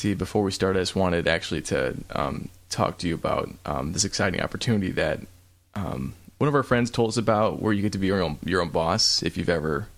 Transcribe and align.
see, 0.00 0.14
before 0.14 0.42
we 0.42 0.50
start, 0.50 0.76
I 0.76 0.80
just 0.80 0.96
wanted 0.96 1.28
actually 1.28 1.62
to 1.62 1.94
um, 2.10 2.48
talk 2.70 2.98
to 2.98 3.08
you 3.08 3.14
about 3.14 3.50
um, 3.66 3.92
this 3.92 4.04
exciting 4.04 4.40
opportunity 4.40 4.90
that 4.92 5.20
um, 5.74 6.14
one 6.38 6.48
of 6.48 6.54
our 6.54 6.62
friends 6.62 6.90
told 6.90 7.10
us 7.10 7.16
about, 7.16 7.60
where 7.60 7.72
you 7.72 7.82
get 7.82 7.92
to 7.92 7.98
be 7.98 8.06
your 8.06 8.22
own 8.22 8.38
your 8.44 8.62
own 8.62 8.70
boss. 8.70 9.22
If 9.22 9.36
you've 9.36 9.48
ever 9.50 9.88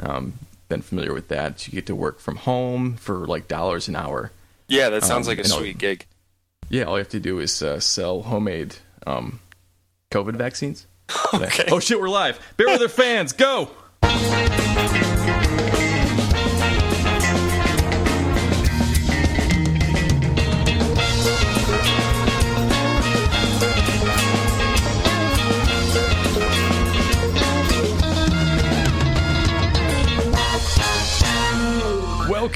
um, 0.00 0.34
been 0.68 0.82
familiar 0.82 1.12
with 1.12 1.28
that, 1.28 1.66
you 1.68 1.72
get 1.74 1.86
to 1.86 1.94
work 1.94 2.20
from 2.20 2.36
home 2.36 2.96
for 2.96 3.26
like 3.26 3.48
dollars 3.48 3.86
an 3.88 3.96
hour. 3.96 4.32
Yeah, 4.66 4.88
that 4.90 5.04
sounds 5.04 5.28
Um, 5.28 5.36
like 5.36 5.44
a 5.44 5.48
sweet 5.48 5.78
gig. 5.78 6.06
Yeah, 6.70 6.84
all 6.84 6.94
you 6.94 6.98
have 6.98 7.08
to 7.10 7.20
do 7.20 7.38
is 7.38 7.62
uh, 7.62 7.80
sell 7.80 8.22
homemade 8.22 8.76
um, 9.06 9.40
COVID 10.10 10.36
vaccines. 10.36 10.86
Okay. 11.34 11.64
Oh 11.70 11.80
shit, 11.80 12.00
we're 12.00 12.08
live. 12.08 12.38
Bear 12.56 12.66
Weather 12.66 12.88
Fans, 12.88 13.32
go. 13.32 13.70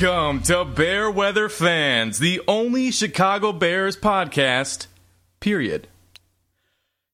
Welcome 0.02 0.40
to 0.42 0.64
Bear 0.64 1.08
Weather 1.08 1.48
Fans, 1.48 2.18
the 2.18 2.40
only 2.48 2.90
Chicago 2.90 3.52
Bears 3.52 3.96
podcast. 3.96 4.88
Period. 5.38 5.86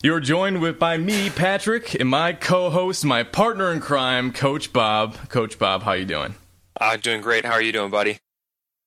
You're 0.02 0.20
joined 0.20 0.62
with 0.62 0.78
by 0.78 0.96
me, 0.96 1.28
Patrick, 1.28 1.94
and 2.00 2.08
my 2.08 2.32
co-host, 2.32 3.04
my 3.04 3.24
partner 3.24 3.70
in 3.72 3.80
crime, 3.80 4.32
Coach 4.32 4.72
Bob. 4.72 5.28
Coach 5.28 5.58
Bob, 5.58 5.82
how 5.82 5.92
you 5.92 6.06
doing? 6.06 6.34
Uh, 6.80 6.96
doing 6.96 7.20
great. 7.20 7.44
How 7.44 7.52
are 7.52 7.60
you 7.60 7.72
doing, 7.72 7.90
buddy? 7.90 8.20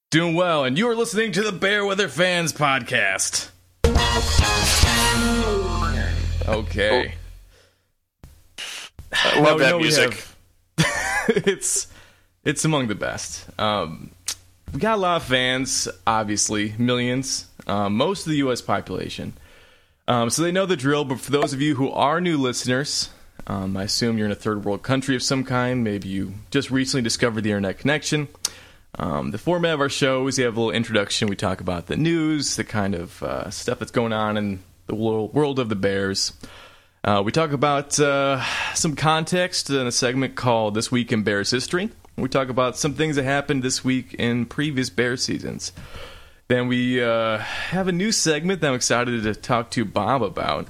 Doing 0.09 0.33
well, 0.33 0.63
and 0.63 0.79
you 0.79 0.89
are 0.89 0.95
listening 0.95 1.31
to 1.33 1.43
the 1.43 1.51
Bear 1.51 1.85
Weather 1.85 2.07
Fans 2.07 2.53
podcast. 2.53 3.49
Okay. 6.47 7.13
I 9.13 9.39
love 9.39 9.59
that 9.59 9.77
music. 9.77 10.25
it's 11.27 11.90
it's 12.43 12.65
among 12.65 12.87
the 12.87 12.95
best. 12.95 13.47
Um, 13.59 14.11
we 14.73 14.79
got 14.79 14.97
a 14.97 15.01
lot 15.01 15.17
of 15.17 15.23
fans, 15.23 15.87
obviously, 16.07 16.73
millions, 16.77 17.47
um, 17.67 17.95
most 17.95 18.25
of 18.25 18.31
the 18.31 18.37
U.S. 18.37 18.61
population. 18.61 19.33
Um, 20.07 20.29
so 20.29 20.41
they 20.41 20.51
know 20.51 20.65
the 20.65 20.77
drill. 20.77 21.05
But 21.05 21.19
for 21.19 21.31
those 21.31 21.53
of 21.53 21.61
you 21.61 21.75
who 21.75 21.91
are 21.91 22.21
new 22.21 22.37
listeners, 22.37 23.09
um, 23.47 23.75
I 23.77 23.83
assume 23.83 24.17
you're 24.17 24.25
in 24.25 24.31
a 24.31 24.35
third 24.35 24.65
world 24.65 24.83
country 24.83 25.15
of 25.15 25.23
some 25.23 25.43
kind. 25.43 25.83
Maybe 25.83 26.07
you 26.07 26.33
just 26.51 26.71
recently 26.71 27.01
discovered 27.01 27.41
the 27.41 27.51
internet 27.51 27.79
connection. 27.79 28.27
Um, 28.99 29.31
the 29.31 29.37
format 29.37 29.73
of 29.73 29.81
our 29.81 29.89
show 29.89 30.27
is 30.27 30.37
we 30.37 30.43
have 30.43 30.55
a 30.55 30.59
little 30.59 30.75
introduction. 30.75 31.27
We 31.27 31.35
talk 31.35 31.61
about 31.61 31.87
the 31.87 31.95
news, 31.95 32.55
the 32.55 32.63
kind 32.63 32.93
of 32.93 33.23
uh, 33.23 33.49
stuff 33.49 33.79
that's 33.79 33.91
going 33.91 34.13
on 34.13 34.37
in 34.37 34.59
the 34.87 34.95
world 34.95 35.59
of 35.59 35.69
the 35.69 35.75
Bears. 35.75 36.33
Uh, 37.03 37.21
we 37.25 37.31
talk 37.31 37.51
about 37.51 37.99
uh, 37.99 38.43
some 38.73 38.95
context 38.95 39.69
in 39.69 39.87
a 39.87 39.91
segment 39.91 40.35
called 40.35 40.75
This 40.75 40.91
Week 40.91 41.11
in 41.11 41.23
Bears 41.23 41.49
History. 41.49 41.89
We 42.17 42.27
talk 42.27 42.49
about 42.49 42.77
some 42.77 42.93
things 42.93 43.15
that 43.15 43.23
happened 43.23 43.63
this 43.63 43.83
week 43.83 44.13
in 44.15 44.45
previous 44.45 44.89
Bear 44.89 45.17
seasons. 45.17 45.71
Then 46.47 46.67
we 46.67 47.01
uh, 47.01 47.37
have 47.37 47.87
a 47.87 47.91
new 47.91 48.11
segment 48.11 48.61
that 48.61 48.67
I'm 48.67 48.75
excited 48.75 49.23
to 49.23 49.33
talk 49.33 49.71
to 49.71 49.85
Bob 49.85 50.21
about. 50.21 50.67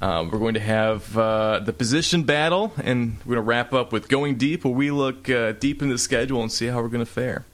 Uh, 0.00 0.26
we're 0.30 0.38
going 0.38 0.54
to 0.54 0.60
have 0.60 1.16
uh, 1.16 1.60
the 1.60 1.72
position 1.72 2.24
battle, 2.24 2.72
and 2.82 3.18
we're 3.24 3.34
going 3.34 3.44
to 3.44 3.48
wrap 3.48 3.72
up 3.72 3.92
with 3.92 4.08
going 4.08 4.36
deep, 4.36 4.64
where 4.64 4.74
we 4.74 4.90
look 4.90 5.30
uh, 5.30 5.52
deep 5.52 5.82
in 5.82 5.90
the 5.90 5.98
schedule 5.98 6.42
and 6.42 6.50
see 6.50 6.66
how 6.66 6.82
we're 6.82 6.88
going 6.88 7.04
to 7.04 7.10
fare. 7.10 7.44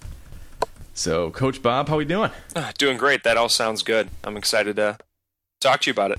So, 0.94 1.30
Coach 1.30 1.60
Bob, 1.60 1.88
how 1.88 1.96
are 1.96 1.98
we 1.98 2.04
doing? 2.04 2.30
Ah, 2.56 2.72
doing 2.78 2.96
great. 2.96 3.22
That 3.24 3.36
all 3.36 3.48
sounds 3.48 3.82
good. 3.82 4.08
I'm 4.24 4.36
excited 4.36 4.76
to 4.76 4.96
talk 5.60 5.82
to 5.82 5.90
you 5.90 5.92
about 5.92 6.12
it. 6.12 6.18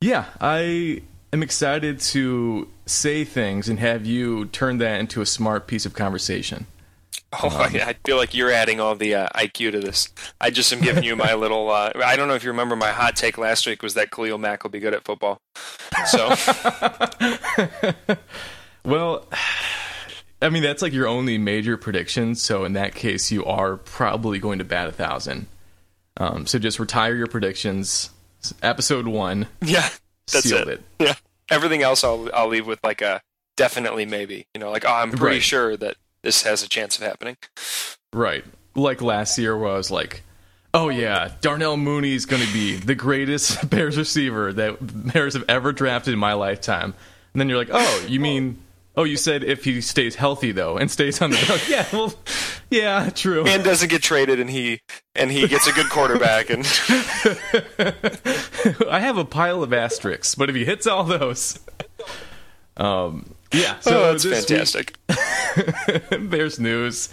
Yeah, 0.00 0.26
I 0.40 1.02
am 1.32 1.42
excited 1.42 2.00
to 2.00 2.68
say 2.88 3.24
things 3.24 3.68
and 3.68 3.78
have 3.78 4.06
you 4.06 4.46
turn 4.46 4.78
that 4.78 5.00
into 5.00 5.20
a 5.20 5.26
smart 5.26 5.66
piece 5.66 5.86
of 5.86 5.94
conversation. 5.94 6.66
Oh, 7.32 7.48
I, 7.50 7.64
I 7.88 7.96
feel 8.04 8.16
like 8.16 8.34
you're 8.34 8.50
adding 8.50 8.80
all 8.80 8.94
the 8.94 9.14
uh, 9.14 9.28
IQ 9.34 9.72
to 9.72 9.80
this. 9.80 10.08
I 10.40 10.50
just 10.50 10.72
am 10.72 10.80
giving 10.80 11.04
you 11.04 11.14
my 11.16 11.34
little. 11.34 11.70
Uh, 11.70 11.92
I 12.04 12.16
don't 12.16 12.28
know 12.28 12.34
if 12.34 12.44
you 12.44 12.50
remember 12.50 12.76
my 12.76 12.90
hot 12.90 13.16
take 13.16 13.38
last 13.38 13.66
week 13.66 13.82
was 13.82 13.94
that 13.94 14.10
Khalil 14.10 14.38
Mack 14.38 14.62
will 14.62 14.70
be 14.70 14.80
good 14.80 14.94
at 14.94 15.04
football. 15.04 15.40
So 16.06 16.34
Well, 18.84 19.26
I 20.40 20.50
mean 20.50 20.62
that's 20.62 20.82
like 20.82 20.92
your 20.92 21.08
only 21.08 21.36
major 21.36 21.76
prediction. 21.76 22.34
So 22.36 22.64
in 22.64 22.74
that 22.74 22.94
case, 22.94 23.30
you 23.30 23.44
are 23.44 23.76
probably 23.76 24.38
going 24.38 24.58
to 24.58 24.64
bat 24.64 24.88
a 24.88 24.92
thousand. 24.92 25.46
Um, 26.16 26.46
so 26.46 26.58
just 26.58 26.78
retire 26.78 27.14
your 27.14 27.26
predictions. 27.26 28.10
Episode 28.62 29.08
one, 29.08 29.48
yeah, 29.60 29.88
that's 30.32 30.48
sealed 30.48 30.68
it. 30.68 30.80
it. 31.00 31.06
Yeah, 31.06 31.14
everything 31.50 31.82
else 31.82 32.04
I'll 32.04 32.28
I'll 32.34 32.48
leave 32.48 32.66
with 32.66 32.80
like 32.84 33.00
a 33.02 33.20
definitely 33.56 34.06
maybe. 34.06 34.46
You 34.54 34.60
know, 34.60 34.70
like 34.70 34.84
oh, 34.86 34.92
I'm 34.92 35.10
pretty 35.10 35.36
Right. 35.36 35.42
sure 35.42 35.76
that 35.76 35.96
this 36.22 36.42
has 36.42 36.62
a 36.62 36.68
chance 36.68 36.96
of 36.98 37.04
happening. 37.04 37.36
Right. 38.12 38.44
Like 38.74 39.02
last 39.02 39.38
year, 39.38 39.56
where 39.56 39.70
I 39.72 39.76
was 39.76 39.90
like, 39.90 40.22
"Oh 40.72 40.88
yeah, 40.88 41.32
Darnell 41.40 41.76
Mooney 41.76 42.14
is 42.14 42.26
going 42.26 42.42
to 42.46 42.52
be 42.52 42.76
the 42.76 42.94
greatest 42.94 43.68
Bears 43.70 43.96
receiver 43.98 44.52
that 44.52 44.76
Bears 45.12 45.34
have 45.34 45.44
ever 45.48 45.72
drafted 45.72 46.12
in 46.14 46.18
my 46.20 46.32
lifetime." 46.34 46.94
And 47.34 47.40
then 47.40 47.48
you're 47.48 47.58
like, 47.58 47.70
"Oh, 47.72 48.04
you 48.08 48.20
mean? 48.20 48.62
Oh, 48.98 49.04
you 49.04 49.16
said 49.16 49.44
if 49.44 49.62
he 49.62 49.80
stays 49.80 50.16
healthy 50.16 50.50
though 50.50 50.76
and 50.76 50.90
stays 50.90 51.22
on 51.22 51.30
the 51.30 51.62
yeah, 51.68 51.86
well, 51.92 52.12
yeah, 52.68 53.10
true." 53.10 53.46
And 53.46 53.62
doesn't 53.62 53.90
get 53.90 54.02
traded, 54.02 54.40
and 54.40 54.50
he 54.50 54.80
and 55.14 55.30
he 55.30 55.46
gets 55.46 55.68
a 55.68 55.72
good 55.72 55.88
quarterback, 55.88 56.50
and 56.50 56.66
I 58.90 58.98
have 58.98 59.16
a 59.16 59.24
pile 59.24 59.62
of 59.62 59.72
asterisks, 59.72 60.34
but 60.34 60.50
if 60.50 60.56
he 60.56 60.64
hits 60.64 60.88
all 60.88 61.04
those, 61.04 61.60
um, 62.76 63.36
yeah. 63.52 63.78
So 63.78 64.00
oh, 64.00 64.10
that's 64.10 64.24
this 64.24 64.50
week- 64.50 64.96
fantastic. 65.06 66.20
Bears 66.30 66.58
news. 66.58 67.08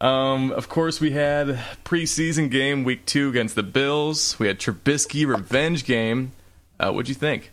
Um, 0.00 0.50
of 0.50 0.68
course, 0.68 1.00
we 1.00 1.12
had 1.12 1.50
preseason 1.84 2.50
game 2.50 2.82
week 2.82 3.06
two 3.06 3.28
against 3.28 3.54
the 3.54 3.62
Bills. 3.62 4.40
We 4.40 4.48
had 4.48 4.58
Trubisky 4.58 5.24
revenge 5.24 5.84
game. 5.84 6.32
Uh, 6.80 6.90
what'd 6.90 7.08
you 7.08 7.14
think? 7.14 7.52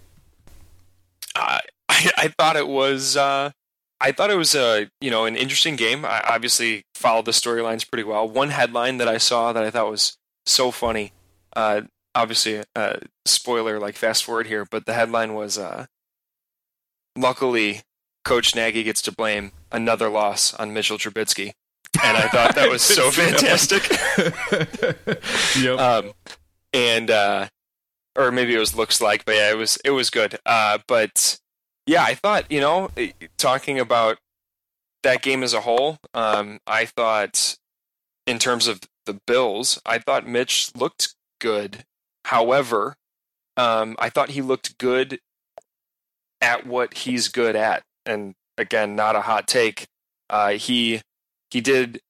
I, 1.35 1.59
I 1.87 2.09
I 2.17 2.27
thought 2.29 2.55
it 2.55 2.67
was 2.67 3.15
uh, 3.15 3.51
I 4.01 4.11
thought 4.11 4.31
it 4.31 4.37
was 4.37 4.55
a 4.55 4.89
you 5.01 5.11
know 5.11 5.25
an 5.25 5.35
interesting 5.35 5.75
game. 5.75 6.05
I 6.05 6.21
obviously 6.27 6.83
followed 6.95 7.25
the 7.25 7.31
storylines 7.31 7.89
pretty 7.89 8.03
well. 8.03 8.27
One 8.27 8.49
headline 8.49 8.97
that 8.97 9.07
I 9.07 9.17
saw 9.17 9.53
that 9.53 9.63
I 9.63 9.69
thought 9.69 9.89
was 9.89 10.17
so 10.45 10.71
funny. 10.71 11.13
Uh, 11.55 11.81
obviously, 12.15 12.63
uh, 12.75 12.97
spoiler 13.25 13.79
like 13.79 13.95
fast 13.95 14.23
forward 14.23 14.47
here, 14.47 14.65
but 14.69 14.85
the 14.85 14.93
headline 14.93 15.33
was 15.33 15.57
uh, 15.57 15.85
luckily 17.17 17.81
Coach 18.25 18.55
Nagy 18.55 18.83
gets 18.83 19.01
to 19.03 19.11
blame 19.11 19.51
another 19.71 20.09
loss 20.09 20.53
on 20.53 20.73
Mitchell 20.73 20.97
Trubisky, 20.97 21.51
and 22.03 22.17
I 22.17 22.27
thought 22.27 22.55
that 22.55 22.69
was 22.69 22.81
so 22.81 23.09
see 23.11 23.31
that 23.31 23.33
one. 23.33 23.41
fantastic. 23.41 23.83
Yep. 25.61 25.79
um, 25.79 26.11
and 26.73 27.11
uh, 27.11 27.47
or 28.17 28.31
maybe 28.31 28.55
it 28.55 28.59
was 28.59 28.75
looks 28.75 29.01
like, 29.01 29.25
but 29.25 29.35
yeah, 29.35 29.51
it 29.51 29.57
was 29.57 29.77
it 29.83 29.91
was 29.91 30.09
good. 30.09 30.37
Uh, 30.45 30.77
but 30.87 31.37
yeah, 31.89 32.03
I 32.03 32.13
thought 32.13 32.51
you 32.51 32.61
know 32.61 32.91
eh, 32.95 33.11
talking 33.37 33.79
about 33.79 34.19
that 35.01 35.23
game 35.23 35.41
as 35.41 35.53
a 35.53 35.61
whole, 35.61 35.97
um, 36.13 36.59
I 36.67 36.85
thought 36.85 37.57
in 38.27 38.37
terms 38.37 38.67
of 38.67 38.81
the 39.07 39.19
Bills, 39.25 39.81
I 39.85 39.97
thought 39.97 40.27
Mitch 40.27 40.71
looked 40.75 41.15
good. 41.41 41.85
However, 42.25 42.95
um, 43.57 43.95
I 43.97 44.09
thought 44.09 44.29
he 44.29 44.41
looked 44.41 44.77
good 44.77 45.19
at 46.41 46.67
what 46.67 46.93
he's 46.93 47.27
good 47.27 47.55
at, 47.55 47.83
and 48.05 48.35
again, 48.57 48.95
not 48.95 49.15
a 49.15 49.21
hot 49.21 49.47
take. 49.47 49.87
Uh, 50.29 50.51
he 50.51 51.01
he 51.49 51.59
did 51.59 52.01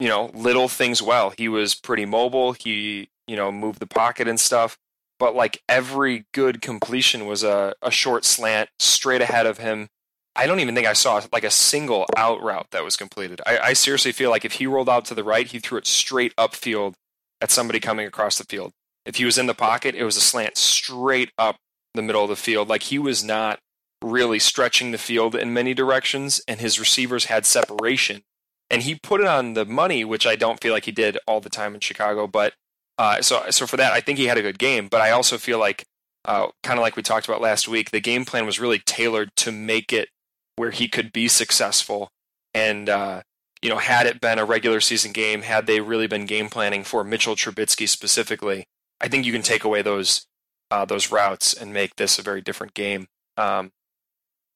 you 0.00 0.08
know 0.08 0.32
little 0.34 0.66
things 0.66 1.00
well. 1.00 1.32
He 1.38 1.48
was 1.48 1.76
pretty 1.76 2.06
mobile. 2.06 2.54
He 2.54 3.08
you 3.28 3.36
know 3.36 3.52
moved 3.52 3.78
the 3.78 3.86
pocket 3.86 4.26
and 4.26 4.40
stuff. 4.40 4.76
But 5.18 5.34
like 5.34 5.62
every 5.68 6.26
good 6.32 6.60
completion 6.60 7.26
was 7.26 7.42
a, 7.42 7.74
a 7.82 7.90
short 7.90 8.24
slant 8.24 8.68
straight 8.78 9.22
ahead 9.22 9.46
of 9.46 9.58
him. 9.58 9.88
I 10.34 10.46
don't 10.46 10.60
even 10.60 10.74
think 10.74 10.86
I 10.86 10.92
saw 10.92 11.22
like 11.32 11.44
a 11.44 11.50
single 11.50 12.06
out 12.16 12.42
route 12.42 12.66
that 12.72 12.84
was 12.84 12.96
completed. 12.96 13.40
I, 13.46 13.58
I 13.58 13.72
seriously 13.72 14.12
feel 14.12 14.30
like 14.30 14.44
if 14.44 14.52
he 14.52 14.66
rolled 14.66 14.90
out 14.90 15.06
to 15.06 15.14
the 15.14 15.24
right, 15.24 15.46
he 15.46 15.58
threw 15.58 15.78
it 15.78 15.86
straight 15.86 16.36
upfield 16.36 16.94
at 17.40 17.50
somebody 17.50 17.80
coming 17.80 18.06
across 18.06 18.36
the 18.36 18.44
field. 18.44 18.72
If 19.06 19.16
he 19.16 19.24
was 19.24 19.38
in 19.38 19.46
the 19.46 19.54
pocket, 19.54 19.94
it 19.94 20.04
was 20.04 20.16
a 20.16 20.20
slant 20.20 20.56
straight 20.56 21.30
up 21.38 21.56
the 21.94 22.02
middle 22.02 22.22
of 22.22 22.28
the 22.28 22.36
field. 22.36 22.68
Like 22.68 22.84
he 22.84 22.98
was 22.98 23.24
not 23.24 23.58
really 24.02 24.38
stretching 24.38 24.92
the 24.92 24.98
field 24.98 25.34
in 25.34 25.52
many 25.52 25.74
directions, 25.74 26.40
and 26.46 26.60
his 26.60 26.78
receivers 26.78 27.26
had 27.26 27.46
separation. 27.46 28.22
And 28.70 28.82
he 28.82 28.96
put 28.96 29.20
it 29.20 29.26
on 29.26 29.54
the 29.54 29.64
money, 29.64 30.04
which 30.04 30.26
I 30.26 30.36
don't 30.36 30.60
feel 30.60 30.72
like 30.72 30.84
he 30.84 30.92
did 30.92 31.18
all 31.26 31.40
the 31.40 31.50
time 31.50 31.74
in 31.74 31.80
Chicago. 31.80 32.26
But 32.26 32.54
uh, 32.98 33.20
so, 33.20 33.44
so 33.50 33.66
for 33.66 33.76
that, 33.76 33.92
I 33.92 34.00
think 34.00 34.18
he 34.18 34.26
had 34.26 34.38
a 34.38 34.42
good 34.42 34.58
game. 34.58 34.88
But 34.88 35.00
I 35.00 35.10
also 35.10 35.38
feel 35.38 35.58
like, 35.58 35.84
uh, 36.24 36.48
kind 36.62 36.78
of 36.78 36.82
like 36.82 36.96
we 36.96 37.02
talked 37.02 37.28
about 37.28 37.40
last 37.40 37.68
week, 37.68 37.90
the 37.90 38.00
game 38.00 38.24
plan 38.24 38.46
was 38.46 38.58
really 38.58 38.80
tailored 38.80 39.30
to 39.36 39.52
make 39.52 39.92
it 39.92 40.08
where 40.56 40.70
he 40.70 40.88
could 40.88 41.12
be 41.12 41.28
successful. 41.28 42.10
And 42.54 42.88
uh, 42.88 43.22
you 43.62 43.70
know, 43.70 43.78
had 43.78 44.06
it 44.06 44.20
been 44.20 44.38
a 44.38 44.44
regular 44.44 44.80
season 44.80 45.12
game, 45.12 45.42
had 45.42 45.66
they 45.66 45.80
really 45.80 46.06
been 46.06 46.26
game 46.26 46.48
planning 46.48 46.84
for 46.84 47.04
Mitchell 47.04 47.36
Trubisky 47.36 47.88
specifically, 47.88 48.66
I 49.00 49.08
think 49.08 49.24
you 49.24 49.32
can 49.32 49.42
take 49.42 49.64
away 49.64 49.82
those 49.82 50.26
uh, 50.70 50.84
those 50.84 51.10
routes 51.10 51.54
and 51.54 51.72
make 51.72 51.96
this 51.96 52.18
a 52.18 52.22
very 52.22 52.40
different 52.40 52.74
game. 52.74 53.06
Um, 53.36 53.72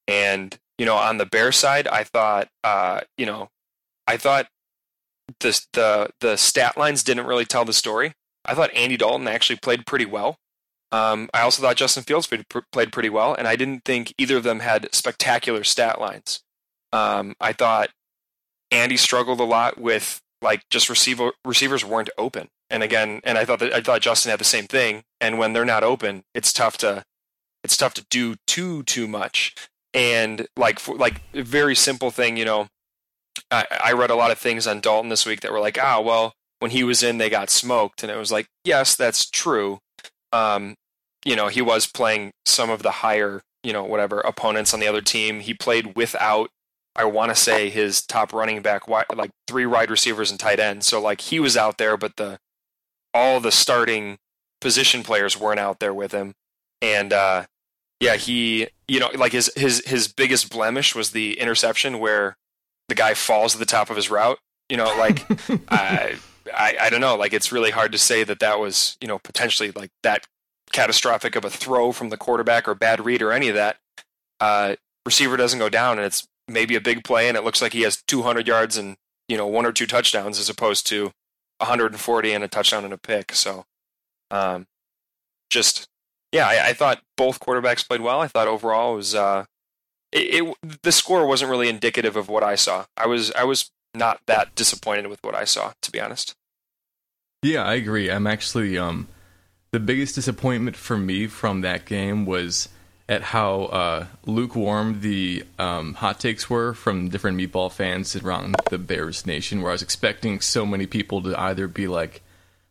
and 0.07 0.57
you 0.77 0.85
know, 0.85 0.95
on 0.95 1.17
the 1.17 1.25
Bear 1.25 1.51
side, 1.51 1.87
I 1.87 2.03
thought, 2.03 2.47
uh, 2.63 3.01
you 3.17 3.25
know, 3.25 3.49
I 4.07 4.17
thought 4.17 4.47
the 5.39 5.61
the 5.73 6.09
the 6.19 6.37
stat 6.37 6.77
lines 6.77 7.03
didn't 7.03 7.27
really 7.27 7.45
tell 7.45 7.65
the 7.65 7.73
story. 7.73 8.13
I 8.45 8.55
thought 8.55 8.73
Andy 8.73 8.97
Dalton 8.97 9.27
actually 9.27 9.57
played 9.57 9.85
pretty 9.85 10.05
well. 10.05 10.37
Um, 10.91 11.29
I 11.33 11.41
also 11.41 11.61
thought 11.61 11.77
Justin 11.77 12.03
Fields 12.03 12.27
played 12.71 12.91
pretty 12.91 13.09
well, 13.09 13.33
and 13.33 13.47
I 13.47 13.55
didn't 13.55 13.85
think 13.85 14.13
either 14.17 14.37
of 14.37 14.43
them 14.43 14.59
had 14.59 14.93
spectacular 14.93 15.63
stat 15.63 16.01
lines. 16.01 16.43
Um, 16.91 17.35
I 17.39 17.53
thought 17.53 17.91
Andy 18.71 18.97
struggled 18.97 19.39
a 19.39 19.45
lot 19.45 19.79
with 19.79 20.21
like 20.41 20.63
just 20.69 20.89
receiver 20.89 21.31
receivers 21.45 21.85
weren't 21.85 22.09
open, 22.17 22.49
and 22.69 22.83
again, 22.83 23.21
and 23.23 23.37
I 23.37 23.45
thought 23.45 23.59
that 23.59 23.73
I 23.73 23.81
thought 23.81 24.01
Justin 24.01 24.31
had 24.31 24.39
the 24.39 24.45
same 24.45 24.67
thing. 24.67 25.03
And 25.21 25.37
when 25.37 25.53
they're 25.53 25.63
not 25.63 25.83
open, 25.83 26.23
it's 26.33 26.51
tough 26.51 26.77
to 26.79 27.05
it's 27.63 27.77
tough 27.77 27.93
to 27.95 28.05
do 28.09 28.35
too 28.45 28.83
too 28.83 29.07
much. 29.07 29.55
And 29.93 30.47
like 30.57 30.79
for, 30.79 30.95
like 30.95 31.21
a 31.33 31.43
very 31.43 31.75
simple 31.75 32.11
thing, 32.11 32.37
you 32.37 32.45
know, 32.45 32.67
I, 33.49 33.65
I 33.83 33.91
read 33.93 34.09
a 34.09 34.15
lot 34.15 34.31
of 34.31 34.39
things 34.39 34.67
on 34.67 34.81
Dalton 34.81 35.09
this 35.09 35.25
week 35.25 35.41
that 35.41 35.51
were 35.51 35.59
like, 35.59 35.77
ah, 35.81 35.99
well, 35.99 36.33
when 36.61 36.69
he 36.69 36.83
was 36.83 37.01
in, 37.01 37.17
they 37.17 37.29
got 37.29 37.49
smoked, 37.49 38.03
and 38.03 38.11
it 38.11 38.17
was 38.17 38.31
like, 38.31 38.45
yes, 38.63 38.95
that's 38.95 39.27
true. 39.27 39.79
Um, 40.31 40.75
you 41.25 41.35
know, 41.35 41.47
he 41.47 41.59
was 41.59 41.87
playing 41.87 42.33
some 42.45 42.69
of 42.69 42.83
the 42.83 42.91
higher, 42.91 43.41
you 43.63 43.73
know, 43.73 43.83
whatever 43.83 44.19
opponents 44.19 44.71
on 44.71 44.79
the 44.79 44.87
other 44.87 45.01
team. 45.01 45.39
He 45.39 45.55
played 45.55 45.95
without, 45.95 46.51
I 46.95 47.05
want 47.05 47.31
to 47.31 47.35
say, 47.35 47.71
his 47.71 48.03
top 48.03 48.31
running 48.31 48.61
back, 48.61 48.87
like 48.87 49.31
three 49.47 49.65
wide 49.65 49.89
receivers 49.89 50.29
and 50.29 50.39
tight 50.39 50.59
end. 50.59 50.83
So 50.83 51.01
like 51.01 51.21
he 51.21 51.39
was 51.39 51.57
out 51.57 51.79
there, 51.79 51.97
but 51.97 52.17
the 52.17 52.37
all 53.11 53.39
the 53.39 53.51
starting 53.51 54.17
position 54.59 55.01
players 55.01 55.35
weren't 55.35 55.59
out 55.59 55.79
there 55.79 55.95
with 55.95 56.11
him. 56.11 56.33
And 56.79 57.11
uh, 57.11 57.45
yeah, 57.99 58.17
he, 58.17 58.67
you 58.87 58.99
know, 58.99 59.09
like 59.15 59.31
his 59.31 59.51
his 59.55 59.83
his 59.87 60.07
biggest 60.07 60.51
blemish 60.51 60.93
was 60.93 61.09
the 61.09 61.39
interception 61.39 61.97
where 61.97 62.37
the 62.87 62.95
guy 62.95 63.15
falls 63.15 63.55
at 63.55 63.59
the 63.59 63.65
top 63.65 63.89
of 63.89 63.95
his 63.95 64.11
route. 64.11 64.37
You 64.69 64.77
know, 64.77 64.95
like 64.97 65.25
I, 65.71 66.17
I 66.53 66.75
I 66.79 66.89
don't 66.89 67.01
know, 67.01 67.15
like 67.15 67.33
it's 67.33 67.51
really 67.51 67.71
hard 67.71 67.91
to 67.91 67.97
say 67.97 68.23
that 68.23 68.39
that 68.39 68.59
was 68.59 68.97
you 69.01 69.07
know 69.07 69.19
potentially 69.19 69.71
like 69.71 69.91
that 70.03 70.27
catastrophic 70.71 71.35
of 71.35 71.45
a 71.45 71.49
throw 71.49 71.91
from 71.91 72.09
the 72.09 72.17
quarterback 72.17 72.67
or 72.67 72.75
bad 72.75 73.03
read 73.03 73.21
or 73.21 73.31
any 73.31 73.49
of 73.49 73.55
that, 73.55 73.77
uh, 74.39 74.75
receiver 75.05 75.37
doesn't 75.37 75.59
go 75.59 75.69
down 75.69 75.97
and 75.97 76.05
it's 76.05 76.27
maybe 76.47 76.75
a 76.75 76.81
big 76.81 77.03
play 77.03 77.27
and 77.27 77.37
it 77.37 77.43
looks 77.43 77.61
like 77.61 77.73
he 77.73 77.81
has 77.81 78.01
200 78.07 78.47
yards 78.47 78.77
and 78.77 78.95
you 79.27 79.37
know 79.37 79.47
one 79.47 79.65
or 79.65 79.71
two 79.71 79.87
touchdowns 79.87 80.39
as 80.39 80.49
opposed 80.49 80.87
to 80.87 81.11
140 81.59 82.33
and 82.33 82.43
a 82.43 82.47
touchdown 82.47 82.83
and 82.83 82.93
a 82.93 82.97
pick. 82.97 83.33
So, 83.33 83.65
um, 84.29 84.67
just 85.49 85.87
yeah, 86.31 86.47
I, 86.47 86.69
I, 86.69 86.73
thought 86.73 87.01
both 87.17 87.39
quarterbacks 87.39 87.87
played 87.87 88.01
well. 88.01 88.21
I 88.21 88.27
thought 88.27 88.47
overall 88.47 88.93
it 88.93 88.97
was 88.97 89.15
uh, 89.15 89.45
it, 90.11 90.43
it 90.43 90.81
the 90.81 90.91
score 90.91 91.25
wasn't 91.25 91.51
really 91.51 91.69
indicative 91.69 92.15
of 92.15 92.29
what 92.29 92.43
I 92.43 92.55
saw. 92.55 92.85
I 92.97 93.07
was 93.07 93.31
I 93.33 93.43
was 93.43 93.69
not 93.93 94.19
that 94.27 94.55
disappointed 94.55 95.07
with 95.07 95.19
what 95.23 95.35
I 95.35 95.43
saw, 95.43 95.73
to 95.81 95.91
be 95.91 95.99
honest. 95.99 96.35
Yeah, 97.43 97.63
I 97.63 97.73
agree. 97.75 98.09
I'm 98.09 98.27
actually 98.27 98.77
um 98.77 99.07
the 99.71 99.79
biggest 99.79 100.15
disappointment 100.15 100.75
for 100.75 100.97
me 100.97 101.27
from 101.27 101.61
that 101.61 101.85
game 101.85 102.25
was 102.25 102.69
at 103.07 103.21
how 103.21 103.63
uh, 103.63 104.05
lukewarm 104.25 105.01
the 105.01 105.43
um, 105.59 105.95
hot 105.95 106.19
takes 106.19 106.49
were 106.49 106.73
from 106.73 107.09
different 107.09 107.37
meatball 107.37 107.71
fans 107.71 108.15
around 108.15 108.55
the 108.69 108.77
Bears 108.77 109.25
nation. 109.25 109.61
Where 109.61 109.71
I 109.71 109.73
was 109.73 109.81
expecting 109.81 110.39
so 110.39 110.65
many 110.65 110.85
people 110.85 111.21
to 111.23 111.37
either 111.39 111.67
be 111.67 111.87
like, 111.87 112.21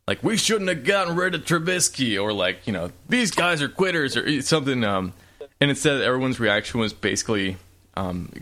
like 0.07 0.23
we 0.23 0.37
shouldn't 0.37 0.69
have 0.69 0.85
gotten 0.85 1.17
rid 1.17 1.35
of 1.35 1.45
Trubisky, 1.45 2.21
or 2.21 2.33
like 2.33 2.67
you 2.67 2.73
know 2.73 2.91
these 3.09 3.31
guys 3.31 3.61
are 3.61 3.69
quitters, 3.69 4.17
or 4.17 4.43
something. 4.43 4.85
Um, 4.85 5.13
and 5.61 5.71
instead, 5.71 6.01
everyone's 6.01 6.41
reaction 6.41 6.81
was 6.81 6.93
basically 6.93 7.57
um, 7.95 8.33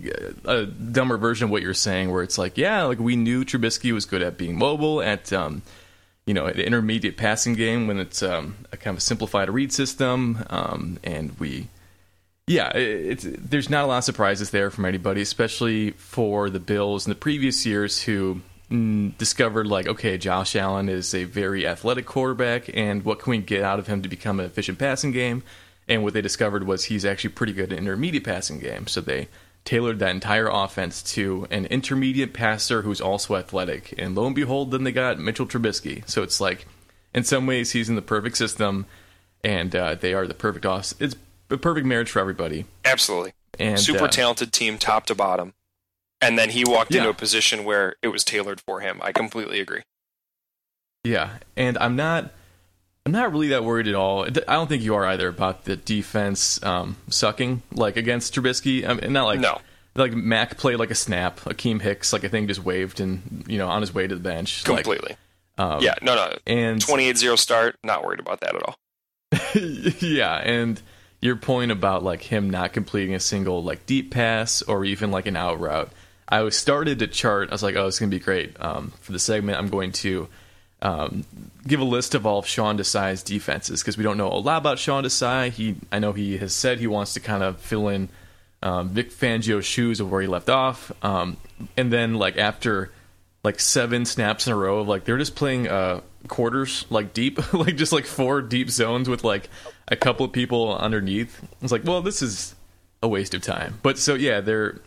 a 0.44 0.66
dumber 0.66 1.16
version 1.16 1.44
of 1.44 1.50
what 1.50 1.62
you're 1.62 1.74
saying, 1.74 2.10
where 2.10 2.22
it's 2.22 2.38
like, 2.38 2.58
yeah, 2.58 2.82
like 2.84 2.98
we 2.98 3.16
knew 3.16 3.44
Trubisky 3.44 3.92
was 3.92 4.04
good 4.04 4.22
at 4.22 4.36
being 4.36 4.56
mobile, 4.56 5.00
at 5.00 5.32
um, 5.32 5.62
you 6.26 6.34
know, 6.34 6.46
an 6.46 6.60
intermediate 6.60 7.16
passing 7.16 7.54
game 7.54 7.86
when 7.86 7.98
it's 7.98 8.22
um, 8.22 8.56
a 8.72 8.76
kind 8.76 8.94
of 8.94 8.98
a 8.98 9.00
simplified 9.00 9.48
read 9.48 9.72
system, 9.72 10.44
um, 10.50 10.98
and 11.02 11.38
we, 11.38 11.68
yeah, 12.46 12.68
it's 12.74 13.26
there's 13.26 13.70
not 13.70 13.84
a 13.84 13.86
lot 13.86 13.98
of 13.98 14.04
surprises 14.04 14.50
there 14.50 14.70
from 14.70 14.84
anybody, 14.84 15.22
especially 15.22 15.92
for 15.92 16.50
the 16.50 16.60
Bills 16.60 17.06
in 17.06 17.10
the 17.10 17.16
previous 17.16 17.64
years 17.64 18.02
who 18.02 18.42
mm, 18.70 19.16
discovered 19.16 19.66
like, 19.66 19.86
okay, 19.86 20.18
Josh 20.18 20.54
Allen 20.54 20.90
is 20.90 21.14
a 21.14 21.24
very 21.24 21.66
athletic 21.66 22.04
quarterback, 22.04 22.68
and 22.74 23.06
what 23.06 23.20
can 23.20 23.30
we 23.30 23.38
get 23.38 23.62
out 23.62 23.78
of 23.78 23.86
him 23.86 24.02
to 24.02 24.08
become 24.08 24.38
an 24.38 24.46
efficient 24.46 24.78
passing 24.78 25.12
game? 25.12 25.42
And 25.88 26.02
what 26.02 26.12
they 26.12 26.20
discovered 26.20 26.66
was 26.66 26.84
he's 26.84 27.04
actually 27.04 27.30
pretty 27.30 27.54
good 27.54 27.72
at 27.72 27.78
intermediate 27.78 28.24
passing 28.24 28.58
game, 28.58 28.86
so 28.86 29.00
they 29.00 29.28
tailored 29.64 29.98
that 29.98 30.10
entire 30.10 30.48
offense 30.48 31.02
to 31.02 31.46
an 31.50 31.66
intermediate 31.66 32.32
passer 32.32 32.82
who's 32.82 33.00
also 33.00 33.36
athletic. 33.36 33.94
And 33.98 34.14
lo 34.14 34.26
and 34.26 34.34
behold, 34.34 34.70
then 34.70 34.84
they 34.84 34.92
got 34.92 35.18
Mitchell 35.18 35.46
Trubisky. 35.46 36.08
So 36.08 36.22
it's 36.22 36.40
like, 36.40 36.66
in 37.14 37.24
some 37.24 37.46
ways, 37.46 37.72
he's 37.72 37.88
in 37.88 37.94
the 37.94 38.02
perfect 38.02 38.36
system, 38.36 38.86
and 39.42 39.74
uh, 39.74 39.94
they 39.94 40.14
are 40.14 40.26
the 40.26 40.34
perfect 40.34 40.66
off. 40.66 40.92
It's 41.00 41.16
a 41.50 41.56
perfect 41.56 41.86
marriage 41.86 42.10
for 42.10 42.20
everybody. 42.20 42.66
Absolutely. 42.84 43.32
And 43.58 43.80
super 43.80 44.04
uh, 44.04 44.08
talented 44.08 44.52
team, 44.52 44.78
top 44.78 45.06
to 45.06 45.14
bottom. 45.14 45.54
And 46.20 46.38
then 46.38 46.50
he 46.50 46.64
walked 46.66 46.92
yeah. 46.92 46.98
into 46.98 47.10
a 47.10 47.14
position 47.14 47.64
where 47.64 47.96
it 48.02 48.08
was 48.08 48.24
tailored 48.24 48.60
for 48.60 48.80
him. 48.80 48.98
I 49.02 49.12
completely 49.12 49.60
agree. 49.60 49.82
Yeah, 51.04 51.38
and 51.56 51.78
I'm 51.78 51.96
not. 51.96 52.32
I'm 53.06 53.12
not 53.12 53.32
really 53.32 53.48
that 53.48 53.64
worried 53.64 53.88
at 53.88 53.94
all. 53.94 54.24
I 54.24 54.28
don't 54.28 54.68
think 54.68 54.82
you 54.82 54.94
are 54.94 55.06
either 55.06 55.28
about 55.28 55.64
the 55.64 55.76
defense 55.76 56.62
um, 56.62 56.96
sucking 57.08 57.62
like 57.72 57.96
against 57.96 58.34
Trubisky. 58.34 58.86
I 58.86 58.94
mean, 58.94 59.12
not 59.12 59.24
like 59.24 59.40
no. 59.40 59.60
Like 59.94 60.12
Mack 60.12 60.58
played 60.58 60.76
like 60.76 60.90
a 60.90 60.94
snap. 60.94 61.40
Akiem 61.40 61.80
Hicks, 61.80 62.12
like 62.12 62.24
I 62.24 62.28
think, 62.28 62.48
just 62.48 62.62
waved 62.62 63.00
and 63.00 63.44
you 63.48 63.58
know 63.58 63.68
on 63.68 63.80
his 63.80 63.94
way 63.94 64.06
to 64.06 64.14
the 64.14 64.20
bench. 64.20 64.62
Completely. 64.64 65.16
Like, 65.56 65.72
um, 65.72 65.82
yeah. 65.82 65.94
No. 66.02 66.14
No. 66.14 66.36
And 66.46 66.80
28-0 66.80 67.38
start. 67.38 67.76
Not 67.82 68.04
worried 68.04 68.20
about 68.20 68.40
that 68.40 68.54
at 68.54 68.62
all. 68.62 68.76
yeah, 70.00 70.36
and 70.36 70.80
your 71.20 71.36
point 71.36 71.70
about 71.70 72.02
like 72.02 72.22
him 72.22 72.50
not 72.50 72.72
completing 72.72 73.14
a 73.14 73.20
single 73.20 73.62
like 73.62 73.86
deep 73.86 74.10
pass 74.10 74.62
or 74.62 74.84
even 74.84 75.10
like 75.10 75.26
an 75.26 75.36
out 75.36 75.58
route. 75.60 75.90
I 76.28 76.42
was 76.42 76.56
started 76.56 76.98
to 76.98 77.06
chart. 77.06 77.48
I 77.50 77.54
was 77.54 77.62
like, 77.62 77.74
oh, 77.76 77.86
it's 77.86 77.98
gonna 77.98 78.10
be 78.10 78.18
great 78.18 78.54
um, 78.60 78.92
for 79.00 79.12
the 79.12 79.18
segment. 79.18 79.58
I'm 79.58 79.68
going 79.68 79.92
to 79.92 80.28
um, 80.82 81.24
give 81.68 81.80
a 81.80 81.84
list 81.84 82.14
of 82.14 82.26
all 82.26 82.38
of 82.38 82.46
Sean 82.46 82.78
Desai's 82.78 83.22
defenses 83.22 83.80
because 83.82 83.96
we 83.96 84.02
don't 84.02 84.16
know 84.16 84.28
a 84.28 84.34
lot 84.40 84.58
about 84.58 84.78
Sean 84.78 85.04
Desai. 85.04 85.50
He, 85.50 85.76
I 85.92 85.98
know 85.98 86.12
he 86.12 86.38
has 86.38 86.54
said 86.54 86.78
he 86.78 86.86
wants 86.86 87.14
to 87.14 87.20
kind 87.20 87.42
of 87.42 87.60
fill 87.60 87.88
in 87.88 88.08
um, 88.62 88.88
Vic 88.88 89.10
Fangio's 89.12 89.64
shoes 89.64 90.00
of 90.00 90.10
where 90.10 90.20
he 90.20 90.26
left 90.26 90.48
off, 90.48 90.90
um, 91.04 91.36
and 91.76 91.92
then 91.92 92.14
like 92.14 92.36
after 92.36 92.90
like 93.44 93.60
seven 93.60 94.04
snaps 94.04 94.46
in 94.46 94.52
a 94.52 94.56
row 94.56 94.80
of 94.80 94.88
like 94.88 95.04
they're 95.04 95.18
just 95.18 95.36
playing 95.36 95.68
uh, 95.68 96.00
quarters 96.26 96.84
like 96.90 97.12
deep, 97.12 97.52
like 97.52 97.76
just 97.76 97.92
like 97.92 98.06
four 98.06 98.42
deep 98.42 98.70
zones 98.70 99.08
with 99.08 99.22
like 99.22 99.48
a 99.86 99.96
couple 99.96 100.26
of 100.26 100.32
people 100.32 100.76
underneath. 100.76 101.40
It's 101.62 101.70
like, 101.70 101.84
well, 101.84 102.02
this 102.02 102.22
is 102.22 102.54
a 103.02 103.08
waste 103.08 103.34
of 103.34 103.42
time. 103.42 103.78
But 103.82 103.98
so 103.98 104.14
yeah, 104.14 104.40
they're 104.40 104.80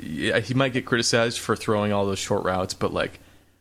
yeah, 0.00 0.38
he 0.40 0.54
might 0.54 0.72
get 0.72 0.84
criticized 0.84 1.38
for 1.38 1.56
throwing 1.56 1.92
all 1.92 2.06
those 2.06 2.18
short 2.18 2.44
routes, 2.44 2.74
but 2.74 2.92
like 2.92 3.20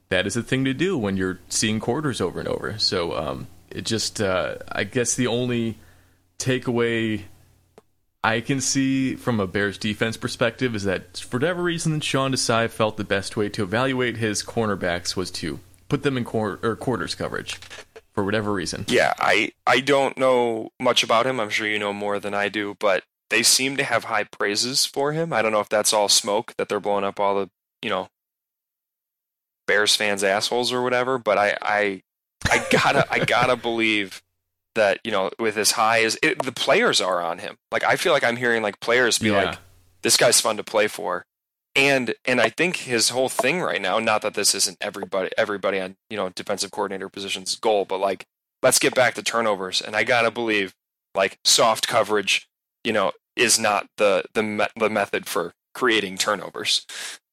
that 0.10 0.28
is 0.28 0.36
the 0.36 0.44
thing 0.44 0.66
to 0.66 0.74
do 0.74 0.98
when 0.98 1.18
you're 1.18 1.40
seeing 1.50 1.80
quarters 1.80 2.22
over 2.22 2.40
and 2.40 2.48
over. 2.48 2.78
So 2.78 3.16
um, 3.16 3.48
it 3.70 3.86
just, 3.86 4.22
uh, 4.22 4.56
I 4.72 4.84
guess, 4.84 5.16
the 5.16 5.28
only 5.28 5.78
takeaway 6.40 7.24
I 8.24 8.42
can 8.42 8.62
see 8.62 9.16
from 9.16 9.40
a 9.40 9.48
Bears 9.48 9.78
defense 9.78 10.18
perspective 10.18 10.76
is 10.76 10.84
that 10.84 11.18
for 11.18 11.38
whatever 11.38 11.64
reason, 11.64 12.00
Sean 12.02 12.32
Desai 12.34 12.70
felt 12.70 12.98
the 12.98 13.04
best 13.04 13.38
way 13.38 13.50
to 13.50 13.64
evaluate 13.64 14.18
his 14.18 14.44
cornerbacks 14.44 15.16
was 15.16 15.32
to 15.32 15.60
put 15.90 16.04
them 16.04 16.18
in 16.18 16.26
or 16.26 16.76
quarters 16.76 17.16
coverage 17.16 17.56
for 18.14 18.24
whatever 18.24 18.52
reason. 18.52 18.86
Yeah, 18.88 19.14
I 19.20 19.52
I 19.66 19.80
don't 19.80 20.18
know 20.18 20.72
much 20.80 21.04
about 21.04 21.28
him. 21.28 21.40
I'm 21.40 21.50
sure 21.50 21.68
you 21.68 21.80
know 21.80 21.94
more 21.94 22.20
than 22.20 22.34
I 22.34 22.50
do, 22.50 22.76
but 22.80 23.04
they 23.30 23.44
seem 23.44 23.78
to 23.78 23.84
have 23.84 24.06
high 24.06 24.24
praises 24.24 24.86
for 24.86 25.14
him. 25.14 25.32
I 25.32 25.42
don't 25.42 25.52
know 25.52 25.60
if 25.60 25.70
that's 25.70 25.94
all 25.94 26.10
smoke 26.10 26.54
that 26.58 26.68
they're 26.68 26.80
blowing 26.80 27.04
up 27.04 27.20
all 27.20 27.36
the 27.36 27.50
you 27.82 27.90
know 27.90 28.10
Bears 29.68 29.96
fans 29.96 30.24
assholes 30.24 30.72
or 30.72 30.82
whatever, 30.82 31.18
but 31.18 31.38
I 31.38 31.58
I 31.62 32.02
I 32.50 32.66
gotta 32.72 33.06
I 33.12 33.20
gotta 33.20 33.56
believe 33.56 34.22
that 34.76 35.00
you 35.04 35.12
know 35.12 35.30
with 35.38 35.58
as 35.58 35.72
high 35.72 36.04
as 36.04 36.18
it, 36.24 36.44
the 36.44 36.52
players 36.52 37.02
are 37.02 37.22
on 37.22 37.40
him. 37.40 37.58
Like 37.72 37.84
I 37.84 37.96
feel 37.98 38.14
like 38.14 38.24
I'm 38.24 38.38
hearing 38.38 38.64
like 38.64 38.80
players 38.80 39.20
be 39.20 39.30
yeah. 39.30 39.44
like, 39.44 39.58
"This 40.02 40.18
guy's 40.18 40.40
fun 40.40 40.58
to 40.58 40.64
play 40.64 40.88
for," 40.88 41.26
and 41.76 42.16
and 42.26 42.40
I 42.40 42.50
think 42.50 42.78
his 42.78 43.10
whole 43.10 43.30
thing 43.30 43.62
right 43.62 43.82
now. 43.82 44.00
Not 44.00 44.22
that 44.22 44.34
this 44.34 44.56
isn't 44.56 44.78
everybody 44.80 45.30
everybody 45.38 45.80
on 45.80 45.98
you 46.10 46.18
know 46.18 46.30
defensive 46.30 46.72
coordinator 46.72 47.10
positions 47.10 47.56
goal, 47.56 47.86
but 47.86 48.00
like 48.00 48.26
let's 48.64 48.80
get 48.80 48.96
back 48.96 49.16
to 49.16 49.24
turnovers. 49.24 49.82
And 49.82 49.96
I 49.96 50.04
gotta 50.04 50.32
believe 50.32 50.74
like 51.14 51.40
soft 51.44 51.88
coverage, 51.88 52.48
you 52.84 52.94
know, 52.94 53.12
is 53.36 53.60
not 53.60 53.88
the 53.98 54.24
the 54.34 54.44
me- 54.44 54.68
the 54.78 54.90
method 54.90 55.26
for 55.28 55.54
creating 55.74 56.18
turnovers. 56.18 56.86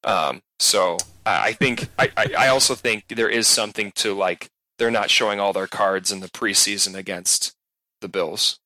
Um, 0.03 0.41
so 0.59 0.97
I 1.25 1.53
think 1.53 1.89
I, 1.97 2.11
I 2.15 2.27
I 2.37 2.47
also 2.49 2.75
think 2.75 3.07
there 3.09 3.29
is 3.29 3.47
something 3.47 3.91
to 3.95 4.13
like 4.13 4.49
they're 4.77 4.91
not 4.91 5.09
showing 5.09 5.39
all 5.39 5.53
their 5.53 5.67
cards 5.67 6.11
in 6.11 6.19
the 6.19 6.27
preseason 6.27 6.95
against 6.95 7.53
the 8.01 8.07
Bills. 8.07 8.59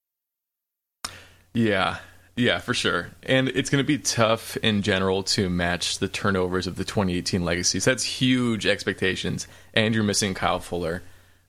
Yeah, 1.53 1.97
yeah, 2.39 2.59
for 2.59 2.73
sure. 2.73 3.09
And 3.23 3.49
it's 3.49 3.69
going 3.69 3.83
to 3.83 3.87
be 3.87 3.97
tough 3.97 4.55
in 4.57 4.81
general 4.81 5.23
to 5.23 5.49
match 5.49 5.99
the 5.99 6.07
turnovers 6.07 6.67
of 6.67 6.77
the 6.77 6.85
2018 6.85 7.43
legacies. 7.43 7.83
That's 7.83 8.03
huge 8.03 8.65
expectations. 8.65 9.45
And 9.73 9.93
you're 9.93 10.05
missing 10.05 10.33
Kyle 10.33 10.59
Fuller. 10.59 11.03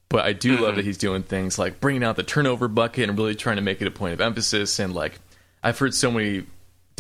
But 0.09 0.25
I 0.25 0.33
do 0.33 0.57
love 0.57 0.61
mm-hmm. 0.61 0.77
that 0.77 0.85
he's 0.85 0.99
doing 0.99 1.23
things 1.23 1.59
like 1.59 1.79
bringing 1.79 2.03
out 2.03 2.17
the 2.17 2.25
turnover 2.25 2.67
bucket 2.67 3.09
and 3.09 3.17
really 3.17 3.37
trying 3.37 3.57
to 3.57 3.63
make 3.63 3.81
it 3.81 3.87
a 3.87 3.93
point 3.93 4.15
of 4.15 4.21
emphasis. 4.21 4.81
And 4.81 4.93
like, 4.93 5.21
I've 5.63 5.79
heard 5.79 5.95
so 5.95 6.11
many 6.11 6.47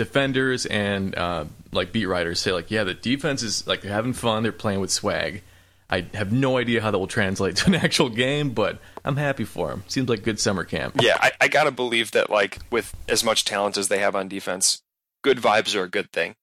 defenders 0.00 0.64
and 0.64 1.14
uh, 1.14 1.45
like 1.73 1.92
beat 1.92 2.07
writers 2.07 2.40
say 2.40 2.52
like, 2.52 2.71
yeah, 2.71 2.85
the 2.85 2.95
defense 2.95 3.42
is 3.42 3.66
like 3.66 3.83
they're 3.83 3.92
having 3.92 4.14
fun, 4.14 4.42
they're 4.42 4.50
playing 4.50 4.80
with 4.80 4.90
swag. 4.90 5.42
I 5.90 6.07
have 6.14 6.33
no 6.33 6.57
idea 6.57 6.80
how 6.80 6.90
that 6.90 6.99
will 6.99 7.07
translate 7.07 7.57
to 7.57 7.66
an 7.66 7.75
actual 7.75 8.09
game, 8.09 8.50
but 8.50 8.78
I'm 9.04 9.19
happy 9.19 9.45
for 9.45 9.71
him. 9.71 9.85
Seems 9.88 10.09
like 10.09 10.23
good 10.23 10.40
summer 10.40 10.64
camp. 10.64 10.97
Yeah, 11.02 11.19
I, 11.21 11.33
I 11.38 11.49
gotta 11.49 11.71
believe 11.71 12.12
that 12.12 12.30
like 12.30 12.61
with 12.71 12.95
as 13.11 13.23
much 13.23 13.45
talent 13.45 13.76
as 13.76 13.88
they 13.88 13.99
have 13.99 14.16
on 14.16 14.26
defense, 14.26 14.80
good 15.23 15.37
vibes 15.37 15.76
are 15.76 15.83
a 15.83 15.88
good 15.88 16.11
thing. 16.12 16.35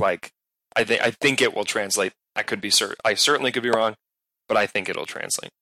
Like 0.00 0.32
I 0.74 0.82
think 0.82 1.00
I 1.00 1.12
think 1.12 1.40
it 1.40 1.54
will 1.54 1.64
translate. 1.64 2.12
I 2.34 2.42
could 2.42 2.60
be 2.60 2.70
certain. 2.70 2.96
I 3.04 3.14
certainly 3.14 3.52
could 3.52 3.62
be 3.62 3.70
wrong, 3.70 3.94
but 4.48 4.56
I 4.56 4.66
think 4.66 4.88
it'll 4.88 5.06
translate. 5.06 5.52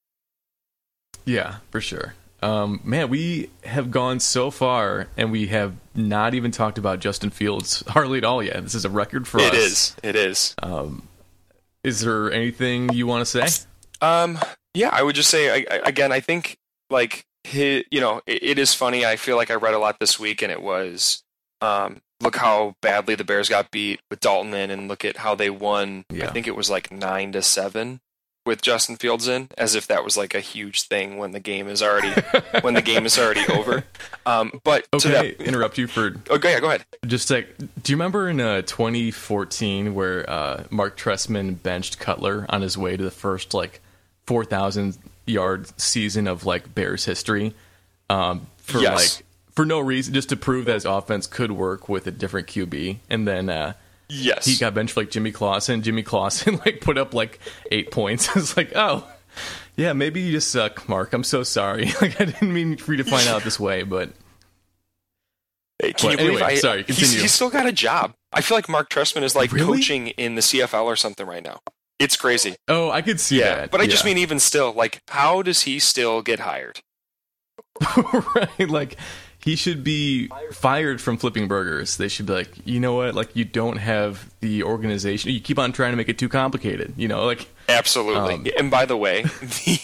Yeah, 1.26 1.56
for 1.70 1.82
sure. 1.82 2.14
Um, 2.44 2.80
man, 2.84 3.08
we 3.08 3.48
have 3.64 3.90
gone 3.90 4.20
so 4.20 4.50
far, 4.50 5.08
and 5.16 5.32
we 5.32 5.46
have 5.46 5.74
not 5.94 6.34
even 6.34 6.50
talked 6.50 6.76
about 6.76 6.98
Justin 7.00 7.30
Fields 7.30 7.82
hardly 7.88 8.18
at 8.18 8.24
all 8.24 8.42
yet. 8.42 8.62
This 8.62 8.74
is 8.74 8.84
a 8.84 8.90
record 8.90 9.26
for 9.26 9.40
It 9.40 9.54
us. 9.54 9.56
is. 9.56 9.96
It 10.02 10.14
is. 10.14 10.54
Is 11.82 12.00
there 12.00 12.30
anything 12.30 12.92
you 12.92 13.06
want 13.06 13.26
to 13.26 13.48
say? 13.48 13.64
Um, 14.02 14.38
yeah, 14.74 14.90
I 14.92 15.02
would 15.02 15.14
just 15.14 15.30
say 15.30 15.50
I, 15.50 15.74
I, 15.74 15.80
again. 15.86 16.12
I 16.12 16.20
think 16.20 16.58
like 16.90 17.24
his, 17.44 17.84
you 17.90 18.00
know, 18.00 18.20
it, 18.26 18.42
it 18.42 18.58
is 18.58 18.74
funny. 18.74 19.06
I 19.06 19.16
feel 19.16 19.36
like 19.36 19.50
I 19.50 19.54
read 19.54 19.72
a 19.72 19.78
lot 19.78 19.98
this 19.98 20.20
week, 20.20 20.42
and 20.42 20.52
it 20.52 20.60
was, 20.60 21.22
um, 21.62 22.02
look 22.20 22.36
how 22.36 22.74
badly 22.82 23.14
the 23.14 23.24
Bears 23.24 23.48
got 23.48 23.70
beat 23.70 24.00
with 24.10 24.20
Dalton 24.20 24.52
in, 24.52 24.70
and 24.70 24.86
look 24.86 25.02
at 25.06 25.16
how 25.16 25.34
they 25.34 25.48
won. 25.48 26.04
Yeah. 26.10 26.28
I 26.28 26.32
think 26.32 26.46
it 26.46 26.56
was 26.56 26.68
like 26.68 26.92
nine 26.92 27.32
to 27.32 27.40
seven 27.40 28.00
with 28.44 28.60
Justin 28.62 28.96
Fields 28.96 29.26
in, 29.28 29.48
as 29.56 29.74
if 29.74 29.86
that 29.86 30.04
was 30.04 30.16
like 30.16 30.34
a 30.34 30.40
huge 30.40 30.82
thing 30.82 31.16
when 31.18 31.32
the 31.32 31.40
game 31.40 31.68
is 31.68 31.82
already 31.82 32.12
when 32.60 32.74
the 32.74 32.82
game 32.82 33.06
is 33.06 33.18
already 33.18 33.44
over. 33.52 33.84
Um, 34.26 34.58
but 34.64 34.90
to 34.92 34.96
Okay, 34.96 35.32
that, 35.34 35.44
interrupt 35.46 35.76
you 35.76 35.86
for 35.86 36.14
okay, 36.30 36.52
yeah, 36.52 36.60
go 36.60 36.68
ahead. 36.68 36.86
just 37.06 37.30
like. 37.30 37.54
Do 37.58 37.92
you 37.92 37.96
remember 37.96 38.30
in 38.30 38.40
uh, 38.40 38.62
2014 38.62 39.94
where 39.94 40.28
uh, 40.28 40.64
Mark 40.70 40.96
Trestman 40.96 41.62
benched 41.62 41.98
Cutler 41.98 42.46
on 42.48 42.62
his 42.62 42.78
way 42.78 42.96
to 42.96 43.02
the 43.04 43.10
first 43.10 43.52
like 43.52 43.80
4,000 44.26 44.96
yard 45.26 45.78
season 45.78 46.26
of 46.26 46.46
like 46.46 46.74
Bears 46.74 47.04
history? 47.04 47.54
Um, 48.08 48.46
for 48.56 48.78
Yes. 48.78 49.18
like 49.18 49.26
for 49.54 49.66
no 49.66 49.78
reason, 49.80 50.14
just 50.14 50.30
to 50.30 50.36
prove 50.36 50.64
that 50.64 50.72
his 50.74 50.86
offense 50.86 51.26
could 51.26 51.52
work 51.52 51.88
with 51.88 52.06
a 52.06 52.10
different 52.10 52.46
QB, 52.48 52.96
and 53.10 53.26
then. 53.28 53.48
Uh, 53.50 53.74
Yes, 54.08 54.44
he 54.46 54.56
got 54.56 54.74
benched 54.74 54.92
for, 54.94 55.00
like 55.00 55.10
Jimmy 55.10 55.32
Clausen. 55.32 55.82
Jimmy 55.82 56.02
Clausen 56.02 56.56
like 56.66 56.80
put 56.80 56.98
up 56.98 57.14
like 57.14 57.38
eight 57.70 57.90
points. 57.90 58.28
it's 58.36 58.56
like, 58.56 58.72
oh, 58.74 59.06
yeah, 59.76 59.92
maybe 59.92 60.20
you 60.20 60.32
just 60.32 60.50
suck, 60.50 60.88
Mark. 60.88 61.12
I'm 61.12 61.24
so 61.24 61.42
sorry. 61.42 61.86
Like 62.00 62.20
I 62.20 62.26
didn't 62.26 62.52
mean 62.52 62.76
for 62.76 62.92
you 62.92 63.02
to 63.02 63.10
find 63.10 63.26
out 63.28 63.42
this 63.42 63.58
way, 63.58 63.82
but 63.82 64.10
Hey, 65.80 65.92
Can 65.92 66.10
But 66.10 66.10
you 66.12 66.16
believe 66.18 66.30
anyway, 66.36 66.52
I, 66.52 66.54
sorry, 66.56 66.82
he's, 66.84 66.98
continue. 66.98 67.22
he's 67.22 67.32
still 67.34 67.50
got 67.50 67.66
a 67.66 67.72
job. 67.72 68.12
I 68.32 68.40
feel 68.42 68.56
like 68.56 68.68
Mark 68.68 68.88
Trestman 68.90 69.22
is 69.22 69.34
like 69.34 69.50
Really? 69.52 69.78
coaching 69.78 70.08
in 70.08 70.34
the 70.36 70.40
CFL 70.40 70.84
or 70.84 70.94
something 70.96 71.26
right 71.26 71.42
now. 71.42 71.58
It's 71.98 72.16
crazy. 72.16 72.56
oh, 72.68 72.90
I 72.90 73.02
could 73.02 73.18
see 73.20 73.40
Yeah, 73.40 73.54
that. 73.56 73.70
but 73.70 73.80
I 73.80 73.86
just 73.86 74.04
mean 74.04 74.18
even 74.18 74.38
still, 74.40 74.72
like, 74.72 75.00
how 75.08 75.42
does 75.42 75.62
he 75.62 75.78
still 75.78 76.22
get 76.22 76.40
hired? 76.40 76.80
right, 78.34 78.68
like 78.68 78.96
he 79.44 79.56
should 79.56 79.84
be 79.84 80.28
fired 80.52 81.00
from 81.02 81.18
flipping 81.18 81.46
burgers. 81.46 81.98
They 81.98 82.08
should 82.08 82.24
be 82.24 82.32
like, 82.32 82.48
you 82.64 82.80
know 82.80 82.94
what? 82.94 83.14
Like 83.14 83.36
you 83.36 83.44
don't 83.44 83.76
have 83.76 84.30
the 84.40 84.62
organization. 84.62 85.32
You 85.32 85.40
keep 85.40 85.58
on 85.58 85.70
trying 85.72 85.90
to 85.92 85.96
make 85.98 86.08
it 86.08 86.18
too 86.18 86.30
complicated. 86.30 86.94
You 86.96 87.08
know, 87.08 87.26
like 87.26 87.46
Absolutely. 87.68 88.34
Um, 88.34 88.46
and 88.58 88.70
by 88.70 88.86
the 88.86 88.96
way, 88.96 89.22
the 89.40 89.78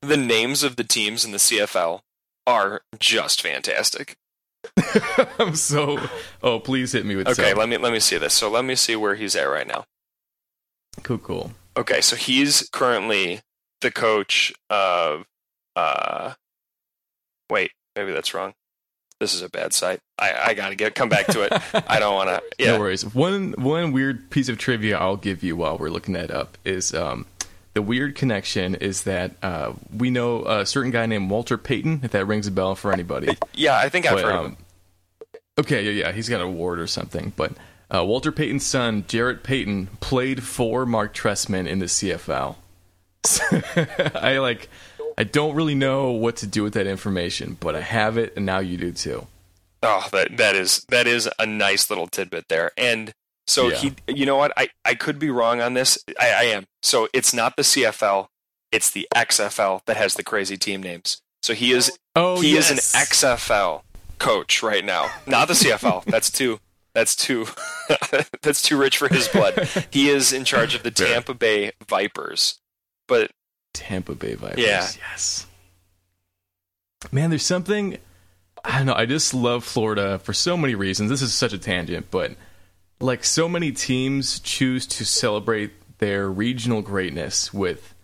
the 0.00 0.16
names 0.16 0.62
of 0.62 0.76
the 0.76 0.84
teams 0.84 1.24
in 1.24 1.32
the 1.32 1.38
CFL 1.38 2.00
are 2.46 2.80
just 2.98 3.42
fantastic. 3.42 4.16
I'm 5.38 5.54
so. 5.54 5.98
Oh, 6.42 6.58
please 6.58 6.92
hit 6.92 7.04
me 7.04 7.14
with 7.16 7.28
Okay, 7.28 7.50
some. 7.50 7.58
let 7.58 7.68
me 7.68 7.76
let 7.76 7.92
me 7.92 8.00
see 8.00 8.16
this. 8.16 8.32
So 8.32 8.48
let 8.50 8.64
me 8.64 8.74
see 8.74 8.96
where 8.96 9.16
he's 9.16 9.36
at 9.36 9.44
right 9.44 9.66
now. 9.66 9.84
Cool, 11.02 11.18
cool. 11.18 11.52
Okay, 11.76 12.00
so 12.00 12.16
he's 12.16 12.68
currently 12.72 13.40
the 13.82 13.90
coach 13.90 14.52
of 14.70 15.26
uh 15.76 16.32
wait, 17.50 17.72
maybe 17.94 18.12
that's 18.12 18.32
wrong. 18.32 18.54
This 19.24 19.32
is 19.32 19.40
a 19.40 19.48
bad 19.48 19.72
site. 19.72 20.00
I, 20.18 20.48
I 20.48 20.52
gotta 20.52 20.74
get 20.74 20.94
come 20.94 21.08
back 21.08 21.28
to 21.28 21.40
it. 21.40 21.52
I 21.88 21.98
don't 21.98 22.14
wanna 22.14 22.42
yeah. 22.58 22.72
No 22.72 22.80
worries. 22.80 23.06
One 23.14 23.54
one 23.56 23.90
weird 23.90 24.28
piece 24.28 24.50
of 24.50 24.58
trivia 24.58 24.98
I'll 24.98 25.16
give 25.16 25.42
you 25.42 25.56
while 25.56 25.78
we're 25.78 25.88
looking 25.88 26.12
that 26.12 26.30
up 26.30 26.58
is 26.62 26.92
um, 26.92 27.24
the 27.72 27.80
weird 27.80 28.16
connection 28.16 28.74
is 28.74 29.04
that 29.04 29.32
uh, 29.42 29.72
we 29.96 30.10
know 30.10 30.44
a 30.44 30.66
certain 30.66 30.90
guy 30.90 31.06
named 31.06 31.30
Walter 31.30 31.56
Payton. 31.56 32.00
If 32.02 32.10
that 32.10 32.26
rings 32.26 32.46
a 32.46 32.50
bell 32.50 32.74
for 32.74 32.92
anybody. 32.92 33.34
Yeah, 33.54 33.78
I 33.78 33.88
think 33.88 34.04
I've 34.04 34.16
But, 34.16 34.24
heard 34.24 34.34
of 34.34 34.44
um, 34.44 34.46
him. 34.50 34.56
Okay, 35.60 35.84
yeah, 35.84 36.04
yeah, 36.04 36.12
he's 36.12 36.28
got 36.28 36.42
an 36.42 36.48
award 36.48 36.78
or 36.78 36.86
something. 36.86 37.32
But 37.34 37.52
uh, 37.90 38.04
Walter 38.04 38.30
Payton's 38.30 38.66
son, 38.66 39.06
Jarrett 39.08 39.42
Payton, 39.42 39.86
played 40.00 40.42
for 40.42 40.84
Mark 40.84 41.14
Trestman 41.14 41.66
in 41.66 41.78
the 41.78 41.86
CFL. 41.86 42.56
I 44.22 44.36
like. 44.36 44.68
I 45.16 45.24
don't 45.24 45.54
really 45.54 45.74
know 45.74 46.10
what 46.10 46.36
to 46.36 46.46
do 46.46 46.62
with 46.62 46.74
that 46.74 46.86
information, 46.86 47.56
but 47.60 47.74
I 47.76 47.80
have 47.80 48.16
it, 48.18 48.32
and 48.36 48.44
now 48.44 48.58
you 48.58 48.76
do 48.76 48.92
too. 48.92 49.26
Oh, 49.82 50.08
that 50.12 50.36
that 50.38 50.56
is 50.56 50.84
that 50.88 51.06
is 51.06 51.28
a 51.38 51.46
nice 51.46 51.90
little 51.90 52.06
tidbit 52.06 52.46
there. 52.48 52.72
And 52.76 53.12
so 53.46 53.68
Yeah. 53.68 53.76
he, 53.76 53.92
you 54.08 54.26
know 54.26 54.36
what? 54.36 54.52
I 54.56 54.68
I 54.84 54.94
could 54.94 55.18
be 55.18 55.30
wrong 55.30 55.60
on 55.60 55.74
this. 55.74 55.98
I, 56.20 56.30
I 56.30 56.42
am. 56.44 56.64
So 56.82 57.08
it's 57.12 57.34
not 57.34 57.56
the 57.56 57.62
CFL. 57.62 58.28
It's 58.72 58.90
the 58.90 59.06
XFL 59.14 59.82
that 59.86 59.96
has 59.96 60.14
the 60.14 60.24
crazy 60.24 60.56
team 60.56 60.82
names. 60.82 61.20
So 61.42 61.52
he 61.54 61.72
is 61.72 61.92
Oh, 62.16 62.40
he 62.40 62.54
yes. 62.54 62.70
is 62.70 62.94
an 62.94 63.00
XFL 63.02 63.82
coach 64.18 64.62
right 64.62 64.84
now, 64.84 65.10
not 65.26 65.48
the 65.48 65.54
CFL. 65.54 66.04
That's 66.06 66.30
too. 66.30 66.58
That's 66.94 67.14
too. 67.16 67.46
that's 68.42 68.62
too 68.62 68.76
rich 68.78 68.96
for 68.98 69.08
his 69.08 69.26
blood. 69.28 69.68
He 69.90 70.08
is 70.08 70.32
in 70.32 70.44
charge 70.44 70.74
of 70.76 70.84
the 70.84 70.92
Tampa 70.92 71.34
Bay 71.34 71.72
Vipers. 71.88 72.58
But 73.08 73.32
Tampa 73.74 74.14
Bay 74.14 74.34
Vipers. 74.34 74.58
Yeah. 74.58 74.88
Yes. 75.10 75.46
Man, 77.12 77.28
there's 77.28 77.44
something. 77.44 77.98
I 78.64 78.78
don't 78.78 78.86
know. 78.86 78.94
I 78.94 79.04
just 79.04 79.34
love 79.34 79.62
Florida 79.62 80.18
for 80.20 80.32
so 80.32 80.56
many 80.56 80.74
reasons. 80.74 81.10
This 81.10 81.20
is 81.20 81.34
such 81.34 81.52
a 81.52 81.58
tangent, 81.58 82.06
but 82.10 82.32
like 83.00 83.24
so 83.24 83.46
many 83.46 83.72
teams 83.72 84.40
choose 84.40 84.86
to 84.86 85.04
celebrate 85.04 85.72
their 85.98 86.30
regional 86.30 86.80
greatness 86.80 87.52
with 87.52 87.94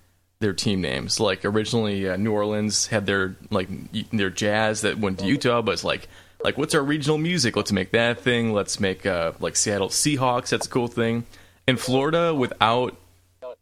their 0.40 0.52
team 0.52 0.80
names. 0.82 1.18
Like 1.18 1.44
originally, 1.44 2.08
uh, 2.08 2.16
New 2.16 2.32
Orleans 2.32 2.88
had 2.88 3.06
their 3.06 3.36
like 3.50 3.68
their 4.10 4.30
jazz 4.30 4.82
that 4.82 4.98
went 4.98 5.20
to 5.20 5.26
Utah, 5.26 5.62
but 5.62 5.72
it's 5.72 5.84
like 5.84 6.08
like 6.42 6.58
what's 6.58 6.74
our 6.74 6.82
regional 6.82 7.18
music? 7.18 7.56
Let's 7.56 7.72
make 7.72 7.92
that 7.92 8.18
a 8.18 8.20
thing. 8.20 8.52
Let's 8.52 8.80
make 8.80 9.06
uh, 9.06 9.32
like 9.40 9.56
Seattle 9.56 9.88
Seahawks. 9.88 10.50
That's 10.50 10.66
a 10.66 10.70
cool 10.70 10.88
thing. 10.88 11.24
And 11.66 11.78
Florida, 11.78 12.34
without 12.34 12.96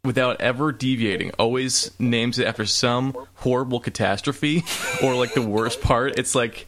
without 0.09 0.41
ever 0.41 0.73
deviating, 0.73 1.31
always 1.39 1.93
names 2.01 2.39
it 2.39 2.47
after 2.47 2.65
some 2.65 3.15
horrible 3.35 3.79
catastrophe 3.79 4.65
or 5.03 5.15
like 5.15 5.35
the 5.35 5.43
worst 5.43 5.81
part. 5.83 6.19
It's 6.19 6.35
like 6.35 6.67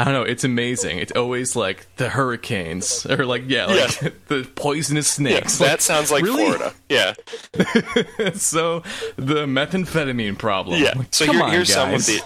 I 0.00 0.04
don't 0.04 0.14
know. 0.14 0.22
It's 0.22 0.42
amazing. 0.42 0.98
It's 0.98 1.12
always 1.12 1.54
like 1.54 1.86
the 1.96 2.08
hurricanes 2.08 3.06
or 3.06 3.24
like 3.24 3.44
yeah, 3.46 3.66
like 3.66 4.02
Yeah. 4.02 4.08
the 4.28 4.48
poisonous 4.54 5.18
yeah, 5.18 5.30
snakes. 5.36 5.58
that 5.58 5.80
sounds 5.80 6.10
like 6.10 6.24
really? 6.24 6.44
Florida. 6.44 6.74
Yeah. 6.88 7.14
so 8.34 8.80
the 9.16 9.46
methamphetamine 9.46 10.36
problem. 10.38 10.82
Yeah. 10.82 10.94
Like, 10.96 11.14
So 11.14 11.30
here, 11.30 11.42
on, 11.42 11.50
here's 11.52 11.72
some 11.72 11.94
of 11.94 12.04
the 12.04 12.20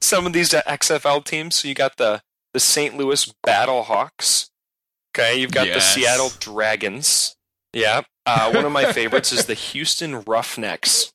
some 0.00 0.26
of 0.26 0.32
these 0.32 0.50
XFL 0.50 1.24
teams. 1.24 1.54
So 1.54 1.68
you 1.68 1.74
got 1.74 1.96
the 1.96 2.22
the 2.52 2.60
St. 2.60 2.96
Louis 2.96 3.32
Battle 3.42 3.84
Hawks. 3.84 4.50
Okay, 5.14 5.38
you've 5.38 5.52
got 5.52 5.68
the 5.68 5.80
Seattle 5.80 6.32
Dragons. 6.40 7.36
Yeah. 7.72 8.02
Uh, 8.26 8.52
one 8.52 8.64
of 8.64 8.72
my 8.72 8.92
favorites 8.92 9.32
is 9.32 9.46
the 9.46 9.54
Houston 9.54 10.20
Roughnecks. 10.22 11.12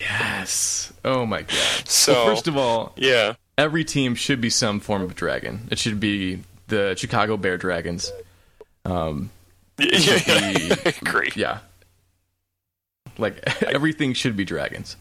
Yes. 0.00 0.92
Oh 1.04 1.26
my 1.26 1.42
god. 1.42 1.88
So 1.88 2.12
Well, 2.12 2.26
first 2.26 2.48
of 2.48 2.56
all, 2.56 2.92
yeah, 2.96 3.34
every 3.58 3.84
team 3.84 4.14
should 4.14 4.40
be 4.40 4.48
some 4.50 4.80
form 4.80 5.02
of 5.02 5.14
dragon. 5.14 5.68
It 5.70 5.78
should 5.78 6.00
be 6.00 6.42
the 6.68 6.94
Chicago 6.96 7.36
Bear 7.36 7.58
Dragons. 7.58 8.10
Um, 8.86 9.30
yeah, 9.78 9.88
yeah, 10.26 10.74
be- 10.74 10.90
agree. 11.02 11.32
yeah. 11.36 11.58
Like 13.18 13.62
everything 13.62 14.14
should 14.14 14.36
be 14.36 14.44
dragons. 14.44 14.96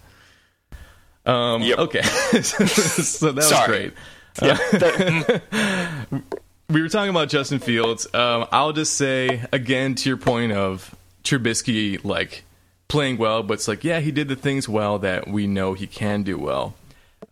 Um, 1.26 1.62
Yep. 1.62 1.80
Okay, 1.80 2.02
so 2.42 2.64
that 3.28 3.36
was 3.36 3.48
Sorry. 3.50 3.68
great. 3.68 3.94
Yeah, 4.42 4.54
that- 4.72 5.42
mm, 6.12 6.24
we 6.70 6.82
were 6.82 6.90
talking 6.90 7.10
about 7.10 7.30
Justin 7.30 7.60
Fields. 7.60 8.08
Um, 8.14 8.46
I'll 8.52 8.74
just 8.74 8.94
say 8.94 9.44
again 9.52 9.96
to 9.96 10.10
your 10.10 10.18
point 10.18 10.52
of 10.52 10.96
Trubisky 11.24 12.04
like 12.06 12.44
playing 12.88 13.18
well, 13.18 13.44
but 13.44 13.56
it's 13.56 13.68
like 13.68 13.84
yeah, 13.84 14.00
he 14.00 14.12
did 14.12 14.28
the 14.28 14.36
things 14.36 14.70
well 14.70 15.00
that 15.00 15.28
we 15.28 15.48
know 15.48 15.74
he 15.74 15.88
can 15.88 16.24
do 16.24 16.38
well. 16.38 16.76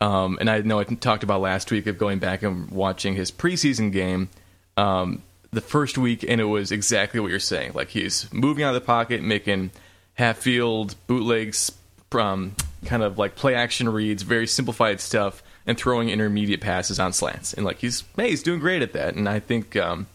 Um, 0.02 0.38
and 0.40 0.50
I 0.50 0.60
know 0.60 0.80
I 0.80 0.84
talked 0.84 1.24
about 1.24 1.42
last 1.42 1.72
week 1.72 1.88
of 1.88 1.98
going 1.98 2.20
back 2.20 2.44
and 2.44 2.70
watching 2.70 3.16
his 3.16 3.32
preseason 3.32 3.92
game, 3.92 4.30
um, 4.76 5.24
the 5.52 5.62
first 5.62 5.98
week, 5.98 6.24
and 6.28 6.42
it 6.42 6.46
was 6.46 6.72
exactly 6.72 7.20
what 7.20 7.30
you're 7.30 7.40
saying. 7.40 7.72
Like 7.74 7.90
he's 7.90 8.32
moving 8.34 8.64
out 8.64 8.76
of 8.76 8.82
the 8.82 8.86
pocket, 8.86 9.22
making 9.22 9.72
half 10.16 10.38
field 10.38 10.96
bootlegs, 11.08 11.72
um, 12.14 12.56
kind 12.86 13.04
of 13.04 13.18
like 13.18 13.36
play 13.36 13.56
action 13.56 13.88
reads, 13.90 14.24
very 14.24 14.48
simplified 14.48 15.00
stuff, 15.00 15.42
and 15.68 15.78
throwing 15.78 16.10
intermediate 16.10 16.62
passes 16.62 17.00
on 17.00 17.14
slants. 17.14 17.54
And 17.54 17.66
like 17.66 17.80
he's 17.80 18.04
hey, 18.16 18.30
he's 18.30 18.42
doing 18.42 18.60
great 18.60 18.82
at 18.82 18.94
that. 18.94 19.14
And 19.14 19.30
I 19.30 19.40
think 19.40 19.76
um, 19.76 20.08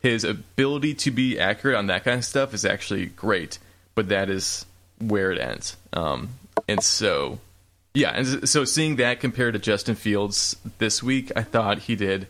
his 0.00 0.24
ability 0.24 0.94
to 0.94 1.10
be 1.10 1.38
accurate 1.38 1.76
on 1.76 1.86
that 1.86 2.04
kind 2.04 2.18
of 2.18 2.24
stuff 2.24 2.52
is 2.52 2.64
actually 2.66 3.06
great. 3.06 3.58
But 3.94 4.08
that 4.10 4.28
is 4.28 4.66
where 4.98 5.32
it 5.32 5.40
ends. 5.40 5.76
Um, 5.92 6.30
and 6.68 6.82
so 6.82 7.38
yeah, 7.94 8.10
and 8.10 8.46
so 8.46 8.64
seeing 8.66 8.96
that 8.96 9.20
compared 9.20 9.54
to 9.54 9.58
Justin 9.58 9.94
Fields 9.94 10.54
this 10.76 11.02
week, 11.02 11.32
I 11.34 11.42
thought 11.42 11.78
he 11.78 11.96
did 11.96 12.26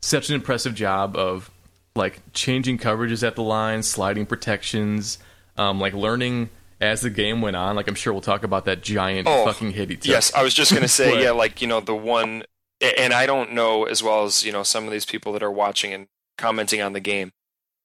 such 0.00 0.30
an 0.30 0.34
impressive 0.34 0.74
job 0.74 1.14
of 1.14 1.50
like 1.94 2.20
changing 2.32 2.78
coverages 2.78 3.26
at 3.26 3.36
the 3.36 3.42
line, 3.42 3.82
sliding 3.82 4.24
protections, 4.24 5.18
um, 5.58 5.78
like 5.78 5.92
learning 5.92 6.48
as 6.80 7.02
the 7.02 7.10
game 7.10 7.42
went 7.42 7.56
on. 7.56 7.76
Like 7.76 7.88
I'm 7.88 7.94
sure 7.94 8.12
we'll 8.12 8.22
talk 8.22 8.42
about 8.42 8.64
that 8.64 8.82
giant 8.82 9.28
oh, 9.28 9.44
fucking 9.44 9.72
hit 9.72 9.90
he 9.90 9.96
took. 9.96 10.06
Yes, 10.06 10.32
I 10.34 10.42
was 10.42 10.54
just 10.54 10.72
gonna 10.72 10.88
say, 10.88 11.22
yeah, 11.22 11.30
like 11.30 11.60
you 11.60 11.68
know 11.68 11.80
the 11.80 11.94
one, 11.94 12.44
and 12.80 13.12
I 13.12 13.26
don't 13.26 13.52
know 13.52 13.84
as 13.84 14.02
well 14.02 14.24
as 14.24 14.44
you 14.44 14.52
know 14.52 14.62
some 14.62 14.84
of 14.84 14.90
these 14.90 15.04
people 15.04 15.32
that 15.32 15.42
are 15.42 15.50
watching 15.50 15.92
and 15.92 16.06
commenting 16.38 16.80
on 16.80 16.92
the 16.92 17.00
game, 17.00 17.32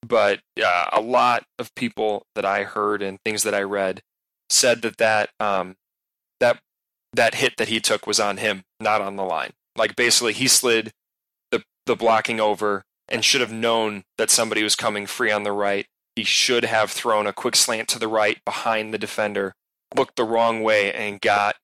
but 0.06 0.40
uh, 0.62 0.86
a 0.92 1.00
lot 1.00 1.44
of 1.58 1.74
people 1.74 2.26
that 2.34 2.44
I 2.44 2.64
heard 2.64 3.02
and 3.02 3.18
things 3.24 3.42
that 3.42 3.54
I 3.54 3.62
read 3.62 4.02
said 4.48 4.82
that 4.82 4.96
that 4.98 5.30
um, 5.40 5.76
that 6.40 6.60
that 7.12 7.36
hit 7.36 7.56
that 7.58 7.68
he 7.68 7.80
took 7.80 8.06
was 8.06 8.20
on 8.20 8.38
him, 8.38 8.64
not 8.80 9.00
on 9.00 9.16
the 9.16 9.24
line. 9.24 9.52
Like 9.76 9.96
basically, 9.96 10.32
he 10.32 10.48
slid 10.48 10.92
the 11.50 11.62
the 11.84 11.96
blocking 11.96 12.40
over 12.40 12.84
and 13.08 13.24
should 13.24 13.40
have 13.40 13.52
known 13.52 14.04
that 14.18 14.30
somebody 14.30 14.62
was 14.62 14.74
coming 14.74 15.06
free 15.06 15.30
on 15.30 15.44
the 15.44 15.52
right. 15.52 15.86
He 16.16 16.24
should 16.24 16.64
have 16.64 16.90
thrown 16.90 17.26
a 17.26 17.32
quick 17.32 17.54
slant 17.54 17.88
to 17.88 17.98
the 17.98 18.08
right 18.08 18.42
behind 18.44 18.92
the 18.92 18.98
defender, 18.98 19.54
looked 19.94 20.16
the 20.16 20.24
wrong 20.24 20.62
way, 20.62 20.92
and 20.92 21.20
got. 21.20 21.56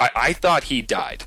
I, 0.00 0.10
I 0.14 0.32
thought 0.32 0.64
he 0.64 0.82
died. 0.82 1.24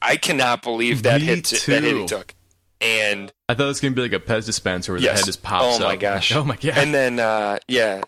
I 0.00 0.16
cannot 0.16 0.62
believe 0.62 1.02
that 1.02 1.20
hit 1.20 1.44
that 1.44 1.82
hit 1.82 1.96
he 1.96 2.06
took. 2.06 2.34
And 2.80 3.32
I 3.48 3.54
thought 3.54 3.64
it 3.64 3.66
was 3.66 3.80
gonna 3.80 3.94
be 3.94 4.02
like 4.02 4.12
a 4.12 4.20
Pez 4.20 4.46
dispenser 4.46 4.92
where 4.92 5.00
yes. 5.00 5.12
the 5.12 5.18
head 5.18 5.26
just 5.26 5.42
pops. 5.42 5.76
Oh 5.76 5.84
my 5.84 5.94
up. 5.94 6.00
gosh! 6.00 6.32
Oh 6.32 6.44
my 6.44 6.56
god! 6.56 6.78
And 6.78 6.94
then 6.94 7.20
uh, 7.20 7.58
yeah, 7.68 8.02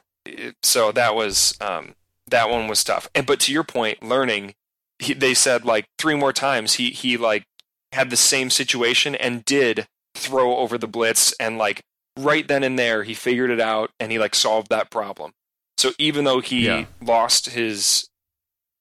so 0.62 0.92
that 0.92 1.14
was 1.14 1.57
um, 1.61 1.95
that 2.28 2.49
one 2.49 2.69
was 2.69 2.83
tough. 2.83 3.09
And 3.14 3.26
but 3.26 3.40
to 3.40 3.52
your 3.52 3.64
point, 3.64 4.02
learning 4.02 4.54
he, 4.99 5.14
they 5.14 5.35
said 5.35 5.64
like 5.64 5.87
three 5.99 6.14
more 6.14 6.33
times 6.33 6.75
he 6.75 6.90
he 6.90 7.16
like 7.16 7.45
had 7.92 8.11
the 8.11 8.16
same 8.16 8.50
situation 8.50 9.14
and 9.14 9.45
did 9.45 9.87
throw 10.14 10.57
over 10.57 10.78
the 10.78 10.87
blitz 10.87 11.35
and 11.40 11.59
like 11.59 11.83
right 12.19 12.47
then 12.47 12.62
and 12.62 12.79
there 12.79 13.02
he 13.05 13.14
figured 13.14 13.50
it 13.50 13.61
out 13.61 13.90
and 13.99 14.12
he 14.12 14.19
like 14.19 14.35
solved 14.35 14.69
that 14.71 14.90
problem. 14.90 15.33
So 15.79 15.93
even 15.99 16.25
though 16.25 16.40
he 16.40 16.67
yeah. 16.67 16.85
lost 17.02 17.50
his 17.50 18.09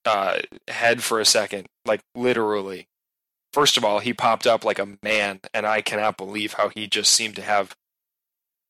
uh, 0.06 0.40
head 0.68 1.02
for 1.02 1.20
a 1.20 1.26
second, 1.26 1.68
like 1.86 2.02
literally, 2.14 2.88
first 3.54 3.78
of 3.78 3.86
all 3.86 4.00
he 4.00 4.14
popped 4.14 4.46
up 4.46 4.66
like 4.66 4.80
a 4.80 4.98
man, 5.02 5.40
and 5.54 5.66
I 5.66 5.82
cannot 5.82 6.18
believe 6.18 6.54
how 6.54 6.70
he 6.70 6.88
just 6.88 7.12
seemed 7.12 7.36
to 7.38 7.42
have 7.42 7.76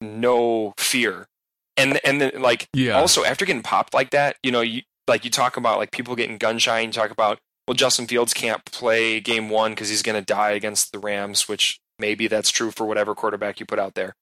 no 0.02 0.74
fear. 0.78 1.28
And 1.76 2.00
and 2.04 2.22
then 2.22 2.32
like 2.40 2.68
yeah. 2.74 3.00
also 3.00 3.24
after 3.24 3.46
getting 3.46 3.64
popped 3.64 3.94
like 3.94 4.12
that, 4.12 4.38
you 4.44 4.52
know 4.52 4.62
you 4.62 4.84
like 5.08 5.24
you 5.26 5.32
talk 5.32 5.58
about 5.58 5.80
like 5.80 5.92
people 5.92 6.16
getting 6.16 6.38
gun 6.38 6.60
shy 6.60 6.80
and 6.80 6.94
you 6.94 7.02
talk 7.02 7.12
about 7.12 7.40
well 7.68 7.76
Justin 7.76 8.06
Fields 8.06 8.34
can't 8.34 8.64
play 8.66 9.20
game 9.20 9.50
1 9.50 9.76
cuz 9.76 9.90
he's 9.90 10.04
going 10.04 10.22
to 10.22 10.26
die 10.26 10.52
against 10.52 10.92
the 10.92 11.00
Rams, 11.00 11.48
which 11.48 11.80
maybe 11.98 12.28
that's 12.28 12.52
true 12.52 12.72
for 12.72 12.86
whatever 12.86 13.16
quarterback 13.16 13.60
you 13.60 13.66
put 13.66 13.80
out 13.80 13.96
there. 13.96 14.16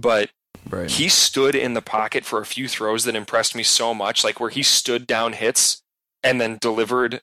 But 0.00 0.30
right. 0.68 0.90
he 0.90 1.08
stood 1.08 1.54
in 1.54 1.74
the 1.74 1.82
pocket 1.82 2.24
for 2.24 2.40
a 2.40 2.46
few 2.46 2.68
throws 2.68 3.04
that 3.04 3.16
impressed 3.16 3.54
me 3.54 3.62
so 3.62 3.92
much, 3.92 4.24
like 4.24 4.40
where 4.40 4.50
he 4.50 4.62
stood 4.62 5.06
down 5.06 5.34
hits 5.34 5.82
and 6.22 6.40
then 6.40 6.58
delivered 6.60 7.20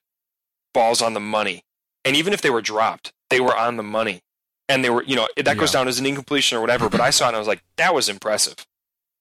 balls 0.73 1.01
on 1.01 1.13
the 1.13 1.19
money. 1.19 1.63
And 2.05 2.15
even 2.15 2.33
if 2.33 2.41
they 2.41 2.49
were 2.49 2.61
dropped, 2.61 3.11
they 3.29 3.39
were 3.39 3.55
on 3.55 3.77
the 3.77 3.83
money. 3.83 4.21
And 4.69 4.83
they 4.83 4.89
were, 4.89 5.03
you 5.03 5.15
know, 5.15 5.27
that 5.37 5.45
yeah. 5.45 5.53
goes 5.55 5.71
down 5.71 5.87
as 5.87 5.99
an 5.99 6.05
incompletion 6.05 6.57
or 6.57 6.61
whatever, 6.61 6.89
but 6.89 7.01
I 7.01 7.09
saw 7.09 7.25
it 7.25 7.29
and 7.29 7.37
I 7.37 7.39
was 7.39 7.47
like, 7.47 7.63
that 7.77 7.95
was 7.95 8.09
impressive. 8.09 8.55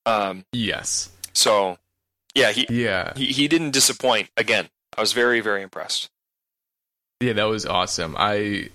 Um, 0.04 0.44
yes. 0.52 1.10
So 1.32 1.78
yeah, 2.34 2.52
he 2.52 2.66
yeah 2.70 3.12
he, 3.16 3.26
he 3.26 3.48
didn't 3.48 3.70
disappoint. 3.70 4.28
Again, 4.36 4.68
I 4.96 5.00
was 5.00 5.12
very 5.12 5.40
very 5.40 5.62
impressed. 5.62 6.08
Yeah, 7.20 7.32
that 7.34 7.44
was 7.44 7.64
awesome. 7.64 8.14
I 8.18 8.70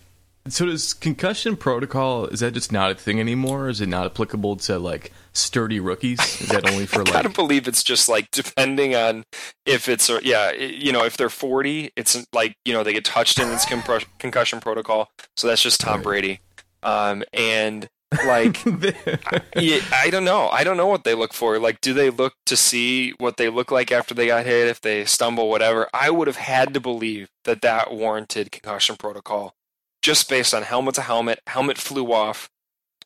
so 0.47 0.65
does 0.65 0.93
concussion 0.93 1.55
protocol 1.55 2.25
is 2.25 2.39
that 2.39 2.53
just 2.53 2.71
not 2.71 2.91
a 2.91 2.95
thing 2.95 3.19
anymore? 3.19 3.69
Is 3.69 3.81
it 3.81 3.87
not 3.87 4.05
applicable 4.05 4.55
to 4.57 4.79
like 4.79 5.11
sturdy 5.33 5.79
rookies? 5.79 6.19
Is 6.41 6.49
that 6.49 6.69
only 6.69 6.85
for 6.87 7.03
like? 7.03 7.15
I 7.15 7.21
don't 7.21 7.35
believe 7.35 7.67
it's 7.67 7.83
just 7.83 8.09
like 8.09 8.29
depending 8.31 8.95
on 8.95 9.23
if 9.65 9.87
it's 9.87 10.09
yeah 10.23 10.51
you 10.51 10.91
know 10.91 11.03
if 11.05 11.17
they're 11.17 11.29
forty, 11.29 11.91
it's 11.95 12.25
like 12.33 12.55
you 12.65 12.73
know 12.73 12.83
they 12.83 12.93
get 12.93 13.05
touched 13.05 13.39
in 13.39 13.49
its 13.51 13.65
concussion 13.65 14.59
protocol. 14.59 15.09
So 15.37 15.47
that's 15.47 15.61
just 15.61 15.79
Tom 15.79 15.97
right. 15.97 16.03
Brady. 16.03 16.39
Um, 16.83 17.23
and 17.33 17.87
like, 18.25 18.57
I, 18.65 19.81
I 19.93 20.09
don't 20.09 20.25
know. 20.25 20.49
I 20.49 20.65
don't 20.65 20.75
know 20.75 20.87
what 20.87 21.05
they 21.05 21.13
look 21.13 21.33
for. 21.33 21.59
Like, 21.59 21.79
do 21.79 21.93
they 21.93 22.09
look 22.09 22.33
to 22.47 22.57
see 22.57 23.11
what 23.19 23.37
they 23.37 23.47
look 23.47 23.71
like 23.71 23.89
after 23.89 24.13
they 24.13 24.27
got 24.27 24.45
hit, 24.45 24.67
if 24.67 24.81
they 24.81 25.05
stumble, 25.05 25.49
whatever? 25.49 25.87
I 25.93 26.09
would 26.09 26.27
have 26.27 26.35
had 26.35 26.73
to 26.73 26.81
believe 26.81 27.29
that 27.45 27.61
that 27.61 27.93
warranted 27.93 28.51
concussion 28.51 28.97
protocol 28.97 29.53
just 30.01 30.29
based 30.29 30.53
on 30.53 30.63
helmet 30.63 30.95
to 30.95 31.01
helmet. 31.01 31.39
Helmet 31.47 31.77
flew 31.77 32.11
off. 32.11 32.49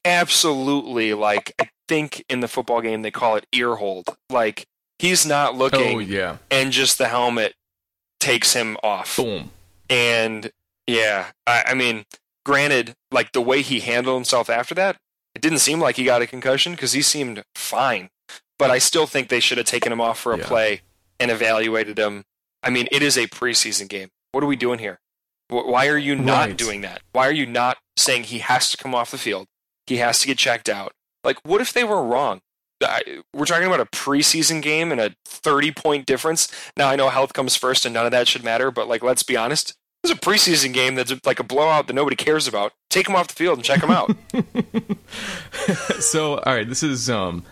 Absolutely. 0.04 1.14
Like, 1.14 1.54
I 1.60 1.70
think 1.88 2.24
in 2.30 2.40
the 2.40 2.48
football 2.48 2.82
game 2.82 3.02
they 3.02 3.12
call 3.12 3.36
it 3.36 3.46
ear 3.54 3.76
hold. 3.76 4.16
Like, 4.30 4.66
he's 5.00 5.26
not 5.26 5.54
oh, 5.54 5.58
looking. 5.58 5.98
Oh, 5.98 6.00
yeah. 6.00 6.38
And 6.52 6.72
just 6.72 6.98
the 6.98 7.08
helmet 7.08 7.56
takes 8.20 8.54
him 8.54 8.78
off. 8.84 9.18
Boom. 9.18 9.52
And 9.90 10.52
yeah, 10.88 11.32
I, 11.46 11.64
I 11.68 11.74
mean, 11.74 12.06
Granted, 12.46 12.94
like 13.12 13.32
the 13.32 13.42
way 13.42 13.64
he 13.64 13.80
handled 13.80 14.16
himself 14.16 14.50
after 14.50 14.76
that, 14.76 14.98
it 15.34 15.42
didn't 15.42 15.60
seem 15.60 15.80
like 15.80 15.98
he 15.98 16.04
got 16.04 16.22
a 16.22 16.28
concussion 16.28 16.74
because 16.74 16.94
he 16.94 17.02
seemed 17.02 17.44
fine. 17.56 18.10
But 18.60 18.70
I 18.70 18.78
still 18.78 19.08
think 19.08 19.28
they 19.28 19.40
should 19.40 19.58
have 19.58 19.68
taken 19.68 19.92
him 19.92 20.00
off 20.00 20.20
for 20.20 20.32
a 20.32 20.38
yeah. 20.38 20.46
play 20.46 20.82
and 21.20 21.32
evaluated 21.32 21.98
him. 21.98 22.24
I 22.62 22.70
mean, 22.70 22.88
it 22.92 23.02
is 23.02 23.18
a 23.18 23.28
preseason 23.28 23.90
game. 23.90 24.10
What 24.32 24.44
are 24.44 24.48
we 24.48 24.56
doing 24.56 24.80
here? 24.80 25.00
Why 25.50 25.88
are 25.88 25.98
you 25.98 26.16
not 26.16 26.48
right. 26.48 26.58
doing 26.58 26.82
that? 26.82 27.02
Why 27.12 27.28
are 27.28 27.34
you 27.34 27.46
not 27.46 27.78
saying 27.98 28.24
he 28.24 28.40
has 28.40 28.72
to 28.72 28.78
come 28.78 28.96
off 28.96 29.12
the 29.12 29.18
field? 29.18 29.48
He 29.88 29.98
has 29.98 30.20
to 30.20 30.28
get 30.28 30.38
checked 30.38 30.70
out. 30.70 30.94
Like, 31.24 31.38
what 31.44 31.62
if 31.62 31.74
they 31.74 31.84
were 31.84 32.04
wrong? 32.04 32.42
We're 33.34 33.46
talking 33.46 33.68
about 33.68 33.80
a 33.80 33.86
preseason 33.86 34.62
game 34.62 34.92
and 34.92 35.00
a 35.00 35.16
30 35.26 35.72
point 35.72 36.06
difference. 36.06 36.52
Now, 36.78 36.90
I 36.90 36.96
know 36.96 37.10
health 37.10 37.34
comes 37.34 37.56
first 37.56 37.86
and 37.86 37.94
none 37.94 38.06
of 38.06 38.12
that 38.12 38.28
should 38.28 38.44
matter, 38.44 38.72
but 38.72 38.88
like, 38.88 39.04
let's 39.04 39.24
be 39.24 39.38
honest. 39.38 39.76
This 40.04 40.12
is 40.12 40.18
a 40.18 40.22
preseason 40.22 40.74
game 40.74 40.96
that's 40.96 41.14
like 41.26 41.40
a 41.40 41.44
blowout 41.44 41.88
that 41.88 41.94
nobody 41.94 42.16
cares 42.16 42.48
about. 42.48 42.74
Take 42.90 43.10
him 43.10 43.16
off 43.16 43.28
the 43.28 43.34
field 43.34 43.58
and 43.58 43.66
check 43.66 43.82
him 43.82 43.90
out. 43.90 44.16
so, 46.00 46.38
all 46.38 46.54
right, 46.54 46.68
this 46.68 46.84
is 46.84 47.10
um, 47.10 47.44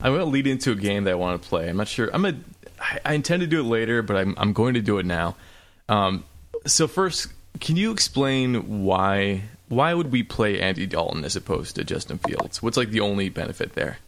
I'm 0.00 0.12
going 0.12 0.24
to 0.24 0.30
lead 0.30 0.46
into 0.46 0.72
a 0.72 0.76
game 0.76 1.04
that 1.04 1.12
I 1.12 1.16
want 1.16 1.42
to 1.42 1.48
play. 1.48 1.68
I'm 1.68 1.76
not 1.76 1.88
sure. 1.88 2.08
I'm 2.12 2.24
a, 2.24 2.34
I 3.04 3.14
intend 3.14 3.40
to 3.40 3.46
do 3.46 3.60
it 3.60 3.64
later, 3.64 4.02
but 4.02 4.16
I'm 4.16 4.34
I'm 4.38 4.52
going 4.52 4.74
to 4.74 4.80
do 4.80 4.98
it 4.98 5.06
now. 5.06 5.36
Um, 5.88 6.24
so 6.66 6.86
first, 6.86 7.28
can 7.60 7.76
you 7.76 7.90
explain 7.90 8.82
why 8.84 9.42
why 9.68 9.92
would 9.94 10.10
we 10.10 10.22
play 10.22 10.60
Andy 10.60 10.86
Dalton 10.86 11.24
as 11.24 11.36
opposed 11.36 11.76
to 11.76 11.84
Justin 11.84 12.18
Fields? 12.18 12.62
What's 12.62 12.76
like 12.76 12.90
the 12.90 13.00
only 13.00 13.28
benefit 13.28 13.74
there? 13.74 13.98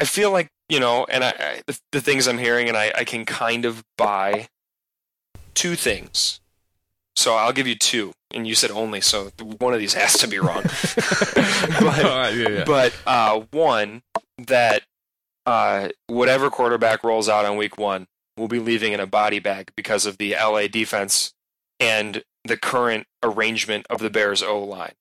I 0.00 0.04
feel 0.04 0.30
like 0.30 0.48
you 0.68 0.80
know, 0.80 1.06
and 1.10 1.24
I, 1.24 1.28
I 1.30 1.62
the, 1.66 1.78
the, 1.92 2.00
things 2.00 2.26
I'm 2.26 2.38
hearing, 2.38 2.68
and 2.68 2.76
I, 2.76 2.92
I 2.96 3.04
can 3.04 3.24
kind 3.24 3.64
of 3.64 3.84
buy 3.98 4.48
two 5.54 5.76
things. 5.76 6.40
So 7.16 7.34
I'll 7.34 7.52
give 7.52 7.66
you 7.66 7.76
two, 7.76 8.12
and 8.32 8.46
you 8.46 8.54
said 8.54 8.70
only, 8.70 9.00
so 9.00 9.30
one 9.58 9.72
of 9.72 9.78
these 9.78 9.94
has 9.94 10.18
to 10.18 10.26
be 10.26 10.38
wrong. 10.38 10.62
but 11.82 11.98
yeah, 12.02 12.30
yeah. 12.30 12.64
but 12.64 12.94
uh, 13.06 13.42
one 13.50 14.02
that 14.38 14.82
uh, 15.46 15.88
whatever 16.06 16.50
quarterback 16.50 17.04
rolls 17.04 17.28
out 17.28 17.44
on 17.44 17.56
week 17.56 17.78
one 17.78 18.06
will 18.36 18.48
be 18.48 18.58
leaving 18.58 18.92
in 18.92 19.00
a 19.00 19.06
body 19.06 19.38
bag 19.38 19.70
because 19.76 20.06
of 20.06 20.18
the 20.18 20.32
LA 20.32 20.66
defense 20.66 21.34
and 21.78 22.24
the 22.44 22.56
current 22.56 23.06
arrangement 23.22 23.86
of 23.88 24.00
the 24.00 24.10
Bears 24.10 24.42
O 24.42 24.62
line. 24.62 24.94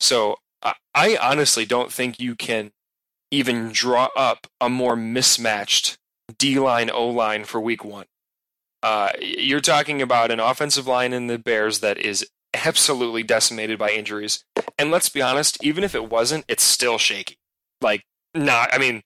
So 0.00 0.36
I 0.94 1.18
honestly 1.20 1.66
don't 1.66 1.92
think 1.92 2.20
you 2.20 2.34
can 2.34 2.72
even 3.30 3.70
draw 3.70 4.08
up 4.16 4.46
a 4.60 4.68
more 4.68 4.96
mismatched 4.96 5.98
D 6.38 6.58
line 6.58 6.90
O 6.90 7.08
line 7.08 7.44
for 7.44 7.60
week 7.60 7.84
one. 7.84 8.06
Uh, 8.82 9.10
you're 9.20 9.60
talking 9.60 10.02
about 10.02 10.30
an 10.30 10.40
offensive 10.40 10.86
line 10.86 11.12
in 11.12 11.26
the 11.26 11.38
Bears 11.38 11.80
that 11.80 11.98
is 11.98 12.26
absolutely 12.52 13.22
decimated 13.22 13.78
by 13.78 13.90
injuries. 13.90 14.44
And 14.78 14.90
let's 14.90 15.08
be 15.08 15.22
honest, 15.22 15.62
even 15.64 15.84
if 15.84 15.94
it 15.94 16.10
wasn't, 16.10 16.44
it's 16.48 16.62
still 16.62 16.98
shaky. 16.98 17.38
Like, 17.80 18.04
not, 18.34 18.72
I 18.72 18.78
mean, 18.78 19.02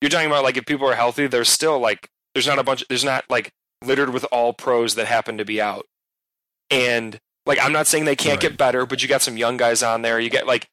you're 0.00 0.10
talking 0.10 0.28
about 0.28 0.44
like 0.44 0.56
if 0.56 0.66
people 0.66 0.88
are 0.88 0.94
healthy, 0.94 1.26
there's 1.26 1.48
still 1.48 1.78
like, 1.78 2.08
there's 2.34 2.46
not 2.46 2.58
a 2.58 2.62
bunch, 2.62 2.84
there's 2.88 3.04
not 3.04 3.24
like 3.28 3.50
littered 3.84 4.10
with 4.10 4.24
all 4.30 4.52
pros 4.52 4.94
that 4.94 5.06
happen 5.06 5.38
to 5.38 5.44
be 5.44 5.60
out. 5.60 5.86
And 6.72 7.20
like, 7.46 7.58
I'm 7.60 7.72
not 7.72 7.86
saying 7.86 8.06
they 8.06 8.16
can't 8.16 8.42
right. 8.42 8.50
get 8.50 8.58
better, 8.58 8.86
but 8.86 9.02
you 9.02 9.08
got 9.08 9.22
some 9.22 9.36
young 9.36 9.56
guys 9.56 9.82
on 9.82 10.02
there. 10.02 10.18
You 10.18 10.30
get 10.30 10.46
like, 10.46 10.68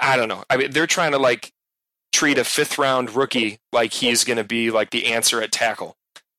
I 0.00 0.16
don't 0.16 0.28
know. 0.28 0.44
I 0.50 0.56
mean, 0.56 0.72
they're 0.72 0.86
trying 0.86 1.12
to 1.12 1.18
like 1.18 1.52
treat 2.12 2.36
a 2.36 2.44
fifth 2.44 2.78
round 2.78 3.14
rookie 3.14 3.58
like 3.72 3.92
he's 3.92 4.24
going 4.24 4.36
to 4.36 4.44
be 4.44 4.70
like 4.70 4.90
the 4.90 5.06
answer 5.06 5.40
at 5.40 5.52
tackle. 5.52 5.96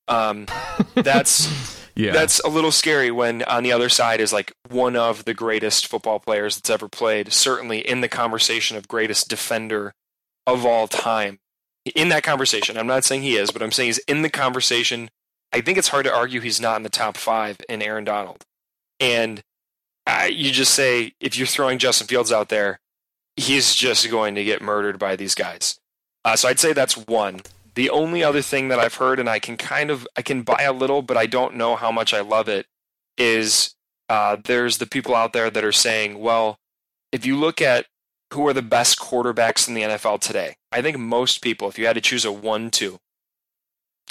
Um, 0.08 0.48
that's 0.96 1.82
yeah. 1.96 2.12
that's 2.12 2.40
a 2.42 2.50
little 2.50 2.72
scary 2.72 3.12
when 3.12 3.44
on 3.44 3.64
the 3.64 3.72
other 3.72 3.90
side 3.90 4.20
is 4.20 4.34
like 4.34 4.54
one 4.70 4.96
of 4.96 5.26
the 5.26 5.34
greatest 5.34 5.88
football 5.88 6.20
players 6.20 6.56
that's 6.56 6.70
ever 6.70 6.88
played, 6.88 7.32
certainly 7.32 7.80
in 7.80 8.02
the 8.02 8.10
conversation 8.10 8.78
of 8.78 8.88
greatest 8.88 9.30
defender 9.30 9.94
of 10.46 10.66
all 10.66 10.88
time. 10.88 11.40
In 11.96 12.10
that 12.10 12.24
conversation, 12.24 12.78
I'm 12.78 12.88
not 12.88 13.04
saying 13.04 13.24
he 13.24 13.36
is, 13.36 13.52
but 13.52 13.62
I'm 13.62 13.72
saying 13.72 13.88
he's 13.88 13.98
in 14.00 14.22
the 14.22 14.30
conversation. 14.30 15.10
I 15.54 15.62
think 15.62 15.78
it's 15.78 15.90
hard 15.90 16.06
to 16.06 16.14
argue 16.14 16.42
he's 16.42 16.60
not 16.60 16.78
in 16.78 16.84
the 16.84 16.90
top 16.90 17.16
five 17.16 17.58
in 17.70 17.82
Aaron 17.82 18.04
Donald. 18.04 18.44
And 19.00 19.44
uh, 20.08 20.28
you 20.30 20.52
just 20.52 20.74
say 20.74 21.14
if 21.20 21.38
you're 21.38 21.48
throwing 21.48 21.78
Justin 21.78 22.08
Fields 22.08 22.32
out 22.32 22.50
there, 22.50 22.80
he's 23.38 23.76
just 23.76 24.10
going 24.10 24.36
to 24.36 24.44
get 24.44 24.62
murdered 24.62 24.98
by 24.98 25.16
these 25.16 25.36
guys. 25.36 25.80
Uh, 26.26 26.36
so 26.36 26.50
I'd 26.50 26.60
say 26.60 26.74
that's 26.74 26.98
one. 26.98 27.42
The 27.76 27.90
only 27.90 28.24
other 28.24 28.42
thing 28.42 28.68
that 28.68 28.80
I've 28.80 28.96
heard, 28.96 29.20
and 29.20 29.30
I 29.30 29.40
can 29.40 29.58
kind 29.58 29.90
of 29.92 30.08
I 30.16 30.22
can 30.22 30.42
buy 30.42 30.64
a 30.64 30.74
little, 30.74 31.02
but 31.02 31.18
I 31.18 31.26
don't 31.26 31.56
know 31.56 31.76
how 31.76 31.92
much 31.92 32.14
I 32.14 32.22
love 32.22 32.48
it, 32.48 32.66
is 33.18 33.76
uh, 34.10 34.38
there's 34.44 34.78
the 34.78 34.86
people 34.86 35.16
out 35.16 35.34
there 35.34 35.50
that 35.50 35.64
are 35.64 35.72
saying, 35.72 36.20
well, 36.20 36.58
if 37.12 37.26
you 37.26 37.38
look 37.38 37.62
at 37.62 37.86
who 38.34 38.48
are 38.48 38.54
the 38.54 38.62
best 38.62 39.00
quarterbacks 39.00 39.68
in 39.68 39.74
the 39.74 39.82
NFL 39.82 40.20
today, 40.22 40.56
I 40.72 40.82
think 40.82 40.98
most 40.98 41.42
people, 41.42 41.68
if 41.68 41.78
you 41.78 41.86
had 41.86 41.94
to 41.96 42.02
choose 42.02 42.26
a 42.26 42.32
one-two, 42.32 43.00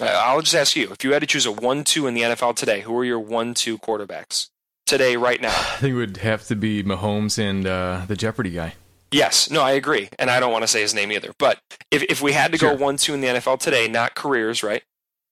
I'll 0.00 0.40
just 0.40 0.55
ask 0.55 0.76
you, 0.76 0.90
if 0.90 1.05
you 1.05 1.12
had 1.12 1.20
to 1.20 1.26
choose 1.26 1.46
a 1.46 1.52
one-two 1.52 2.07
in 2.07 2.14
the 2.14 2.22
NFL 2.22 2.57
today, 2.57 2.81
who 2.81 2.96
are 2.98 3.05
your 3.05 3.20
one-two 3.20 3.78
quarterbacks 3.78 4.48
today, 4.87 5.16
right 5.16 5.40
now? 5.40 5.50
I 5.50 5.76
think 5.76 5.92
it 5.92 5.96
would 5.96 6.16
have 6.18 6.46
to 6.46 6.57
be 6.57 6.83
Mahomes 6.83 7.38
and 7.38 7.66
uh, 7.66 8.02
the 8.09 8.16
Jeopardy 8.16 8.50
guy. 8.50 8.74
Yes, 9.11 9.50
no, 9.50 9.61
I 9.61 9.72
agree, 9.72 10.09
and 10.18 10.31
I 10.31 10.40
don't 10.40 10.52
want 10.52 10.62
to 10.62 10.68
say 10.68 10.81
his 10.81 10.94
name 10.94 11.12
either. 11.12 11.33
But 11.38 11.59
if 11.90 12.02
if 12.05 12.22
we 12.22 12.33
had 12.33 12.50
to 12.52 12.59
sure. 12.59 12.74
go 12.74 12.83
one 12.83 12.96
two 12.96 13.12
in 13.12 13.20
the 13.20 13.28
NFL 13.28 13.59
today, 13.61 13.87
not 13.87 14.14
careers, 14.14 14.62
right? 14.62 14.83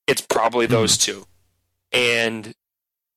It's 0.06 0.20
probably 0.20 0.66
mm-hmm. 0.66 0.74
those 0.74 0.98
two, 0.98 1.24
and 1.90 2.52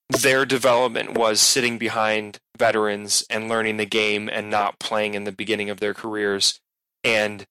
their 0.10 0.46
development 0.46 1.18
was 1.18 1.42
sitting 1.42 1.78
behind 1.78 2.40
veterans 2.58 3.26
and 3.30 3.50
learning 3.50 3.78
the 3.78 3.86
game 3.86 4.30
and 4.32 4.50
not 4.50 4.80
playing 4.80 5.16
in 5.16 5.26
the 5.26 5.32
beginning 5.34 5.70
of 5.70 5.82
their 5.82 5.94
careers. 5.94 6.62
And 7.04 7.46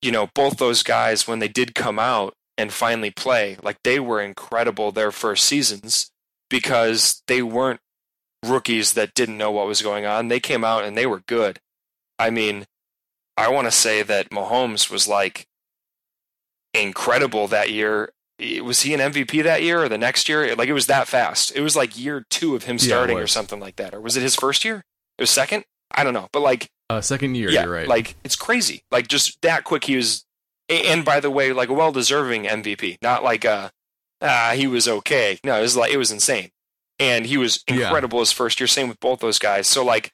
you 0.00 0.10
know, 0.10 0.28
both 0.34 0.56
those 0.56 0.82
guys 0.82 1.28
when 1.28 1.40
they 1.40 1.48
did 1.48 1.74
come 1.74 1.98
out 1.98 2.34
and 2.58 2.72
finally 2.72 3.10
play, 3.10 3.56
like 3.62 3.78
they 3.82 4.00
were 4.00 4.20
incredible 4.20 4.92
their 4.92 5.12
first 5.12 5.44
seasons 5.44 6.10
because 6.48 7.22
they 7.26 7.42
weren't 7.42 7.80
rookies 8.44 8.94
that 8.94 9.14
didn't 9.14 9.38
know 9.38 9.50
what 9.50 9.66
was 9.66 9.82
going 9.82 10.06
on. 10.06 10.28
They 10.28 10.40
came 10.40 10.64
out 10.64 10.84
and 10.84 10.96
they 10.96 11.06
were 11.06 11.20
good 11.26 11.58
I 12.18 12.30
mean, 12.30 12.66
I 13.36 13.48
want 13.48 13.66
to 13.66 13.70
say 13.70 14.02
that 14.02 14.30
Mahomes 14.30 14.90
was 14.90 15.06
like 15.06 15.46
incredible 16.74 17.48
that 17.48 17.70
year. 17.70 18.12
Was 18.62 18.82
he 18.82 18.92
an 18.92 19.00
MVP 19.00 19.42
that 19.44 19.62
year 19.62 19.82
or 19.82 19.88
the 19.88 19.98
next 19.98 20.28
year? 20.28 20.54
Like 20.54 20.68
it 20.68 20.74
was 20.74 20.86
that 20.86 21.08
fast. 21.08 21.54
It 21.54 21.60
was 21.60 21.76
like 21.76 21.98
year 21.98 22.24
two 22.28 22.54
of 22.54 22.64
him 22.64 22.78
starting 22.78 23.16
yeah, 23.16 23.22
or 23.22 23.26
something 23.26 23.60
like 23.60 23.76
that. 23.76 23.94
Or 23.94 24.00
was 24.00 24.16
it 24.16 24.22
his 24.22 24.34
first 24.34 24.64
year? 24.64 24.82
It 25.18 25.22
was 25.22 25.30
second. 25.30 25.64
I 25.90 26.04
don't 26.04 26.14
know, 26.14 26.28
but 26.32 26.40
like 26.40 26.68
uh, 26.90 27.00
second 27.00 27.34
year. 27.36 27.50
Yeah, 27.50 27.64
right. 27.64 27.88
Like 27.88 28.16
it's 28.24 28.36
crazy. 28.36 28.82
Like 28.90 29.08
just 29.08 29.40
that 29.42 29.64
quick. 29.64 29.84
He 29.84 29.96
was, 29.96 30.25
and 30.68 31.04
by 31.04 31.20
the 31.20 31.30
way, 31.30 31.52
like 31.52 31.68
a 31.68 31.74
well 31.74 31.92
deserving 31.92 32.44
MVP. 32.44 32.98
Not 33.02 33.22
like 33.22 33.44
a 33.44 33.70
ah 34.20 34.52
he 34.54 34.66
was 34.66 34.88
okay. 34.88 35.38
No, 35.44 35.58
it 35.58 35.62
was 35.62 35.76
like 35.76 35.92
it 35.92 35.98
was 35.98 36.10
insane, 36.10 36.50
and 36.98 37.26
he 37.26 37.36
was 37.36 37.62
incredible 37.68 38.18
yeah. 38.18 38.22
his 38.22 38.32
first 38.32 38.60
year. 38.60 38.66
Same 38.66 38.88
with 38.88 39.00
both 39.00 39.20
those 39.20 39.38
guys. 39.38 39.66
So 39.66 39.84
like 39.84 40.12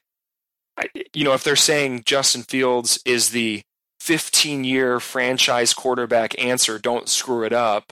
you 1.13 1.23
know, 1.23 1.33
if 1.33 1.43
they're 1.43 1.55
saying 1.55 2.03
Justin 2.05 2.43
Fields 2.43 2.99
is 3.05 3.29
the 3.29 3.63
15 3.99 4.63
year 4.63 4.99
franchise 4.99 5.73
quarterback 5.73 6.39
answer, 6.41 6.79
don't 6.79 7.09
screw 7.09 7.43
it 7.43 7.53
up. 7.53 7.91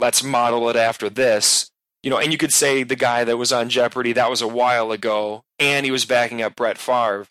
Let's 0.00 0.22
model 0.22 0.68
it 0.68 0.76
after 0.76 1.08
this. 1.08 1.70
You 2.02 2.10
know, 2.10 2.18
and 2.18 2.32
you 2.32 2.38
could 2.38 2.52
say 2.52 2.82
the 2.82 2.96
guy 2.96 3.22
that 3.22 3.36
was 3.36 3.52
on 3.52 3.68
Jeopardy, 3.68 4.12
that 4.14 4.30
was 4.30 4.42
a 4.42 4.48
while 4.48 4.90
ago, 4.90 5.44
and 5.60 5.86
he 5.86 5.92
was 5.92 6.04
backing 6.04 6.42
up 6.42 6.56
Brett 6.56 6.78
Favre. 6.78 7.26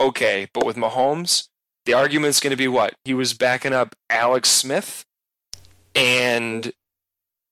Okay, 0.00 0.48
but 0.54 0.64
with 0.64 0.76
Mahomes, 0.76 1.48
the 1.86 1.94
argument's 1.94 2.40
going 2.40 2.50
to 2.50 2.56
be 2.56 2.68
what? 2.68 2.94
He 3.04 3.14
was 3.14 3.34
backing 3.34 3.72
up 3.72 3.94
Alex 4.10 4.48
Smith, 4.50 5.04
and 5.94 6.72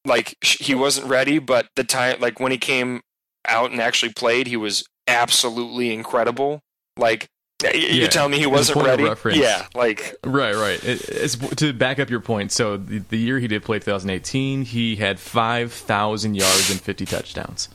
like 0.05 0.37
he 0.43 0.75
wasn't 0.75 1.07
ready, 1.07 1.39
but 1.39 1.69
the 1.77 1.85
time, 1.85 2.21
like 2.21 2.41
when 2.41 2.53
he 2.53 2.59
came 2.59 3.01
out 3.47 3.71
and 3.71 3.81
actually 3.81 4.13
played, 4.13 4.47
he 4.47 4.57
was 4.57 4.85
absolutely 5.07 5.93
incredible. 5.93 6.61
Like 6.97 7.29
yeah, 7.63 8.09
telling 8.09 8.33
me 8.33 8.39
he 8.39 8.47
wasn't 8.47 8.85
ready? 8.85 9.05
Yeah, 9.39 9.67
like 9.75 10.17
right, 10.25 10.55
right. 10.55 10.83
It, 10.83 11.09
it's 11.09 11.37
to 11.37 11.73
back 11.73 11.99
up 11.99 12.11
your 12.11 12.21
point. 12.21 12.53
So 12.53 12.77
the, 12.77 12.99
the 12.99 13.19
year 13.19 13.39
he 13.39 13.49
did 13.49 13.63
play 13.63 13.79
2018, 13.79 14.63
he 14.63 14.97
had 14.97 15.21
5,000 15.21 16.35
yards 16.35 16.71
and 16.71 16.81
50 16.81 17.07
touchdowns. 17.07 17.69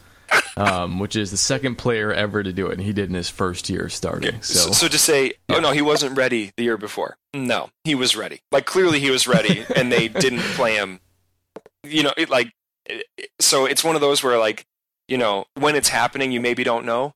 Um, 0.58 0.98
which 0.98 1.16
is 1.16 1.30
the 1.30 1.38
second 1.38 1.76
player 1.76 2.12
ever 2.12 2.42
to 2.42 2.52
do 2.52 2.68
it, 2.68 2.74
and 2.74 2.82
he 2.82 2.92
did 2.92 3.10
in 3.10 3.16
his 3.16 3.30
first 3.30 3.70
year 3.70 3.90
starting. 3.90 4.42
So, 4.42 4.60
so, 4.60 4.72
so 4.72 4.88
to 4.88 4.98
say, 4.98 5.34
oh, 5.50 5.58
oh 5.58 5.60
no, 5.60 5.72
he 5.72 5.84
wasn't 5.84 6.18
ready 6.18 6.52
the 6.58 6.64
year 6.64 6.78
before. 6.78 7.18
No, 7.34 7.70
he 7.84 7.94
was 7.94 8.16
ready. 8.16 8.40
Like 8.52 8.66
clearly 8.66 9.00
he 9.00 9.12
was 9.12 9.28
ready, 9.28 9.66
and 9.76 9.92
they 9.92 10.08
didn't 10.08 10.40
play 10.40 10.76
him. 10.76 11.00
You 11.84 12.04
know, 12.04 12.14
it, 12.18 12.30
like 12.30 12.52
so 13.40 13.66
it's 13.66 13.84
one 13.84 13.96
of 13.96 14.02
those 14.02 14.24
where 14.24 14.38
like 14.38 14.66
you 15.08 15.18
know 15.18 15.46
when 15.56 15.76
it's 15.76 15.90
happening, 15.90 16.32
you 16.32 16.42
maybe 16.42 16.64
don't 16.64 16.86
know, 16.86 17.14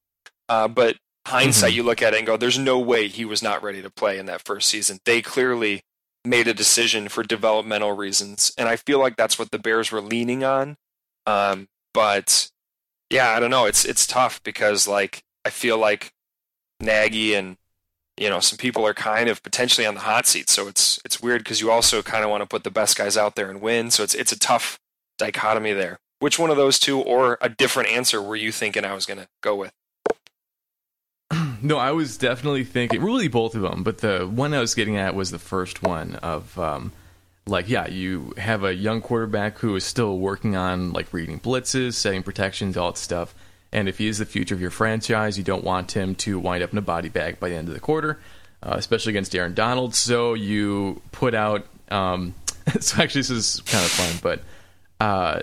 uh, 0.50 0.67
but 0.67 0.97
hindsight, 1.28 1.71
mm-hmm. 1.71 1.78
you 1.78 1.84
look 1.84 2.02
at 2.02 2.13
it 2.13 2.17
and 2.17 2.28
go, 2.28 2.38
"There's 2.38 2.60
no 2.60 2.80
way 2.80 3.08
he 3.08 3.26
was 3.26 3.41
not 3.41 3.63
ready 3.63 3.82
to 3.82 3.89
play 3.89 4.19
in 4.19 4.28
that 4.28 4.41
first 4.45 4.69
season." 4.69 5.00
They 5.06 5.21
clearly 5.21 5.82
made 6.24 6.47
a 6.47 6.54
decision 6.54 7.10
for 7.10 7.24
developmental 7.24 7.93
reasons, 7.93 8.52
and 8.58 8.69
I 8.69 8.76
feel 8.76 9.00
like 9.00 9.15
that's 9.15 9.39
what 9.39 9.52
the 9.52 9.60
Bears 9.60 9.91
were 9.91 10.02
leaning 10.02 10.43
on. 10.43 10.78
Um, 11.26 11.67
but 11.93 12.51
yeah, 13.12 13.30
I 13.30 13.39
don't 13.39 13.52
know. 13.52 13.65
It's 13.65 13.86
it's 13.86 14.08
tough 14.08 14.41
because 14.43 14.88
like 14.88 15.24
I 15.45 15.50
feel 15.50 15.78
like 15.78 16.13
Nagy 16.80 17.34
and 17.34 17.58
you 18.17 18.30
know 18.30 18.39
some 18.39 18.58
people 18.58 18.88
are 18.88 18.93
kind 18.93 19.30
of 19.30 19.43
potentially 19.43 19.86
on 19.86 19.95
the 19.95 20.02
hot 20.02 20.26
seat, 20.26 20.50
so 20.50 20.67
it's 20.67 21.00
it's 21.04 21.21
weird 21.21 21.43
because 21.43 21.60
you 21.60 21.69
also 21.69 22.02
kind 22.02 22.24
of 22.24 22.30
want 22.30 22.41
to 22.41 22.47
put 22.47 22.63
the 22.63 22.71
best 22.71 22.97
guys 22.97 23.17
out 23.17 23.36
there 23.36 23.50
and 23.50 23.62
win. 23.62 23.91
So 23.91 24.04
it's 24.04 24.15
it's 24.15 24.32
a 24.32 24.39
tough 24.39 24.80
dichotomy 25.17 25.74
there. 25.74 26.00
Which 26.19 26.39
one 26.39 26.52
of 26.52 26.58
those 26.58 26.80
two, 26.80 27.02
or 27.02 27.38
a 27.41 27.50
different 27.50 27.89
answer, 27.89 28.21
were 28.21 28.36
you 28.36 28.52
thinking 28.52 28.86
I 28.86 28.93
was 28.93 29.08
going 29.08 29.19
to 29.19 29.28
go 29.41 29.56
with? 29.56 29.74
no, 31.63 31.78
I 31.78 31.91
was 31.91 32.15
definitely 32.15 32.63
thinking 32.63 33.02
really 33.02 33.28
both 33.28 33.56
of 33.56 33.63
them, 33.63 33.82
but 33.82 33.97
the 34.00 34.28
one 34.28 34.54
I 34.54 34.60
was 34.60 34.76
getting 34.76 34.97
at 34.97 35.15
was 35.15 35.32
the 35.32 35.39
first 35.39 35.82
one 35.82 36.15
of 36.17 36.60
um, 36.60 36.91
like 37.52 37.70
yeah, 37.70 37.88
you 37.88 38.34
have 38.38 38.64
a 38.64 38.74
young 38.74 39.02
quarterback 39.02 39.60
who 39.60 39.76
is 39.76 39.84
still 39.84 40.18
working 40.18 40.56
on 40.56 40.94
like 40.94 41.14
reading 41.14 41.40
blitzes, 41.40 41.94
setting 41.94 42.24
protections, 42.24 42.78
all 42.78 42.92
that 42.92 42.98
stuff. 42.98 43.36
And 43.72 43.88
if 43.88 44.00
he 44.00 44.08
is 44.08 44.18
the 44.18 44.26
future 44.26 44.56
of 44.56 44.62
your 44.62 44.72
franchise, 44.72 45.38
you 45.38 45.44
don't 45.44 45.64
want 45.64 45.92
him 45.94 46.16
to 46.16 46.40
wind 46.40 46.64
up 46.64 46.72
in 46.72 46.78
a 46.78 46.82
body 46.82 47.10
bag 47.10 47.40
by 47.40 47.50
the 47.50 47.56
end 47.56 47.68
of 47.68 47.74
the 47.74 47.80
quarter, 47.80 48.20
uh, 48.64 48.74
especially 48.78 49.12
against 49.12 49.34
Aaron 49.36 49.54
Donald. 49.54 49.96
So 49.96 50.34
you 50.34 51.02
put 51.12 51.34
out. 51.34 51.66
Um, 51.90 52.34
so 52.80 53.02
actually, 53.02 53.22
this 53.22 53.30
is 53.30 53.62
kind 53.66 53.84
of 53.84 53.92
fun, 53.92 54.20
but 54.22 55.06
uh, 55.06 55.42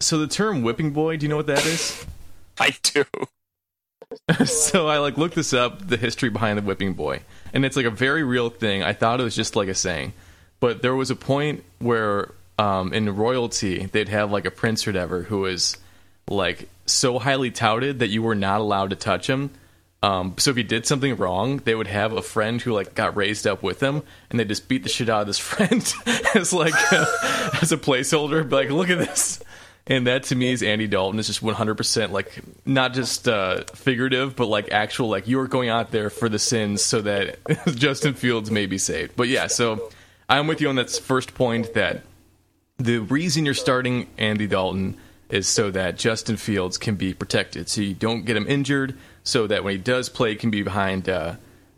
so 0.00 0.18
the 0.18 0.26
term 0.26 0.62
"whipping 0.62 0.92
boy," 0.92 1.16
do 1.16 1.24
you 1.24 1.30
know 1.30 1.36
what 1.36 1.46
that 1.46 1.64
is? 1.66 2.04
I 2.58 2.74
do. 2.82 3.04
so 4.44 4.88
I 4.88 4.98
like 4.98 5.16
looked 5.16 5.34
this 5.34 5.52
up, 5.52 5.86
the 5.86 5.96
history 5.96 6.28
behind 6.28 6.58
the 6.58 6.62
whipping 6.62 6.94
boy, 6.94 7.20
and 7.52 7.64
it's 7.64 7.76
like 7.76 7.86
a 7.86 7.90
very 7.90 8.22
real 8.22 8.50
thing. 8.50 8.82
I 8.82 8.92
thought 8.92 9.20
it 9.20 9.24
was 9.24 9.34
just 9.34 9.56
like 9.56 9.68
a 9.68 9.74
saying, 9.74 10.12
but 10.62 10.80
there 10.80 10.94
was 10.94 11.10
a 11.10 11.16
point 11.16 11.64
where 11.80 12.30
um, 12.56 12.92
in 12.94 13.12
royalty 13.16 13.86
they'd 13.86 14.08
have 14.08 14.30
like 14.30 14.44
a 14.44 14.50
prince 14.52 14.86
or 14.86 14.90
whatever 14.92 15.22
who 15.22 15.40
was 15.40 15.76
like 16.28 16.68
so 16.86 17.18
highly 17.18 17.50
touted 17.50 17.98
that 17.98 18.10
you 18.10 18.22
were 18.22 18.36
not 18.36 18.60
allowed 18.60 18.90
to 18.90 18.96
touch 18.96 19.28
him. 19.28 19.50
Um, 20.04 20.36
so 20.38 20.52
if 20.52 20.56
he 20.56 20.62
did 20.62 20.86
something 20.86 21.16
wrong, 21.16 21.56
they 21.56 21.74
would 21.74 21.88
have 21.88 22.12
a 22.12 22.22
friend 22.22 22.60
who 22.62 22.72
like 22.72 22.94
got 22.94 23.16
raised 23.16 23.44
up 23.44 23.64
with 23.64 23.82
him, 23.82 24.04
and 24.30 24.38
they 24.38 24.44
just 24.44 24.68
beat 24.68 24.84
the 24.84 24.88
shit 24.88 25.08
out 25.08 25.22
of 25.22 25.26
this 25.26 25.38
friend 25.50 25.82
as 26.36 26.52
like 26.52 26.74
a, 26.92 27.06
as 27.60 27.72
a 27.72 27.76
placeholder. 27.76 28.48
Be 28.48 28.54
like, 28.54 28.70
look 28.70 28.88
at 28.88 28.98
this 28.98 29.42
and 29.88 30.06
that 30.06 30.22
to 30.24 30.36
me 30.36 30.52
is 30.52 30.62
Andy 30.62 30.86
Dalton 30.86 31.18
is 31.18 31.26
just 31.26 31.42
100% 31.42 32.10
like 32.10 32.40
not 32.64 32.94
just 32.94 33.26
uh, 33.26 33.64
figurative, 33.74 34.36
but 34.36 34.46
like 34.46 34.70
actual 34.70 35.08
like 35.08 35.26
you're 35.26 35.48
going 35.48 35.70
out 35.70 35.90
there 35.90 36.08
for 36.08 36.28
the 36.28 36.38
sins 36.38 36.82
so 36.82 37.02
that 37.02 37.38
Justin 37.74 38.14
Fields 38.14 38.48
may 38.48 38.66
be 38.66 38.78
saved. 38.78 39.16
But 39.16 39.26
yeah, 39.26 39.48
so 39.48 39.90
I'm 40.32 40.46
with 40.46 40.62
you 40.62 40.70
on 40.70 40.76
that 40.76 40.90
first 40.90 41.34
point 41.34 41.74
that 41.74 42.04
the 42.78 43.00
reason 43.00 43.44
you're 43.44 43.52
starting 43.52 44.06
Andy 44.16 44.46
Dalton 44.46 44.96
is 45.28 45.46
so 45.46 45.70
that 45.72 45.98
Justin 45.98 46.38
Fields 46.38 46.78
can 46.78 46.94
be 46.94 47.12
protected, 47.12 47.68
so 47.68 47.82
you 47.82 47.92
don't 47.92 48.24
get 48.24 48.34
him 48.34 48.46
injured, 48.48 48.96
so 49.24 49.46
that 49.46 49.62
when 49.62 49.72
he 49.72 49.78
does 49.78 50.08
play, 50.08 50.30
he 50.30 50.36
can 50.36 50.50
be 50.50 50.62
behind, 50.62 51.06
uh, 51.06 51.34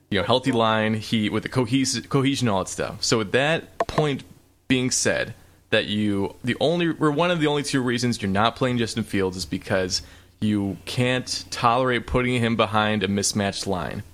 you 0.09 0.21
know, 0.21 0.25
healthy 0.25 0.53
line, 0.53 0.95
he 0.95 1.29
with 1.29 1.43
the 1.43 1.49
cohes- 1.49 2.01
cohesion, 2.09 2.47
all 2.47 2.61
that 2.61 2.71
stuff. 2.71 3.03
So 3.03 3.19
with 3.19 3.33
that 3.33 3.77
point 3.89 4.23
being 4.69 4.93
said, 4.93 5.35
that 5.71 5.87
you 5.87 6.37
the 6.45 6.57
only 6.61 6.95
or 7.01 7.11
one 7.11 7.33
of 7.33 7.41
the 7.41 7.49
only 7.49 7.65
two 7.65 7.83
reasons 7.83 8.23
you're 8.23 8.31
not 8.31 8.55
playing 8.55 8.79
Justin 8.79 9.03
Fields 9.03 9.37
is 9.37 9.47
because 9.47 10.03
you 10.39 10.77
can't 10.85 11.45
tolerate 11.51 12.07
putting 12.07 12.41
him 12.41 12.55
behind 12.55 13.03
a 13.03 13.09
mismatched 13.09 13.67
line. 13.67 14.05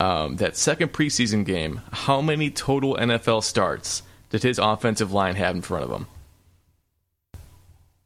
Um, 0.00 0.36
that 0.36 0.56
second 0.56 0.94
preseason 0.94 1.44
game, 1.44 1.82
how 1.92 2.22
many 2.22 2.50
total 2.50 2.96
NFL 2.96 3.44
starts 3.44 4.02
did 4.30 4.42
his 4.42 4.58
offensive 4.58 5.12
line 5.12 5.36
have 5.36 5.54
in 5.54 5.60
front 5.60 5.84
of 5.84 5.90
him? 5.90 6.06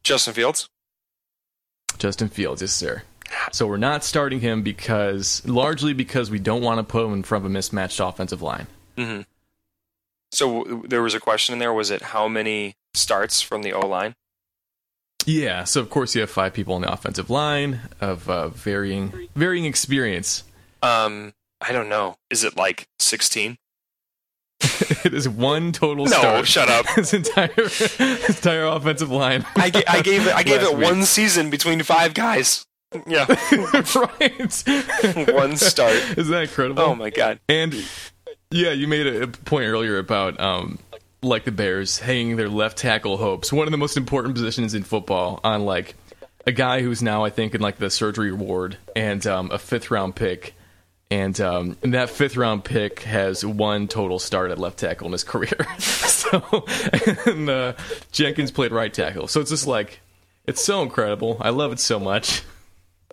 Justin 0.02 0.34
Fields. 0.34 0.68
Justin 1.98 2.28
Fields, 2.28 2.62
yes, 2.62 2.72
sir. 2.72 3.02
So 3.52 3.68
we're 3.68 3.76
not 3.76 4.02
starting 4.02 4.40
him 4.40 4.62
because 4.62 5.46
largely 5.46 5.92
because 5.92 6.32
we 6.32 6.40
don't 6.40 6.62
want 6.62 6.78
to 6.78 6.82
put 6.84 7.06
him 7.06 7.12
in 7.12 7.22
front 7.22 7.44
of 7.44 7.50
a 7.50 7.54
mismatched 7.54 8.00
offensive 8.00 8.42
line. 8.42 8.66
Mm-hmm. 8.96 9.22
So 10.32 10.82
there 10.84 11.00
was 11.00 11.14
a 11.14 11.20
question 11.20 11.52
in 11.52 11.60
there. 11.60 11.72
Was 11.72 11.92
it 11.92 12.02
how 12.02 12.26
many 12.26 12.74
starts 12.94 13.40
from 13.40 13.62
the 13.62 13.72
O 13.72 13.86
line? 13.86 14.14
Yeah. 15.26 15.62
So 15.62 15.80
of 15.80 15.90
course 15.90 16.16
you 16.16 16.22
have 16.22 16.30
five 16.30 16.54
people 16.54 16.74
on 16.74 16.80
the 16.80 16.92
offensive 16.92 17.30
line 17.30 17.82
of 18.00 18.28
uh, 18.28 18.48
varying 18.48 19.28
varying 19.36 19.64
experience. 19.64 20.42
Um, 20.82 21.32
I 21.66 21.72
don't 21.72 21.88
know. 21.88 22.16
Is 22.30 22.44
it 22.44 22.56
like 22.56 22.88
sixteen? 22.98 23.56
it 25.04 25.14
is 25.14 25.28
one 25.28 25.72
total. 25.72 26.06
No, 26.06 26.42
shut 26.42 26.68
up. 26.68 26.86
his 26.94 27.12
entire 27.12 27.48
his 27.48 28.28
entire 28.28 28.64
offensive 28.66 29.10
line. 29.10 29.44
I, 29.56 29.70
gave 29.70 30.26
it. 30.26 30.34
I 30.34 30.42
gave 30.42 30.62
it 30.62 30.76
week. 30.76 30.84
one 30.86 31.04
season 31.04 31.50
between 31.50 31.82
five 31.82 32.14
guys. 32.14 32.64
Yeah, 33.08 33.26
right. 33.96 34.62
one 35.34 35.56
start. 35.56 35.94
Is 36.16 36.28
that 36.28 36.42
incredible? 36.42 36.82
Oh 36.82 36.94
my 36.94 37.10
god. 37.10 37.40
And 37.48 37.74
yeah, 38.52 38.70
you 38.70 38.86
made 38.86 39.06
a 39.06 39.22
a 39.24 39.26
point 39.26 39.64
earlier 39.64 39.98
about 39.98 40.38
um, 40.38 40.78
like 41.22 41.44
the 41.44 41.50
Bears 41.52 41.98
hanging 41.98 42.36
their 42.36 42.48
left 42.48 42.78
tackle 42.78 43.16
hopes. 43.16 43.52
One 43.52 43.66
of 43.66 43.72
the 43.72 43.78
most 43.78 43.96
important 43.96 44.34
positions 44.34 44.74
in 44.74 44.84
football 44.84 45.40
on 45.42 45.64
like 45.64 45.96
a 46.46 46.52
guy 46.52 46.82
who's 46.82 47.02
now 47.02 47.24
I 47.24 47.30
think 47.30 47.54
in 47.54 47.60
like 47.60 47.78
the 47.78 47.90
surgery 47.90 48.32
ward 48.32 48.76
and 48.94 49.26
um, 49.26 49.50
a 49.50 49.58
fifth 49.58 49.90
round 49.90 50.14
pick. 50.14 50.53
And, 51.14 51.40
um, 51.40 51.76
and 51.82 51.94
that 51.94 52.10
fifth 52.10 52.36
round 52.36 52.64
pick 52.64 53.00
has 53.00 53.44
one 53.44 53.86
total 53.86 54.18
start 54.18 54.50
at 54.50 54.58
left 54.58 54.78
tackle 54.78 55.06
in 55.06 55.12
his 55.12 55.22
career. 55.32 55.56
so 55.78 56.64
and 57.26 57.48
uh, 57.48 57.74
Jenkins 58.10 58.50
played 58.50 58.72
right 58.72 58.92
tackle. 58.92 59.28
So 59.28 59.40
it's 59.40 59.50
just 59.50 59.66
like 59.66 60.00
it's 60.44 60.62
so 60.64 60.82
incredible. 60.82 61.36
I 61.40 61.50
love 61.50 61.72
it 61.72 61.78
so 61.80 62.00
much. 62.00 62.42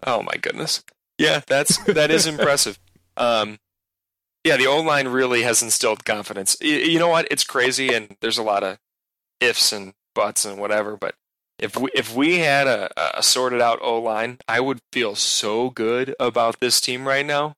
Oh 0.04 0.24
my 0.24 0.34
goodness. 0.42 0.84
Yeah, 1.20 1.42
that's 1.46 1.78
that 1.84 2.10
is 2.10 2.26
impressive. 2.26 2.80
Um, 3.18 3.60
yeah, 4.44 4.58
the 4.58 4.66
O 4.66 4.80
line 4.82 5.08
really 5.10 5.44
has 5.44 5.62
instilled 5.62 6.04
confidence. 6.04 6.58
Y- 6.60 6.68
You 6.70 6.98
know 6.98 7.10
what? 7.10 7.28
It's 7.30 7.44
crazy, 7.44 7.94
and 7.94 8.18
there's 8.22 8.40
a 8.40 8.44
lot 8.44 8.64
of 8.64 8.80
ifs 9.40 9.72
and 9.72 9.94
buts 10.16 10.44
and 10.46 10.60
whatever. 10.60 10.98
But 10.98 11.14
if 11.60 11.78
we 11.78 11.92
if 11.94 12.16
we 12.16 12.40
had 12.40 12.66
a, 12.66 12.90
a 13.16 13.22
sorted 13.22 13.62
out 13.62 13.78
O 13.84 14.00
line, 14.02 14.40
I 14.48 14.60
would 14.60 14.80
feel 14.92 15.14
so 15.14 15.70
good 15.70 16.16
about 16.20 16.60
this 16.60 16.82
team 16.82 17.08
right 17.08 17.26
now. 17.26 17.54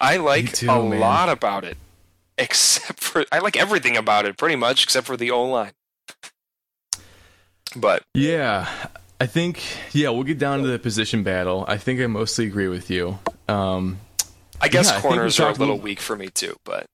I 0.00 0.16
like 0.18 0.52
too, 0.52 0.68
a 0.70 0.82
man. 0.88 1.00
lot 1.00 1.28
about 1.28 1.64
it, 1.64 1.76
except 2.38 3.00
for 3.00 3.24
I 3.32 3.38
like 3.38 3.56
everything 3.56 3.96
about 3.96 4.24
it 4.26 4.36
pretty 4.36 4.56
much, 4.56 4.84
except 4.84 5.06
for 5.06 5.16
the 5.16 5.30
O 5.30 5.44
line. 5.44 5.72
But 7.74 8.02
Yeah, 8.14 8.68
I 9.20 9.26
think 9.26 9.62
yeah 9.92 10.08
we'll 10.10 10.22
get 10.22 10.38
down 10.38 10.62
to 10.62 10.68
the 10.68 10.78
position 10.78 11.22
battle. 11.22 11.64
I 11.68 11.76
think 11.76 12.00
I 12.00 12.06
mostly 12.06 12.46
agree 12.46 12.68
with 12.68 12.90
you. 12.90 13.18
Um, 13.48 13.98
I 14.60 14.68
guess 14.68 14.90
Yeah, 14.90 14.98
I 14.98 15.00
corners 15.00 15.38
are 15.40 15.50
a 15.50 15.54
little- 15.54 15.78
weak 15.78 16.00
for 16.00 16.16
me 16.16 16.28
too. 16.28 16.56
But 16.64 16.86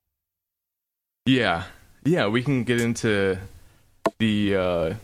yeah, 1.27 1.65
yeah, 2.05 2.27
we 2.27 2.43
can 2.43 2.65
get 2.65 2.81
into 2.81 3.39
the 4.19 4.57
uh, 4.57 4.95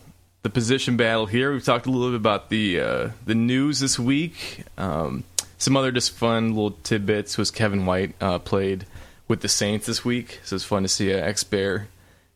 the 0.43 0.49
position 0.49 0.97
battle 0.97 1.27
here. 1.27 1.53
We've 1.53 1.63
talked 1.63 1.85
a 1.85 1.91
little 1.91 2.09
bit 2.09 2.15
about 2.17 2.49
the 2.49 2.79
uh, 2.81 3.09
the 3.25 3.35
news 3.35 3.79
this 3.79 3.97
week. 3.97 4.65
Um, 4.77 5.23
some 5.59 5.77
other 5.77 5.91
just 5.91 6.11
fun 6.11 6.55
little 6.55 6.71
tidbits 6.71 7.37
was 7.37 7.51
Kevin 7.51 7.85
White 7.85 8.15
uh, 8.19 8.39
played 8.39 8.85
with 9.27 9.41
the 9.41 9.47
Saints 9.49 9.85
this 9.85 10.03
week, 10.03 10.39
so 10.43 10.55
it's 10.55 10.65
fun 10.65 10.81
to 10.83 10.89
see 10.89 11.11
an 11.11 11.19
ex 11.19 11.43
Bear 11.43 11.87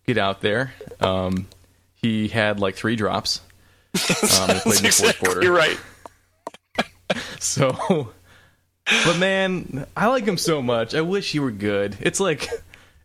get 0.06 0.18
out 0.18 0.42
there. 0.42 0.74
Um, 1.00 1.48
he 1.96 2.28
had 2.28 2.60
like 2.60 2.76
three 2.76 2.96
drops. 2.96 3.42
Um, 4.40 4.50
he 4.50 4.60
played 4.62 4.78
in 4.80 4.84
the 4.86 4.90
fourth 4.92 5.20
quarter. 5.20 5.44
You're 5.44 5.56
right. 5.56 5.78
So, 7.40 8.12
but 9.06 9.18
man, 9.20 9.86
I 9.96 10.08
like 10.08 10.24
him 10.24 10.38
so 10.38 10.62
much. 10.62 10.96
I 10.96 11.02
wish 11.02 11.34
you 11.36 11.42
were 11.44 11.52
good. 11.52 11.96
It's 12.00 12.20
like, 12.20 12.48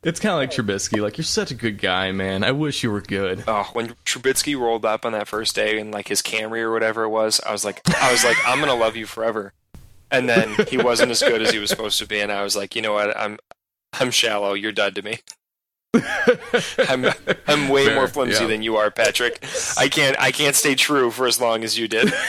it's 0.03 0.21
kind 0.21 0.33
of 0.33 0.39
like 0.39 0.51
Trubisky. 0.51 1.03
Like 1.03 1.19
you're 1.19 1.25
such 1.25 1.51
a 1.51 1.55
good 1.55 1.79
guy, 1.79 2.13
man. 2.13 2.45
I 2.45 2.53
wish 2.53 2.83
you 2.83 2.91
were 2.91 3.03
good. 3.03 3.45
Oh, 3.47 3.69
when 3.73 3.89
Trubisky 4.07 4.59
rolled 4.59 4.87
up 4.87 5.05
on 5.05 5.13
that 5.13 5.29
first 5.29 5.55
day 5.55 5.79
in 5.79 5.91
like 5.91 6.09
his 6.09 6.23
Camry 6.23 6.61
or 6.61 6.73
whatever 6.73 7.03
it 7.03 7.11
was, 7.11 7.41
I 7.45 7.53
was 7.53 7.65
like, 7.65 7.83
I 8.01 8.13
was 8.13 8.25
like, 8.25 8.37
I'm 8.47 8.61
gonna 8.61 8.75
love 8.75 8.97
you 8.97 9.05
forever. 9.07 9.53
And 10.11 10.29
then 10.29 10.55
he 10.69 10.79
wasn't 10.79 11.11
as 11.11 11.21
good 11.21 11.43
as 11.43 11.51
he 11.51 11.59
was 11.59 11.71
supposed 11.71 11.99
to 11.99 12.07
be, 12.07 12.21
and 12.21 12.33
I 12.33 12.43
was 12.43 12.57
like, 12.57 12.75
you 12.75 12.83
know 12.83 12.95
what, 12.95 13.17
I'm, 13.17 13.39
I'm 13.93 14.11
shallow. 14.11 14.55
You're 14.55 14.73
dead 14.73 14.95
to 14.95 15.03
me. 15.03 15.19
I'm, 16.89 17.07
I'm 17.47 17.69
way 17.69 17.87
Fair, 17.87 17.95
more 17.95 18.09
flimsy 18.09 18.43
yeah. 18.43 18.49
than 18.49 18.63
you 18.63 18.77
are, 18.77 18.91
Patrick. 18.91 19.45
I 19.77 19.89
can't, 19.89 20.19
I 20.19 20.33
can't 20.33 20.57
stay 20.57 20.75
true 20.75 21.11
for 21.11 21.27
as 21.27 21.41
long 21.41 21.65
as 21.65 21.79
you 21.79 21.89
did. 21.89 22.13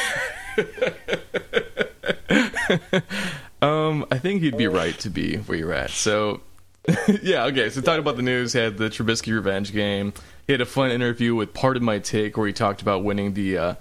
Um, 3.62 4.06
I 4.12 4.18
think 4.18 4.42
you'd 4.42 4.58
be 4.58 4.68
right 4.68 4.98
to 5.00 5.10
be 5.10 5.38
where 5.38 5.58
you're 5.58 5.74
at. 5.74 5.90
So, 5.90 6.42
yeah, 7.22 7.46
okay. 7.46 7.70
So 7.70 7.82
talking 7.82 8.00
about 8.00 8.16
the 8.16 8.22
news, 8.22 8.54
had 8.54 8.78
the 8.78 8.90
Trubisky 8.90 9.34
revenge 9.34 9.74
game. 9.74 10.14
He 10.48 10.54
had 10.54 10.62
a 10.62 10.66
fun 10.66 10.92
interview 10.92 11.36
with 11.36 11.54
Pardon 11.54 11.84
My 11.84 12.00
Take 12.00 12.38
where 12.38 12.48
he 12.48 12.54
talked 12.54 12.82
about 12.82 13.04
winning 13.04 13.34
the 13.34 13.58
uh, 13.58 13.76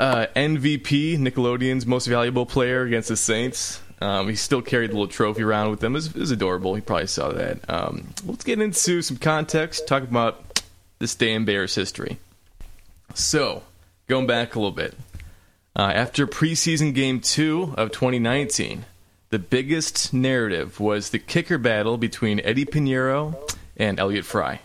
uh, 0.00 0.26
MVP, 0.34 1.18
Nickelodeon's 1.18 1.84
most 1.84 2.06
valuable 2.06 2.46
player 2.46 2.82
against 2.82 3.10
the 3.10 3.16
Saints. 3.16 3.82
Um, 4.00 4.30
he 4.30 4.34
still 4.34 4.62
carried 4.62 4.90
the 4.90 4.94
little 4.94 5.08
trophy 5.08 5.42
around 5.42 5.70
with 5.70 5.84
him. 5.84 5.92
It 5.92 5.98
was, 5.98 6.06
it 6.06 6.16
was 6.16 6.30
adorable. 6.30 6.74
He 6.74 6.80
probably 6.80 7.06
saw 7.06 7.28
that. 7.32 7.68
Um, 7.68 8.08
let's 8.24 8.42
get 8.42 8.60
into 8.60 9.02
some 9.02 9.18
context. 9.18 9.86
Talk 9.86 10.02
about 10.02 10.62
this 11.00 11.14
day 11.14 11.34
in 11.34 11.44
Bears 11.44 11.74
history. 11.74 12.18
So, 13.12 13.62
going 14.08 14.26
back 14.26 14.54
a 14.54 14.58
little 14.58 14.70
bit. 14.74 14.94
Uh, 15.76 15.92
after 15.94 16.26
preseason 16.26 16.94
game 16.94 17.20
two 17.20 17.74
of 17.76 17.92
2019, 17.92 18.86
the 19.28 19.38
biggest 19.38 20.14
narrative 20.14 20.80
was 20.80 21.10
the 21.10 21.18
kicker 21.18 21.58
battle 21.58 21.98
between 21.98 22.40
Eddy 22.40 22.64
Piñeiro 22.64 23.54
and 23.76 24.00
Elliott 24.00 24.24
Fry. 24.24 24.60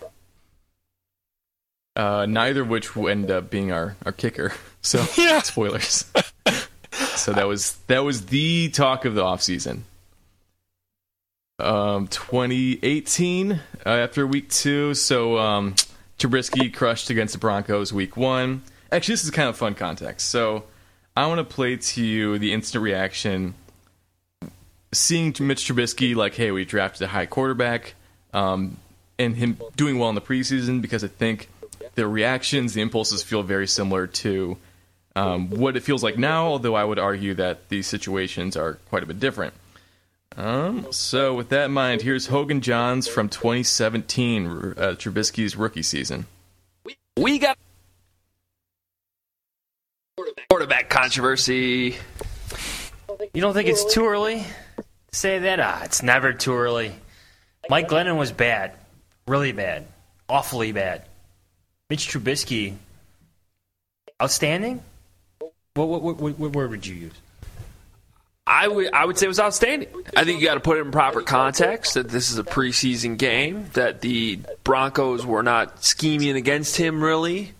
Uh, 1.94 2.26
neither 2.26 2.62
of 2.62 2.68
which 2.68 2.96
will 2.96 3.08
end 3.08 3.30
up 3.30 3.50
being 3.50 3.70
our, 3.70 3.96
our 4.04 4.12
kicker. 4.12 4.54
So 4.86 5.04
Yeah. 5.16 5.42
spoilers. 5.42 6.04
so 7.16 7.32
that 7.32 7.46
was 7.46 7.72
that 7.88 8.04
was 8.04 8.26
the 8.26 8.68
talk 8.70 9.04
of 9.04 9.14
the 9.14 9.22
offseason. 9.22 9.80
Um, 11.58 12.06
2018 12.08 13.52
uh, 13.52 13.58
after 13.84 14.26
week 14.26 14.50
two, 14.50 14.94
so 14.94 15.38
um, 15.38 15.74
Trubisky 16.18 16.72
crushed 16.72 17.08
against 17.10 17.32
the 17.32 17.38
Broncos 17.38 17.92
week 17.92 18.16
one. 18.16 18.62
Actually, 18.92 19.14
this 19.14 19.24
is 19.24 19.30
kind 19.30 19.48
of 19.48 19.56
fun 19.56 19.74
context. 19.74 20.28
So 20.28 20.64
I 21.16 21.26
want 21.26 21.38
to 21.38 21.54
play 21.54 21.76
to 21.76 22.04
you 22.04 22.38
the 22.38 22.52
instant 22.52 22.84
reaction 22.84 23.54
seeing 24.92 25.34
Mitch 25.40 25.66
Trubisky 25.68 26.14
like, 26.14 26.34
hey, 26.34 26.50
we 26.52 26.64
drafted 26.64 27.02
a 27.02 27.08
high 27.08 27.26
quarterback, 27.26 27.94
um, 28.32 28.76
and 29.18 29.34
him 29.34 29.58
doing 29.76 29.98
well 29.98 30.10
in 30.10 30.14
the 30.14 30.20
preseason 30.20 30.80
because 30.80 31.02
I 31.02 31.08
think 31.08 31.48
the 31.94 32.06
reactions, 32.06 32.74
the 32.74 32.82
impulses 32.82 33.22
feel 33.22 33.42
very 33.42 33.66
similar 33.66 34.06
to 34.06 34.56
um, 35.16 35.50
what 35.50 35.76
it 35.76 35.82
feels 35.82 36.02
like 36.02 36.18
now. 36.18 36.46
Although 36.46 36.74
I 36.74 36.84
would 36.84 36.98
argue 36.98 37.34
that 37.34 37.68
these 37.68 37.86
situations 37.86 38.56
are 38.56 38.74
quite 38.88 39.02
a 39.02 39.06
bit 39.06 39.18
different. 39.18 39.54
Um, 40.36 40.86
so 40.90 41.34
with 41.34 41.48
that 41.48 41.66
in 41.66 41.72
mind, 41.72 42.02
here's 42.02 42.26
Hoge 42.26 42.50
and 42.50 42.62
Jahns 42.62 43.08
from 43.08 43.28
2017, 43.28 44.46
uh, 44.46 44.50
Trubisky's 44.98 45.56
rookie 45.56 45.82
season. 45.82 46.26
We 47.16 47.38
got 47.38 47.56
quarterback 50.50 50.90
controversy. 50.90 51.96
You 53.32 53.40
don't 53.40 53.54
think 53.54 53.68
it's 53.68 53.92
too 53.94 54.06
early 54.06 54.44
say 55.16 55.38
that? 55.40 55.60
Ah, 55.60 55.82
it's 55.82 56.02
never 56.02 56.32
too 56.32 56.54
early. 56.54 56.92
Mike 57.68 57.88
Glennon 57.88 58.18
was 58.18 58.30
bad, 58.30 58.76
really 59.26 59.52
bad, 59.52 59.86
awfully 60.28 60.72
bad. 60.72 61.04
Mitch 61.90 62.08
Trubisky, 62.08 62.74
outstanding. 64.22 64.82
What 65.76 65.88
what 65.88 66.02
what, 66.02 66.16
what, 66.16 66.38
what 66.38 66.52
word 66.52 66.70
would 66.70 66.86
you 66.86 66.94
use? 66.94 67.12
I 68.46 68.68
would 68.68 68.92
I 68.92 69.04
would 69.04 69.18
say 69.18 69.26
it 69.26 69.28
was 69.28 69.40
outstanding. 69.40 69.88
I 70.16 70.24
think 70.24 70.40
you 70.40 70.46
got 70.46 70.54
to 70.54 70.60
put 70.60 70.78
it 70.78 70.82
in 70.82 70.92
proper 70.92 71.20
context 71.20 71.94
that 71.94 72.08
this 72.08 72.30
is 72.30 72.38
a 72.38 72.44
preseason 72.44 73.18
game, 73.18 73.70
that 73.72 74.00
the 74.00 74.40
Broncos 74.62 75.26
were 75.26 75.42
not 75.42 75.82
scheming 75.82 76.36
against 76.36 76.76
him 76.76 77.02
really, 77.02 77.52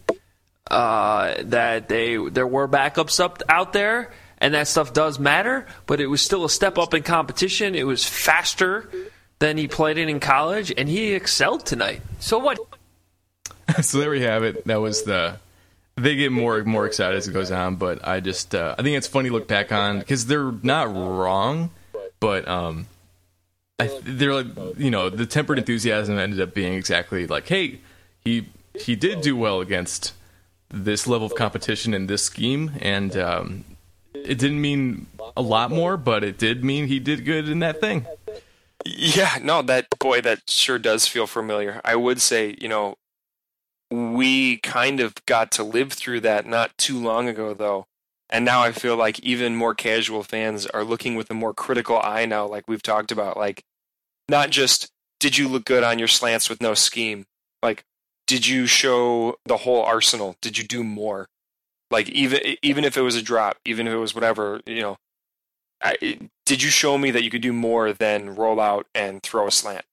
uh, 0.70 1.34
that 1.42 1.88
they 1.88 2.16
there 2.16 2.46
were 2.46 2.68
backups 2.68 3.18
up 3.18 3.42
out 3.48 3.72
there, 3.72 4.12
and 4.38 4.54
that 4.54 4.68
stuff 4.68 4.92
does 4.92 5.18
matter, 5.18 5.66
but 5.86 6.00
it 6.00 6.06
was 6.06 6.22
still 6.22 6.44
a 6.44 6.50
step 6.50 6.78
up 6.78 6.94
in 6.94 7.02
competition. 7.02 7.74
It 7.74 7.86
was 7.86 8.06
faster 8.06 8.88
than 9.38 9.58
he 9.58 9.68
played 9.68 9.98
it 9.98 10.08
in 10.08 10.20
college, 10.20 10.72
and 10.76 10.88
he 10.88 11.14
excelled 11.14 11.66
tonight. 11.66 12.00
So 12.20 12.38
what? 12.38 12.58
so 13.82 13.98
there 13.98 14.10
we 14.10 14.22
have 14.22 14.44
it. 14.44 14.64
That 14.66 14.80
was 14.80 15.02
the. 15.02 15.38
They 15.96 16.14
get 16.14 16.30
more 16.30 16.62
more 16.64 16.86
excited 16.86 17.16
as 17.16 17.26
it 17.26 17.32
goes 17.32 17.50
on, 17.50 17.76
but 17.76 18.06
I 18.06 18.20
just 18.20 18.54
uh, 18.54 18.74
I 18.78 18.82
think 18.82 18.96
it's 18.96 19.06
funny 19.06 19.30
to 19.30 19.34
look 19.34 19.48
back 19.48 19.72
on 19.72 19.98
because 19.98 20.26
they're 20.26 20.52
not 20.62 20.94
wrong, 20.94 21.70
but 22.20 22.46
um, 22.46 22.86
I, 23.78 23.90
they're 24.02 24.34
like 24.34 24.46
you 24.78 24.90
know 24.90 25.08
the 25.08 25.26
tempered 25.26 25.58
enthusiasm 25.58 26.18
ended 26.18 26.40
up 26.40 26.54
being 26.54 26.74
exactly 26.74 27.26
like 27.26 27.48
hey 27.48 27.80
he 28.24 28.48
he 28.74 28.94
did 28.94 29.22
do 29.22 29.36
well 29.36 29.60
against 29.60 30.12
this 30.68 31.06
level 31.06 31.26
of 31.26 31.34
competition 31.34 31.94
in 31.94 32.06
this 32.06 32.24
scheme 32.24 32.72
and 32.80 33.16
um, 33.16 33.64
it 34.14 34.38
didn't 34.38 34.60
mean 34.60 35.06
a 35.36 35.42
lot 35.42 35.70
more 35.70 35.96
but 35.96 36.24
it 36.24 36.36
did 36.36 36.64
mean 36.64 36.88
he 36.88 36.98
did 36.98 37.24
good 37.24 37.48
in 37.48 37.60
that 37.60 37.80
thing 37.80 38.06
Yeah, 38.84 39.38
no, 39.42 39.62
that 39.62 39.86
boy, 39.98 40.20
that 40.20 40.48
sure 40.48 40.78
does 40.78 41.06
feel 41.08 41.26
familiar. 41.26 41.80
I 41.84 41.96
would 41.96 42.20
say, 42.20 42.56
you 42.60 42.68
know, 42.68 42.96
we 43.90 44.58
kind 44.58 45.00
of 45.00 45.14
got 45.26 45.50
to 45.52 45.62
live 45.62 45.92
through 45.92 46.20
that 46.20 46.46
not 46.46 46.76
too 46.78 46.98
long 46.98 47.28
ago, 47.28 47.54
though. 47.54 47.86
And 48.28 48.44
now 48.44 48.62
I 48.62 48.72
feel 48.72 48.96
like 48.96 49.20
even 49.20 49.54
more 49.54 49.74
casual 49.74 50.24
fans 50.24 50.66
are 50.66 50.82
looking 50.82 51.14
with 51.14 51.30
a 51.30 51.34
more 51.34 51.54
critical 51.54 51.98
eye 51.98 52.26
now, 52.26 52.46
like 52.46 52.64
we've 52.66 52.82
talked 52.82 53.12
about. 53.12 53.36
Like, 53.36 53.62
not 54.28 54.50
just 54.50 54.90
did 55.20 55.38
you 55.38 55.48
look 55.48 55.64
good 55.64 55.84
on 55.84 55.98
your 55.98 56.08
slants 56.08 56.48
with 56.50 56.60
no 56.60 56.74
scheme? 56.74 57.26
Like, 57.62 57.84
did 58.26 58.46
you 58.46 58.66
show 58.66 59.36
the 59.44 59.58
whole 59.58 59.82
arsenal? 59.82 60.36
Did 60.40 60.58
you 60.58 60.64
do 60.64 60.82
more? 60.82 61.28
Like, 61.92 62.08
even 62.08 62.40
even 62.62 62.84
if 62.84 62.96
it 62.96 63.02
was 63.02 63.14
a 63.14 63.22
drop, 63.22 63.58
even 63.64 63.86
if 63.86 63.92
it 63.92 63.98
was 63.98 64.14
whatever, 64.14 64.60
you 64.66 64.82
know, 64.82 64.96
I, 65.80 66.18
did 66.44 66.62
you 66.62 66.70
show 66.70 66.98
me 66.98 67.12
that 67.12 67.22
you 67.22 67.30
could 67.30 67.42
do 67.42 67.52
more 67.52 67.92
than 67.92 68.34
roll 68.34 68.58
out 68.58 68.86
and 68.92 69.22
throw 69.22 69.46
a 69.46 69.52
slant? 69.52 69.84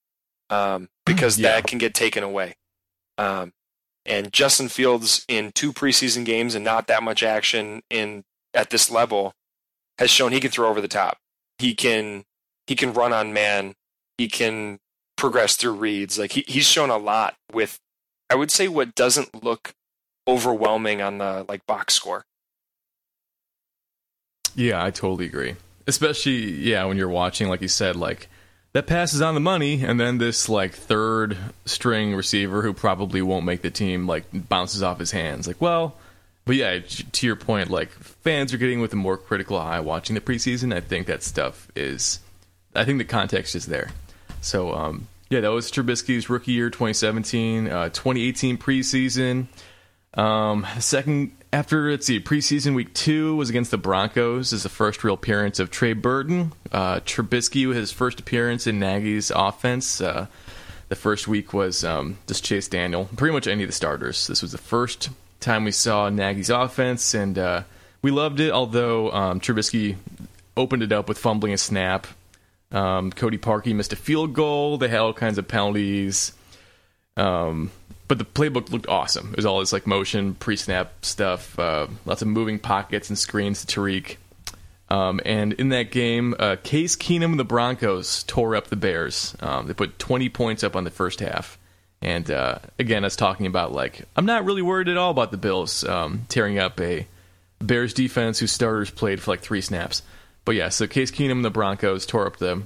Um, 0.49 0.89
because 1.05 1.37
Yeah. 1.37 1.51
that 1.51 1.67
can 1.67 1.77
get 1.77 1.93
taken 1.93 2.23
away. 2.23 2.55
Um, 3.19 3.53
and 4.05 4.33
Justin 4.33 4.69
Fields 4.69 5.25
in 5.27 5.51
two 5.51 5.71
preseason 5.71 6.25
games 6.25 6.55
and 6.55 6.65
not 6.65 6.87
that 6.87 7.03
much 7.03 7.23
action 7.23 7.81
in 7.89 8.23
at 8.53 8.69
this 8.69 8.91
level 8.91 9.33
has 9.97 10.09
shown 10.09 10.31
he 10.31 10.39
can 10.39 10.51
throw 10.51 10.69
over 10.69 10.81
the 10.81 10.87
top. 10.87 11.17
He 11.59 11.73
can 11.73 12.23
he 12.67 12.75
can 12.75 12.93
run 12.93 13.13
on 13.13 13.33
man. 13.33 13.73
He 14.17 14.27
can 14.27 14.79
progress 15.15 15.55
through 15.55 15.73
reads. 15.73 16.17
Like 16.17 16.33
he, 16.33 16.43
he's 16.47 16.65
shown 16.65 16.89
a 16.89 16.97
lot 16.97 17.35
with 17.51 17.79
I 18.29 18.35
would 18.35 18.51
say 18.51 18.67
what 18.67 18.95
doesn't 18.95 19.43
look 19.43 19.73
overwhelming 20.27 21.01
on 21.01 21.17
the 21.17 21.45
like 21.47 21.65
box 21.65 21.93
score. 21.93 22.25
Yeah, 24.55 24.83
I 24.83 24.91
totally 24.91 25.25
agree. 25.25 25.55
Especially, 25.87 26.33
yeah, 26.33 26.85
when 26.85 26.97
you're 26.97 27.09
watching, 27.09 27.49
like 27.49 27.61
you 27.61 27.67
said, 27.67 27.95
like 27.95 28.29
that 28.73 28.87
pass 28.87 29.13
is 29.13 29.21
on 29.21 29.35
the 29.35 29.39
money, 29.39 29.83
and 29.83 29.99
then 29.99 30.17
this 30.17 30.49
like 30.49 30.73
third 30.73 31.37
string 31.65 32.15
receiver 32.15 32.63
who 32.63 32.73
probably 32.73 33.21
won't 33.21 33.45
make 33.45 33.61
the 33.61 33.69
team 33.69 34.07
like 34.07 34.25
bounces 34.33 34.83
off 34.83 34.99
his 34.99 35.11
hands. 35.11 35.47
Like, 35.47 35.61
well, 35.61 35.95
but 36.45 36.55
yeah, 36.55 36.79
to 36.79 37.25
your 37.25 37.35
point, 37.35 37.69
like 37.69 37.91
fans 37.91 38.53
are 38.53 38.57
getting 38.57 38.81
with 38.81 38.91
a 38.91 38.97
more 38.97 39.17
critical 39.17 39.57
eye 39.57 39.79
watching 39.79 40.15
the 40.15 40.21
preseason. 40.21 40.75
I 40.75 40.81
think 40.81 41.07
that 41.07 41.23
stuff 41.23 41.71
is, 41.75 42.19
I 42.75 42.83
think 42.83 42.97
the 42.97 43.05
context 43.05 43.55
is 43.55 43.67
there. 43.67 43.91
So, 44.41 44.73
um, 44.73 45.07
yeah, 45.29 45.39
that 45.39 45.51
was 45.51 45.71
Trubisky's 45.71 46.29
rookie 46.29 46.51
year, 46.51 46.69
2017, 46.69 47.67
uh, 47.67 47.89
2018 47.89 48.57
preseason. 48.57 49.47
Um, 50.15 50.65
second 50.79 51.31
after 51.51 51.91
let's 51.91 52.07
see, 52.07 52.19
preseason 52.19 52.75
week 52.75 52.93
two 52.93 53.35
was 53.35 53.49
against 53.49 53.71
the 53.71 53.77
Broncos. 53.77 54.53
Is 54.53 54.63
the 54.63 54.69
first 54.69 55.03
real 55.03 55.13
appearance 55.13 55.59
of 55.59 55.71
Trey 55.71 55.93
Burton. 55.93 56.53
Uh, 56.71 56.99
Trubisky 56.99 57.71
his 57.73 57.91
first 57.91 58.19
appearance 58.19 58.67
in 58.67 58.79
Nagy's 58.79 59.31
offense. 59.33 60.01
Uh, 60.01 60.27
the 60.89 60.95
first 60.95 61.27
week 61.27 61.53
was 61.53 61.83
um, 61.83 62.17
just 62.27 62.43
Chase 62.43 62.67
Daniel, 62.67 63.09
pretty 63.15 63.33
much 63.33 63.47
any 63.47 63.63
of 63.63 63.69
the 63.69 63.73
starters. 63.73 64.27
This 64.27 64.41
was 64.41 64.51
the 64.51 64.57
first 64.57 65.09
time 65.39 65.63
we 65.63 65.71
saw 65.71 66.09
Nagy's 66.09 66.49
offense, 66.49 67.13
and 67.13 67.37
uh, 67.37 67.63
we 68.01 68.11
loved 68.11 68.39
it. 68.39 68.51
Although 68.51 69.11
um, 69.11 69.39
Trubisky 69.39 69.95
opened 70.55 70.83
it 70.83 70.91
up 70.91 71.07
with 71.07 71.17
fumbling 71.17 71.53
a 71.53 71.57
snap. 71.57 72.07
Um, 72.71 73.11
Cody 73.11 73.37
Parkey 73.37 73.75
missed 73.75 73.93
a 73.93 73.95
field 73.95 74.33
goal. 74.33 74.77
They 74.77 74.87
had 74.87 74.99
all 74.99 75.13
kinds 75.13 75.37
of 75.37 75.47
penalties. 75.47 76.33
Um, 77.15 77.71
but 78.13 78.19
the 78.19 78.25
playbook 78.25 78.69
looked 78.69 78.87
awesome. 78.87 79.31
It 79.31 79.37
was 79.37 79.45
all 79.45 79.59
this 79.59 79.73
like 79.73 79.87
motion, 79.87 80.35
pre-snap 80.35 81.03
stuff, 81.03 81.57
uh, 81.57 81.87
lots 82.05 82.21
of 82.21 82.27
moving 82.27 82.59
pockets 82.59 83.09
and 83.09 83.17
screens 83.17 83.65
to 83.65 83.67
Tarik. 83.67 84.19
Um, 84.89 85.19
and 85.25 85.53
in 85.53 85.69
that 85.69 85.89
game, 85.89 86.35
uh, 86.37 86.57
Case 86.61 86.95
Keenum 86.95 87.31
and 87.31 87.39
the 87.39 87.43
Broncos 87.43 88.21
tore 88.23 88.55
up 88.55 88.67
the 88.67 88.75
Bears. 88.75 89.35
Um, 89.39 89.65
they 89.65 89.73
put 89.73 89.97
20 89.97 90.29
points 90.29 90.63
up 90.63 90.75
on 90.75 90.83
the 90.83 90.91
first 90.91 91.21
half. 91.21 91.57
And 92.03 92.29
uh, 92.29 92.59
again, 92.77 93.03
us 93.03 93.15
talking 93.15 93.47
about 93.47 93.71
like 93.71 94.03
I'm 94.15 94.27
not 94.27 94.45
really 94.45 94.61
worried 94.61 94.89
at 94.89 94.97
all 94.97 95.09
about 95.09 95.31
the 95.31 95.37
Bills 95.37 95.83
um, 95.83 96.25
tearing 96.29 96.59
up 96.59 96.79
a 96.79 97.07
Bears 97.59 97.95
defense 97.95 98.37
whose 98.37 98.51
starters 98.51 98.91
played 98.91 99.21
for 99.21 99.31
like 99.31 99.41
three 99.41 99.61
snaps. 99.61 100.03
But 100.45 100.53
yeah, 100.53 100.69
so 100.69 100.85
Case 100.85 101.09
Keenum 101.09 101.31
and 101.31 101.45
the 101.45 101.49
Broncos 101.49 102.05
tore 102.05 102.27
up 102.27 102.37
the 102.37 102.61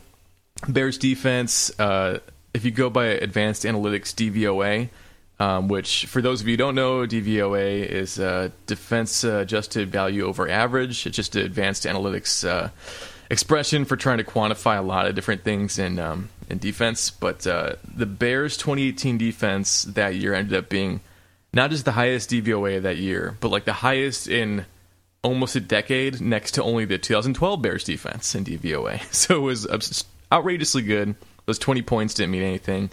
Bears 0.67 0.97
defense. 0.97 1.71
Uh, 1.79 2.19
if 2.53 2.65
you 2.65 2.71
go 2.71 2.89
by 2.89 3.05
advanced 3.05 3.63
analytics 3.63 4.13
DVOA, 4.13 4.89
um, 5.39 5.67
which 5.67 6.05
for 6.05 6.21
those 6.21 6.41
of 6.41 6.47
you 6.47 6.53
who 6.53 6.57
don't 6.57 6.75
know, 6.75 7.01
DVOA 7.01 7.85
is 7.85 8.19
uh, 8.19 8.49
defense 8.65 9.23
uh, 9.23 9.37
adjusted 9.37 9.91
value 9.91 10.25
over 10.25 10.49
average. 10.49 11.05
It's 11.05 11.15
just 11.15 11.35
an 11.35 11.45
advanced 11.45 11.85
analytics 11.85 12.47
uh, 12.47 12.69
expression 13.29 13.85
for 13.85 13.95
trying 13.95 14.17
to 14.17 14.23
quantify 14.23 14.77
a 14.77 14.81
lot 14.81 15.05
of 15.05 15.15
different 15.15 15.43
things 15.43 15.77
in 15.77 15.99
um, 15.99 16.29
in 16.49 16.57
defense. 16.57 17.11
But 17.11 17.45
uh, 17.45 17.75
the 17.95 18.05
Bears 18.05 18.57
2018 18.57 19.17
defense 19.17 19.83
that 19.83 20.15
year 20.15 20.33
ended 20.33 20.57
up 20.57 20.69
being 20.69 21.01
not 21.53 21.69
just 21.69 21.85
the 21.85 21.91
highest 21.91 22.29
DVOA 22.31 22.77
of 22.77 22.83
that 22.83 22.97
year, 22.97 23.37
but 23.39 23.49
like 23.49 23.65
the 23.65 23.73
highest 23.73 24.27
in 24.27 24.65
almost 25.23 25.55
a 25.55 25.59
decade, 25.59 26.21
next 26.21 26.51
to 26.51 26.63
only 26.63 26.85
the 26.85 26.97
2012 26.97 27.61
Bears 27.61 27.83
defense 27.83 28.33
in 28.33 28.43
DVOA. 28.43 29.01
So 29.13 29.37
it 29.37 29.41
was 29.41 30.05
outrageously 30.31 30.83
good. 30.83 31.15
Those 31.45 31.59
20 31.59 31.81
points 31.81 32.13
didn't 32.13 32.31
mean 32.31 32.43
anything, 32.43 32.89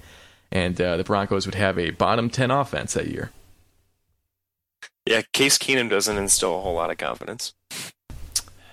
and 0.54 0.80
uh, 0.80 0.96
the 0.96 1.04
Broncos 1.04 1.44
would 1.44 1.56
have 1.56 1.78
a 1.78 1.90
bottom 1.90 2.30
10 2.30 2.50
offense 2.50 2.94
that 2.94 3.08
year. 3.08 3.30
Yeah, 5.04 5.20
Case 5.32 5.58
Keenum 5.58 5.90
doesn't 5.90 6.16
instill 6.16 6.56
a 6.56 6.60
whole 6.62 6.74
lot 6.74 6.90
of 6.90 6.96
confidence. 6.96 7.52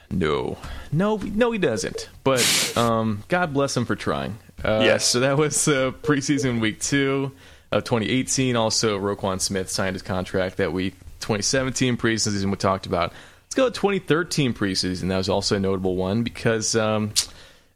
No, 0.10 0.58
no, 0.92 1.18
no, 1.18 1.52
he 1.52 1.58
doesn't. 1.58 2.10
But 2.24 2.74
um, 2.78 3.24
God 3.28 3.54
bless 3.54 3.76
him 3.76 3.86
for 3.86 3.96
trying. 3.96 4.38
Uh, 4.64 4.82
Yes. 4.84 5.06
So 5.06 5.22
that 5.22 5.38
was 5.38 5.68
uh, 5.68 5.92
preseason 6.04 6.62
week 6.62 6.80
two 6.80 7.32
of 7.72 7.84
2018. 7.84 8.56
Also, 8.56 9.00
Roquan 9.00 9.42
Smith 9.42 9.70
signed 9.70 9.96
his 9.96 10.04
contract 10.04 10.58
that 10.58 10.72
week. 10.72 10.94
2017 11.22 11.98
preseason 11.98 12.50
we 12.50 12.58
talked 12.58 12.86
about. 12.86 13.14
Let's 13.46 13.56
go 13.56 13.70
to 13.70 13.72
2013 13.72 14.54
preseason. 14.54 15.10
That 15.10 15.18
was 15.18 15.30
also 15.30 15.56
a 15.56 15.60
notable 15.60 15.96
one 15.96 16.24
because 16.24 16.76
um, 16.76 17.14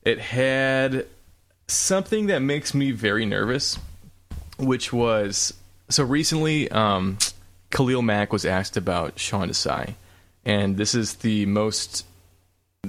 it 0.04 0.20
had 0.20 1.06
something 1.68 2.28
that 2.28 2.40
makes 2.40 2.74
me 2.74 2.92
very 2.92 3.26
nervous, 3.26 3.78
which 4.58 4.92
was 4.94 5.54
so 5.90 6.04
recently. 6.04 6.70
Um, 6.72 7.18
Khalil 7.72 8.02
Mack 8.02 8.32
was 8.32 8.46
asked 8.46 8.78
about 8.78 9.20
Sean 9.20 9.50
Desai, 9.50 9.96
and 10.46 10.78
this 10.78 10.96
is 10.96 11.16
the 11.16 11.46
most 11.46 12.06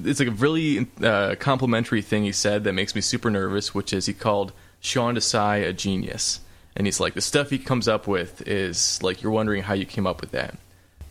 it's 0.04 0.20
like 0.20 0.28
a 0.28 0.32
really 0.32 0.86
uh, 1.02 1.36
complimentary 1.38 2.02
thing 2.02 2.24
he 2.24 2.32
said 2.32 2.64
that 2.64 2.72
makes 2.72 2.94
me 2.94 3.00
super 3.00 3.30
nervous, 3.30 3.74
which 3.74 3.92
is 3.92 4.06
he 4.06 4.12
called 4.12 4.52
Sean 4.80 5.14
Desai 5.14 5.66
a 5.66 5.72
genius. 5.72 6.40
And 6.76 6.86
he's 6.86 7.00
like, 7.00 7.14
the 7.14 7.20
stuff 7.20 7.50
he 7.50 7.58
comes 7.58 7.88
up 7.88 8.06
with 8.06 8.46
is 8.46 9.02
like, 9.02 9.22
you're 9.22 9.32
wondering 9.32 9.62
how 9.62 9.74
you 9.74 9.86
came 9.86 10.06
up 10.06 10.20
with 10.20 10.32
that. 10.32 10.56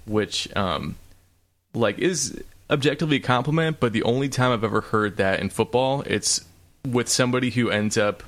Which, 0.06 0.54
um, 0.56 0.96
like, 1.74 1.98
is 1.98 2.40
objectively 2.70 3.18
a 3.18 3.22
compliment, 3.22 3.80
but 3.80 3.92
the 3.92 4.04
only 4.04 4.30
time 4.30 4.52
I've 4.52 4.64
ever 4.64 4.82
heard 4.82 5.18
that 5.18 5.40
in 5.40 5.50
football, 5.50 6.04
it's 6.06 6.46
with 6.88 7.10
somebody 7.10 7.50
who 7.50 7.72
ends 7.72 7.98
up 7.98 8.22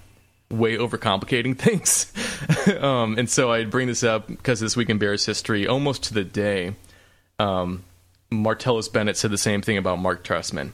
way 0.50 0.78
overcomplicating 0.78 1.58
things. 1.60 2.12
um, 2.80 3.18
and 3.18 3.30
so 3.30 3.52
I 3.52 3.66
bring 3.66 3.88
this 3.88 4.04
up 4.04 4.28
because 4.28 4.60
this 4.60 4.76
week 4.76 4.90
in 4.90 4.98
Bears 4.98 5.26
history, 5.26 5.68
almost 5.68 6.04
to 6.06 6.14
the 6.14 6.24
day, 6.24 6.74
um, 7.40 7.84
Martellus 8.32 8.92
Bennett 8.92 9.18
said 9.18 9.32
the 9.32 9.38
same 9.38 9.62
thing 9.62 9.78
about 9.78 10.00
Mark 10.00 10.24
Trestman. 10.24 10.72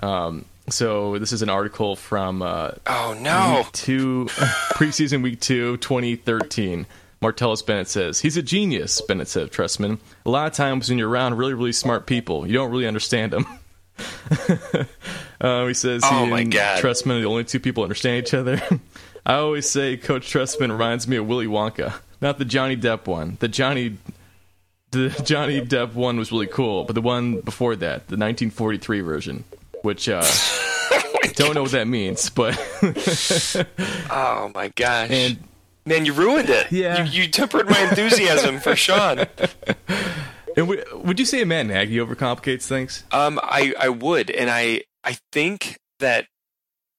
Um, 0.00 0.44
so 0.68 1.18
this 1.18 1.32
is 1.32 1.42
an 1.42 1.48
article 1.48 1.96
from 1.96 2.42
uh, 2.42 2.72
Oh 2.86 3.16
no! 3.20 3.58
week 3.58 3.72
two, 3.72 4.26
preseason 4.74 5.22
week 5.22 5.40
two, 5.40 5.76
2013. 5.78 6.86
Martellus 7.22 7.64
Bennett 7.64 7.88
says 7.88 8.20
he's 8.20 8.36
a 8.36 8.42
genius. 8.42 9.00
Bennett 9.00 9.28
said 9.28 9.44
of 9.44 9.50
Trestman. 9.50 9.98
A 10.26 10.30
lot 10.30 10.46
of 10.48 10.52
times 10.52 10.88
when 10.88 10.98
you're 10.98 11.08
around 11.08 11.34
really, 11.34 11.54
really 11.54 11.72
smart 11.72 12.06
people, 12.06 12.46
you 12.46 12.52
don't 12.52 12.70
really 12.70 12.86
understand 12.86 13.32
them. 13.32 13.46
uh, 15.40 15.66
he 15.66 15.74
says 15.74 16.02
Oh, 16.04 16.24
he 16.24 16.30
my 16.30 16.40
and 16.40 16.52
God. 16.52 16.84
Are 16.84 16.92
the 16.94 17.24
only 17.26 17.44
two 17.44 17.60
people 17.60 17.82
who 17.82 17.86
understand 17.86 18.26
each 18.26 18.34
other. 18.34 18.60
I 19.26 19.34
always 19.34 19.68
say 19.68 19.96
Coach 19.96 20.32
Trestman 20.32 20.70
reminds 20.70 21.08
me 21.08 21.16
of 21.16 21.26
Willy 21.26 21.46
Wonka, 21.46 21.94
not 22.20 22.38
the 22.38 22.44
Johnny 22.44 22.76
Depp 22.76 23.06
one, 23.06 23.36
the 23.40 23.48
Johnny 23.48 23.96
the 24.92 25.08
Johnny 25.24 25.60
Depp 25.60 25.94
one 25.94 26.16
was 26.16 26.30
really 26.30 26.46
cool, 26.46 26.84
but 26.84 26.94
the 26.94 27.02
one 27.02 27.40
before 27.40 27.74
that, 27.76 28.06
the 28.08 28.16
1943 28.16 29.00
version, 29.00 29.44
which 29.82 30.08
uh, 30.08 30.22
don't 31.34 31.54
know 31.54 31.62
what 31.62 31.72
that 31.72 31.88
means, 31.88 32.30
but 32.30 32.56
Oh 34.10 34.50
my 34.54 34.68
gosh. 34.68 35.10
and 35.10 35.38
Man, 35.84 36.04
you 36.04 36.12
ruined 36.14 36.50
it. 36.50 36.72
Yeah. 36.72 37.04
You, 37.04 37.22
you 37.22 37.28
tempered 37.28 37.70
my 37.70 37.78
enthusiasm 37.80 38.58
for 38.58 38.74
Sean. 38.74 39.24
and 40.56 40.68
would 40.68 41.20
you 41.20 41.24
say 41.24 41.44
Matt 41.44 41.66
Nagy 41.66 41.96
overcomplicates 41.98 42.66
things? 42.66 43.04
Um, 43.12 43.38
I, 43.40 43.72
I 43.78 43.88
would, 43.90 44.30
and 44.30 44.50
I 44.50 44.82
I 45.06 45.18
think 45.32 45.78
that 46.00 46.26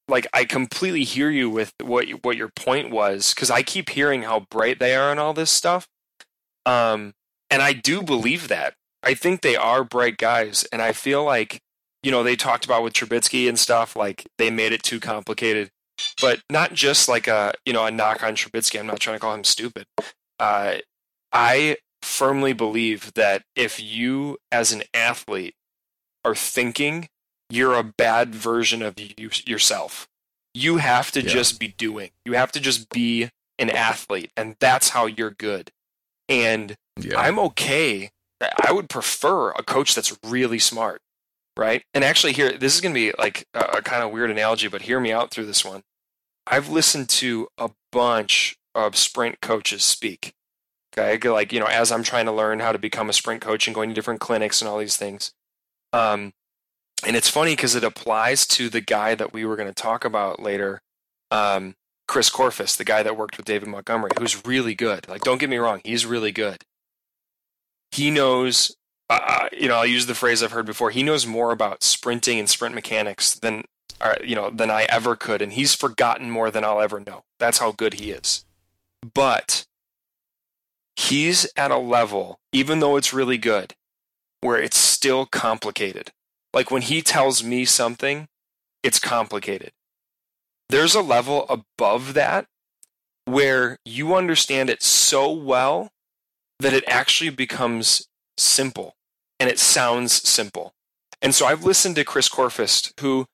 like 0.08 0.26
I 0.34 0.46
completely 0.46 1.04
hear 1.04 1.30
you 1.30 1.50
with 1.50 1.74
what 1.84 2.08
what 2.24 2.38
your 2.38 2.50
point 2.56 2.90
was 2.90 3.34
because 3.34 3.52
I 3.52 3.62
keep 3.62 3.90
hearing 3.90 4.24
how 4.24 4.48
bright 4.50 4.80
they 4.80 4.96
are 4.96 5.12
and 5.12 5.20
all 5.20 5.34
this 5.34 5.52
stuff. 5.52 5.88
Um, 6.66 7.14
and 7.50 7.62
I 7.62 7.74
do 7.74 8.02
believe 8.02 8.48
that. 8.48 8.74
I 9.04 9.14
think 9.14 9.42
they 9.42 9.56
are 9.56 9.84
bright 9.84 10.18
guys, 10.18 10.66
and 10.72 10.82
I 10.82 10.94
feel 10.94 11.24
like 11.24 11.60
you 12.02 12.12
know 12.12 12.24
they 12.24 12.36
talked 12.36 12.66
about 12.66 12.84
with 12.84 12.94
Trubisky 12.94 13.48
and 13.48 13.60
stuff 13.60 13.96
like 13.96 14.26
they 14.38 14.50
made 14.50 14.72
it 14.72 14.84
too 14.84 15.00
complicated, 15.00 15.70
but 16.22 16.42
not 16.50 16.74
just 16.74 17.10
like 17.10 17.28
a 17.28 17.54
you 17.66 17.74
know 17.74 17.86
a 17.86 17.92
knock 17.92 18.24
on 18.24 18.36
Trubisky. 18.36 18.80
I'm 18.80 18.88
not 18.88 19.02
trying 19.02 19.18
to 19.18 19.20
call 19.20 19.36
him 19.36 19.44
stupid. 19.44 19.86
Uh, 20.40 20.78
I 21.34 21.78
firmly 22.02 22.54
believe 22.54 23.14
that 23.16 23.44
if 23.56 23.82
you 23.82 24.38
as 24.52 24.72
an 24.72 24.84
athlete 24.94 25.56
are 26.24 26.36
thinking 26.36 27.10
you're 27.50 27.76
a 27.76 27.84
bad 27.84 28.34
version 28.36 28.82
of 28.82 28.96
you, 29.00 29.30
yourself. 29.46 30.08
You 30.54 30.78
have 30.78 31.12
to 31.12 31.22
Yeah. 31.22 31.30
just 31.30 31.60
be 31.60 31.70
doing. 31.70 32.12
You 32.26 32.34
have 32.34 32.52
to 32.54 32.60
just 32.60 32.90
be 32.90 33.30
an 33.60 33.70
athlete, 33.70 34.32
and 34.36 34.56
that's 34.60 34.90
how 34.90 35.06
you're 35.06 35.32
good. 35.32 35.72
And 36.30 36.76
Yeah. 37.00 37.20
I'm 37.20 37.40
okay. 37.40 38.12
I 38.42 38.72
would 38.72 38.90
prefer 38.90 39.52
a 39.52 39.64
coach 39.64 39.96
that's 39.96 40.16
really 40.24 40.60
smart, 40.60 41.02
right? 41.56 41.84
And 41.94 42.04
actually, 42.04 42.34
here, 42.34 42.52
this 42.58 42.76
is 42.76 42.82
going 42.82 42.94
to 42.94 43.00
be 43.00 43.14
like 43.18 43.48
a, 43.54 43.78
a 43.78 43.82
kind 43.82 44.04
of 44.04 44.12
weird 44.12 44.30
analogy, 44.30 44.68
but 44.68 44.84
hear 44.84 45.00
me 45.00 45.12
out 45.12 45.32
through 45.32 45.46
this 45.48 45.66
one. 45.66 45.84
I've 46.46 46.70
listened 46.70 47.10
to 47.10 47.48
a 47.58 47.72
bunch 47.92 48.58
of 48.76 48.96
sprint 48.96 49.42
coaches 49.42 49.84
speak. 49.84 50.34
Okay, 50.98 51.30
like 51.30 51.52
you 51.52 51.60
know, 51.60 51.66
as 51.68 51.92
I'm 51.92 52.04
trying 52.04 52.26
to 52.26 52.32
learn 52.32 52.60
how 52.60 52.72
to 52.72 52.80
become 52.80 53.10
a 53.10 53.14
sprint 53.14 53.42
coach 53.42 53.68
and 53.68 53.76
going 53.76 53.90
to 53.90 53.96
different 53.96 54.20
clinics 54.20 54.62
and 54.62 54.70
all 54.70 54.78
these 54.80 54.98
things. 54.98 55.34
Um, 55.94 56.34
and 57.06 57.16
it's 57.16 57.30
funny 57.30 57.54
because 57.54 57.76
it 57.76 57.84
applies 57.84 58.48
to 58.48 58.70
the 58.70 58.82
guy 58.82 59.16
that 59.16 59.34
we 59.34 59.46
were 59.46 59.56
going 59.56 59.70
to 59.70 59.74
talk 59.74 60.04
about 60.04 60.42
later, 60.42 60.82
um, 61.32 61.76
Chris 62.08 62.30
Korfist, 62.30 62.78
the 62.78 62.86
guy 62.86 63.04
that 63.04 63.18
worked 63.18 63.38
with 63.38 63.46
David 63.46 63.70
Montgomery, 63.70 64.12
who's 64.18 64.46
really 64.46 64.74
good. 64.74 65.08
Like, 65.08 65.22
don't 65.22 65.40
get 65.40 65.50
me 65.50 65.58
wrong, 65.58 65.82
he's 65.84 66.06
really 66.06 66.32
good. 66.32 66.64
He 67.92 68.10
knows, 68.10 68.76
uh, 69.10 69.50
you 69.58 69.68
know, 69.68 69.76
I'll 69.76 69.86
use 69.86 70.06
the 70.06 70.16
phrase 70.16 70.42
I've 70.42 70.52
heard 70.52 70.66
before. 70.66 70.90
He 70.90 71.04
knows 71.04 71.28
more 71.28 71.52
about 71.52 71.84
sprinting 71.84 72.40
and 72.40 72.50
sprint 72.50 72.76
mechanics 72.76 73.36
than, 73.36 73.64
uh, 74.02 74.16
you 74.24 74.36
know, 74.36 74.50
than 74.50 74.70
I 74.70 74.84
ever 74.90 75.16
could, 75.16 75.42
and 75.42 75.54
he's 75.54 75.74
forgotten 75.74 76.32
more 76.32 76.52
than 76.52 76.64
I'll 76.64 76.82
ever 76.82 77.00
know. 77.00 77.24
That's 77.40 77.60
how 77.60 77.72
good 77.72 77.96
he 77.96 78.12
is. 78.12 78.46
But 79.14 79.66
he's 80.96 81.48
at 81.56 81.72
a 81.72 81.78
level, 81.78 82.40
even 82.52 82.80
though 82.80 82.98
it's 82.98 83.14
really 83.14 83.38
good, 83.38 83.74
where 84.42 84.58
it's 84.62 84.78
still 84.78 85.26
complicated. 85.26 86.12
Like 86.54 86.72
when 86.72 86.82
he 86.82 87.02
tells 87.02 87.44
me 87.44 87.66
something, 87.66 88.28
it's 88.84 89.00
complicated. 89.00 89.72
There's 90.70 90.96
a 90.96 91.02
level 91.02 91.46
above 91.50 92.14
that 92.14 92.48
where 93.26 93.78
you 93.86 94.16
understand 94.16 94.70
it 94.70 94.82
so 94.82 95.32
well 95.32 95.90
that 96.60 96.74
it 96.74 96.84
actually 96.88 97.30
becomes 97.30 98.08
simple 98.38 98.96
and 99.40 99.50
it 99.50 99.60
sounds 99.60 100.14
simple. 100.14 100.74
And 101.22 101.34
so 101.34 101.46
I've 101.46 101.64
listened 101.64 101.96
to 101.96 102.04
Chris 102.04 102.30
Korfist, 102.30 102.94
who, 103.00 103.26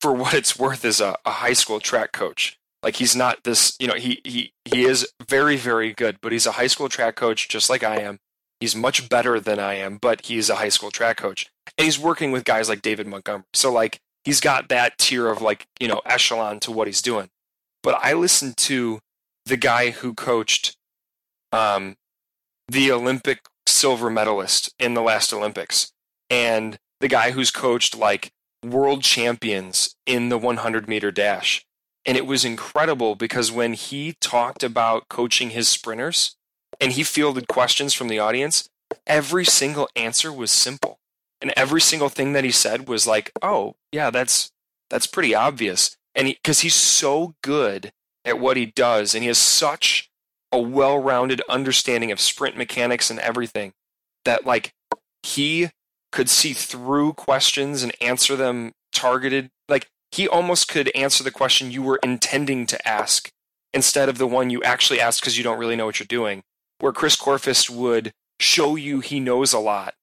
for 0.00 0.12
what 0.12 0.34
it's 0.34 0.58
worth, 0.58 0.84
is 0.84 1.00
a, 1.00 1.16
a 1.24 1.30
high 1.30 1.52
school 1.52 1.80
track 1.80 2.12
coach. 2.12 2.58
Like 2.82 2.96
he's 2.96 3.16
not 3.16 3.44
this, 3.44 3.76
you 3.80 3.86
know, 3.86 3.94
he, 3.94 4.20
he, 4.24 4.52
he 4.64 4.84
is 4.84 5.08
very, 5.28 5.56
very 5.56 5.92
good, 5.92 6.18
but 6.20 6.32
he's 6.32 6.46
a 6.46 6.52
high 6.52 6.66
school 6.66 6.88
track 6.88 7.16
coach 7.16 7.48
just 7.48 7.68
like 7.68 7.82
I 7.82 8.00
am. 8.00 8.18
He's 8.60 8.74
much 8.74 9.08
better 9.08 9.38
than 9.38 9.58
I 9.58 9.74
am, 9.74 9.98
but 9.98 10.26
he's 10.26 10.48
a 10.48 10.56
high 10.56 10.70
school 10.70 10.90
track 10.90 11.18
coach. 11.18 11.46
And 11.76 11.84
he's 11.84 11.98
working 11.98 12.32
with 12.32 12.44
guys 12.44 12.68
like 12.68 12.82
David 12.82 13.06
Montgomery. 13.06 13.44
So 13.52 13.72
like 13.72 14.00
he's 14.24 14.40
got 14.40 14.68
that 14.68 14.98
tier 14.98 15.28
of 15.28 15.42
like, 15.42 15.66
you 15.80 15.88
know, 15.88 16.00
echelon 16.06 16.60
to 16.60 16.72
what 16.72 16.86
he's 16.86 17.02
doing. 17.02 17.28
But 17.82 17.98
I 18.02 18.14
listened 18.14 18.56
to 18.58 19.00
the 19.44 19.56
guy 19.56 19.90
who 19.90 20.14
coached 20.14 20.76
um, 21.52 21.96
the 22.68 22.90
Olympic 22.90 23.40
silver 23.66 24.10
medalist 24.10 24.74
in 24.78 24.94
the 24.94 25.02
last 25.02 25.32
Olympics 25.32 25.92
and 26.30 26.78
the 27.00 27.08
guy 27.08 27.32
who's 27.32 27.50
coached 27.50 27.96
like 27.96 28.32
world 28.64 29.02
champions 29.02 29.94
in 30.06 30.28
the 30.28 30.38
100 30.38 30.88
meter 30.88 31.10
dash. 31.10 31.64
And 32.04 32.16
it 32.16 32.26
was 32.26 32.44
incredible 32.44 33.14
because 33.16 33.50
when 33.50 33.74
he 33.74 34.14
talked 34.20 34.62
about 34.62 35.08
coaching 35.08 35.50
his 35.50 35.68
sprinters 35.68 36.36
and 36.80 36.92
he 36.92 37.02
fielded 37.02 37.48
questions 37.48 37.94
from 37.94 38.08
the 38.08 38.18
audience, 38.18 38.68
every 39.06 39.44
single 39.44 39.88
answer 39.96 40.32
was 40.32 40.50
simple. 40.50 40.98
And 41.40 41.52
every 41.56 41.80
single 41.80 42.08
thing 42.08 42.32
that 42.32 42.44
he 42.44 42.50
said 42.50 42.88
was 42.88 43.06
like, 43.06 43.30
"Oh, 43.42 43.76
yeah, 43.92 44.10
that's 44.10 44.50
that's 44.88 45.06
pretty 45.06 45.34
obvious." 45.34 45.96
And 46.14 46.28
because 46.28 46.60
he's 46.60 46.74
so 46.74 47.34
good 47.42 47.92
at 48.24 48.40
what 48.40 48.56
he 48.56 48.66
does 48.66 49.14
and 49.14 49.22
he 49.22 49.28
has 49.28 49.38
such 49.38 50.10
a 50.52 50.58
well-rounded 50.58 51.42
understanding 51.48 52.10
of 52.10 52.20
sprint 52.20 52.56
mechanics 52.56 53.10
and 53.10 53.20
everything 53.20 53.72
that 54.24 54.46
like 54.46 54.72
he 55.22 55.70
could 56.12 56.30
see 56.30 56.52
through 56.52 57.12
questions 57.12 57.82
and 57.82 57.92
answer 58.00 58.36
them 58.36 58.72
targeted 58.92 59.50
like 59.68 59.88
he 60.10 60.26
almost 60.26 60.68
could 60.68 60.90
answer 60.94 61.22
the 61.22 61.30
question 61.30 61.70
you 61.70 61.82
were 61.82 62.00
intending 62.02 62.64
to 62.66 62.88
ask 62.88 63.30
instead 63.74 64.08
of 64.08 64.18
the 64.18 64.26
one 64.26 64.50
you 64.50 64.62
actually 64.62 65.00
asked 65.00 65.20
because 65.20 65.36
you 65.36 65.44
don't 65.44 65.58
really 65.58 65.76
know 65.76 65.86
what 65.86 65.98
you're 65.98 66.06
doing 66.06 66.42
where 66.80 66.92
chris 66.92 67.16
Korfist 67.16 67.70
would 67.70 68.12
show 68.40 68.76
you 68.76 69.00
he 69.00 69.20
knows 69.20 69.52
a 69.52 69.58
lot 69.58 69.94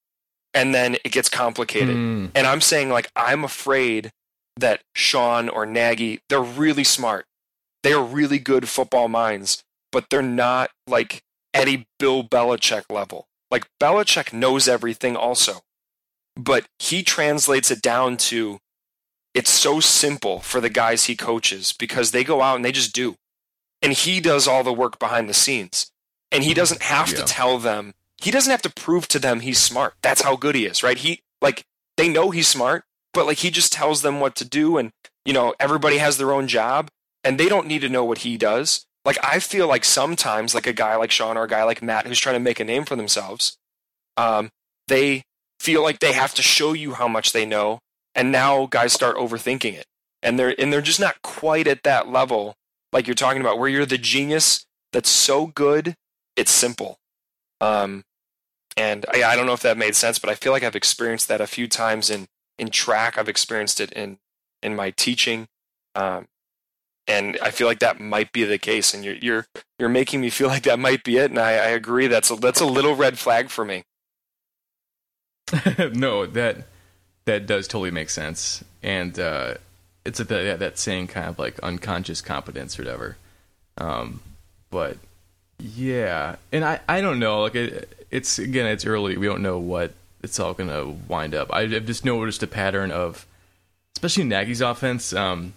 and 0.52 0.74
then 0.74 0.96
it 1.04 1.12
gets 1.12 1.28
complicated 1.28 1.96
Mm. 1.96 2.30
and 2.34 2.46
i'm 2.46 2.60
saying 2.60 2.88
like 2.90 3.10
i'm 3.16 3.44
afraid 3.44 4.10
that 4.56 4.80
sean 4.94 5.48
or 5.48 5.66
nagy 5.66 6.20
they're 6.28 6.42
really 6.42 6.84
smart 6.84 7.26
they 7.82 7.92
are 7.92 8.02
really 8.04 8.38
good 8.38 8.68
football 8.68 9.08
minds 9.08 9.62
but 9.92 10.06
they're 10.10 10.22
not 10.22 10.70
like 10.86 11.22
at 11.52 11.68
a 11.68 11.86
bill 11.98 12.24
belichick 12.24 12.84
level 12.90 13.26
like 13.50 13.66
belichick 13.80 14.32
knows 14.32 14.66
everything 14.68 15.14
also 15.16 15.60
but 16.36 16.66
he 16.80 17.02
translates 17.04 17.70
it 17.70 17.80
down 17.82 18.16
to 18.16 18.58
it's 19.34 19.50
so 19.50 19.80
simple 19.80 20.40
for 20.40 20.60
the 20.60 20.70
guys 20.70 21.04
he 21.04 21.16
coaches 21.16 21.72
because 21.76 22.10
they 22.12 22.22
go 22.24 22.40
out 22.40 22.54
and 22.56 22.64
they 22.64 22.70
just 22.70 22.94
do. 22.94 23.16
And 23.82 23.92
he 23.92 24.20
does 24.20 24.46
all 24.46 24.62
the 24.62 24.72
work 24.72 25.00
behind 25.00 25.28
the 25.28 25.34
scenes. 25.34 25.90
And 26.34 26.44
he 26.44 26.54
doesn't 26.54 26.82
have 26.82 27.08
to 27.08 27.22
tell 27.22 27.58
them, 27.58 27.94
he 28.18 28.30
doesn't 28.30 28.50
have 28.50 28.62
to 28.62 28.70
prove 28.70 29.08
to 29.08 29.18
them 29.18 29.40
he's 29.40 29.58
smart. 29.58 29.94
That's 30.02 30.22
how 30.22 30.36
good 30.36 30.54
he 30.54 30.66
is, 30.66 30.82
right? 30.82 30.98
He, 30.98 31.22
like, 31.40 31.64
they 31.96 32.08
know 32.08 32.30
he's 32.30 32.48
smart, 32.48 32.84
but 33.12 33.26
like 33.26 33.38
he 33.38 33.50
just 33.50 33.72
tells 33.72 34.02
them 34.02 34.20
what 34.20 34.34
to 34.36 34.44
do. 34.44 34.76
And, 34.78 34.90
you 35.24 35.32
know, 35.32 35.54
everybody 35.60 35.98
has 35.98 36.18
their 36.18 36.32
own 36.32 36.48
job 36.48 36.90
and 37.22 37.38
they 37.38 37.48
don't 37.48 37.66
need 37.66 37.80
to 37.82 37.88
know 37.88 38.04
what 38.04 38.18
he 38.18 38.36
does. 38.36 38.86
Like, 39.04 39.18
I 39.22 39.38
feel 39.38 39.68
like 39.68 39.84
sometimes, 39.84 40.54
like 40.54 40.66
a 40.66 40.72
guy 40.72 40.96
like 40.96 41.10
Sean 41.10 41.36
or 41.36 41.44
a 41.44 41.48
guy 41.48 41.62
like 41.62 41.82
Matt 41.82 42.06
who's 42.06 42.18
trying 42.18 42.36
to 42.36 42.40
make 42.40 42.58
a 42.58 42.64
name 42.64 42.84
for 42.84 42.96
themselves, 42.96 43.58
um, 44.16 44.50
they 44.88 45.24
feel 45.60 45.82
like 45.82 46.00
they 46.00 46.12
have 46.12 46.34
to 46.34 46.42
show 46.42 46.72
you 46.72 46.94
how 46.94 47.08
much 47.08 47.32
they 47.32 47.46
know 47.46 47.78
and 48.14 48.30
now 48.30 48.66
guys 48.66 48.92
start 48.92 49.16
overthinking 49.16 49.74
it 49.74 49.86
and 50.22 50.38
they're 50.38 50.54
and 50.60 50.72
they're 50.72 50.80
just 50.80 51.00
not 51.00 51.22
quite 51.22 51.66
at 51.66 51.82
that 51.82 52.08
level 52.08 52.54
like 52.92 53.06
you're 53.06 53.14
talking 53.14 53.40
about 53.40 53.58
where 53.58 53.68
you're 53.68 53.86
the 53.86 53.98
genius 53.98 54.66
that's 54.92 55.08
so 55.08 55.46
good 55.46 55.94
it's 56.36 56.50
simple 56.50 56.98
um 57.60 58.04
and 58.76 59.06
I, 59.12 59.22
I 59.22 59.36
don't 59.36 59.46
know 59.46 59.52
if 59.52 59.62
that 59.62 59.78
made 59.78 59.96
sense 59.96 60.18
but 60.18 60.30
i 60.30 60.34
feel 60.34 60.52
like 60.52 60.62
i've 60.62 60.76
experienced 60.76 61.28
that 61.28 61.40
a 61.40 61.46
few 61.46 61.68
times 61.68 62.10
in 62.10 62.26
in 62.58 62.70
track 62.70 63.18
i've 63.18 63.28
experienced 63.28 63.80
it 63.80 63.92
in 63.92 64.18
in 64.62 64.74
my 64.74 64.90
teaching 64.90 65.46
um 65.94 66.26
and 67.06 67.38
I 67.42 67.50
feel 67.50 67.66
like 67.66 67.80
that 67.80 68.00
might 68.00 68.32
be 68.32 68.44
the 68.44 68.58
case, 68.58 68.94
and 68.94 69.04
you're 69.04 69.16
you're 69.16 69.46
you're 69.78 69.88
making 69.88 70.20
me 70.20 70.30
feel 70.30 70.48
like 70.54 70.62
that 70.64 70.78
might 70.78 71.04
be 71.04 71.18
it, 71.18 71.30
and 71.30 71.38
I, 71.38 71.52
I 71.52 71.68
agree. 71.68 72.06
That's 72.06 72.30
a 72.30 72.36
that's 72.36 72.60
a 72.60 72.66
little 72.66 72.94
red 72.94 73.18
flag 73.18 73.50
for 73.50 73.64
me. 73.64 73.84
no, 75.92 76.26
that 76.26 76.66
that 77.26 77.46
does 77.46 77.68
totally 77.68 77.90
make 77.90 78.10
sense, 78.10 78.64
and 78.82 79.18
uh, 79.18 79.54
it's 80.04 80.20
a, 80.20 80.24
that 80.24 80.58
that 80.58 80.78
saying 80.78 81.08
kind 81.08 81.28
of 81.28 81.38
like 81.38 81.58
unconscious 81.60 82.20
competence 82.20 82.78
or 82.78 82.82
whatever. 82.82 83.16
Um, 83.76 84.20
but 84.70 84.98
yeah, 85.64 86.36
and 86.52 86.62
I 86.62 86.80
I 86.86 87.00
don't 87.00 87.18
know. 87.18 87.42
Like 87.42 87.54
it, 87.54 88.06
it's 88.10 88.38
again, 88.38 88.66
it's 88.66 88.84
early. 88.84 89.16
We 89.16 89.26
don't 89.26 89.42
know 89.42 89.58
what 89.58 89.92
it's 90.22 90.38
all 90.38 90.52
gonna 90.52 90.86
wind 91.08 91.34
up. 91.34 91.52
I, 91.52 91.62
I've 91.62 91.86
just 91.86 92.04
noticed 92.04 92.42
a 92.42 92.46
pattern 92.46 92.90
of, 92.90 93.26
especially 93.96 94.24
Nagy's 94.24 94.60
offense. 94.60 95.14
Um, 95.14 95.54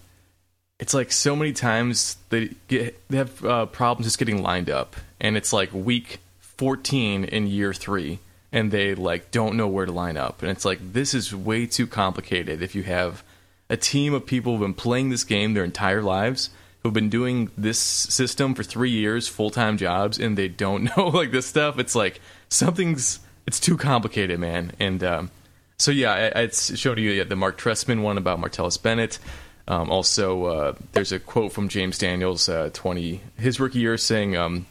it's 0.78 0.94
like 0.94 1.12
so 1.12 1.36
many 1.36 1.52
times 1.52 2.16
they 2.30 2.54
get 2.68 2.98
they 3.10 3.18
have 3.18 3.44
uh, 3.44 3.66
problems 3.66 4.06
just 4.06 4.18
getting 4.18 4.42
lined 4.42 4.70
up, 4.70 4.96
and 5.20 5.36
it's 5.36 5.52
like 5.52 5.72
week 5.74 6.20
14 6.40 7.24
in 7.24 7.46
year 7.46 7.74
three, 7.74 8.18
and 8.50 8.70
they 8.70 8.94
like 8.94 9.30
don't 9.30 9.56
know 9.56 9.68
where 9.68 9.84
to 9.84 9.92
line 9.92 10.16
up, 10.16 10.40
and 10.40 10.50
it's 10.50 10.64
like 10.64 10.78
this 10.94 11.12
is 11.12 11.34
way 11.34 11.66
too 11.66 11.86
complicated. 11.86 12.62
If 12.62 12.74
you 12.74 12.84
have 12.84 13.22
a 13.68 13.76
team 13.76 14.14
of 14.14 14.24
people 14.24 14.52
who've 14.52 14.62
been 14.62 14.72
playing 14.72 15.10
this 15.10 15.24
game 15.24 15.52
their 15.52 15.64
entire 15.64 16.00
lives, 16.00 16.48
who've 16.82 16.92
been 16.92 17.10
doing 17.10 17.50
this 17.56 17.78
system 17.78 18.54
for 18.54 18.62
three 18.62 18.90
years, 18.90 19.28
full 19.28 19.50
time 19.50 19.76
jobs, 19.76 20.18
and 20.18 20.36
they 20.36 20.48
don't 20.48 20.84
know 20.96 21.08
like 21.08 21.30
this 21.30 21.46
stuff, 21.46 21.78
it's 21.78 21.94
like 21.94 22.20
something's 22.48 23.20
it's 23.46 23.60
too 23.60 23.76
complicated, 23.76 24.38
man. 24.38 24.72
And 24.78 25.02
um, 25.02 25.30
so 25.78 25.90
yeah, 25.90 26.30
I, 26.34 26.42
I 26.42 26.48
showed 26.48 26.98
you 26.98 27.24
the 27.24 27.36
Mark 27.36 27.58
Trestman 27.58 28.02
one 28.02 28.18
about 28.18 28.40
Martellus 28.40 28.80
Bennett. 28.82 29.18
Um, 29.66 29.90
also, 29.90 30.44
uh, 30.44 30.74
there's 30.92 31.12
a 31.12 31.18
quote 31.18 31.52
from 31.52 31.68
James 31.68 31.98
Daniels, 31.98 32.48
uh, 32.48 32.70
20 32.72 33.20
his 33.38 33.60
rookie 33.60 33.80
year, 33.80 33.98
saying 33.98 34.34
um, 34.34 34.66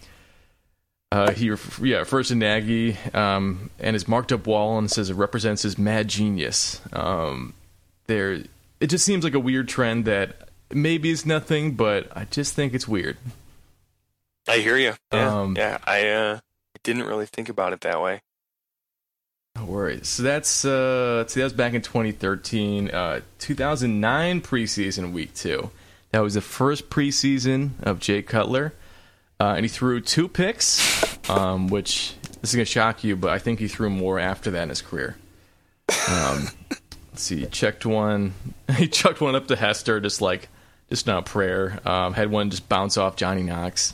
uh, 1.11 1.31
he 1.31 1.45
yeah 1.81 1.97
refers 1.97 2.29
to 2.29 2.35
Nagy 2.35 2.97
um, 3.13 3.69
and 3.79 3.93
his 3.93 4.07
marked 4.07 4.31
up 4.31 4.47
wall 4.47 4.77
and 4.77 4.89
says 4.89 5.09
it 5.09 5.15
represents 5.15 5.61
his 5.61 5.77
mad 5.77 6.07
genius. 6.07 6.81
Um, 6.91 7.53
there, 8.07 8.43
it 8.79 8.87
just 8.87 9.05
seems 9.05 9.23
like 9.23 9.33
a 9.33 9.39
weird 9.39 9.67
trend 9.67 10.05
that 10.05 10.46
maybe 10.71 11.11
it's 11.11 11.25
nothing, 11.25 11.75
but 11.75 12.09
I 12.15 12.25
just 12.25 12.53
think 12.53 12.73
it's 12.73 12.87
weird. 12.87 13.17
I 14.47 14.57
hear 14.57 14.77
you. 14.77 14.93
Yeah, 15.11 15.41
um, 15.41 15.55
yeah 15.57 15.77
I 15.85 16.07
uh, 16.07 16.39
didn't 16.83 17.03
really 17.03 17.25
think 17.25 17.49
about 17.49 17.73
it 17.73 17.81
that 17.81 18.01
way. 18.01 18.21
No 19.55 19.65
worries. 19.65 20.07
So 20.07 20.23
that's 20.23 20.65
uh, 20.65 21.27
so 21.27 21.39
that 21.39 21.43
was 21.43 21.53
back 21.53 21.73
in 21.73 21.81
2013, 21.81 22.91
uh, 22.91 23.21
2009 23.39 24.41
preseason 24.41 25.11
week 25.11 25.33
two. 25.33 25.71
That 26.11 26.19
was 26.19 26.35
the 26.35 26.41
first 26.41 26.89
preseason 26.89 27.71
of 27.81 27.99
Jay 27.99 28.21
Cutler, 28.21 28.73
uh, 29.39 29.53
and 29.55 29.65
he 29.65 29.67
threw 29.67 29.99
two 29.99 30.27
picks, 30.27 31.29
um, 31.29 31.67
which 31.67 32.13
this 32.41 32.51
is 32.51 32.55
gonna 32.55 32.65
shock 32.65 33.03
you, 33.03 33.15
but 33.15 33.31
I 33.31 33.39
think 33.39 33.59
he 33.59 33.67
threw 33.67 33.89
more 33.89 34.19
after 34.19 34.51
that 34.51 34.63
in 34.63 34.69
his 34.69 34.81
career. 34.81 35.17
Um, 36.07 36.47
let's 36.69 37.23
see, 37.23 37.39
he 37.39 37.45
checked 37.47 37.85
one, 37.85 38.33
he 38.77 38.87
chucked 38.87 39.21
one 39.21 39.35
up 39.35 39.47
to 39.47 39.55
Hester, 39.55 39.99
just 39.99 40.21
like 40.21 40.49
just 40.89 41.07
not 41.07 41.25
prayer. 41.25 41.79
Um, 41.85 42.13
had 42.13 42.31
one 42.31 42.49
just 42.49 42.67
bounce 42.69 42.97
off 42.97 43.15
Johnny 43.15 43.43
Knox, 43.43 43.93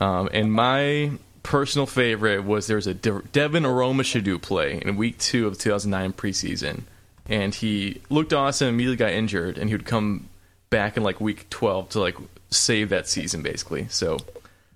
um, 0.00 0.28
and 0.32 0.52
my 0.52 1.12
personal 1.42 1.86
favorite 1.86 2.44
was 2.44 2.66
there 2.66 2.76
was 2.76 2.86
a 2.86 2.94
De- 2.94 3.22
Devin 3.32 3.64
Aromashodu 3.64 4.40
play 4.40 4.80
in 4.84 4.96
week 4.96 5.18
two 5.18 5.46
of 5.46 5.56
the 5.56 5.62
2009 5.62 6.12
preseason, 6.14 6.82
and 7.28 7.54
he 7.54 8.00
looked 8.10 8.32
awesome. 8.32 8.68
Immediately 8.68 8.96
got 8.96 9.12
injured, 9.12 9.58
and 9.58 9.68
he 9.68 9.74
would 9.74 9.86
come 9.86 10.28
back 10.70 10.96
in 10.96 11.02
like 11.02 11.20
week 11.20 11.48
12 11.50 11.90
to 11.90 12.00
like 12.00 12.16
save 12.50 12.88
that 12.88 13.08
season, 13.08 13.42
basically. 13.42 13.86
So 13.88 14.18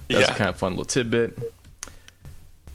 that's 0.09 0.31
a 0.31 0.35
kind 0.35 0.51
of 0.51 0.57
fun 0.57 0.73
little 0.73 0.85
tidbit. 0.85 1.39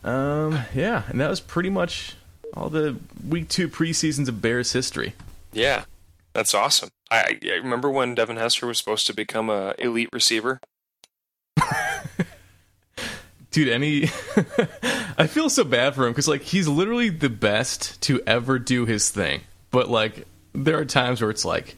Um, 0.04 0.60
yeah, 0.76 1.04
and 1.08 1.22
that 1.22 1.30
was 1.30 1.40
pretty 1.40 1.70
much 1.70 2.16
all 2.54 2.70
the 2.70 2.98
week 3.28 3.48
two 3.48 3.70
preseasons 3.70 4.28
of 4.28 4.42
Bears 4.42 4.74
history. 4.74 5.14
Yeah, 5.54 5.86
that's 6.34 6.54
awesome. 6.54 6.90
I, 7.12 7.40
I 7.44 7.56
remember 7.56 7.90
when 7.90 8.16
Devin 8.16 8.38
Hester 8.38 8.68
was 8.68 8.78
supposed 8.78 9.08
to 9.08 9.14
become 9.14 9.50
a 9.50 9.76
elite 9.78 10.10
receiver. 10.12 10.60
dude 13.54 13.70
any 13.70 14.04
i 15.18 15.28
feel 15.28 15.48
so 15.48 15.64
bad 15.64 15.94
for 15.94 16.06
him 16.06 16.12
because 16.12 16.28
like 16.28 16.42
he's 16.42 16.68
literally 16.68 17.10
the 17.10 17.30
best 17.30 18.02
to 18.02 18.20
ever 18.26 18.58
do 18.58 18.86
his 18.86 19.10
thing 19.10 19.42
but 19.70 19.88
like 19.88 20.26
there 20.54 20.78
are 20.78 20.86
times 20.86 21.22
where 21.22 21.30
it's 21.30 21.46
like 21.46 21.76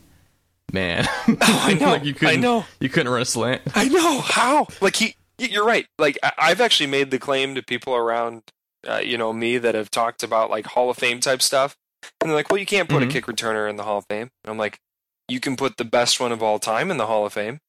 man 0.72 1.06
oh, 1.28 1.38
i 1.42 1.74
know 1.74 1.88
like 1.88 2.06
you 2.06 2.14
couldn't 2.14 2.38
I 2.38 2.42
know. 2.42 2.66
you 2.80 2.88
couldn't 2.88 3.12
run 3.12 3.22
a 3.22 3.26
slant 3.26 3.62
i 3.76 3.90
know 3.90 4.22
how 4.22 4.68
like 4.80 4.96
he 4.96 5.16
you're 5.38 5.66
right 5.66 5.86
like 6.00 6.18
i've 6.38 6.62
actually 6.62 6.88
made 6.88 7.12
the 7.12 7.20
claim 7.20 7.56
to 7.56 7.62
people 7.62 7.94
around 7.94 8.42
uh, 8.88 9.02
you 9.04 9.18
know 9.18 9.34
me 9.34 9.58
that 9.58 9.76
have 9.76 9.92
talked 9.92 10.24
about 10.24 10.50
like 10.50 10.66
hall 10.66 10.90
of 10.90 10.98
fame 10.98 11.20
type 11.20 11.42
stuff 11.42 11.76
and 12.22 12.30
they're 12.30 12.36
like 12.36 12.50
well 12.50 12.60
you 12.60 12.66
can't 12.66 12.90
put 12.90 13.02
mm-hmm. 13.02 13.10
a 13.10 13.14
kick 13.14 13.26
returner 13.26 13.70
in 13.70 13.76
the 13.76 13.84
hall 13.84 14.00
of 14.00 14.06
fame 14.10 14.30
and 14.44 14.52
i'm 14.52 14.58
like 14.58 14.80
you 15.28 15.40
can 15.40 15.56
put 15.56 15.78
the 15.78 15.86
best 15.86 16.20
one 16.20 16.32
of 16.32 16.44
all 16.44 16.60
time 16.60 16.92
in 16.92 16.98
the 16.98 17.08
hall 17.08 17.26
of 17.26 17.34
fame 17.34 17.60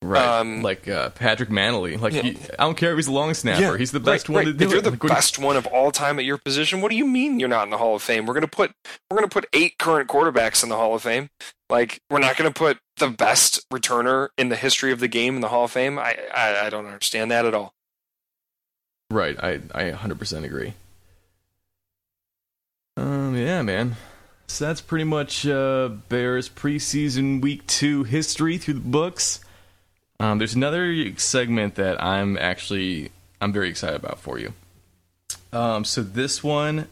Right, 0.00 0.24
um, 0.24 0.62
like 0.62 0.86
uh, 0.86 1.10
Patrick 1.10 1.48
Mannelly. 1.48 2.00
Like 2.00 2.12
yeah. 2.12 2.22
he, 2.22 2.38
I 2.56 2.62
don't 2.62 2.76
care 2.76 2.92
if 2.92 2.98
he's 2.98 3.08
a 3.08 3.12
long 3.12 3.34
snapper; 3.34 3.60
yeah, 3.60 3.76
he's 3.76 3.90
the 3.90 3.98
best 3.98 4.28
right, 4.28 4.34
one 4.34 4.44
right. 4.44 4.52
to 4.52 4.56
do 4.56 4.64
if 4.64 4.70
you're 4.70 4.78
it. 4.78 4.84
the 4.84 4.90
like, 4.90 5.00
best 5.00 5.40
one 5.40 5.56
of 5.56 5.66
all 5.66 5.90
time 5.90 6.20
at 6.20 6.24
your 6.24 6.38
position, 6.38 6.80
what 6.80 6.90
do 6.90 6.96
you 6.96 7.04
mean 7.04 7.40
you're 7.40 7.48
not 7.48 7.64
in 7.64 7.70
the 7.70 7.78
Hall 7.78 7.96
of 7.96 8.02
Fame? 8.02 8.24
We're 8.24 8.34
gonna 8.34 8.46
put 8.46 8.70
we're 9.10 9.16
gonna 9.16 9.26
put 9.26 9.46
eight 9.52 9.76
current 9.76 10.08
quarterbacks 10.08 10.62
in 10.62 10.68
the 10.68 10.76
Hall 10.76 10.94
of 10.94 11.02
Fame. 11.02 11.30
Like 11.68 12.00
we're 12.10 12.20
not 12.20 12.36
gonna 12.36 12.52
put 12.52 12.78
the 12.98 13.08
best 13.08 13.68
returner 13.72 14.28
in 14.38 14.50
the 14.50 14.56
history 14.56 14.92
of 14.92 15.00
the 15.00 15.08
game 15.08 15.34
in 15.34 15.40
the 15.40 15.48
Hall 15.48 15.64
of 15.64 15.72
Fame. 15.72 15.98
I 15.98 16.16
I, 16.32 16.66
I 16.66 16.70
don't 16.70 16.86
understand 16.86 17.32
that 17.32 17.44
at 17.44 17.54
all. 17.54 17.74
Right, 19.10 19.36
I 19.42 19.54
I 19.74 19.90
100% 19.90 20.44
agree. 20.44 20.74
Um, 22.98 23.36
yeah, 23.36 23.62
man. 23.62 23.96
So 24.48 24.66
that's 24.66 24.80
pretty 24.80 25.04
much 25.04 25.46
uh, 25.46 25.88
Bears 26.08 26.48
preseason 26.48 27.40
week 27.40 27.66
two 27.66 28.02
history 28.02 28.58
through 28.58 28.74
the 28.74 28.80
books. 28.80 29.40
Um, 30.18 30.38
there's 30.38 30.54
another 30.54 31.16
segment 31.16 31.76
that 31.76 32.02
I'm 32.02 32.36
actually 32.36 33.12
I'm 33.40 33.52
very 33.52 33.68
excited 33.68 33.96
about 33.96 34.18
for 34.18 34.38
you. 34.38 34.52
Um, 35.52 35.84
so 35.84 36.02
this 36.02 36.42
one, 36.42 36.88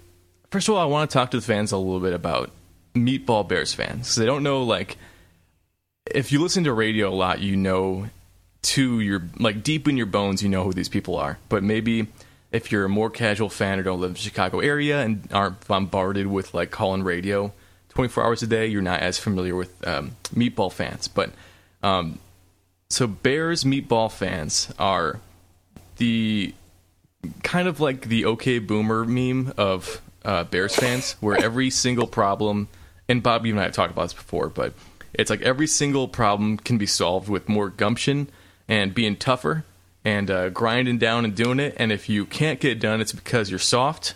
first 0.51 0.69
of 0.69 0.75
all, 0.75 0.81
I 0.81 0.85
want 0.85 1.11
to 1.11 1.15
talk 1.15 1.33
to 1.33 1.39
the 1.39 1.43
fans 1.43 1.73
a 1.73 1.77
little 1.77 1.99
bit 1.99 2.13
about 2.13 2.51
Meatball 2.95 3.49
Bears 3.49 3.75
fans 3.75 4.01
because 4.01 4.17
they 4.17 4.27
don't 4.27 4.45
know 4.45 4.63
like 4.63 4.97
if 6.15 6.31
you 6.31 6.41
listen 6.41 6.63
to 6.65 6.73
radio 6.73 7.09
a 7.09 7.17
lot, 7.17 7.41
you 7.41 7.57
know 7.57 8.09
to 8.63 9.01
your 9.01 9.23
like 9.39 9.65
deep 9.65 9.89
in 9.89 9.97
your 9.97 10.07
bones, 10.07 10.41
you 10.41 10.49
know 10.49 10.63
who 10.63 10.73
these 10.73 10.89
people 10.89 11.17
are. 11.17 11.39
But 11.49 11.65
maybe 11.65 12.07
if 12.53 12.73
you're 12.73 12.85
a 12.85 12.89
more 12.89 13.11
casual 13.11 13.49
fan 13.49 13.79
or 13.79 13.83
don't 13.83 14.01
live 14.01 14.11
in 14.11 14.15
the 14.15 14.21
Chicago 14.21 14.61
area 14.61 15.03
and 15.03 15.29
aren't 15.33 15.67
bombarded 15.67 16.27
with 16.27 16.55
like 16.55 16.71
calling 16.71 17.03
radio 17.03 17.53
24 17.91 18.25
hours 18.25 18.43
a 18.43 18.47
day, 18.47 18.67
you're 18.67 18.83
not 18.83 19.01
as 19.01 19.19
familiar 19.19 19.57
with 19.57 19.87
um, 19.87 20.17
Meatball 20.35 20.71
fans. 20.71 21.09
But 21.09 21.31
um, 21.83 22.19
so 22.91 23.07
Bears 23.07 23.65
meatball 23.65 24.13
fans 24.13 24.73
are 24.79 25.19
the 25.97 26.55
kind 27.43 27.69
of 27.69 27.81
like 27.81 28.09
the 28.09 28.27
OK 28.27 28.59
Boomer 28.59 29.05
meme 29.05 29.53
of 29.57 30.01
uh, 30.25 30.45
Bears 30.45 30.77
fans, 30.77 31.17
where 31.21 31.43
every 31.43 31.71
single 31.71 32.07
problem, 32.07 32.69
and 33.09 33.23
Bob, 33.23 33.47
you 33.47 33.53
and 33.53 33.61
I 33.61 33.65
have 33.65 33.73
talked 33.73 33.93
about 33.93 34.03
this 34.03 34.13
before, 34.13 34.49
but 34.49 34.75
it's 35.15 35.31
like 35.31 35.43
every 35.43 35.67
single 35.67 36.07
problem 36.07 36.59
can 36.59 36.79
be 36.79 36.87
solved 36.87 37.29
with 37.29 37.49
more 37.49 37.71
gumption 37.71 38.29
and 38.69 38.95
being 38.95 39.17
tougher 39.17 39.65
and 40.07 40.31
uh, 40.31 40.49
grinding 40.51 40.99
down 40.99 41.25
and 41.25 41.35
doing 41.35 41.59
it. 41.59 41.75
And 41.79 41.91
if 41.91 42.09
you 42.09 42.25
can't 42.25 42.61
get 42.61 42.71
it 42.71 42.79
done, 42.79 43.01
it's 43.01 43.13
because 43.13 43.51
you're 43.51 43.59
soft. 43.59 44.15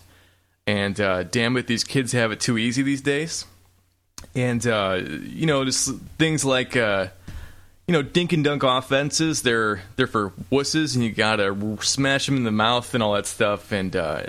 And 0.65 0.99
uh, 1.01 1.25
damn 1.25 1.57
it, 1.57 1.67
these 1.67 1.83
kids 1.83 2.13
have 2.13 2.31
it 2.31 2.39
too 2.39 2.57
easy 2.57 2.83
these 2.83 3.03
days. 3.03 3.45
And 4.37 4.65
uh, 4.65 5.01
you 5.03 5.47
know, 5.47 5.65
just 5.65 5.91
things 6.17 6.45
like 6.45 6.77
uh, 6.77 7.09
you 7.89 7.93
know, 7.93 8.03
dink 8.03 8.33
and 8.33 8.45
dunk 8.45 8.63
offenses. 8.63 9.43
They're 9.43 9.83
they're 9.97 10.07
for 10.07 10.31
wusses, 10.53 10.95
and 10.95 11.03
you 11.03 11.11
gotta 11.11 11.57
smash 11.81 12.27
them 12.27 12.37
in 12.37 12.45
the 12.45 12.53
mouth 12.53 12.95
and 12.95 13.03
all 13.03 13.15
that 13.15 13.27
stuff. 13.27 13.73
And 13.73 13.97
uh, 13.97 14.23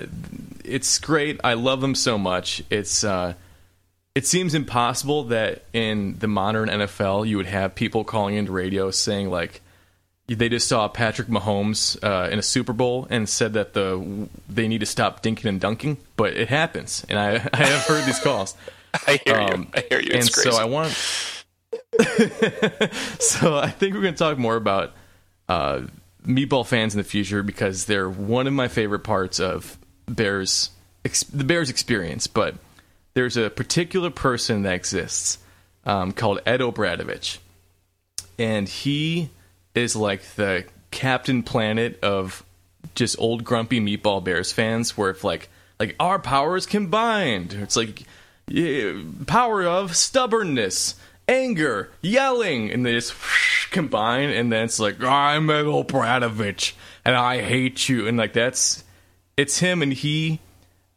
it's 0.66 0.98
great. 0.98 1.40
I 1.44 1.54
love 1.54 1.80
them 1.80 1.94
so 1.94 2.18
much. 2.18 2.64
It's 2.72 3.04
uh, 3.04 3.36
it 4.16 4.26
seems 4.26 4.56
impossible 4.56 5.26
that 5.26 5.66
in 5.74 6.18
the 6.18 6.28
modern 6.28 6.70
NFL 6.70 7.28
you 7.28 7.38
would 7.38 7.46
have 7.46 7.76
people 7.76 8.04
calling 8.04 8.34
into 8.34 8.52
radio 8.52 8.90
saying 8.90 9.30
like 9.30 9.61
they 10.36 10.50
just 10.50 10.68
saw 10.68 10.88
Patrick 10.88 11.28
Mahomes 11.28 12.02
uh, 12.04 12.30
in 12.30 12.40
a 12.40 12.44
Super 12.44 12.74
Bowl 12.74 13.08
and 13.10 13.28
said 13.28 13.54
that 13.54 13.74
the 13.74 14.28
they 14.50 14.68
need 14.68 14.80
to 14.80 14.86
stop 14.86 15.24
dinking 15.24 15.46
and 15.46 15.60
dunking, 15.60 15.98
but 16.16 16.34
it 16.34 16.50
happens, 16.50 17.06
and 17.10 17.20
I 17.20 17.34
I 17.54 17.66
have 17.66 17.86
heard 17.86 18.06
these 18.06 18.20
calls. 18.20 18.56
I 19.08 19.20
hear 19.26 19.36
um, 19.36 19.62
you. 19.62 19.68
I 19.74 19.86
hear 19.90 20.02
you. 20.02 20.12
It's 20.12 20.28
and 20.28 20.34
crazy. 20.34 20.52
so 20.52 20.58
I 20.58 20.66
want 20.66 20.92
so 23.20 23.58
I 23.58 23.70
think 23.70 23.94
we're 23.94 24.02
going 24.02 24.14
to 24.14 24.18
talk 24.18 24.38
more 24.38 24.56
about 24.56 24.94
uh, 25.48 25.82
meatball 26.26 26.66
fans 26.66 26.94
in 26.94 26.98
the 26.98 27.04
future 27.04 27.44
because 27.44 27.86
they're 27.86 28.10
one 28.10 28.48
of 28.48 28.54
my 28.54 28.68
favorite 28.68 29.04
parts 29.04 29.40
of 29.40 29.78
Bears 30.08 30.72
ex- 31.06 31.24
the 31.24 31.44
Bears 31.44 31.70
experience. 31.70 32.28
But 32.28 32.56
there's 33.14 33.38
a 33.38 33.50
particular 33.50 34.10
person 34.10 34.64
that 34.64 34.74
exists 34.74 35.38
um, 35.86 36.12
called 36.12 36.42
Ed 36.46 36.62
O'Bradovich, 36.62 37.38
and 38.38 38.68
he 38.68 39.30
is 39.76 39.96
like 39.96 40.24
the 40.36 40.66
Captain 40.92 41.44
Planet 41.44 42.00
of 42.04 42.44
just 42.96 43.20
old 43.20 43.44
grumpy 43.44 43.80
meatball 43.80 44.24
Bears 44.24 44.52
fans. 44.52 44.98
Where 44.98 45.10
if 45.10 45.24
like 45.24 45.50
like 45.80 45.96
our 46.00 46.20
powers 46.20 46.66
combined, 46.66 47.54
it's 47.54 47.76
like 47.76 48.04
yeah, 48.48 49.02
power 49.28 49.64
of 49.64 49.96
stubbornness 49.96 50.96
anger, 51.28 51.90
yelling, 52.02 52.72
and 52.72 52.86
they 52.86 52.94
just 52.94 53.14
whoosh, 53.14 53.68
combine, 53.72 54.30
and 54.30 54.52
then 54.52 54.66
it's 54.66 54.80
like 54.80 55.02
I'm 55.02 55.50
Ed 55.50 55.66
O'Bradovich, 55.66 56.74
and 57.06 57.16
I 57.16 57.42
hate 57.42 57.90
you, 57.90 58.08
and 58.08 58.18
like 58.18 58.34
that's 58.34 58.84
it's 59.38 59.60
him, 59.60 59.82
and 59.82 59.94
he. 59.94 60.40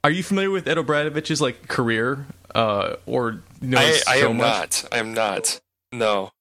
Are 0.02 0.10
you 0.10 0.22
familiar 0.22 0.50
with 0.50 0.68
Ed 0.68 0.76
O'Bradovich's 0.76 1.40
like 1.40 1.66
career, 1.66 2.26
uh, 2.54 2.96
or 3.06 3.40
no? 3.62 3.78
I, 3.78 4.00
I 4.06 4.20
so 4.20 4.30
am 4.30 4.36
much? 4.36 4.82
not. 4.82 4.84
I 4.92 4.98
am 4.98 5.14
not. 5.14 5.60
No, 5.92 6.32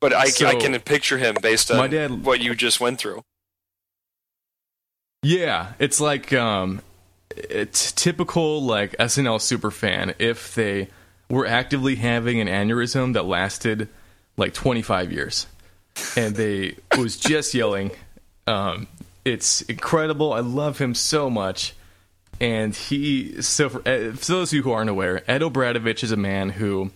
but 0.00 0.12
I, 0.12 0.26
So, 0.26 0.46
I 0.46 0.54
can 0.54 0.78
picture 0.80 1.18
him 1.18 1.36
based 1.40 1.70
on 1.70 1.90
dad- 1.90 2.24
what 2.24 2.40
you 2.40 2.54
just 2.54 2.80
went 2.80 2.98
through. 2.98 3.22
Yeah, 5.22 5.72
it's 5.78 6.00
like 6.00 6.32
um, 6.32 6.82
it's 7.36 7.92
typical 7.92 8.62
like 8.62 8.92
SNL 8.98 9.40
super 9.40 9.70
fan 9.70 10.14
if 10.18 10.54
they 10.54 10.88
were 11.28 11.46
actively 11.46 11.96
having 11.96 12.40
an 12.40 12.46
aneurysm 12.46 13.14
that 13.14 13.24
lasted 13.24 13.88
like 14.36 14.54
25 14.54 15.12
years, 15.12 15.46
and 16.16 16.36
they 16.36 16.76
was 16.98 17.16
just 17.16 17.54
yelling. 17.54 17.90
Um, 18.46 18.86
it's 19.24 19.62
incredible. 19.62 20.32
I 20.32 20.40
love 20.40 20.78
him 20.78 20.94
so 20.94 21.28
much, 21.28 21.74
and 22.40 22.74
he. 22.74 23.42
So 23.42 23.68
for, 23.68 23.78
uh, 23.78 24.12
for 24.12 24.32
those 24.32 24.50
of 24.50 24.52
you 24.52 24.62
who 24.62 24.70
aren't 24.70 24.90
aware, 24.90 25.28
Ed 25.28 25.42
O'Bradovich 25.42 26.04
is 26.04 26.12
a 26.12 26.16
man 26.16 26.50
who 26.50 26.92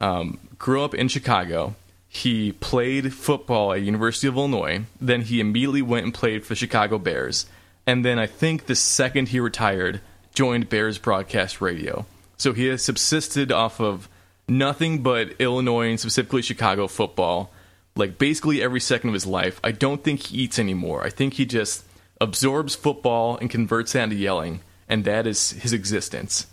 um, 0.00 0.38
grew 0.58 0.82
up 0.82 0.94
in 0.94 1.08
Chicago. 1.08 1.74
He 2.12 2.50
played 2.50 3.14
football 3.14 3.72
at 3.72 3.82
University 3.82 4.26
of 4.26 4.36
Illinois. 4.36 4.82
Then 5.00 5.22
he 5.22 5.38
immediately 5.38 5.80
went 5.80 6.04
and 6.04 6.12
played 6.12 6.42
for 6.42 6.50
the 6.50 6.56
Chicago 6.56 6.98
Bears. 6.98 7.46
And 7.86 8.04
then 8.04 8.18
I 8.18 8.26
think 8.26 8.66
the 8.66 8.74
second 8.74 9.28
he 9.28 9.38
retired, 9.38 10.00
joined 10.34 10.68
Bears 10.68 10.98
broadcast 10.98 11.60
radio. 11.60 12.04
So 12.36 12.52
he 12.52 12.66
has 12.66 12.82
subsisted 12.82 13.52
off 13.52 13.80
of 13.80 14.08
nothing 14.48 15.04
but 15.04 15.40
Illinois 15.40 15.90
and 15.90 16.00
specifically 16.00 16.42
Chicago 16.42 16.88
football, 16.88 17.52
like 17.94 18.18
basically 18.18 18.60
every 18.60 18.80
second 18.80 19.10
of 19.10 19.14
his 19.14 19.26
life. 19.26 19.60
I 19.62 19.70
don't 19.70 20.02
think 20.02 20.26
he 20.26 20.38
eats 20.38 20.58
anymore. 20.58 21.04
I 21.04 21.10
think 21.10 21.34
he 21.34 21.46
just 21.46 21.84
absorbs 22.20 22.74
football 22.74 23.36
and 23.36 23.48
converts 23.48 23.92
that 23.92 24.02
into 24.02 24.16
yelling, 24.16 24.62
and 24.88 25.04
that 25.04 25.28
is 25.28 25.52
his 25.52 25.72
existence. 25.72 26.48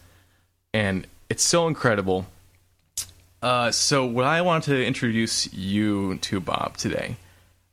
And 0.72 1.08
it's 1.32 1.44
so 1.44 1.68
incredible. 1.68 2.28
Uh, 3.42 3.72
so, 3.72 4.06
what 4.06 4.26
I 4.26 4.42
want 4.42 4.64
to 4.66 4.84
introduce 4.86 5.52
you 5.54 6.18
to, 6.18 6.40
Bob, 6.40 6.78
today, 6.78 7.18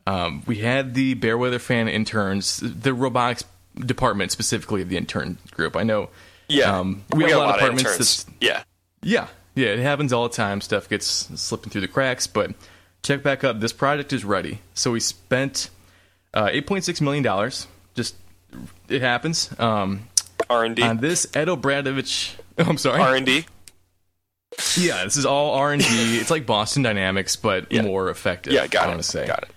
um, 0.07 0.43
we 0.47 0.57
had 0.59 0.95
the 0.95 1.15
Bear 1.15 1.39
Weather 1.39 1.59
Fan 1.59 1.89
interns, 1.89 2.59
the 2.63 2.93
robotics 2.93 3.45
department 3.79 4.31
specifically 4.31 4.83
of 4.83 4.89
the 4.89 4.97
intern 4.97 5.39
group. 5.51 5.75
I 5.77 5.83
know 5.83 6.11
Yeah, 6.49 6.79
um, 6.79 7.03
we, 7.15 7.25
have 7.25 7.33
a 7.33 7.37
lot, 7.39 7.49
of 7.49 7.55
departments. 7.57 7.83
interns. 7.83 8.25
that's- 8.25 8.37
Yeah, 8.41 8.63
yeah, 9.03 9.27
yeah, 9.55 9.69
it 9.69 9.79
happens 9.79 10.13
all 10.13 10.29
the 10.29 10.35
time. 10.35 10.61
Stuff 10.61 10.89
gets 10.89 11.07
slipping 11.07 11.71
through 11.71 11.81
the 11.81 11.89
cracks, 11.89 12.27
but 12.27 12.53
check 13.03 13.23
back 13.23 13.43
up. 13.43 13.61
This 13.61 13.73
project 13.73 14.13
is 14.13 14.25
ready. 14.25 14.61
So 14.75 14.93
we 14.93 15.01
spent 15.01 15.71
uh, 16.35 16.51
eight 16.53 16.67
point 16.67 16.85
six 16.85 17.01
million 17.01 17.23
dollars. 17.25 17.67
Just 17.95 18.17
it 18.89 19.01
happens. 19.01 19.49
Um, 19.59 20.09
R 20.51 20.65
and 20.65 20.77
D, 20.77 20.83
on 20.83 20.99
this, 20.99 21.27
Ed 21.35 21.49
O'Bradovich. 21.49 22.35
I'm 22.59 22.77
sorry. 22.79 23.01
R 23.01 23.17
and 23.17 23.25
D. 23.25 23.47
yeah, 24.77 25.05
this 25.05 25.17
is 25.17 25.27
all 25.27 25.55
R 25.55 25.73
and 25.73 25.83
D. 25.83 26.19
It's 26.21 26.31
like 26.31 26.47
Boston 26.47 26.83
Dynamics, 26.83 27.37
but 27.37 27.71
Yeah. 27.73 27.83
more 27.83 28.11
effective. 28.11 28.53
Yeah, 28.53 28.67
got 28.67 28.83
I 28.83 28.87
it. 28.87 28.89
want 28.89 29.03
to 29.03 29.09
say. 29.09 29.27
Got 29.27 29.43
it. 29.45 29.51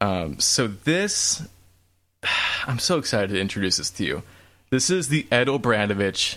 Um, 0.00 0.38
so 0.40 0.66
this, 0.68 1.42
I'm 2.66 2.78
so 2.78 2.98
excited 2.98 3.30
to 3.30 3.40
introduce 3.40 3.76
this 3.78 3.90
to 3.90 4.04
you. 4.04 4.22
This 4.70 4.90
is 4.90 5.08
the 5.08 5.26
Ed 5.30 5.48
O'Bradovich 5.48 6.36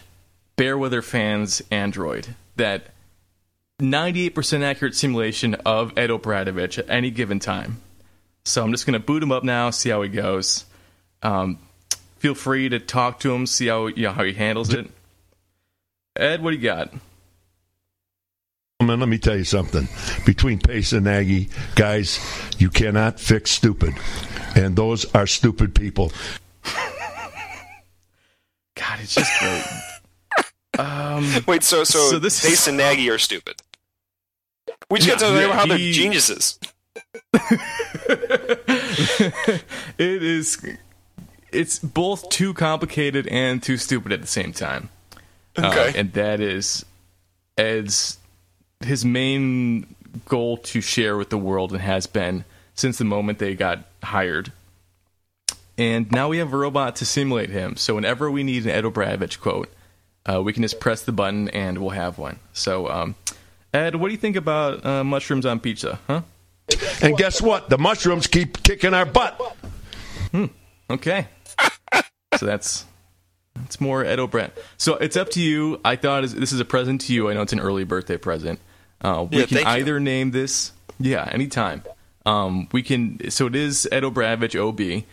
Bearweather 0.57 1.03
fans 1.03 1.61
Android. 1.71 2.35
That 2.57 2.83
98% 3.81 4.61
accurate 4.61 4.93
simulation 4.95 5.55
of 5.65 5.97
Ed 5.97 6.11
O'Bradovich 6.11 6.77
at 6.77 6.89
any 6.89 7.09
given 7.11 7.39
time. 7.39 7.81
So 8.45 8.63
I'm 8.63 8.71
just 8.71 8.85
gonna 8.85 8.99
boot 8.99 9.23
him 9.23 9.31
up 9.31 9.43
now, 9.43 9.69
see 9.69 9.89
how 9.89 10.01
he 10.01 10.09
goes. 10.09 10.65
Um, 11.23 11.59
feel 12.17 12.35
free 12.35 12.69
to 12.69 12.79
talk 12.79 13.19
to 13.21 13.33
him, 13.33 13.45
see 13.45 13.67
how 13.67 13.87
you 13.87 14.03
know, 14.03 14.11
how 14.11 14.23
he 14.23 14.33
handles 14.33 14.73
it. 14.73 14.89
Ed, 16.15 16.41
what 16.43 16.51
do 16.51 16.57
you 16.57 16.63
got? 16.63 16.93
Gentlemen, 18.81 19.01
let 19.01 19.09
me 19.09 19.17
tell 19.17 19.35
you 19.35 19.43
something. 19.43 19.89
Between 20.25 20.57
Pace 20.57 20.93
and 20.93 21.03
Nagy, 21.03 21.49
guys, 21.75 22.17
you 22.59 22.69
cannot 22.69 23.19
fix 23.19 23.51
stupid. 23.51 23.93
And 24.55 24.73
those 24.77 25.03
are 25.13 25.27
stupid 25.27 25.75
people. 25.75 26.13
God, 28.77 28.99
it's 29.01 29.15
just 29.15 29.37
great. 29.37 29.65
um, 30.79 31.29
Wait, 31.45 31.63
so 31.63 31.83
so, 31.83 32.09
So 32.09 32.19
this 32.19 32.41
Pace 32.41 32.61
is- 32.61 32.67
and 32.69 32.77
Nagy 32.77 33.09
are 33.09 33.17
stupid. 33.17 33.61
We 34.89 34.99
just 34.99 35.09
Yeah, 35.09 35.15
got 35.15 35.19
to 35.19 35.25
tell 35.25 35.33
them 35.33 35.49
yeah, 35.49 35.55
how 35.57 35.65
they're 35.65 35.77
geniuses. 35.91 36.57
it 39.97 40.23
is 40.23 40.65
it's 41.51 41.79
both 41.79 42.29
too 42.29 42.53
complicated 42.53 43.27
and 43.27 43.61
too 43.61 43.75
stupid 43.75 44.13
at 44.13 44.21
the 44.21 44.27
same 44.27 44.53
time 44.53 44.87
Uh, 45.57 45.67
Okay. 45.67 45.99
and 45.99 46.13
that 46.13 46.39
is 46.39 46.85
ed's 47.57 48.18
his 48.81 49.03
main 49.03 49.95
goal 50.25 50.57
to 50.57 50.81
share 50.81 51.17
with 51.17 51.29
the 51.29 51.37
world 51.37 51.71
and 51.71 51.81
has 51.81 52.07
been 52.07 52.45
since 52.75 52.97
the 52.97 53.05
moment 53.05 53.39
they 53.39 53.55
got 53.55 53.79
hired 54.03 54.51
and 55.77 56.11
now 56.11 56.29
we 56.29 56.39
have 56.39 56.51
a 56.51 56.57
robot 56.57 56.95
to 56.95 57.05
simulate 57.05 57.49
him 57.49 57.75
so 57.75 57.95
whenever 57.95 58.31
we 58.31 58.43
need 58.43 58.63
an 58.63 58.71
ed 58.71 58.85
O'Bradovich 58.85 59.39
quote 59.39 59.71
uh, 60.25 60.41
we 60.41 60.53
can 60.53 60.63
just 60.63 60.79
press 60.79 61.01
the 61.03 61.11
button 61.11 61.49
and 61.49 61.77
we'll 61.77 61.91
have 61.91 62.17
one 62.17 62.39
so 62.53 62.89
um, 62.89 63.15
ed 63.73 63.95
what 63.95 64.07
do 64.07 64.13
you 64.13 64.17
think 64.19 64.35
about 64.35 64.83
uh, 64.85 65.03
mushrooms 65.03 65.45
on 65.45 65.59
pizza 65.59 65.99
huh 66.07 66.21
And 67.01 67.17
guess 67.17 67.41
what? 67.41 67.69
The 67.69 67.77
mushrooms 67.77 68.27
keep 68.27 68.61
kicking 68.63 68.93
our 68.93 69.05
butt. 69.05 69.39
Hmm. 70.31 70.45
Okay. 70.89 71.27
so 72.37 72.45
that's 72.45 72.85
that's 73.55 73.81
more 73.81 74.05
Ed 74.05 74.19
O'Brien. 74.19 74.51
So 74.77 74.95
it's 74.95 75.17
up 75.17 75.29
to 75.31 75.41
you. 75.41 75.79
I 75.83 75.95
thought 75.95 76.21
this 76.23 76.51
is 76.51 76.59
a 76.59 76.65
present 76.65 77.01
to 77.01 77.13
you. 77.13 77.29
I 77.29 77.33
know 77.33 77.41
it's 77.41 77.53
an 77.53 77.59
early 77.59 77.83
birthday 77.83 78.17
present. 78.17 78.59
Uh, 79.01 79.27
we 79.29 79.39
Yeah, 79.39 79.45
can 79.45 79.55
thank 79.57 79.67
you. 79.67 79.73
either 79.73 79.99
name 79.99 80.31
this, 80.31 80.71
yeah, 80.99 81.27
anytime. 81.31 81.83
Um, 82.25 82.67
we 82.71 82.83
can. 82.83 83.29
So 83.31 83.47
it 83.47 83.55
is 83.55 83.87
Ed 83.91 84.03
O'Bradovich 84.03 84.55
OB. 84.55 85.03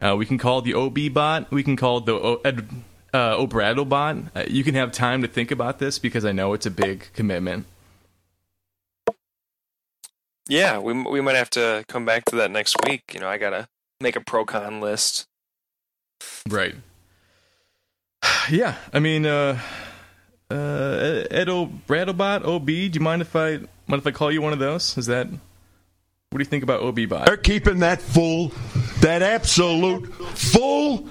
Uh, 0.00 0.16
we 0.16 0.26
can 0.26 0.38
call 0.38 0.58
it 0.58 0.64
the 0.64 0.74
OB 0.74 1.12
bot. 1.12 1.50
We 1.50 1.62
can 1.62 1.76
call 1.76 1.98
it 1.98 2.06
the 2.06 2.14
o, 2.14 2.40
Ed 2.44 2.68
uh, 3.12 3.36
Obrado 3.36 3.88
bot. 3.88 4.16
Uh, 4.34 4.44
you 4.48 4.64
can 4.64 4.74
have 4.74 4.90
time 4.92 5.22
to 5.22 5.28
think 5.28 5.50
about 5.50 5.78
this 5.78 5.98
because 5.98 6.24
I 6.24 6.32
know 6.32 6.52
it's 6.54 6.66
a 6.66 6.70
big 6.70 7.08
commitment. 7.14 7.66
Yeah, 10.48 10.78
we 10.78 10.92
we 11.02 11.20
might 11.20 11.36
have 11.36 11.50
to 11.50 11.84
come 11.88 12.04
back 12.04 12.24
to 12.26 12.36
that 12.36 12.50
next 12.50 12.76
week. 12.84 13.02
You 13.14 13.20
know, 13.20 13.28
I 13.28 13.38
gotta 13.38 13.68
make 14.00 14.16
a 14.16 14.20
pro 14.20 14.44
con 14.44 14.80
list. 14.80 15.26
Right. 16.48 16.74
Yeah, 18.50 18.74
I 18.92 18.98
mean, 19.00 19.24
uh, 19.24 19.58
uh, 20.50 21.24
Ed 21.30 21.48
Obradobot, 21.48 22.44
OB. 22.44 22.66
Do 22.66 22.72
you 22.72 23.00
mind 23.00 23.22
if 23.22 23.34
I 23.36 23.58
mind 23.86 24.00
if 24.00 24.06
I 24.06 24.10
call 24.10 24.30
you 24.32 24.42
one 24.42 24.52
of 24.52 24.58
those? 24.58 24.96
Is 24.98 25.06
that 25.06 25.26
what 25.26 26.38
do 26.38 26.38
you 26.38 26.44
think 26.44 26.62
about 26.64 26.82
OB 26.82 27.08
bot? 27.08 27.26
They're 27.26 27.36
keeping 27.36 27.78
that 27.80 28.00
full, 28.02 28.52
that 29.00 29.22
absolute 29.22 30.06
full. 30.36 31.08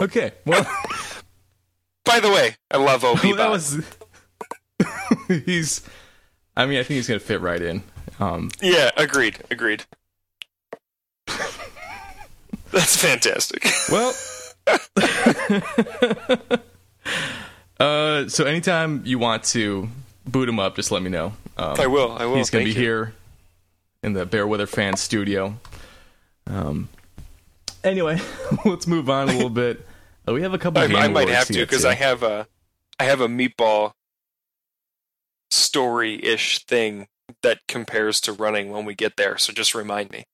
Okay, 0.00 0.32
well, 0.44 0.64
By 2.04 2.20
the 2.20 2.28
way, 2.30 2.56
I 2.70 2.76
love 2.76 3.04
OB. 3.04 3.20
well, 3.24 3.36
that 3.36 3.50
was 3.50 3.78
he's. 5.44 5.82
I 6.56 6.66
mean, 6.66 6.78
I 6.78 6.82
think 6.82 6.96
he's 6.96 7.08
gonna 7.08 7.20
fit 7.20 7.40
right 7.40 7.60
in. 7.60 7.82
Um, 8.20 8.50
Yeah, 8.60 8.90
agreed, 8.96 9.40
agreed. 9.50 9.84
That's 12.70 12.96
fantastic. 12.96 13.66
well, 13.90 14.14
uh, 17.80 18.28
so 18.28 18.44
anytime 18.44 19.02
you 19.04 19.18
want 19.18 19.44
to 19.44 19.88
boot 20.26 20.48
him 20.48 20.58
up, 20.58 20.76
just 20.76 20.90
let 20.90 21.02
me 21.02 21.10
know. 21.10 21.32
Um, 21.56 21.76
I 21.78 21.86
will. 21.86 22.12
I 22.12 22.26
will. 22.26 22.36
He's 22.36 22.50
going 22.50 22.64
to 22.64 22.70
be 22.70 22.74
you. 22.74 22.80
here 22.80 23.14
in 24.02 24.12
the 24.12 24.26
Bear 24.26 24.46
Weather 24.46 24.66
Fan 24.66 24.96
studio. 24.96 25.58
Um. 26.46 26.88
Anyway, 27.82 28.18
let's 28.64 28.86
move 28.86 29.10
on 29.10 29.28
a 29.28 29.32
little 29.32 29.50
bit. 29.50 29.86
Uh, 30.26 30.32
we 30.32 30.42
have 30.42 30.54
a 30.54 30.58
couple. 30.58 30.80
I, 30.80 30.86
I 30.86 31.08
might 31.08 31.28
have 31.28 31.46
to 31.48 31.54
because 31.54 31.84
I 31.84 31.94
have 31.94 32.22
a, 32.22 32.46
I 32.98 33.04
have 33.04 33.20
a 33.20 33.28
meatball 33.28 33.92
story-ish 35.50 36.64
thing 36.64 37.08
that 37.42 37.58
compares 37.68 38.20
to 38.22 38.32
running 38.32 38.70
when 38.70 38.84
we 38.84 38.94
get 38.94 39.16
there. 39.16 39.38
So 39.38 39.52
just 39.52 39.74
remind 39.74 40.10
me. 40.10 40.24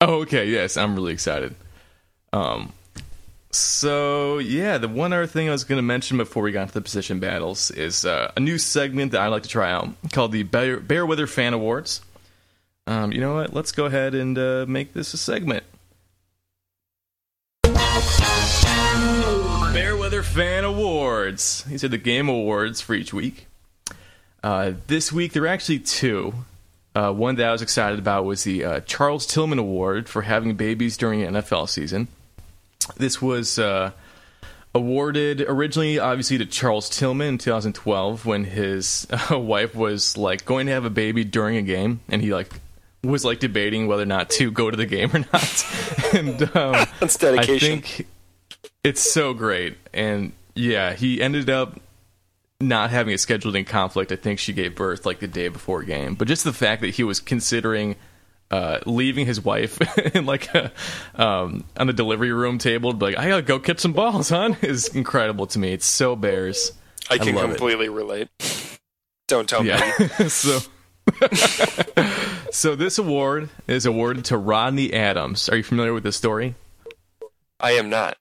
Oh, 0.00 0.20
okay. 0.22 0.46
Yes, 0.46 0.76
I'm 0.76 0.94
really 0.94 1.12
excited. 1.12 1.54
Um. 2.32 2.72
So 3.54 4.38
yeah, 4.38 4.78
the 4.78 4.88
one 4.88 5.12
other 5.12 5.28
thing 5.28 5.48
I 5.48 5.52
was 5.52 5.62
going 5.62 5.78
to 5.78 5.82
mention 5.82 6.16
before 6.16 6.42
we 6.42 6.50
got 6.50 6.66
to 6.66 6.74
the 6.74 6.80
position 6.80 7.20
battles 7.20 7.70
is 7.70 8.04
uh, 8.04 8.32
a 8.36 8.40
new 8.40 8.58
segment 8.58 9.12
that 9.12 9.20
I 9.20 9.28
like 9.28 9.44
to 9.44 9.48
try 9.48 9.70
out 9.70 9.90
called 10.10 10.32
the 10.32 10.42
Bear, 10.42 11.06
Weather 11.06 11.28
Fan 11.28 11.54
Awards. 11.54 12.00
Um, 12.88 13.12
you 13.12 13.20
know 13.20 13.36
what? 13.36 13.54
Let's 13.54 13.70
go 13.70 13.84
ahead 13.84 14.16
and 14.16 14.36
uh, 14.36 14.66
make 14.66 14.92
this 14.92 15.14
a 15.14 15.16
segment. 15.16 15.62
Bear 19.72 19.96
Weather 19.96 20.24
Fan 20.24 20.64
Awards. 20.64 21.62
These 21.68 21.84
are 21.84 21.88
the 21.88 21.96
game 21.96 22.28
awards 22.28 22.80
for 22.80 22.94
each 22.94 23.14
week. 23.14 23.46
Uh, 24.42 24.72
this 24.88 25.12
week 25.12 25.32
there 25.32 25.44
are 25.44 25.46
actually 25.46 25.78
two. 25.78 26.34
Uh, 26.96 27.12
one 27.12 27.36
that 27.36 27.46
I 27.46 27.52
was 27.52 27.62
excited 27.62 28.00
about 28.00 28.24
was 28.24 28.42
the 28.42 28.64
uh, 28.64 28.80
Charles 28.80 29.26
Tillman 29.26 29.60
Award 29.60 30.08
for 30.08 30.22
having 30.22 30.56
babies 30.56 30.96
during 30.96 31.20
the 31.20 31.26
NFL 31.40 31.68
season. 31.68 32.08
This 32.96 33.20
was 33.20 33.58
uh, 33.58 33.92
awarded 34.74 35.40
originally, 35.42 35.98
obviously, 35.98 36.38
to 36.38 36.46
Charles 36.46 36.88
Tillman 36.88 37.28
in 37.28 37.38
2012 37.38 38.26
when 38.26 38.44
his 38.44 39.06
uh, 39.10 39.38
wife 39.38 39.74
was 39.74 40.16
like 40.16 40.44
going 40.44 40.66
to 40.66 40.72
have 40.72 40.84
a 40.84 40.90
baby 40.90 41.24
during 41.24 41.56
a 41.56 41.62
game, 41.62 42.00
and 42.08 42.20
he 42.22 42.34
like 42.34 42.48
was 43.02 43.24
like 43.24 43.38
debating 43.38 43.86
whether 43.86 44.02
or 44.02 44.06
not 44.06 44.30
to 44.30 44.50
go 44.50 44.70
to 44.70 44.76
the 44.76 44.86
game 44.86 45.10
or 45.14 45.20
not. 45.32 45.66
and 46.14 46.42
um, 46.56 46.86
That's 47.00 47.16
dedication. 47.16 47.78
I 47.78 47.80
think 47.80 48.06
it's 48.82 49.00
so 49.00 49.34
great. 49.34 49.76
And 49.92 50.32
yeah, 50.54 50.94
he 50.94 51.20
ended 51.20 51.50
up 51.50 51.78
not 52.60 52.90
having 52.90 53.12
a 53.12 53.16
scheduling 53.16 53.66
conflict. 53.66 54.12
I 54.12 54.16
think 54.16 54.38
she 54.38 54.52
gave 54.52 54.74
birth 54.74 55.04
like 55.04 55.20
the 55.20 55.28
day 55.28 55.48
before 55.48 55.82
game. 55.82 56.14
But 56.14 56.28
just 56.28 56.44
the 56.44 56.52
fact 56.52 56.80
that 56.82 56.90
he 56.94 57.04
was 57.04 57.20
considering 57.20 57.96
uh, 58.50 58.78
leaving 58.86 59.26
his 59.26 59.42
wife 59.42 59.80
in 60.14 60.26
like 60.26 60.54
a, 60.54 60.70
um, 61.14 61.64
on 61.76 61.86
the 61.86 61.92
delivery 61.92 62.32
room 62.32 62.58
table, 62.58 62.92
be 62.92 63.06
like 63.06 63.18
I 63.18 63.28
gotta 63.28 63.42
go 63.42 63.58
catch 63.58 63.80
some 63.80 63.92
balls, 63.92 64.28
hon, 64.28 64.56
is 64.62 64.88
incredible 64.88 65.46
to 65.48 65.58
me. 65.58 65.72
It's 65.72 65.86
so 65.86 66.16
Bears. 66.16 66.72
I 67.10 67.18
can 67.18 67.34
love 67.34 67.46
it. 67.46 67.48
completely 67.56 67.88
relate. 67.88 68.28
Don't 69.28 69.48
tell 69.48 69.62
me. 69.62 69.74
So 70.28 70.60
so 72.50 72.74
this 72.76 72.98
award 72.98 73.50
is 73.66 73.84
awarded 73.86 74.26
to 74.26 74.38
Rodney 74.38 74.92
Adams. 74.92 75.48
Are 75.48 75.56
you 75.56 75.62
familiar 75.62 75.92
with 75.92 76.02
this 76.02 76.16
story? 76.16 76.54
I 77.60 77.72
am 77.72 77.90
not. 77.90 78.16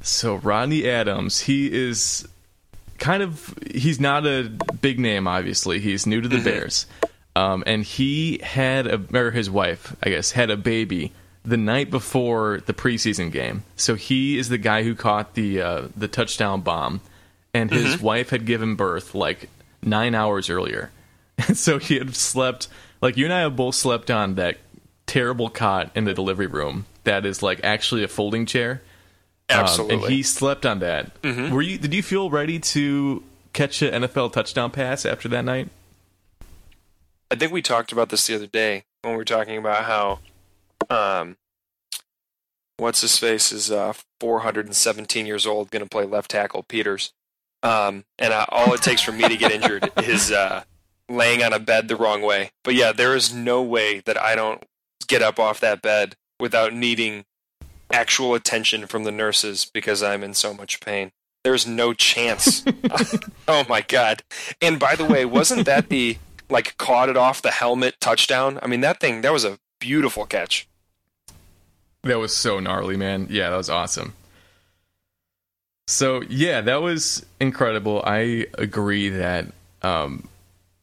So 0.00 0.36
Rodney 0.36 0.88
Adams, 0.88 1.40
he 1.40 1.72
is 1.72 2.26
kind 2.98 3.22
of 3.22 3.52
he's 3.68 3.98
not 3.98 4.26
a 4.26 4.44
big 4.80 5.00
name 5.00 5.26
obviously. 5.26 5.80
He's 5.80 6.06
new 6.06 6.20
to 6.20 6.28
the 6.28 6.40
Bears. 6.40 6.86
Um, 7.34 7.64
and 7.66 7.82
he 7.82 8.40
had 8.42 8.86
a 8.86 9.00
or 9.14 9.30
his 9.30 9.50
wife, 9.50 9.96
I 10.02 10.10
guess, 10.10 10.32
had 10.32 10.50
a 10.50 10.56
baby 10.56 11.12
the 11.44 11.56
night 11.56 11.90
before 11.90 12.60
the 12.66 12.74
preseason 12.74 13.32
game. 13.32 13.64
So 13.76 13.94
he 13.94 14.38
is 14.38 14.48
the 14.48 14.58
guy 14.58 14.82
who 14.82 14.94
caught 14.94 15.34
the 15.34 15.60
uh, 15.62 15.88
the 15.96 16.08
touchdown 16.08 16.60
bomb 16.60 17.00
and 17.54 17.70
his 17.70 18.00
wife 18.00 18.30
had 18.30 18.46
given 18.46 18.76
birth 18.76 19.14
like 19.14 19.48
9 19.82 20.14
hours 20.14 20.48
earlier. 20.48 20.90
And 21.38 21.56
so 21.58 21.78
he 21.78 21.98
had 21.98 22.14
slept 22.14 22.68
like 23.00 23.16
you 23.16 23.24
and 23.24 23.34
I 23.34 23.40
have 23.40 23.56
both 23.56 23.74
slept 23.74 24.10
on 24.10 24.36
that 24.36 24.58
terrible 25.06 25.48
cot 25.48 25.90
in 25.94 26.04
the 26.04 26.14
delivery 26.14 26.46
room 26.46 26.86
that 27.04 27.26
is 27.26 27.42
like 27.42 27.60
actually 27.64 28.02
a 28.02 28.08
folding 28.08 28.46
chair. 28.46 28.82
Um, 29.50 29.60
Absolutely. 29.60 29.94
and 29.96 30.04
he 30.04 30.22
slept 30.22 30.64
on 30.64 30.78
that. 30.78 31.10
Were 31.22 31.62
you? 31.62 31.76
Did 31.76 31.92
you 31.92 32.02
feel 32.02 32.30
ready 32.30 32.58
to 32.58 33.22
catch 33.52 33.82
an 33.82 34.02
NFL 34.04 34.32
touchdown 34.32 34.70
pass 34.70 35.04
after 35.04 35.28
that 35.28 35.44
night? 35.44 35.68
I 37.32 37.34
think 37.34 37.50
we 37.50 37.62
talked 37.62 37.92
about 37.92 38.10
this 38.10 38.26
the 38.26 38.34
other 38.34 38.46
day 38.46 38.84
when 39.00 39.14
we 39.14 39.16
were 39.16 39.24
talking 39.24 39.56
about 39.56 39.84
how, 39.84 40.18
um, 40.90 41.38
what's 42.76 43.00
his 43.00 43.16
face 43.16 43.52
is 43.52 43.70
uh, 43.70 43.94
417 44.20 45.24
years 45.24 45.46
old, 45.46 45.70
going 45.70 45.82
to 45.82 45.88
play 45.88 46.04
left 46.04 46.30
tackle 46.30 46.62
Peters, 46.62 47.14
um, 47.62 48.04
and 48.18 48.34
uh, 48.34 48.44
all 48.50 48.74
it 48.74 48.82
takes 48.82 49.00
for 49.00 49.12
me 49.12 49.26
to 49.30 49.36
get 49.38 49.50
injured 49.50 49.90
is 50.04 50.30
uh, 50.30 50.64
laying 51.08 51.42
on 51.42 51.54
a 51.54 51.58
bed 51.58 51.88
the 51.88 51.96
wrong 51.96 52.20
way. 52.20 52.50
But 52.64 52.74
yeah, 52.74 52.92
there 52.92 53.16
is 53.16 53.32
no 53.32 53.62
way 53.62 54.00
that 54.00 54.20
I 54.20 54.34
don't 54.34 54.62
get 55.06 55.22
up 55.22 55.40
off 55.40 55.58
that 55.60 55.80
bed 55.80 56.16
without 56.38 56.74
needing 56.74 57.24
actual 57.90 58.34
attention 58.34 58.86
from 58.86 59.04
the 59.04 59.10
nurses 59.10 59.70
because 59.72 60.02
I'm 60.02 60.22
in 60.22 60.34
so 60.34 60.52
much 60.52 60.80
pain. 60.80 61.12
There's 61.44 61.66
no 61.66 61.94
chance. 61.94 62.62
oh 63.48 63.64
my 63.70 63.80
god! 63.80 64.22
And 64.60 64.78
by 64.78 64.96
the 64.96 65.06
way, 65.06 65.24
wasn't 65.24 65.64
that 65.64 65.88
the 65.88 66.18
like 66.52 66.76
caught 66.76 67.08
it 67.08 67.16
off 67.16 67.42
the 67.42 67.50
helmet 67.50 67.96
touchdown? 68.00 68.58
I 68.62 68.66
mean, 68.66 68.82
that 68.82 69.00
thing 69.00 69.22
that 69.22 69.32
was 69.32 69.44
a 69.44 69.58
beautiful 69.80 70.26
catch. 70.26 70.68
That 72.04 72.18
was 72.18 72.34
so 72.34 72.60
gnarly, 72.60 72.96
man. 72.96 73.26
Yeah, 73.30 73.50
that 73.50 73.56
was 73.56 73.70
awesome. 73.70 74.14
So 75.86 76.22
yeah, 76.22 76.60
that 76.60 76.82
was 76.82 77.24
incredible. 77.40 78.02
I 78.04 78.46
agree 78.56 79.08
that 79.10 79.46
um 79.82 80.28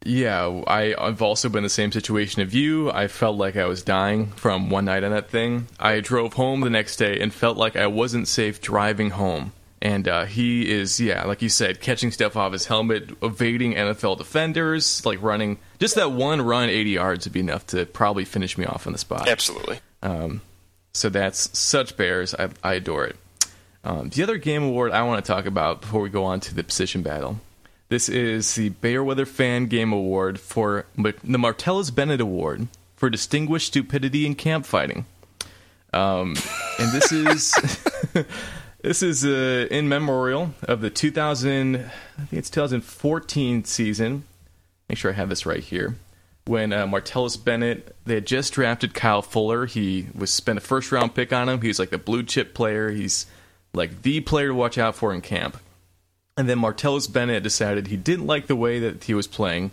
yeah, 0.05 0.61
I, 0.65 0.95
I've 0.97 1.21
also 1.21 1.49
been 1.49 1.59
in 1.59 1.63
the 1.63 1.69
same 1.69 1.91
situation 1.91 2.41
of 2.41 2.53
you. 2.53 2.89
I 2.89 3.07
felt 3.07 3.35
like 3.35 3.57
I 3.57 3.65
was 3.65 3.83
dying 3.83 4.27
from 4.27 4.69
one 4.69 4.85
night 4.85 5.03
on 5.03 5.11
that 5.11 5.29
thing. 5.29 5.67
I 5.77 5.99
drove 5.99 6.33
home 6.33 6.61
the 6.61 6.69
next 6.69 6.95
day 6.95 7.19
and 7.19 7.33
felt 7.33 7.57
like 7.57 7.75
I 7.75 7.87
wasn't 7.87 8.29
safe 8.29 8.61
driving 8.61 9.09
home. 9.11 9.51
And 9.81 10.07
uh, 10.07 10.25
he 10.25 10.69
is, 10.69 10.99
yeah, 10.99 11.23
like 11.25 11.41
you 11.41 11.49
said, 11.49 11.79
catching 11.79 12.11
stuff 12.11 12.35
off 12.35 12.51
his 12.51 12.65
helmet, 12.65 13.11
evading 13.21 13.75
NFL 13.75 14.17
defenders, 14.17 15.05
like 15.05 15.21
running. 15.21 15.57
Just 15.79 15.95
that 15.95 16.11
one 16.11 16.41
run, 16.41 16.69
80 16.69 16.89
yards, 16.89 17.25
would 17.25 17.33
be 17.33 17.39
enough 17.39 17.65
to 17.67 17.85
probably 17.85 18.25
finish 18.25 18.57
me 18.57 18.65
off 18.65 18.87
on 18.87 18.93
the 18.93 18.99
spot. 18.99 19.29
Absolutely. 19.29 19.79
So 20.93 21.09
that's 21.09 21.57
such 21.57 21.95
Bears. 21.95 22.35
I, 22.35 22.49
I 22.63 22.73
adore 22.73 23.05
it. 23.05 23.15
Um, 23.83 24.09
the 24.09 24.23
other 24.23 24.37
game 24.37 24.63
award 24.63 24.91
I 24.91 25.03
want 25.03 25.23
to 25.23 25.31
talk 25.31 25.45
about 25.45 25.81
before 25.81 26.01
we 26.01 26.09
go 26.09 26.25
on 26.25 26.41
to 26.41 26.53
the 26.53 26.63
position 26.63 27.01
battle. 27.01 27.39
This 27.87 28.09
is 28.09 28.53
the 28.55 28.69
Bear 28.69 29.03
Weather 29.03 29.25
Fan 29.25 29.67
Game 29.67 29.93
Award 29.93 30.39
for 30.39 30.85
the 30.95 31.37
Martellus 31.37 31.93
Bennett 31.93 32.21
Award 32.21 32.67
for 32.95 33.09
Distinguished 33.09 33.67
Stupidity 33.67 34.25
in 34.25 34.35
Camp 34.35 34.65
Fighting. 34.65 35.05
Um, 35.91 36.35
and 36.77 36.91
this 36.91 37.11
is 37.11 37.55
this 38.81 39.03
is 39.03 39.25
uh, 39.25 39.67
in 39.69 39.89
memorial 39.89 40.53
of 40.63 40.81
the 40.81 40.89
2000, 40.89 41.75
I 41.75 41.79
think 42.25 42.33
it's 42.33 42.49
2014 42.49 43.63
season. 43.65 44.23
Make 44.87 44.97
sure 44.97 45.11
I 45.11 45.15
have 45.15 45.29
this 45.29 45.45
right 45.45 45.63
here. 45.63 45.95
When 46.45 46.73
uh, 46.73 46.87
Martellus 46.87 47.43
Bennett, 47.43 47.95
they 48.05 48.15
had 48.15 48.25
just 48.25 48.53
drafted 48.53 48.93
Kyle 48.93 49.21
Fuller. 49.21 49.65
He 49.65 50.07
was 50.15 50.31
spent 50.31 50.57
a 50.57 50.61
first 50.61 50.91
round 50.91 51.13
pick 51.13 51.31
on 51.31 51.47
him. 51.47 51.61
He's 51.61 51.77
like 51.77 51.91
the 51.91 51.97
blue 51.97 52.23
chip 52.23 52.53
player. 52.53 52.89
He's 52.89 53.27
like 53.73 54.01
the 54.01 54.21
player 54.21 54.47
to 54.47 54.55
watch 54.55 54.77
out 54.77 54.95
for 54.95 55.13
in 55.13 55.21
camp. 55.21 55.57
And 56.37 56.47
then 56.47 56.59
Martellus 56.59 57.11
Bennett 57.11 57.43
decided 57.43 57.87
he 57.87 57.97
didn't 57.97 58.25
like 58.25 58.47
the 58.47 58.55
way 58.55 58.79
that 58.79 59.03
he 59.03 59.13
was 59.13 59.27
playing 59.27 59.71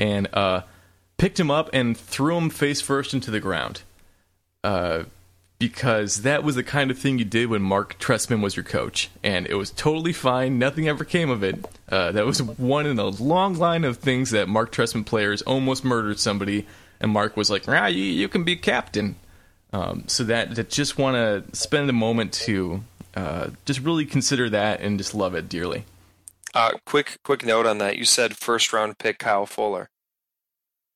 and 0.00 0.28
uh, 0.32 0.62
picked 1.16 1.38
him 1.38 1.50
up 1.50 1.70
and 1.72 1.96
threw 1.96 2.36
him 2.36 2.50
face 2.50 2.80
first 2.80 3.14
into 3.14 3.30
the 3.30 3.40
ground. 3.40 3.82
Uh, 4.64 5.04
because 5.58 6.22
that 6.22 6.44
was 6.44 6.54
the 6.54 6.62
kind 6.62 6.90
of 6.90 6.98
thing 6.98 7.18
you 7.18 7.24
did 7.24 7.48
when 7.48 7.62
Mark 7.62 7.98
Trestman 7.98 8.40
was 8.40 8.54
your 8.54 8.64
coach. 8.64 9.10
And 9.22 9.46
it 9.46 9.54
was 9.54 9.70
totally 9.70 10.12
fine. 10.12 10.58
Nothing 10.58 10.88
ever 10.88 11.04
came 11.04 11.30
of 11.30 11.42
it. 11.42 11.64
Uh, 11.88 12.12
that 12.12 12.24
was 12.24 12.40
one 12.40 12.86
in 12.86 12.98
a 12.98 13.06
long 13.06 13.54
line 13.54 13.84
of 13.84 13.96
things 13.96 14.30
that 14.30 14.48
Mark 14.48 14.70
Trestman 14.72 15.04
players 15.04 15.42
almost 15.42 15.84
murdered 15.84 16.20
somebody. 16.20 16.66
And 17.00 17.10
Mark 17.10 17.36
was 17.36 17.50
like, 17.50 17.68
ah, 17.68 17.86
you, 17.86 18.04
you 18.04 18.28
can 18.28 18.44
be 18.44 18.56
captain. 18.56 19.16
Um, 19.72 20.04
so 20.06 20.24
that, 20.24 20.54
that 20.54 20.70
just 20.70 20.96
want 20.96 21.16
to 21.16 21.56
spend 21.56 21.90
a 21.90 21.92
moment 21.92 22.32
to 22.34 22.84
uh, 23.14 23.50
just 23.64 23.80
really 23.80 24.06
consider 24.06 24.48
that 24.50 24.80
and 24.80 24.96
just 24.96 25.14
love 25.14 25.34
it 25.34 25.48
dearly. 25.48 25.84
Uh, 26.54 26.72
quick, 26.86 27.18
quick 27.24 27.44
note 27.44 27.66
on 27.66 27.78
that. 27.78 27.98
You 27.98 28.04
said 28.04 28.36
first 28.36 28.72
round 28.72 28.98
pick 28.98 29.18
Kyle 29.18 29.44
Fuller. 29.44 29.90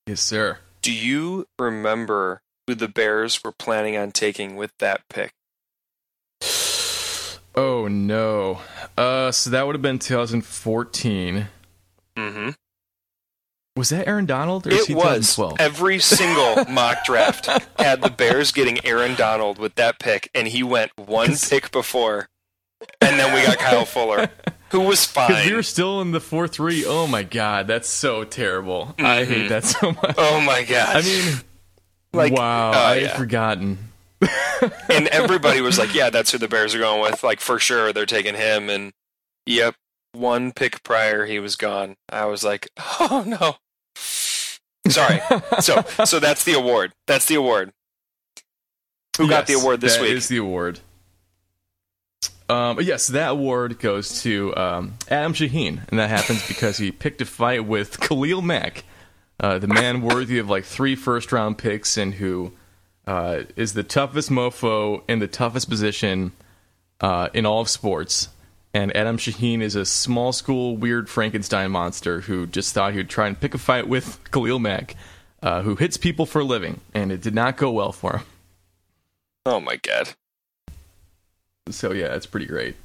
Yes, 0.06 0.20
sir. 0.20 0.58
Do 0.80 0.92
you 0.92 1.46
remember 1.58 2.42
who 2.66 2.74
the 2.74 2.88
Bears 2.88 3.42
were 3.42 3.52
planning 3.52 3.96
on 3.96 4.12
taking 4.12 4.56
with 4.56 4.72
that 4.78 5.02
pick? 5.08 5.32
Oh 7.54 7.86
no. 7.88 8.60
Uh, 8.96 9.30
so 9.30 9.50
that 9.50 9.66
would 9.66 9.74
have 9.74 9.82
been 9.82 9.98
2014. 9.98 11.48
Mm-hmm. 12.16 12.50
Was 13.74 13.88
that 13.88 14.06
Aaron 14.06 14.26
Donald 14.26 14.66
It 14.66 14.74
was 14.74 14.86
2012? 14.86 15.56
every 15.58 15.98
single 15.98 16.64
mock 16.72 17.04
draft 17.04 17.46
had 17.78 18.02
the 18.02 18.10
Bears 18.10 18.52
getting 18.52 18.84
Aaron 18.84 19.14
Donald 19.14 19.58
with 19.58 19.74
that 19.76 19.98
pick, 19.98 20.30
and 20.34 20.46
he 20.48 20.62
went 20.62 20.92
one 20.96 21.34
pick 21.36 21.70
before, 21.72 22.28
and 23.00 23.18
then 23.18 23.34
we 23.34 23.42
got 23.46 23.58
Kyle 23.58 23.86
Fuller, 23.86 24.28
who 24.70 24.80
was 24.80 25.06
Because 25.12 25.28
fine. 25.28 25.46
we 25.48 25.54
were 25.54 25.62
still 25.62 26.02
in 26.02 26.10
the 26.10 26.20
4 26.20 26.48
3. 26.48 26.84
Oh 26.86 27.06
my 27.06 27.22
god, 27.22 27.66
that's 27.66 27.88
so 27.88 28.24
terrible. 28.24 28.94
I 28.98 29.24
hate 29.24 29.48
that 29.48 29.64
so 29.64 29.92
much. 29.92 30.14
oh 30.18 30.40
my 30.42 30.64
god! 30.64 30.96
I 30.96 31.00
mean, 31.02 31.40
like, 32.12 32.32
wow, 32.32 32.70
oh, 32.70 32.78
I 32.78 32.94
had 32.94 33.02
yeah. 33.02 33.16
forgotten. 33.16 33.78
and 34.88 35.08
everybody 35.08 35.60
was 35.60 35.78
like, 35.78 35.94
"Yeah, 35.94 36.10
that's 36.10 36.30
who 36.32 36.38
the 36.38 36.48
Bears 36.48 36.74
are 36.74 36.78
going 36.78 37.02
with. 37.02 37.22
Like 37.22 37.40
for 37.40 37.58
sure, 37.58 37.92
they're 37.92 38.06
taking 38.06 38.34
him." 38.34 38.70
And 38.70 38.92
yep, 39.46 39.74
one 40.12 40.52
pick 40.52 40.82
prior, 40.82 41.26
he 41.26 41.38
was 41.38 41.56
gone. 41.56 41.96
I 42.08 42.26
was 42.26 42.44
like, 42.44 42.68
"Oh 43.00 43.24
no." 43.26 43.56
Sorry. 44.88 45.20
so, 45.60 45.82
so 46.04 46.18
that's 46.18 46.44
the 46.44 46.54
award. 46.54 46.92
That's 47.06 47.26
the 47.26 47.36
award. 47.36 47.72
Who 49.16 49.28
got 49.28 49.46
the 49.46 49.54
award 49.54 49.80
this 49.80 49.96
that 49.96 50.02
week? 50.02 50.12
is 50.12 50.28
the 50.28 50.38
award. 50.38 50.80
Um, 52.48 52.80
yes, 52.80 53.06
that 53.08 53.30
award 53.30 53.78
goes 53.78 54.22
to 54.22 54.54
um, 54.56 54.94
Adam 55.08 55.32
Shaheen, 55.32 55.88
and 55.88 55.98
that 55.98 56.10
happens 56.10 56.46
because 56.46 56.78
he 56.78 56.90
picked 56.90 57.20
a 57.20 57.24
fight 57.24 57.64
with 57.64 58.00
Khalil 58.00 58.42
Mack, 58.42 58.84
uh, 59.42 59.58
the 59.58 59.66
man 59.66 60.00
worthy 60.02 60.38
of 60.38 60.48
like 60.48 60.64
three 60.64 60.94
first 60.94 61.32
round 61.32 61.58
picks, 61.58 61.96
and 61.96 62.14
who 62.14 62.52
uh, 63.06 63.42
is 63.56 63.74
the 63.74 63.82
toughest 63.82 64.30
mofo 64.30 65.02
in 65.08 65.18
the 65.18 65.26
toughest 65.26 65.68
position 65.68 66.32
uh, 67.00 67.28
in 67.34 67.44
all 67.44 67.60
of 67.60 67.68
sports. 67.68 68.28
And 68.72 68.96
Adam 68.96 69.18
Shaheen 69.18 69.60
is 69.60 69.74
a 69.74 69.84
small 69.84 70.32
school 70.32 70.76
weird 70.76 71.10
Frankenstein 71.10 71.72
monster 71.72 72.22
who 72.22 72.46
just 72.46 72.72
thought 72.72 72.92
he 72.92 72.98
would 72.98 73.10
try 73.10 73.26
and 73.26 73.38
pick 73.38 73.52
a 73.52 73.58
fight 73.58 73.86
with 73.86 74.18
Khalil 74.30 74.60
Mack, 74.60 74.96
uh, 75.42 75.60
who 75.62 75.74
hits 75.74 75.98
people 75.98 76.24
for 76.24 76.40
a 76.40 76.44
living, 76.44 76.80
and 76.94 77.12
it 77.12 77.20
did 77.20 77.34
not 77.34 77.58
go 77.58 77.70
well 77.70 77.92
for 77.92 78.18
him. 78.18 78.26
oh 79.44 79.60
my 79.60 79.76
god. 79.76 80.10
So 81.68 81.92
yeah, 81.92 82.14
it's 82.14 82.26
pretty 82.26 82.46
great. 82.46 82.76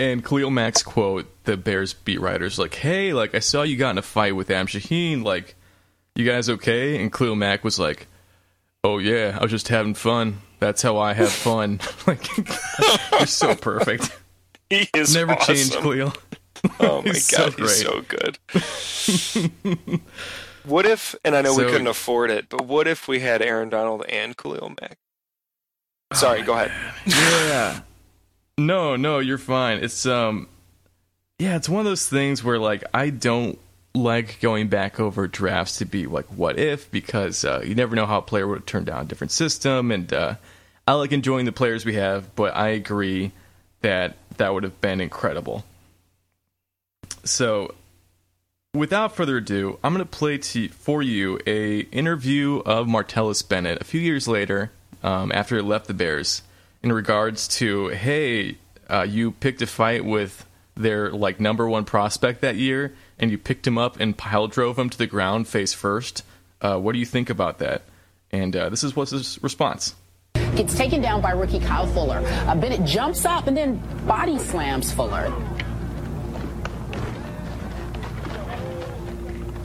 And 0.00 0.24
Khalil 0.24 0.50
Mack's 0.50 0.82
quote, 0.82 1.26
the 1.44 1.56
Bears 1.56 1.92
beat 1.94 2.20
writers 2.20 2.58
like, 2.58 2.74
"Hey, 2.74 3.12
like 3.12 3.34
I 3.34 3.38
saw 3.38 3.62
you 3.62 3.76
got 3.76 3.90
in 3.90 3.98
a 3.98 4.02
fight 4.02 4.34
with 4.34 4.50
Am 4.50 4.66
Shaheen. 4.66 5.22
Like, 5.24 5.54
you 6.16 6.24
guys 6.26 6.48
okay?" 6.50 7.00
And 7.00 7.12
Khalil 7.12 7.36
Mack 7.36 7.62
was 7.62 7.78
like, 7.78 8.08
"Oh 8.82 8.98
yeah, 8.98 9.36
I 9.38 9.42
was 9.42 9.50
just 9.52 9.68
having 9.68 9.94
fun. 9.94 10.38
That's 10.58 10.82
how 10.82 10.98
I 10.98 11.12
have 11.14 11.30
fun." 11.30 11.80
like, 12.06 12.26
you're 13.12 13.26
so 13.26 13.54
perfect. 13.54 14.10
He 14.70 14.88
is 14.94 15.14
Never 15.14 15.32
awesome. 15.32 15.54
changed, 15.54 15.74
Khalil. 15.74 16.14
Oh 16.80 17.02
my 17.02 17.10
He's 17.10 17.26
so 17.26 17.36
god, 17.50 17.54
he's 17.58 17.82
great. 17.82 17.84
so 17.84 18.00
good. 18.08 18.38
what 20.64 20.86
if? 20.86 21.14
And 21.26 21.36
I 21.36 21.42
know 21.42 21.54
we 21.54 21.64
couldn't 21.64 21.88
afford 21.88 22.30
it, 22.30 22.48
but 22.48 22.64
what 22.66 22.88
if 22.88 23.06
we 23.06 23.20
had 23.20 23.42
Aaron 23.42 23.68
Donald 23.68 24.06
and 24.08 24.34
Khalil 24.34 24.70
Mack? 24.80 24.96
Sorry, 26.14 26.40
oh, 26.40 26.44
go 26.44 26.54
ahead. 26.54 26.72
yeah. 27.06 27.80
No, 28.66 28.96
no, 28.96 29.18
you're 29.18 29.38
fine. 29.38 29.78
It's 29.82 30.06
um 30.06 30.48
yeah, 31.38 31.56
it's 31.56 31.68
one 31.68 31.80
of 31.80 31.86
those 31.86 32.08
things 32.08 32.44
where 32.44 32.58
like 32.58 32.84
I 32.94 33.10
don't 33.10 33.58
like 33.94 34.40
going 34.40 34.68
back 34.68 35.00
over 35.00 35.26
drafts 35.26 35.78
to 35.78 35.84
be 35.84 36.06
like 36.06 36.26
what 36.26 36.58
if 36.58 36.90
because 36.90 37.44
uh, 37.44 37.62
you 37.64 37.74
never 37.74 37.94
know 37.94 38.06
how 38.06 38.18
a 38.18 38.22
player 38.22 38.46
would 38.46 38.60
have 38.60 38.66
turned 38.66 38.88
out 38.88 39.02
a 39.02 39.08
different 39.08 39.32
system 39.32 39.90
and 39.90 40.12
uh, 40.12 40.34
I 40.86 40.94
like 40.94 41.12
enjoying 41.12 41.44
the 41.44 41.52
players 41.52 41.84
we 41.84 41.94
have, 41.94 42.34
but 42.34 42.56
I 42.56 42.68
agree 42.68 43.32
that 43.82 44.16
that 44.38 44.54
would 44.54 44.62
have 44.62 44.80
been 44.80 45.00
incredible. 45.00 45.64
So 47.24 47.74
without 48.74 49.14
further 49.14 49.36
ado, 49.36 49.78
I'm 49.84 49.92
going 49.92 50.04
to 50.04 50.10
play 50.10 50.38
to, 50.38 50.68
for 50.68 51.02
you 51.02 51.38
a 51.46 51.80
interview 51.80 52.58
of 52.64 52.86
Martellus 52.86 53.46
Bennett 53.46 53.80
a 53.80 53.84
few 53.84 54.00
years 54.00 54.26
later, 54.26 54.72
um, 55.02 55.30
after 55.32 55.56
he 55.56 55.62
left 55.62 55.86
the 55.86 55.94
Bears, 55.94 56.42
in 56.82 56.92
regards 56.92 57.48
to, 57.48 57.88
hey, 57.88 58.56
uh, 58.90 59.02
you 59.02 59.32
picked 59.32 59.62
a 59.62 59.66
fight 59.66 60.04
with 60.04 60.46
their 60.74 61.10
like 61.10 61.38
number 61.38 61.68
one 61.68 61.84
prospect 61.84 62.40
that 62.40 62.56
year, 62.56 62.94
and 63.18 63.30
you 63.30 63.38
picked 63.38 63.66
him 63.66 63.78
up 63.78 64.00
and 64.00 64.16
pile 64.16 64.48
drove 64.48 64.78
him 64.78 64.90
to 64.90 64.98
the 64.98 65.06
ground 65.06 65.46
face 65.46 65.72
first. 65.72 66.24
Uh, 66.60 66.78
what 66.78 66.92
do 66.92 66.98
you 66.98 67.06
think 67.06 67.30
about 67.30 67.58
that? 67.58 67.82
And 68.30 68.54
uh, 68.56 68.68
this 68.68 68.82
is 68.82 68.96
what's 68.96 69.10
his 69.10 69.42
response. 69.42 69.94
Gets 70.56 70.76
taken 70.76 71.00
down 71.00 71.20
by 71.20 71.30
rookie 71.32 71.60
Kyle 71.60 71.86
Fuller. 71.86 72.22
Uh, 72.24 72.54
Bennett 72.54 72.84
jumps 72.84 73.24
up 73.24 73.46
and 73.46 73.56
then 73.56 73.80
body 74.06 74.38
slams 74.38 74.92
Fuller. 74.92 75.32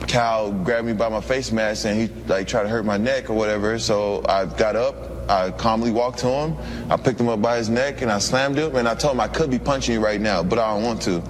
Cal 0.06 0.52
grabbed 0.52 0.86
me 0.86 0.94
by 0.94 1.10
my 1.10 1.20
face 1.20 1.52
mask 1.52 1.84
and 1.84 2.00
he 2.00 2.08
like 2.24 2.48
tried 2.48 2.62
to 2.62 2.68
hurt 2.68 2.86
my 2.86 2.96
neck 2.96 3.28
or 3.28 3.34
whatever. 3.34 3.78
So 3.78 4.24
I 4.26 4.46
got 4.46 4.76
up, 4.76 5.07
I 5.28 5.50
calmly 5.50 5.90
walked 5.90 6.18
to 6.20 6.28
him, 6.28 6.56
I 6.90 6.96
picked 6.96 7.20
him 7.20 7.28
up 7.28 7.42
by 7.42 7.58
his 7.58 7.68
neck 7.68 8.02
and 8.02 8.10
I 8.10 8.18
slammed 8.18 8.58
him 8.58 8.76
and 8.76 8.88
I 8.88 8.94
told 8.94 9.14
him 9.14 9.20
I 9.20 9.28
could 9.28 9.50
be 9.50 9.58
punching 9.58 9.94
you 9.94 10.00
right 10.00 10.20
now, 10.20 10.42
but 10.42 10.58
I 10.58 10.74
don't 10.74 10.84
want 10.84 11.02
to. 11.02 11.22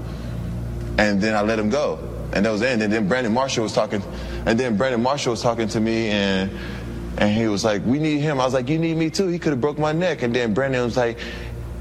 And 0.99 1.21
then 1.21 1.35
I 1.35 1.43
let 1.43 1.59
him 1.59 1.71
go. 1.71 1.99
And 2.33 2.45
that 2.45 2.51
was 2.51 2.63
end. 2.63 2.83
And 2.83 2.93
then 2.93 3.09
Brandon 3.09 3.33
Marshall 3.33 3.63
was 3.63 3.73
talking 3.73 4.03
and 4.47 4.59
then 4.59 4.77
Brandon 4.77 5.03
Marshall 5.03 5.33
was 5.33 5.43
talking 5.43 5.69
to 5.69 5.81
me 5.81 6.09
and 6.09 6.51
and 7.19 7.37
he 7.37 7.49
was 7.49 7.65
like, 7.65 7.83
We 7.85 7.99
need 7.99 8.21
him. 8.21 8.41
I 8.41 8.45
was 8.45 8.55
like, 8.55 8.69
You 8.69 8.79
need 8.79 8.97
me 8.97 9.11
too. 9.11 9.27
He 9.29 9.39
could 9.39 9.51
have 9.51 9.61
broke 9.61 9.79
my 9.79 9.93
neck. 9.93 10.23
And 10.23 10.35
then 10.35 10.55
Brandon 10.55 10.85
was 10.85 10.97
like, 10.97 11.19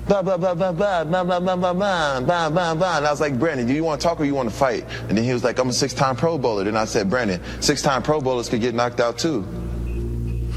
blah 0.07 0.21
blah 0.21 0.37
blah 0.37 0.53
blah 0.53 0.71
blah 0.71 1.03
blah 1.03 1.23
blah 1.23 1.39
blah 1.39 1.55
blah 1.55 2.19
blah 2.19 2.49
blah 2.49 2.75
blah. 2.75 2.97
And 2.97 3.05
I 3.05 3.11
was 3.11 3.21
like, 3.21 3.37
Brandon, 3.37 3.67
do 3.67 3.73
you 3.73 3.83
want 3.83 3.99
to 3.99 4.07
talk 4.07 4.19
or 4.19 4.25
you 4.25 4.33
want 4.33 4.49
to 4.49 4.55
fight? 4.55 4.85
And 5.09 5.17
then 5.17 5.23
he 5.23 5.33
was 5.33 5.43
like, 5.43 5.59
I'm 5.59 5.69
a 5.69 5.73
six-time 5.73 6.15
Pro 6.15 6.37
Bowler. 6.37 6.63
Then 6.63 6.77
I 6.77 6.85
said, 6.85 7.09
Brandon, 7.09 7.41
six-time 7.61 8.03
Pro 8.03 8.21
Bowlers 8.21 8.49
could 8.49 8.61
get 8.61 8.73
knocked 8.73 8.99
out 8.99 9.17
too. 9.17 9.45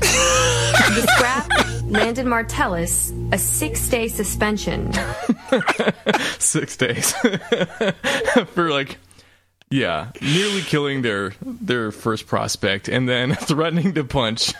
The 0.00 1.06
scrap 1.16 1.48
landed 1.84 2.26
Martellus 2.26 3.12
a 3.32 3.38
six 3.38 3.88
day 3.88 4.08
suspension. 4.08 4.92
six 6.38 6.76
days 6.76 7.12
for 8.54 8.70
like 8.70 8.98
yeah 9.70 10.10
nearly 10.20 10.62
killing 10.62 11.02
their 11.02 11.32
their 11.42 11.92
first 11.92 12.26
prospect 12.26 12.88
and 12.88 13.08
then 13.08 13.34
threatening 13.40 13.92
to 13.94 14.02
punch 14.04 14.52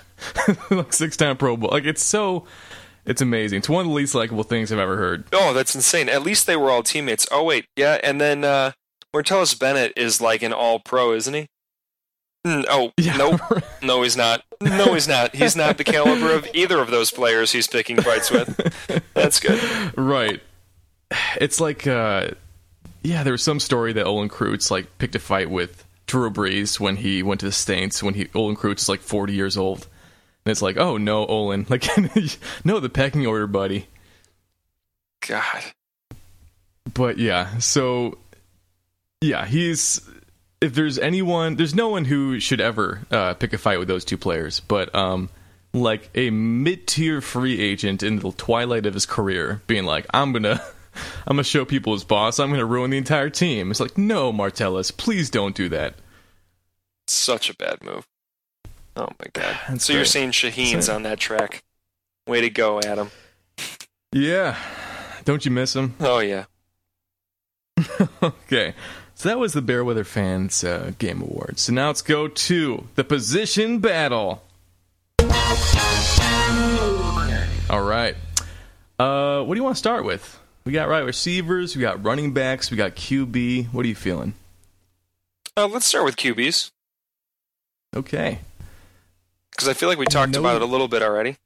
like 0.70 0.93
six 0.93 1.16
time 1.16 1.36
pro 1.36 1.57
bowl 1.57 1.70
like 1.72 1.84
it's 1.84 2.03
so 2.03 2.47
it's 3.07 3.20
amazing 3.20 3.59
it's 3.59 3.68
one 3.68 3.80
of 3.84 3.88
the 3.88 3.95
least 3.95 4.14
likable 4.14 4.45
things 4.45 4.70
i've 4.70 4.78
ever 4.78 4.97
heard 4.97 5.24
Oh, 5.32 5.53
that's 5.53 5.74
insane. 5.74 6.09
At 6.09 6.22
least 6.22 6.47
they 6.47 6.57
were 6.57 6.70
all 6.70 6.82
teammates. 6.84 7.26
Oh 7.32 7.43
wait, 7.43 7.66
yeah, 7.76 7.99
and 8.05 8.20
then 8.20 8.45
uh 8.45 8.72
Martellus 9.14 9.59
Bennett 9.59 9.93
is 9.97 10.20
like 10.20 10.43
an 10.43 10.53
all 10.53 10.78
pro, 10.78 11.12
isn't 11.14 11.34
he? 11.34 11.47
Oh, 12.45 12.93
Yeah. 12.97 13.16
nope. 13.16 13.41
No, 13.82 14.03
he's 14.03 14.16
not. 14.16 14.43
No, 14.62 14.93
he's 14.95 15.09
not. 15.09 15.34
He's 15.34 15.57
not 15.57 15.78
the 15.78 15.84
caliber 15.84 16.32
of 16.32 16.47
either 16.55 16.78
of 16.80 16.91
those 16.91 17.11
players 17.11 17.53
he's 17.53 17.66
picking 17.66 18.01
fights 18.01 18.30
with. 18.30 18.57
That's 19.14 19.41
good. 19.41 19.61
right 19.99 20.41
it's 21.41 21.61
like 21.61 21.88
uh 21.88 22.28
yeah 23.03 23.24
there 23.24 23.32
was 23.32 23.43
some 23.43 23.59
story 23.59 23.93
that 23.93 24.05
olin 24.07 24.28
Kreutz 24.28 24.70
like 24.70 24.97
picked 24.99 25.16
a 25.16 25.18
fight 25.18 25.51
with 25.51 25.84
drew 26.07 26.30
brees 26.30 26.78
when 26.78 26.95
he 26.95 27.20
went 27.24 27.41
to 27.41 27.47
the 27.47 27.53
saints 27.53 28.01
when 28.01 28.14
he 28.14 28.28
olin 28.32 28.55
Kreutz 28.55 28.78
is 28.82 28.88
like 28.88 29.01
40 29.01 29.32
years 29.32 29.57
old 29.57 29.88
and 30.45 30.53
it's 30.53 30.62
like 30.62 30.76
oh 30.76 30.99
no 30.99 31.26
olin 31.26 31.66
like 31.70 31.84
no 32.64 32.78
the 32.78 32.88
pecking 32.88 33.26
order 33.26 33.49
buddy 33.49 33.88
God. 35.26 35.64
but 36.95 37.18
yeah, 37.18 37.59
so 37.59 38.18
yeah, 39.20 39.45
he's 39.47 40.01
if 40.61 40.75
there's 40.75 40.99
anyone, 40.99 41.57
there's 41.57 41.75
no 41.75 41.89
one 41.89 42.05
who 42.05 42.39
should 42.41 42.61
ever 42.61 43.01
uh, 43.11 43.35
pick 43.35 43.53
a 43.53 43.59
fight 43.59 43.79
with 43.79 43.89
those 43.89 44.05
two 44.05 44.19
players. 44.19 44.61
But 44.61 44.95
um, 44.95 45.31
like 45.73 46.11
a 46.15 46.31
mid-tier 46.31 47.21
free 47.21 47.61
agent 47.61 48.03
in 48.03 48.19
the 48.19 48.33
twilight 48.33 48.87
of 48.87 48.95
his 48.95 49.07
career, 49.07 49.63
being 49.67 49.85
like, 49.85 50.07
I'm 50.13 50.33
gonna. 50.33 50.63
I'm 51.25 51.37
gonna 51.37 51.45
show 51.45 51.65
people 51.65 51.93
his 51.93 52.03
boss. 52.03 52.41
I'm 52.41 52.51
gonna 52.51 52.65
ruin 52.65 52.91
the 52.91 52.99
entire 52.99 53.31
team. 53.31 53.71
It's 53.71 53.79
like, 53.79 53.97
no, 53.97 54.33
Martellus, 54.33 54.95
please 54.95 55.31
don't 55.31 55.55
do 55.55 55.69
that. 55.69 55.95
Such 57.07 57.49
a 57.49 57.55
bad 57.55 57.85
move. 57.85 58.09
Oh 58.97 59.09
my 59.21 59.27
god. 59.33 59.57
That's 59.69 59.85
so 59.85 59.93
you're 59.93 60.03
right. 60.03 60.09
saying 60.09 60.33
Shaheen's 60.33 60.89
on 60.89 61.05
that 61.05 61.21
track. 61.21 61.63
Way 62.27 62.41
to 62.41 62.51
go, 62.51 62.81
Adam. 62.81 63.13
Yeah, 64.13 64.57
don't 65.25 65.45
you 65.45 65.53
miss 65.53 65.77
him? 65.77 65.95
Oh 66.01 66.19
yeah. 66.19 66.47
Okay, 68.23 68.75
so 69.21 69.29
that 69.29 69.39
was 69.39 69.53
the 69.53 69.61
Bear 69.61 69.85
Weather 69.85 70.03
Fans 70.03 70.64
uh, 70.64 70.93
Game 70.99 71.21
Awards. 71.21 71.61
So 71.61 71.75
now 71.75 71.89
let's 71.89 72.01
go 72.01 72.27
to 72.27 72.87
the 72.95 73.05
position 73.05 73.79
battle. 73.79 74.43
All 77.68 77.83
right. 77.83 78.16
Uh, 78.99 79.43
what 79.43 79.55
do 79.55 79.59
you 79.59 79.62
want 79.62 79.77
to 79.77 79.79
start 79.79 80.07
with? 80.07 80.41
We 80.64 80.73
got 80.73 80.89
right 80.89 81.05
receivers, 81.05 81.77
we 81.77 81.83
got 81.83 82.03
running 82.03 82.33
backs, 82.33 82.71
we 82.71 82.79
got 82.79 82.93
QB. 82.97 83.66
What 83.75 83.85
are 83.85 83.89
you 83.91 83.95
feeling? 83.95 84.33
Uh, 85.55 85.66
let's 85.66 85.85
start 85.85 86.07
with 86.07 86.16
QBs 86.16 86.71
Okay. 87.95 88.39
because 89.51 89.68
I 89.68 89.75
feel 89.75 89.91
like 89.91 89.99
we 89.99 90.07
talked 90.07 90.35
about 90.35 90.57
it 90.57 90.62
a 90.62 90.66
little 90.66 90.89
bit 90.89 91.03
already. 91.03 91.37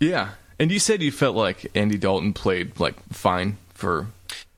Yeah. 0.00 0.30
And 0.58 0.72
you 0.72 0.78
said 0.78 1.02
you 1.02 1.12
felt 1.12 1.36
like 1.36 1.70
Andy 1.74 1.98
Dalton 1.98 2.32
played 2.32 2.80
like 2.80 2.96
fine 3.12 3.58
for 3.74 4.06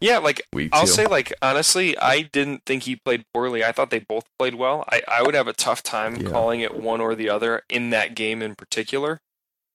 Yeah, 0.01 0.18
like 0.18 0.42
Week 0.53 0.70
I'll 0.72 0.86
two. 0.86 0.92
say, 0.92 1.07
like 1.07 1.32
honestly, 1.42 1.96
I 1.98 2.22
didn't 2.22 2.62
think 2.64 2.84
he 2.84 2.96
played 2.96 3.24
poorly. 3.34 3.62
I 3.64 3.72
thought 3.72 3.90
they 3.90 3.98
both 3.98 4.24
played 4.38 4.55
well. 4.55 4.84
I, 4.88 5.03
I 5.07 5.22
would 5.22 5.34
have 5.34 5.46
a 5.48 5.53
tough 5.53 5.82
time 5.82 6.16
Yeah. 6.16 6.30
calling 6.30 6.61
it 6.61 6.74
one 6.74 7.01
or 7.01 7.14
the 7.14 7.28
other 7.28 7.62
in 7.68 7.90
that 7.90 8.14
game 8.14 8.40
in 8.42 8.55
particular. 8.55 9.20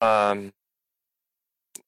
Um, 0.01 0.53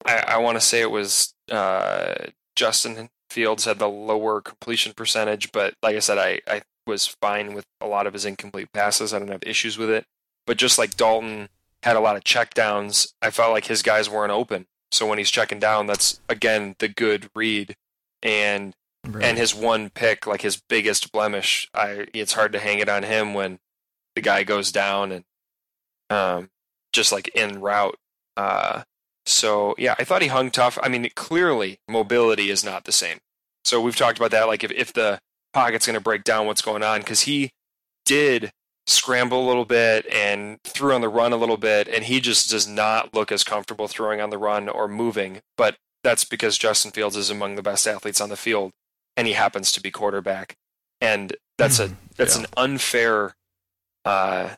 I, 0.05 0.19
I 0.27 0.37
want 0.37 0.55
to 0.57 0.61
say 0.65 0.81
it 0.81 0.91
was 0.91 1.33
uh, 1.51 2.13
Justin 2.55 3.09
Fields 3.29 3.65
had 3.65 3.79
the 3.79 3.89
lower 3.89 4.41
completion 4.41 4.93
percentage, 4.93 5.51
but 5.51 5.73
like 5.81 5.95
I 5.95 5.99
said, 5.99 6.17
I, 6.17 6.39
I 6.47 6.61
was 6.85 7.07
fine 7.07 7.53
with 7.53 7.65
a 7.81 7.87
lot 7.87 8.07
of 8.07 8.13
his 8.13 8.23
incomplete 8.25 8.71
passes. 8.71 9.13
I 9.13 9.19
don't 9.19 9.27
have 9.29 9.43
issues 9.43 9.77
with 9.77 9.89
it. 9.89 10.05
But 10.45 10.57
just 10.57 10.77
like 10.77 10.95
Dalton 10.95 11.49
had 11.83 11.95
a 11.95 11.99
lot 11.99 12.15
of 12.15 12.23
checkdowns, 12.23 13.11
I 13.21 13.31
felt 13.31 13.51
like 13.51 13.65
his 13.65 13.81
guys 13.81 14.09
weren't 14.09 14.31
open. 14.31 14.67
So 14.91 15.05
when 15.05 15.17
he's 15.17 15.31
checking 15.31 15.59
down, 15.59 15.87
that's 15.87 16.21
again 16.29 16.75
the 16.79 16.87
good 16.87 17.29
read 17.35 17.75
and 18.23 18.73
and 19.21 19.37
his 19.37 19.55
one 19.55 19.89
pick, 19.89 20.27
like 20.27 20.41
his 20.41 20.61
biggest 20.69 21.11
blemish, 21.11 21.69
I 21.73 22.07
it's 22.13 22.33
hard 22.33 22.51
to 22.53 22.59
hang 22.59 22.79
it 22.79 22.89
on 22.89 23.03
him 23.03 23.33
when 23.33 23.59
the 24.15 24.21
guy 24.21 24.43
goes 24.43 24.71
down 24.71 25.11
and 25.11 25.23
um 26.09 26.49
just 26.93 27.11
like 27.11 27.29
in 27.29 27.61
route. 27.61 27.97
Uh 28.35 28.83
so 29.25 29.75
yeah, 29.77 29.95
I 29.99 30.03
thought 30.03 30.21
he 30.21 30.29
hung 30.29 30.51
tough. 30.51 30.77
I 30.81 30.89
mean, 30.89 31.09
clearly 31.15 31.79
mobility 31.87 32.49
is 32.49 32.63
not 32.63 32.85
the 32.85 32.91
same. 32.91 33.19
So 33.65 33.81
we've 33.81 33.95
talked 33.95 34.17
about 34.17 34.31
that 34.31 34.47
like 34.47 34.63
if 34.63 34.71
if 34.71 34.93
the 34.93 35.19
pocket's 35.53 35.85
going 35.85 35.95
to 35.95 36.01
break 36.01 36.23
down 36.23 36.45
what's 36.45 36.61
going 36.61 36.83
on 36.83 37.03
cuz 37.03 37.21
he 37.21 37.51
did 38.05 38.51
scramble 38.85 39.45
a 39.45 39.47
little 39.47 39.65
bit 39.65 40.05
and 40.07 40.59
threw 40.63 40.93
on 40.93 41.01
the 41.01 41.09
run 41.09 41.33
a 41.33 41.37
little 41.37 41.57
bit 41.57 41.87
and 41.87 42.05
he 42.05 42.21
just 42.21 42.49
does 42.49 42.67
not 42.67 43.13
look 43.13 43.31
as 43.31 43.43
comfortable 43.43 43.87
throwing 43.87 44.21
on 44.21 44.29
the 44.29 44.37
run 44.37 44.69
or 44.69 44.87
moving, 44.87 45.41
but 45.57 45.77
that's 46.07 46.23
because 46.23 46.57
Justin 46.57 46.91
Fields 46.91 47.17
is 47.17 47.29
among 47.29 47.55
the 47.55 47.61
best 47.61 47.85
athletes 47.85 48.21
on 48.21 48.29
the 48.29 48.37
field 48.37 48.71
and 49.17 49.27
he 49.27 49.33
happens 49.33 49.73
to 49.73 49.81
be 49.81 49.91
quarterback. 49.91 50.55
And 51.01 51.35
that's 51.57 51.79
a 51.79 51.97
that's 52.15 52.37
yeah. 52.37 52.43
an 52.43 52.47
unfair 52.55 53.35
uh 54.05 54.51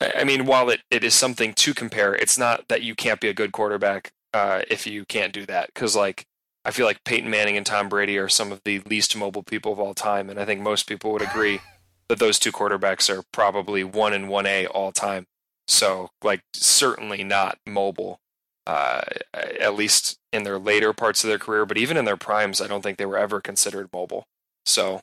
I 0.00 0.12
I 0.20 0.24
mean, 0.24 0.46
while 0.46 0.70
it, 0.70 0.82
it 0.90 1.02
is 1.02 1.14
something 1.14 1.52
to 1.54 1.74
compare, 1.74 2.14
it's 2.14 2.38
not 2.38 2.68
that 2.68 2.82
you 2.82 2.94
can't 2.94 3.20
be 3.20 3.28
a 3.28 3.34
good 3.34 3.50
quarterback 3.50 4.12
uh, 4.32 4.62
if 4.70 4.86
you 4.86 5.04
can't 5.04 5.32
do 5.32 5.46
that. 5.46 5.70
Because, 5.72 5.96
like, 5.96 6.26
I 6.64 6.70
feel 6.70 6.86
like 6.86 7.04
Peyton 7.04 7.30
Manning 7.30 7.56
and 7.56 7.64
Tom 7.66 7.88
Brady 7.88 8.18
are 8.18 8.28
some 8.28 8.52
of 8.52 8.60
the 8.64 8.80
least 8.80 9.16
mobile 9.16 9.42
people 9.42 9.72
of 9.72 9.78
all 9.78 9.94
time, 9.94 10.28
and 10.28 10.38
I 10.38 10.44
think 10.44 10.60
most 10.60 10.88
people 10.88 11.12
would 11.12 11.22
agree. 11.22 11.60
that 12.08 12.18
those 12.18 12.38
two 12.38 12.52
quarterbacks 12.52 13.08
are 13.08 13.22
probably 13.32 13.82
one 13.82 14.12
and 14.12 14.28
one 14.28 14.46
A 14.46 14.66
all 14.66 14.92
time. 14.92 15.26
So, 15.66 16.10
like, 16.22 16.42
certainly 16.52 17.24
not 17.24 17.58
mobile, 17.66 18.18
uh, 18.66 19.02
at 19.34 19.74
least 19.74 20.18
in 20.32 20.42
their 20.44 20.58
later 20.58 20.92
parts 20.92 21.24
of 21.24 21.28
their 21.28 21.38
career. 21.38 21.66
But 21.66 21.78
even 21.78 21.96
in 21.96 22.04
their 22.04 22.16
primes, 22.16 22.60
I 22.60 22.66
don't 22.66 22.82
think 22.82 22.98
they 22.98 23.06
were 23.06 23.18
ever 23.18 23.40
considered 23.40 23.88
mobile. 23.92 24.24
So, 24.64 25.00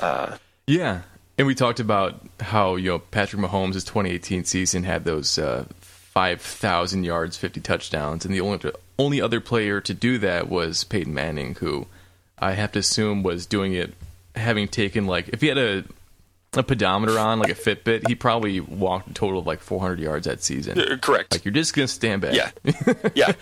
uh, 0.00 0.38
Yeah, 0.66 1.02
and 1.36 1.46
we 1.46 1.54
talked 1.54 1.80
about 1.80 2.20
how 2.40 2.76
you 2.76 2.90
know 2.90 2.98
Patrick 2.98 3.42
Mahomes' 3.42 3.84
2018 3.84 4.44
season 4.44 4.84
had 4.84 5.04
those 5.04 5.38
uh, 5.38 5.66
5,000 5.80 7.04
yards, 7.04 7.36
50 7.36 7.60
touchdowns, 7.60 8.24
and 8.24 8.32
the 8.32 8.40
only 8.40 8.72
only 8.98 9.20
other 9.20 9.40
player 9.40 9.80
to 9.80 9.92
do 9.92 10.18
that 10.18 10.48
was 10.48 10.84
Peyton 10.84 11.12
Manning, 11.12 11.56
who 11.56 11.86
I 12.38 12.52
have 12.52 12.72
to 12.72 12.78
assume 12.78 13.22
was 13.22 13.46
doing 13.46 13.72
it 13.72 13.94
having 14.36 14.68
taken 14.68 15.06
like 15.06 15.28
if 15.28 15.40
he 15.40 15.48
had 15.48 15.58
a 15.58 15.84
a 16.56 16.62
pedometer 16.62 17.18
on 17.18 17.38
like 17.38 17.50
a 17.50 17.54
Fitbit, 17.54 18.08
he 18.08 18.14
probably 18.14 18.60
walked 18.60 19.10
a 19.10 19.14
total 19.14 19.40
of 19.40 19.46
like 19.46 19.60
400 19.60 19.98
yards 19.98 20.26
that 20.26 20.42
season. 20.42 20.78
uh, 20.78 20.96
correct. 20.96 21.32
Like 21.32 21.44
you're 21.44 21.52
just 21.52 21.74
gonna 21.74 21.88
stand 21.88 22.22
back. 22.22 22.34
Yeah. 22.34 22.50
yeah. 23.14 23.32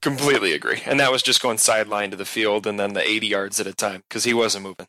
Completely 0.00 0.52
agree. 0.52 0.82
And 0.86 0.98
that 1.00 1.12
was 1.12 1.22
just 1.22 1.42
going 1.42 1.58
sideline 1.58 2.10
to 2.10 2.16
the 2.16 2.24
field 2.24 2.66
and 2.66 2.80
then 2.80 2.94
the 2.94 3.06
80 3.06 3.26
yards 3.26 3.60
at 3.60 3.66
a 3.66 3.74
time 3.74 4.02
because 4.08 4.24
he 4.24 4.32
wasn't 4.32 4.64
moving. 4.64 4.86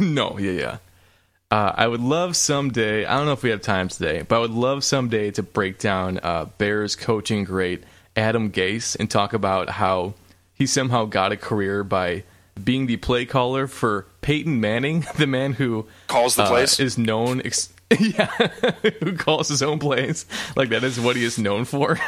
no, 0.14 0.38
yeah, 0.38 0.52
yeah. 0.52 0.76
Uh, 1.50 1.72
I 1.74 1.86
would 1.86 2.00
love 2.00 2.36
someday. 2.36 3.04
I 3.04 3.16
don't 3.16 3.26
know 3.26 3.32
if 3.32 3.42
we 3.42 3.50
have 3.50 3.62
time 3.62 3.88
today, 3.88 4.22
but 4.22 4.36
I 4.36 4.38
would 4.40 4.50
love 4.50 4.84
someday 4.84 5.30
to 5.32 5.42
break 5.42 5.78
down 5.78 6.18
uh, 6.22 6.46
Bears 6.56 6.96
coaching 6.96 7.44
great 7.44 7.84
Adam 8.16 8.50
Gase 8.50 8.96
and 8.98 9.10
talk 9.10 9.32
about 9.32 9.70
how 9.70 10.14
he 10.52 10.66
somehow 10.66 11.04
got 11.04 11.32
a 11.32 11.36
career 11.36 11.84
by 11.84 12.24
being 12.64 12.86
the 12.86 12.96
play 12.96 13.24
caller 13.26 13.66
for 13.66 14.06
Peyton 14.20 14.60
Manning, 14.60 15.06
the 15.16 15.26
man 15.26 15.52
who 15.54 15.86
Calls 16.06 16.34
the 16.36 16.42
uh, 16.44 16.48
plays? 16.48 16.78
is 16.80 16.98
known. 16.98 17.40
Ex- 17.44 17.72
yeah, 17.98 18.26
who 19.02 19.16
calls 19.16 19.48
his 19.48 19.62
own 19.62 19.78
plays. 19.78 20.26
Like 20.56 20.68
that 20.70 20.84
is 20.84 21.00
what 21.00 21.16
he 21.16 21.24
is 21.24 21.38
known 21.38 21.64
for. 21.64 21.98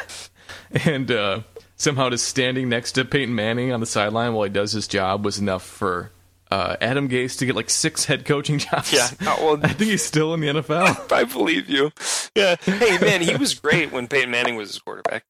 and 0.85 1.09
uh, 1.11 1.41
somehow 1.75 2.09
just 2.09 2.27
standing 2.27 2.69
next 2.69 2.91
to 2.93 3.05
Peyton 3.05 3.33
Manning 3.33 3.71
on 3.71 3.79
the 3.79 3.85
sideline 3.85 4.33
while 4.33 4.43
he 4.43 4.49
does 4.51 4.71
his 4.73 4.87
job 4.87 5.25
was 5.25 5.39
enough 5.39 5.63
for 5.65 6.11
uh, 6.51 6.75
Adam 6.81 7.07
Gase 7.09 7.37
to 7.39 7.45
get 7.45 7.55
like 7.55 7.69
six 7.69 8.05
head 8.05 8.25
coaching 8.25 8.59
jobs. 8.59 8.91
Yeah. 8.93 9.07
Uh, 9.21 9.37
well, 9.39 9.59
I 9.63 9.69
think 9.69 9.89
he's 9.89 10.03
still 10.03 10.33
in 10.33 10.41
the 10.41 10.47
NFL. 10.47 11.11
I 11.11 11.23
believe 11.23 11.67
you. 11.69 11.91
Yeah. 12.35 12.57
Hey, 12.61 12.97
man, 12.99 13.21
he 13.21 13.35
was 13.35 13.53
great 13.55 13.91
when 13.91 14.07
Peyton 14.07 14.29
Manning 14.29 14.55
was 14.57 14.69
his 14.69 14.79
quarterback. 14.79 15.23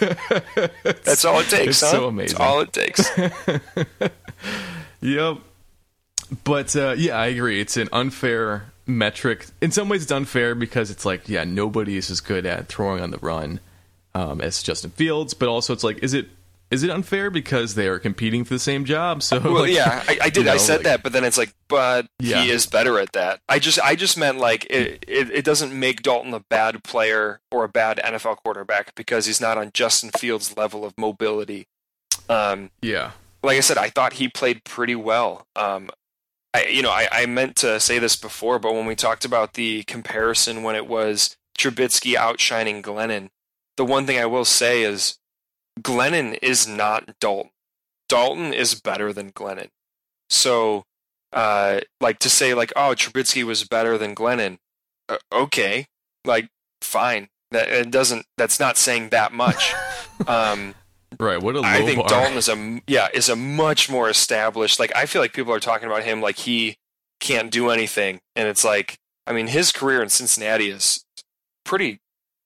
That's 1.04 1.24
all 1.24 1.40
it 1.40 1.48
takes, 1.48 1.68
It's 1.68 1.80
huh? 1.80 1.90
so 1.90 2.08
amazing. 2.08 2.38
That's 2.38 2.50
all 2.50 2.60
it 2.60 2.72
takes. 2.72 3.10
Yep. 5.02 5.38
But 6.44 6.76
uh, 6.76 6.94
yeah, 6.96 7.16
I 7.18 7.26
agree. 7.26 7.60
It's 7.60 7.76
an 7.76 7.88
unfair 7.92 8.70
metric. 8.86 9.46
In 9.60 9.70
some 9.70 9.88
ways, 9.88 10.02
it's 10.02 10.12
unfair 10.12 10.54
because 10.54 10.90
it's 10.90 11.04
like, 11.04 11.28
yeah, 11.28 11.44
nobody 11.44 11.96
is 11.96 12.10
as 12.10 12.20
good 12.20 12.44
at 12.46 12.68
throwing 12.68 13.02
on 13.02 13.10
the 13.10 13.18
run 13.18 13.60
um, 14.14 14.40
as 14.40 14.62
Justin 14.62 14.90
Fields. 14.90 15.34
But 15.34 15.48
also, 15.48 15.72
it's 15.72 15.82
like, 15.84 15.98
is 16.02 16.14
it 16.14 16.28
is 16.70 16.82
it 16.82 16.90
unfair 16.90 17.30
because 17.30 17.74
they 17.74 17.88
are 17.88 17.98
competing 17.98 18.44
for 18.44 18.54
the 18.54 18.58
same 18.60 18.84
job? 18.84 19.22
So, 19.22 19.40
Well, 19.40 19.62
like, 19.62 19.72
yeah, 19.72 20.02
I, 20.08 20.18
I 20.22 20.30
did. 20.30 20.44
you 20.46 20.50
I 20.52 20.56
said 20.56 20.76
like- 20.78 20.84
that, 20.84 21.02
but 21.02 21.12
then 21.12 21.24
it's 21.24 21.36
like, 21.38 21.52
but 21.68 22.06
Yeah. 22.18 22.42
he 22.42 22.50
is 22.50 22.66
better 22.66 22.98
at 22.98 23.12
that. 23.12 23.40
I 23.48 23.58
just, 23.58 23.80
I 23.80 23.94
just 23.96 24.16
meant 24.16 24.38
like 24.38 24.66
it, 24.70 25.04
it. 25.08 25.30
It 25.30 25.44
doesn't 25.44 25.72
make 25.78 26.02
Dalton 26.02 26.32
a 26.34 26.40
bad 26.40 26.82
player 26.84 27.40
or 27.50 27.64
a 27.64 27.68
bad 27.68 27.98
NFL 28.04 28.36
quarterback 28.44 28.94
because 28.94 29.26
he's 29.26 29.40
not 29.40 29.58
on 29.58 29.70
Justin 29.74 30.10
Fields' 30.10 30.56
level 30.56 30.84
of 30.84 30.96
mobility. 30.96 31.66
Um, 32.28 32.70
Yeah. 32.82 33.12
like 33.42 33.56
I 33.56 33.60
said, 33.60 33.78
I 33.78 33.90
thought 33.90 34.14
he 34.14 34.28
played 34.28 34.64
pretty 34.64 34.94
well. 34.94 35.46
Um, 35.56 35.90
I, 36.54 36.64
you 36.66 36.82
know, 36.82 36.90
I, 36.90 37.08
I 37.12 37.26
meant 37.26 37.56
to 37.56 37.78
say 37.80 37.98
this 37.98 38.16
before, 38.16 38.58
but 38.58 38.74
when 38.74 38.86
we 38.86 38.96
talked 38.96 39.24
about 39.24 39.54
the 39.54 39.84
comparison 39.84 40.62
when 40.64 40.74
it 40.74 40.86
was 40.88 41.36
Trubisky 41.58 42.16
outshining 42.16 42.82
Glennon, 42.82 43.28
the 43.76 43.84
one 43.84 44.04
thing 44.06 44.18
I 44.18 44.26
will 44.26 44.44
say 44.44 44.82
is 44.82 45.16
Glennon 45.80 46.38
is 46.42 46.66
not 46.66 47.18
Dalton. 47.20 47.50
Dalton 48.08 48.52
is 48.52 48.74
better 48.74 49.12
than 49.12 49.32
Glennon. 49.32 49.68
So, 50.28 50.84
uh, 51.32 51.80
like 52.00 52.18
to 52.20 52.30
say 52.30 52.54
like, 52.54 52.72
oh, 52.76 52.94
Trubisky 52.96 53.44
was 53.44 53.64
better 53.64 53.96
than 53.96 54.14
Glennon. 54.14 54.58
Uh, 55.08 55.18
okay, 55.32 55.86
like 56.24 56.48
fine. 56.82 57.28
That 57.52 57.68
it 57.68 57.90
doesn't. 57.90 58.26
That's 58.36 58.60
not 58.60 58.76
saying 58.76 59.10
that 59.10 59.32
much. 59.32 59.74
um, 60.26 60.74
Right. 61.18 61.42
What 61.42 61.56
a 61.56 61.60
low 61.60 61.68
I 61.68 61.84
think 61.84 61.98
bar. 61.98 62.08
Dalton 62.08 62.36
is 62.36 62.48
a 62.48 62.80
yeah 62.86 63.08
is 63.12 63.28
a 63.28 63.36
much 63.36 63.90
more 63.90 64.08
established. 64.08 64.78
Like 64.78 64.94
I 64.94 65.06
feel 65.06 65.20
like 65.20 65.32
people 65.32 65.52
are 65.52 65.60
talking 65.60 65.88
about 65.88 66.04
him 66.04 66.20
like 66.20 66.38
he 66.38 66.76
can't 67.18 67.50
do 67.50 67.70
anything, 67.70 68.20
and 68.36 68.46
it's 68.48 68.64
like 68.64 68.96
I 69.26 69.32
mean 69.32 69.48
his 69.48 69.72
career 69.72 70.02
in 70.02 70.08
Cincinnati 70.08 70.70
is 70.70 71.04
pretty 71.64 71.98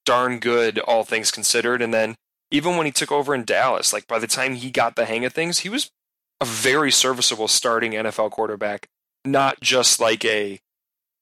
darn 0.07 0.39
good, 0.39 0.79
all 0.79 1.05
things 1.05 1.31
considered. 1.31 1.83
And 1.83 1.93
then 1.93 2.17
even 2.55 2.77
when 2.77 2.87
he 2.87 2.93
took 2.93 3.11
over 3.11 3.35
in 3.35 3.45
Dallas, 3.45 3.93
like 3.93 4.07
by 4.07 4.21
the 4.21 4.29
time 4.29 4.55
he 4.55 4.71
got 4.71 4.95
the 4.95 5.07
hang 5.07 5.25
of 5.25 5.33
things, 5.33 5.61
he 5.61 5.69
was 5.69 5.91
a 6.41 6.45
very 6.45 6.93
serviceable 6.93 7.49
starting 7.49 7.93
NFL 7.93 8.31
quarterback, 8.31 8.89
not 9.25 9.61
just 9.61 9.99
like 9.99 10.25
a 10.25 10.61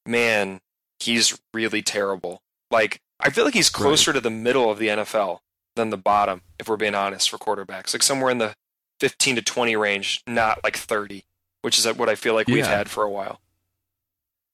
man. 0.05 0.61
He's 1.01 1.41
really 1.55 1.81
terrible. 1.81 2.43
Like 2.71 3.01
I 3.19 3.31
feel 3.31 3.47
like 3.47 3.55
he's 3.55 3.71
closer 3.71 4.13
to 4.13 4.21
the 4.21 4.29
middle 4.29 4.71
of 4.71 4.79
the 4.79 4.89
NFL 4.89 5.39
than 5.75 5.89
the 5.89 5.97
bottom, 5.97 6.43
if 6.59 6.69
we're 6.69 6.77
being 6.77 6.95
honest, 6.95 7.31
for 7.31 7.39
quarterbacks. 7.39 7.95
Like 7.95 8.03
somewhere 8.03 8.31
in 8.31 8.37
the 8.37 8.55
15 9.01 9.37
to 9.37 9.43
20 9.43 9.75
range, 9.75 10.23
not 10.27 10.63
like 10.63 10.77
30, 10.77 11.25
which 11.63 11.79
is 11.79 11.87
what 11.97 12.11
I 12.11 12.15
feel 12.15 12.35
like 12.35 12.47
we've 12.47 12.67
had 12.67 12.91
for 12.91 13.05
a 13.05 13.11
while. 13.11 13.41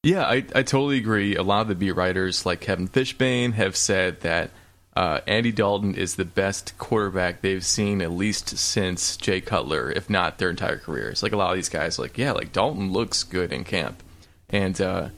Yeah, 0.05 0.23
I, 0.23 0.45
I 0.55 0.63
totally 0.63 0.99
agree. 0.99 1.35
A 1.35 1.43
lot 1.43 1.63
of 1.63 1.69
the 1.69 1.75
beat 1.75 1.91
writers, 1.91 2.47
like 2.47 2.61
Kevin 2.61 2.87
Fishbain, 2.87 3.55
have 3.55 3.77
said 3.77 4.21
that 4.21 4.53
uh, 4.99 5.21
Andy 5.29 5.53
Dalton 5.53 5.95
is 5.95 6.17
the 6.17 6.25
best 6.25 6.77
quarterback 6.77 7.41
they've 7.41 7.65
seen 7.65 8.03
at 8.03 8.11
least 8.11 8.59
since 8.59 9.17
Jay 9.17 9.41
Cutler, 9.41 9.93
if 9.93 10.11
not 10.11 10.39
their 10.39 10.51
entire 10.51 10.77
careers. 10.77 11.23
Like 11.23 11.31
a 11.31 11.37
lot 11.37 11.51
of 11.51 11.55
these 11.55 11.69
guys, 11.69 12.01
like 12.01 12.19
yeah, 12.19 12.33
like 12.33 12.53
Dalton 12.53 12.91
looks 12.93 13.23
good 13.23 13.53
in 13.53 13.63
camp, 13.63 14.03
and 14.51 14.81
uh, 14.81 15.11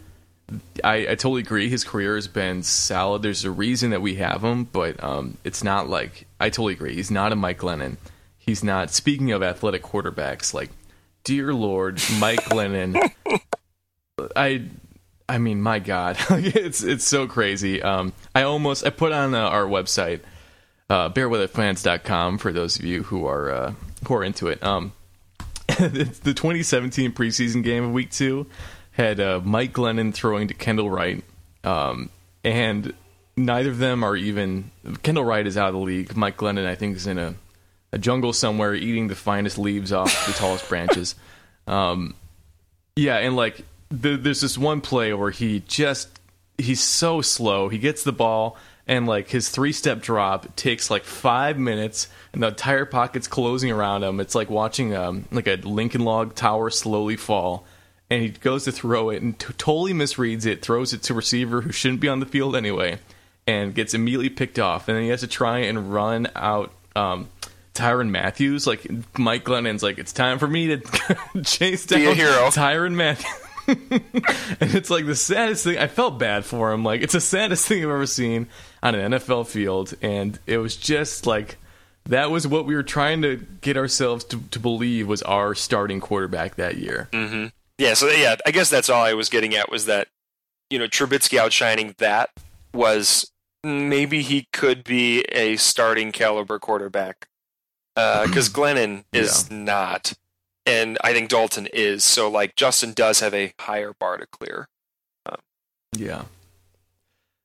I, 0.85 0.97
I 0.97 1.15
totally 1.15 1.41
agree. 1.41 1.71
His 1.71 1.83
career 1.83 2.17
has 2.17 2.29
been 2.29 2.63
solid. 2.63 3.23
There's 3.23 3.47
a 3.47 3.51
reason 3.51 3.89
that 3.93 4.03
we 4.03 4.17
have 4.17 4.45
him, 4.45 4.65
but 4.65 5.03
um, 5.03 5.39
it's 5.45 5.65
not 5.65 5.89
like 5.89 6.27
I 6.39 6.51
totally 6.51 6.75
agree. 6.75 6.95
He's 6.95 7.11
not 7.11 7.33
a 7.33 7.37
Mike 7.37 7.61
Glennon. 7.61 7.97
He's 8.37 8.63
not. 8.63 8.91
Speaking 8.91 9.33
of 9.33 9.43
athletic 9.43 9.83
quarterbacks, 9.83 10.53
like 10.53 10.69
dear 11.25 11.55
Lord, 11.55 12.03
Mike 12.19 12.45
Glennon. 12.45 13.11
I 14.37 14.67
I 15.31 15.39
mean, 15.39 15.63
my 15.63 15.79
God, 15.79 16.17
it's 16.31 16.83
it's 16.83 17.05
so 17.05 17.29
crazy. 17.29 17.81
Um, 17.81 18.13
I 18.35 18.43
almost 18.43 18.85
I 18.85 18.91
put 18.91 19.13
on 19.13 19.33
uh, 19.33 19.39
our 19.39 19.65
website, 19.65 20.23
uh, 20.89 21.11
bearweatherfans.com 21.11 22.39
for 22.39 22.53
those 22.53 22.77
of 22.81 22.85
you 22.85 23.05
who 23.05 23.27
are 23.27 23.49
uh, 23.49 23.75
who 24.09 24.15
are 24.15 24.25
into 24.25 24.49
it. 24.49 24.61
Um, 24.65 24.93
the 25.69 26.35
2017 26.35 27.13
preseason 27.13 27.63
game 27.63 27.85
of 27.85 27.93
Week 27.93 28.11
Two 28.11 28.47
had 28.91 29.21
uh, 29.21 29.41
Mike 29.45 29.73
Glennon 29.73 30.13
throwing 30.13 30.49
to 30.49 30.55
Kendall 30.55 30.91
Wright, 30.91 31.23
um, 31.63 32.11
and 32.43 32.93
neither 33.37 33.71
of 33.71 33.79
them 33.79 34.03
are 34.03 34.17
even. 34.17 34.73
Kendall 35.05 35.25
Wright 35.25 35.47
is 35.47 35.57
out 35.57 35.69
of 35.69 35.75
the 35.75 35.81
league. 35.81 36.17
Mike 36.17 36.39
Glennon, 36.39 36.67
I 36.67 36.75
think, 36.75 36.97
is 36.97 37.07
in 37.07 37.19
a 37.19 37.37
a 37.93 37.99
jungle 37.99 38.33
somewhere 38.33 38.75
eating 38.75 39.07
the 39.07 39.15
finest 39.15 39.59
leaves 39.59 39.93
off 39.93 40.27
the 40.27 40.33
tallest 40.33 40.69
branches. 40.69 41.15
Um, 41.67 42.17
yeah, 42.97 43.19
and 43.19 43.37
like 43.37 43.65
the, 43.91 44.17
there's 44.17 44.41
this 44.41 44.57
one 44.57 44.81
play 44.81 45.13
where 45.13 45.31
he 45.31 45.61
just 45.67 46.09
he's 46.57 46.81
so 46.81 47.21
slow. 47.21 47.69
He 47.69 47.79
gets 47.79 48.05
the 48.05 48.13
ball 48.13 48.57
and 48.87 49.07
like 49.07 49.29
his 49.29 49.49
three 49.49 49.73
step 49.73 50.01
drop 50.01 50.57
takes 50.57 50.91
like 50.91 51.05
five 51.05 51.59
minutes, 51.59 52.09
and 52.33 52.43
the 52.43 52.49
entire 52.49 52.85
pocket's 52.85 53.29
closing 53.29 53.71
around 53.71 54.03
him. 54.03 54.21
It's 54.21 54.35
like 54.35 54.51
watching 54.51 54.95
um 54.95 55.27
like 55.31 55.47
a 55.47 55.57
Lincoln 55.57 56.03
Log 56.03 56.35
tower 56.35 56.71
slowly 56.71 57.17
fall. 57.17 57.65
And 58.13 58.21
he 58.21 58.31
goes 58.31 58.65
to 58.65 58.73
throw 58.73 59.11
it 59.11 59.23
and 59.23 59.39
t- 59.39 59.55
totally 59.57 59.93
misreads 59.93 60.45
it, 60.45 60.63
throws 60.63 60.93
it 60.93 61.05
to 61.05 61.13
a 61.13 61.17
receiver 61.17 61.61
who 61.61 61.71
shouldn't 61.71 62.01
be 62.01 62.09
on 62.09 62.19
the 62.19 62.27
field 62.27 62.57
anyway, 62.57 62.99
and 63.47 63.73
gets 63.73 63.95
immediately 63.95 64.29
picked 64.29 64.59
off. 64.59 64.89
And 64.89 64.97
then 64.97 65.05
he 65.05 65.11
has 65.11 65.21
to 65.21 65.29
try 65.29 65.59
and 65.61 65.93
run 65.93 66.27
out 66.35 66.73
um, 66.97 67.29
Tyrann 67.73 68.11
Mathieu. 68.11 68.59
Like 68.67 68.85
Mike 69.17 69.45
Glennon's 69.45 69.85
like, 69.85 69.99
it's 69.99 70.13
time 70.13 70.41
for 70.41 70.49
me 70.49 70.77
to 70.77 71.43
chase 71.45 71.87
down. 71.87 72.01
Tyrann 72.51 72.95
Mathieu. 72.95 73.31
and 73.71 74.75
it's 74.75 74.91
like 74.91 75.07
the 75.07 75.17
saddest 75.17 75.65
thing. 75.65 75.79
I 75.79 75.87
felt 75.87 76.19
bad 76.19 76.45
for 76.45 76.73
him. 76.73 76.85
Like 76.85 77.03
it's 77.03 77.13
the 77.13 77.21
saddest 77.21 77.67
thing 77.69 77.85
I've 77.85 77.91
ever 77.91 78.07
seen 78.07 78.49
on 78.83 78.95
an 78.95 79.13
NFL 79.13 79.47
field, 79.47 79.95
and 80.03 80.39
it 80.47 80.59
was 80.59 80.77
just 80.77 81.27
like 81.27 81.57
that 82.07 82.31
was 82.31 82.47
what 82.47 82.67
we 82.67 82.75
were 82.75 82.83
trying 82.83 83.23
to 83.23 83.37
get 83.61 83.77
ourselves 83.77 84.25
to, 84.25 84.41
to 84.51 84.59
believe 84.59 85.07
was 85.07 85.23
our 85.23 85.55
starting 85.55 86.01
quarterback 86.01 86.57
that 86.57 86.77
year. 86.77 87.09
Mm-hmm. 87.13 87.47
Yeah, 87.79 87.95
so 87.95 88.09
yeah, 88.09 88.37
I 88.45 88.51
guess 88.51 88.69
that's 88.71 88.91
all 88.91 89.03
I 89.03 89.15
was 89.15 89.29
getting 89.29 89.55
at 89.55 89.71
was 89.71 89.87
that 89.87 90.09
you 90.69 90.79
know 90.79 90.87
Trubisky 90.87 91.39
outshining 91.39 91.95
that 91.99 92.31
was 92.75 93.31
maybe 93.63 94.23
he 94.23 94.47
could 94.53 94.85
be 94.85 95.23
a 95.33 95.57
starting 95.57 96.13
caliber 96.13 96.59
quarterback 96.59 97.29
because 97.95 98.49
Glennon 98.51 99.05
is 99.13 99.51
not. 99.51 100.15
And 100.67 100.99
I 101.03 101.13
think 101.13 101.31
Dalton 101.31 101.69
is. 101.73 102.05
So 102.05 102.31
like 102.31 102.57
Justin 102.57 102.93
does 102.93 103.21
have 103.21 103.35
a 103.35 103.53
higher 103.59 103.93
bar 103.99 104.17
to 104.19 104.27
clear. 104.27 104.69
Yeah. 105.97 106.25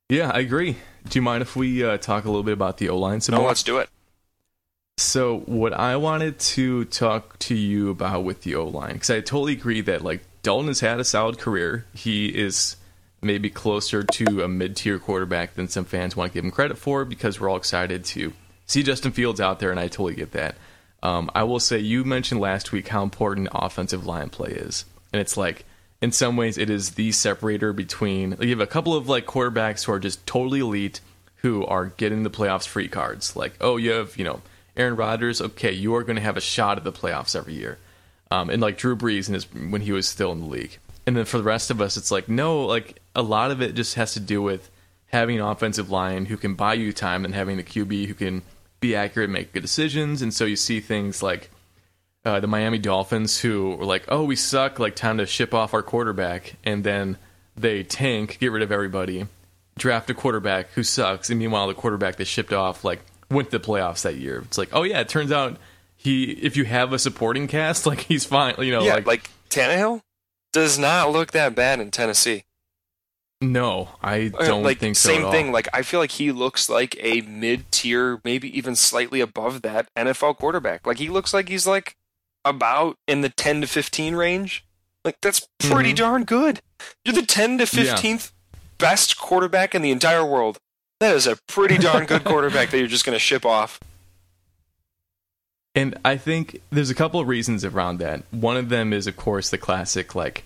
Yeah, 0.08 0.30
I 0.32 0.40
agree. 0.40 0.76
Do 1.08 1.18
you 1.18 1.22
mind 1.22 1.42
if 1.42 1.56
we 1.56 1.84
uh, 1.84 1.96
talk 1.98 2.24
a 2.24 2.28
little 2.28 2.44
bit 2.44 2.52
about 2.52 2.78
the 2.78 2.88
O 2.88 2.98
line 2.98 3.20
No, 3.28 3.42
let's 3.42 3.62
do 3.62 3.78
it. 3.78 3.88
So, 4.98 5.40
what 5.40 5.74
I 5.74 5.96
wanted 5.96 6.38
to 6.38 6.86
talk 6.86 7.38
to 7.40 7.54
you 7.54 7.90
about 7.90 8.24
with 8.24 8.42
the 8.42 8.54
O 8.54 8.66
line, 8.66 8.94
because 8.94 9.10
I 9.10 9.20
totally 9.20 9.52
agree 9.52 9.80
that 9.82 10.02
like 10.02 10.22
Dalton 10.42 10.68
has 10.68 10.80
had 10.80 11.00
a 11.00 11.04
solid 11.04 11.38
career. 11.38 11.84
He 11.92 12.28
is 12.28 12.76
maybe 13.20 13.50
closer 13.50 14.04
to 14.04 14.42
a 14.42 14.48
mid 14.48 14.76
tier 14.76 14.98
quarterback 14.98 15.54
than 15.54 15.68
some 15.68 15.84
fans 15.84 16.16
want 16.16 16.32
to 16.32 16.34
give 16.34 16.44
him 16.44 16.50
credit 16.50 16.78
for 16.78 17.04
because 17.04 17.40
we're 17.40 17.50
all 17.50 17.56
excited 17.56 18.04
to 18.04 18.32
see 18.66 18.82
Justin 18.82 19.12
Fields 19.12 19.40
out 19.40 19.58
there, 19.58 19.70
and 19.70 19.80
I 19.80 19.88
totally 19.88 20.14
get 20.14 20.32
that. 20.32 20.54
Um, 21.02 21.30
I 21.34 21.44
will 21.44 21.60
say, 21.60 21.78
you 21.78 22.04
mentioned 22.04 22.40
last 22.40 22.72
week 22.72 22.88
how 22.88 23.02
important 23.02 23.48
offensive 23.52 24.06
line 24.06 24.30
play 24.30 24.50
is, 24.50 24.84
and 25.12 25.20
it's 25.20 25.36
like 25.36 25.64
in 26.00 26.12
some 26.12 26.36
ways 26.36 26.58
it 26.58 26.70
is 26.70 26.92
the 26.92 27.12
separator 27.12 27.72
between 27.72 28.30
like, 28.30 28.42
you 28.42 28.50
have 28.50 28.60
a 28.60 28.66
couple 28.66 28.94
of 28.94 29.08
like 29.08 29.26
quarterbacks 29.26 29.84
who 29.84 29.92
are 29.92 29.98
just 29.98 30.26
totally 30.26 30.60
elite 30.60 31.00
who 31.36 31.64
are 31.66 31.86
getting 31.86 32.22
the 32.22 32.30
playoffs 32.30 32.66
free 32.66 32.88
cards. 32.88 33.36
Like, 33.36 33.54
oh, 33.60 33.76
you 33.76 33.92
have 33.92 34.16
you 34.16 34.24
know 34.24 34.42
Aaron 34.76 34.96
Rodgers. 34.96 35.40
Okay, 35.40 35.72
you 35.72 35.94
are 35.94 36.02
going 36.02 36.16
to 36.16 36.22
have 36.22 36.36
a 36.36 36.40
shot 36.40 36.78
at 36.78 36.84
the 36.84 36.92
playoffs 36.92 37.36
every 37.36 37.54
year. 37.54 37.78
Um, 38.30 38.50
and 38.50 38.60
like 38.60 38.76
Drew 38.76 38.96
Brees 38.96 39.28
in 39.28 39.34
his 39.34 39.44
when 39.52 39.82
he 39.82 39.92
was 39.92 40.08
still 40.08 40.32
in 40.32 40.40
the 40.40 40.46
league. 40.46 40.78
And 41.06 41.16
then 41.16 41.24
for 41.24 41.38
the 41.38 41.44
rest 41.44 41.70
of 41.70 41.80
us, 41.80 41.96
it's 41.96 42.10
like 42.10 42.28
no, 42.28 42.64
like 42.64 43.00
a 43.14 43.22
lot 43.22 43.50
of 43.50 43.62
it 43.62 43.74
just 43.74 43.94
has 43.94 44.14
to 44.14 44.20
do 44.20 44.42
with 44.42 44.70
having 45.08 45.38
an 45.38 45.46
offensive 45.46 45.90
line 45.90 46.26
who 46.26 46.36
can 46.36 46.54
buy 46.54 46.74
you 46.74 46.92
time 46.92 47.24
and 47.24 47.34
having 47.34 47.56
the 47.56 47.62
QB 47.62 48.06
who 48.06 48.14
can 48.14 48.42
be 48.86 48.96
accurate, 48.96 49.30
make 49.30 49.52
good 49.52 49.62
decisions. 49.62 50.22
And 50.22 50.32
so 50.32 50.44
you 50.44 50.56
see 50.56 50.80
things 50.80 51.22
like 51.22 51.50
uh, 52.24 52.40
the 52.40 52.46
Miami 52.46 52.78
Dolphins 52.78 53.40
who 53.40 53.76
were 53.76 53.84
like, 53.84 54.04
"Oh, 54.08 54.24
we 54.24 54.36
suck. 54.36 54.78
Like, 54.78 54.96
time 54.96 55.18
to 55.18 55.26
ship 55.26 55.54
off 55.54 55.74
our 55.74 55.82
quarterback," 55.82 56.56
and 56.64 56.82
then 56.82 57.18
they 57.56 57.82
tank, 57.82 58.38
get 58.40 58.52
rid 58.52 58.62
of 58.62 58.72
everybody, 58.72 59.26
draft 59.78 60.10
a 60.10 60.14
quarterback 60.14 60.70
who 60.70 60.82
sucks, 60.82 61.30
and 61.30 61.38
meanwhile, 61.38 61.68
the 61.68 61.74
quarterback 61.74 62.16
they 62.16 62.24
shipped 62.24 62.52
off 62.52 62.84
like 62.84 63.00
went 63.30 63.50
to 63.50 63.58
the 63.58 63.64
playoffs 63.64 64.02
that 64.02 64.16
year. 64.16 64.42
It's 64.46 64.58
like, 64.58 64.70
oh 64.72 64.82
yeah, 64.82 65.00
it 65.00 65.08
turns 65.08 65.32
out 65.32 65.56
he, 65.96 66.24
if 66.24 66.56
you 66.56 66.64
have 66.64 66.92
a 66.92 66.98
supporting 66.98 67.46
cast, 67.48 67.86
like 67.86 68.00
he's 68.00 68.24
fine. 68.24 68.54
You 68.58 68.72
know, 68.72 68.82
yeah, 68.82 68.94
like, 68.94 69.06
like, 69.06 69.30
Tannehill 69.48 70.02
does 70.52 70.78
not 70.78 71.12
look 71.12 71.32
that 71.32 71.54
bad 71.54 71.80
in 71.80 71.90
Tennessee. 71.90 72.44
No, 73.40 73.90
I 74.02 74.32
Uh, 74.38 74.46
don't 74.46 74.62
like 74.62 74.78
think 74.78 74.96
so. 74.96 75.08
same 75.10 75.20
at 75.22 75.26
all. 75.26 75.32
thing. 75.32 75.52
Like 75.52 75.68
I 75.72 75.82
feel 75.82 76.00
like 76.00 76.12
he 76.12 76.32
looks 76.32 76.68
like 76.68 76.96
a 77.00 77.20
mid-tier, 77.22 78.20
maybe 78.24 78.56
even 78.56 78.74
slightly 78.76 79.20
above 79.20 79.62
that 79.62 79.88
NFL 79.96 80.38
quarterback. 80.38 80.86
Like 80.86 80.98
he 80.98 81.08
looks 81.08 81.34
like 81.34 81.48
he's 81.48 81.66
like 81.66 81.94
about 82.44 82.96
in 83.06 83.20
the 83.22 83.28
10 83.28 83.60
to 83.62 83.66
15 83.66 84.14
range. 84.14 84.64
Like 85.04 85.16
that's 85.20 85.46
pretty 85.58 85.92
Mhm. 85.92 85.96
darn 85.96 86.24
good. 86.24 86.60
You're 87.04 87.14
the 87.14 87.22
10 87.26 87.58
to 87.58 87.64
15th 87.66 88.32
best 88.78 89.16
quarterback 89.18 89.74
in 89.74 89.82
the 89.82 89.90
entire 89.90 90.24
world. 90.24 90.58
That 91.00 91.14
is 91.14 91.26
a 91.26 91.36
pretty 91.46 91.76
darn 91.78 92.06
good 92.06 92.24
quarterback 92.24 92.70
that 92.70 92.78
you're 92.78 92.86
just 92.88 93.04
going 93.04 93.14
to 93.14 93.20
ship 93.20 93.44
off. 93.44 93.78
And 95.74 95.94
I 96.04 96.16
think 96.16 96.62
there's 96.70 96.88
a 96.90 96.94
couple 96.94 97.20
of 97.20 97.28
reasons 97.28 97.64
around 97.64 97.98
that. 97.98 98.22
One 98.30 98.56
of 98.56 98.70
them 98.70 98.92
is, 98.94 99.06
of 99.06 99.16
course, 99.16 99.50
the 99.50 99.58
classic 99.58 100.14
like 100.14 100.44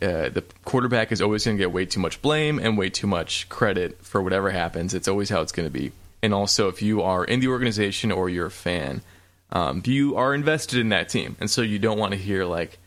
uh, 0.00 0.28
the 0.28 0.44
quarterback 0.64 1.10
is 1.10 1.20
always 1.20 1.44
going 1.44 1.56
to 1.56 1.60
get 1.60 1.72
way 1.72 1.84
too 1.84 2.00
much 2.00 2.22
blame 2.22 2.58
and 2.58 2.78
way 2.78 2.88
too 2.88 3.06
much 3.06 3.48
credit 3.48 4.04
for 4.04 4.22
whatever 4.22 4.50
happens. 4.50 4.94
It's 4.94 5.08
always 5.08 5.28
how 5.28 5.40
it's 5.40 5.52
going 5.52 5.66
to 5.66 5.72
be. 5.72 5.92
And 6.22 6.34
also, 6.34 6.68
if 6.68 6.82
you 6.82 7.02
are 7.02 7.24
in 7.24 7.40
the 7.40 7.48
organization 7.48 8.12
or 8.12 8.28
you're 8.28 8.46
a 8.46 8.50
fan, 8.50 9.02
um, 9.50 9.82
you 9.86 10.16
are 10.16 10.34
invested 10.34 10.78
in 10.78 10.90
that 10.90 11.08
team, 11.08 11.36
and 11.40 11.50
so 11.50 11.62
you 11.62 11.78
don't 11.78 11.98
want 11.98 12.12
to 12.12 12.18
hear 12.18 12.44
like, 12.44 12.78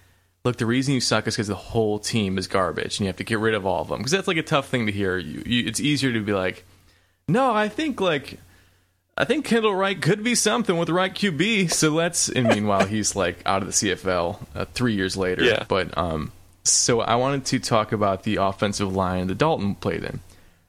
"Look, 0.43 0.57
the 0.57 0.65
reason 0.65 0.93
you 0.93 1.01
suck 1.01 1.27
is 1.27 1.35
because 1.35 1.47
the 1.47 1.55
whole 1.55 1.97
team 1.97 2.37
is 2.37 2.47
garbage, 2.47 2.99
and 2.99 3.01
you 3.01 3.07
have 3.07 3.15
to 3.17 3.23
get 3.23 3.39
rid 3.39 3.55
of 3.55 3.65
all 3.65 3.81
of 3.81 3.87
them." 3.87 3.99
Because 3.99 4.11
that's 4.11 4.27
like 4.27 4.37
a 4.37 4.43
tough 4.43 4.67
thing 4.67 4.85
to 4.85 4.91
hear. 4.91 5.17
You, 5.17 5.43
you, 5.45 5.67
it's 5.67 5.79
easier 5.79 6.11
to 6.13 6.21
be 6.21 6.33
like, 6.33 6.65
"No, 7.27 7.53
I 7.53 7.67
think 7.69 7.99
like." 7.99 8.39
I 9.17 9.25
think 9.25 9.45
Kendall 9.45 9.75
Wright 9.75 10.01
could 10.01 10.23
be 10.23 10.35
something 10.35 10.77
with 10.77 10.87
the 10.87 10.93
right 10.93 11.13
QB. 11.13 11.71
So 11.71 11.89
let's. 11.89 12.29
And 12.29 12.47
meanwhile, 12.47 12.85
he's 12.85 13.15
like 13.15 13.39
out 13.45 13.61
of 13.61 13.67
the 13.67 13.73
CFL 13.73 14.39
uh, 14.55 14.65
three 14.73 14.93
years 14.93 15.17
later. 15.17 15.43
Yeah. 15.43 15.65
But 15.67 15.95
um, 15.97 16.31
so 16.63 17.01
I 17.01 17.15
wanted 17.15 17.45
to 17.45 17.59
talk 17.59 17.91
about 17.91 18.23
the 18.23 18.35
offensive 18.37 18.93
line 18.95 19.27
that 19.27 19.37
Dalton 19.37 19.75
played 19.75 20.03
in, 20.03 20.19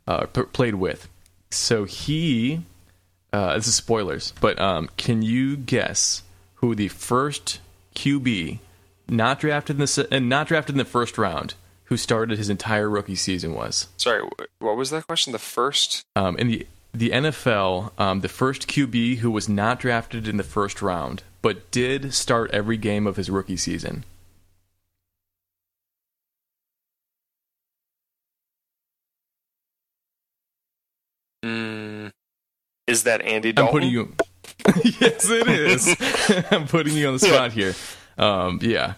uh, 0.06 0.26
p- 0.26 0.42
played 0.42 0.76
with. 0.76 1.08
So 1.50 1.84
he, 1.84 2.62
uh, 3.32 3.56
this 3.56 3.68
is 3.68 3.74
spoilers, 3.74 4.32
but 4.40 4.58
um, 4.58 4.88
can 4.96 5.22
you 5.22 5.56
guess 5.56 6.22
who 6.56 6.74
the 6.74 6.88
first 6.88 7.60
QB 7.94 8.58
not 9.08 9.40
drafted 9.40 9.76
in 9.76 9.80
the 9.80 9.86
se- 9.86 10.06
and 10.10 10.28
not 10.28 10.46
drafted 10.48 10.74
in 10.74 10.78
the 10.78 10.84
first 10.84 11.18
round 11.18 11.54
who 11.84 11.96
started 11.98 12.38
his 12.38 12.48
entire 12.48 12.88
rookie 12.88 13.14
season 13.14 13.52
was? 13.54 13.88
Sorry, 13.98 14.22
what 14.60 14.76
was 14.76 14.90
that 14.90 15.06
question? 15.06 15.32
The 15.32 15.38
first? 15.38 16.04
um, 16.16 16.36
in 16.38 16.48
the 16.48 16.66
the 16.94 17.08
NFL, 17.10 17.98
um, 17.98 18.20
the 18.20 18.28
first 18.28 18.68
QB 18.68 19.18
who 19.18 19.30
was 19.30 19.48
not 19.48 19.80
drafted 19.80 20.28
in 20.28 20.36
the 20.36 20.42
first 20.42 20.82
round, 20.82 21.22
but 21.40 21.70
did 21.70 22.12
start 22.12 22.50
every 22.50 22.76
game 22.76 23.06
of 23.06 23.16
his 23.16 23.30
rookie 23.30 23.56
season. 23.56 24.04
Mm, 31.44 32.12
is 32.86 33.04
that 33.04 33.22
Andy 33.22 33.52
I'm 33.56 33.68
putting 33.68 33.90
you. 33.90 34.14
yes, 34.84 35.28
it 35.28 35.48
is. 35.48 35.96
I'm 36.50 36.66
putting 36.66 36.94
you 36.94 37.08
on 37.08 37.14
the 37.14 37.18
spot 37.18 37.52
here. 37.52 37.74
Um, 38.18 38.58
yeah, 38.62 38.94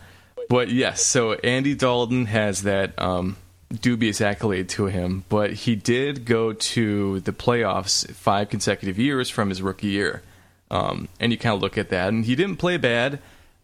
but 0.48 0.68
yes. 0.68 1.04
So 1.04 1.34
Andy 1.34 1.74
Dalton 1.74 2.26
has 2.26 2.62
that 2.62 2.98
um, 3.00 3.36
dubious 3.80 4.20
accolade 4.20 4.68
to 4.70 4.86
him, 4.86 5.24
but 5.28 5.52
he 5.52 5.76
did 5.76 6.24
go 6.24 6.52
to 6.52 7.20
the 7.20 7.32
playoffs 7.32 8.10
five 8.12 8.50
consecutive 8.50 8.98
years 8.98 9.30
from 9.30 9.48
his 9.48 9.62
rookie 9.62 9.88
year. 9.88 10.22
Um, 10.70 11.08
and 11.20 11.30
you 11.30 11.38
kind 11.38 11.54
of 11.54 11.62
look 11.62 11.78
at 11.78 11.90
that, 11.90 12.08
and 12.08 12.24
he 12.24 12.34
didn't 12.34 12.56
play 12.56 12.76
bad. 12.76 13.20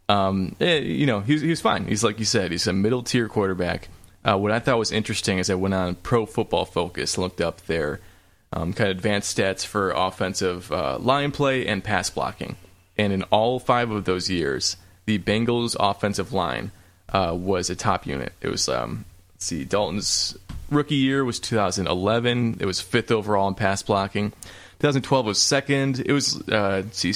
Um, 0.09 0.57
eh, 0.61 0.78
you 0.78 1.07
know, 1.07 1.20
he 1.20 1.35
was, 1.35 1.43
he 1.43 1.49
was 1.49 1.61
fine. 1.61 1.87
He's 1.87 2.05
like 2.05 2.18
you 2.18 2.24
said, 2.24 2.51
he's 2.51 2.66
a 2.66 2.72
middle 2.72 3.03
tier 3.03 3.28
quarterback. 3.28 3.89
Uh, 4.24 4.37
what 4.37 4.53
I 4.53 4.59
thought 4.59 4.78
was 4.78 4.93
interesting 4.93 5.39
is 5.39 5.49
I 5.49 5.55
went 5.55 5.74
on 5.74 5.95
Pro 5.97 6.26
Football 6.26 6.66
Focus, 6.66 7.16
looked 7.16 7.41
up 7.41 7.62
their 7.62 8.01
um, 8.53 8.72
kind 8.72 8.90
of 8.90 8.96
advanced 8.96 9.36
stats 9.36 9.64
for 9.64 9.90
offensive 9.90 10.70
uh, 10.72 10.98
line 10.98 11.30
play 11.30 11.66
and 11.66 11.84
pass 11.84 12.11
blocking. 12.11 12.57
And 12.98 13.12
in 13.12 13.22
all 13.24 13.59
five 13.59 13.90
of 13.90 14.05
those 14.05 14.28
years, 14.28 14.76
the 15.07 15.18
Bengals' 15.18 15.76
offensive 15.78 16.32
line 16.32 16.72
uh, 17.09 17.34
was 17.36 17.70
a 17.70 17.76
top 17.76 18.07
unit. 18.07 18.32
It 18.40 18.48
was, 18.48 18.68
um, 18.68 19.05
let's 19.34 19.46
see, 19.46 19.64
Dalton's 19.64 20.36
rookie 20.70 20.96
year 20.96 21.24
was 21.24 21.40
2011. 21.40 22.59
It 22.61 22.66
was 22.66 22.80
fifth 22.80 23.11
overall 23.11 23.48
in 23.48 23.55
pass 23.55 23.82
blocking. 23.82 24.30
2012 24.80 25.26
was 25.26 25.40
second. 25.40 26.01
It 26.01 26.12
was, 26.12 26.40
uh, 26.48 26.82
let's 26.84 26.98
see, 26.98 27.12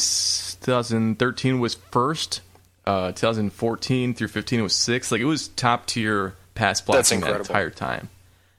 2013 0.64 1.60
was 1.60 1.74
first. 1.74 2.40
Uh, 2.86 3.12
2014 3.12 4.12
through 4.12 4.28
15 4.28 4.62
was 4.62 4.74
sixth. 4.74 5.10
Like 5.10 5.22
it 5.22 5.26
was 5.26 5.48
top 5.48 5.86
tier 5.86 6.34
pass 6.54 6.82
blocking 6.82 7.20
that 7.20 7.40
entire 7.40 7.70
time. 7.70 8.10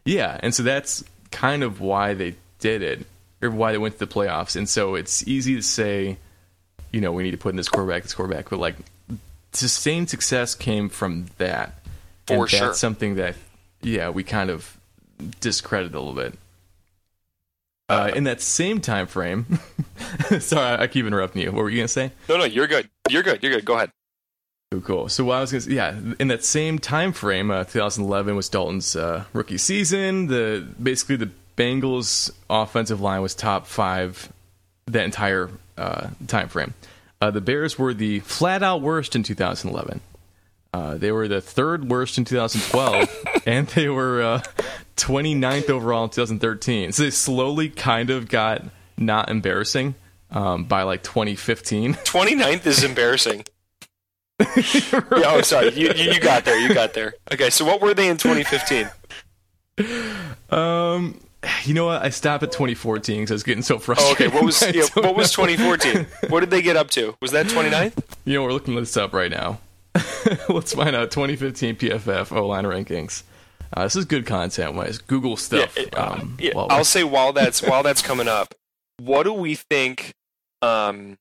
Yeah, 0.04 0.40
and 0.42 0.54
so 0.54 0.64
that's 0.64 1.04
kind 1.32 1.64
of 1.64 1.80
why 1.80 2.16
they 2.16 2.36
did 2.60 2.82
it, 2.82 3.06
or 3.42 3.50
why 3.50 3.72
they 3.72 3.78
went 3.78 3.98
to 3.98 4.06
the 4.06 4.12
playoffs. 4.12 4.56
And 4.56 4.68
so 4.68 4.96
it's 4.96 5.28
easy 5.28 5.56
to 5.56 5.62
say, 5.62 6.18
you 6.92 7.02
know, 7.02 7.12
we 7.12 7.24
need 7.24 7.32
to 7.32 7.38
put 7.38 7.50
in 7.50 7.56
this 7.56 7.70
quarterback, 7.70 8.04
this 8.04 8.14
quarterback, 8.14 8.50
but 8.50 8.60
like 8.60 8.76
sustained 9.54 10.10
success 10.10 10.56
came 10.56 10.90
from 10.90 11.28
that. 11.38 11.80
For 12.28 12.34
and 12.34 12.50
sure. 12.50 12.60
That's 12.62 12.80
something 12.80 13.16
that, 13.16 13.36
yeah, 13.82 14.10
we 14.10 14.24
kind 14.24 14.50
of 14.50 14.78
discredit 15.40 15.94
a 15.94 16.00
little 16.00 16.14
bit. 16.14 16.34
Uh, 17.88 18.12
in 18.16 18.24
that 18.24 18.42
same 18.42 18.82
time 18.82 19.06
frame, 19.06 19.60
sorry, 20.40 20.82
I 20.82 20.88
keep 20.88 21.06
interrupting 21.06 21.44
you. 21.44 21.52
What 21.52 21.62
were 21.64 21.70
you 21.70 21.78
gonna 21.78 21.88
say? 21.88 22.12
no, 22.28 22.38
no, 22.38 22.46
you're 22.46 22.66
good. 22.66 22.90
You're 23.10 23.22
good. 23.22 23.44
You're 23.44 23.52
good. 23.52 23.66
Go 23.66 23.76
ahead. 23.76 23.92
Cool, 24.72 24.82
cool. 24.82 25.10
So 25.10 25.24
what 25.24 25.36
I 25.36 25.42
was 25.42 25.52
gonna 25.52 25.62
say, 25.62 25.74
yeah, 25.74 25.96
in 26.20 26.30
that 26.30 26.44
same 26.44 26.80
time 26.80 27.14
frame, 27.14 27.52
uh, 27.52 27.64
2011 27.66 28.36
was 28.36 28.50
Dalton's 28.50 28.96
uh, 28.96 29.26
rookie 29.34 29.60
season. 29.60 30.28
The 30.28 30.68
basically 30.82 31.18
the 31.18 31.30
Bengals' 31.58 32.32
offensive 32.50 33.02
line 33.02 33.22
was 33.22 33.36
top 33.36 33.68
five 33.68 34.32
that 34.88 35.04
entire 35.06 35.50
uh, 35.78 36.08
time 36.28 36.48
frame. 36.50 36.74
Uh, 37.22 37.32
the 37.32 37.42
Bears 37.42 37.80
were 37.80 37.94
the 37.94 38.20
flat 38.22 38.62
out 38.62 38.82
worst 38.82 39.16
in 39.16 39.24
2011. 39.24 40.02
Uh, 40.74 40.98
they 40.98 41.12
were 41.12 41.28
the 41.28 41.40
third 41.40 41.90
worst 41.90 42.18
in 42.18 42.26
2012, 42.26 43.44
and 43.46 43.68
they 43.70 43.88
were 43.88 44.22
uh, 44.22 44.42
29th 44.98 45.70
overall 45.70 46.04
in 46.04 46.10
2013. 46.10 46.92
So 46.92 47.04
they 47.04 47.10
slowly 47.12 47.70
kind 47.70 48.10
of 48.10 48.28
got 48.28 48.64
not 48.98 49.30
embarrassing 49.30 49.96
um, 50.32 50.66
by 50.66 50.84
like 50.84 51.02
2015. 51.04 51.94
29th 51.94 52.66
is 52.66 52.84
embarrassing. 52.84 53.46
Yeah, 54.38 55.32
oh, 55.32 55.42
sorry. 55.42 55.74
You, 55.74 55.94
you 55.96 56.12
you 56.12 56.20
got 56.20 56.44
there. 56.44 56.60
You 56.60 56.74
got 56.74 56.94
there. 56.94 57.14
Okay, 57.32 57.50
so 57.50 57.64
what 57.64 57.80
were 57.82 57.94
they 57.94 58.10
in 58.10 58.18
2015? 58.18 58.90
Um, 60.50 61.20
you 61.64 61.74
know 61.74 61.86
what? 61.86 62.02
I 62.04 62.10
stopped 62.10 62.44
at 62.44 62.52
2014 62.52 63.18
because 63.22 63.32
I 63.32 63.36
was 63.36 63.44
getting 63.44 63.64
so 63.64 63.76
Oh, 63.76 63.80
frustrated. 63.80 64.28
okay, 64.28 64.36
what 64.36 64.46
was 64.46 64.62
yeah, 64.76 64.84
what 64.96 65.16
was 65.16 65.32
2014? 65.32 66.08
What 66.30 66.40
did 66.42 66.50
they 66.50 66.62
get 66.62 66.76
up 66.78 66.90
to? 66.92 67.16
Was 67.22 67.32
that 67.32 67.48
29th? 67.48 68.04
You 68.26 68.36
know, 68.36 68.44
we're 68.44 68.54
looking 68.54 68.76
this 68.76 68.98
up 68.98 69.14
right 69.14 69.32
now. 69.32 69.60
let's 70.50 70.74
find 70.74 70.96
out 70.96 71.12
2015 71.12 71.76
PFF 71.78 72.36
O 72.36 72.48
line 72.48 72.66
rankings. 72.66 73.24
Uh, 73.74 73.84
this 73.84 73.96
is 73.96 74.06
good 74.06 74.26
content 74.26 74.74
wise. 74.76 74.98
Google 74.98 75.38
stuff. 75.38 75.76
Yeah, 75.78 75.86
um, 76.00 76.38
yeah, 76.40 76.52
I'll 76.56 76.84
say 76.86 77.04
while 77.04 77.34
that's 77.34 77.62
while 77.62 77.84
that's 77.84 78.02
coming 78.02 78.28
up, 78.28 78.54
what 78.98 79.24
do 79.24 79.34
we 79.34 79.56
think? 79.56 80.14
Um, 80.62 81.18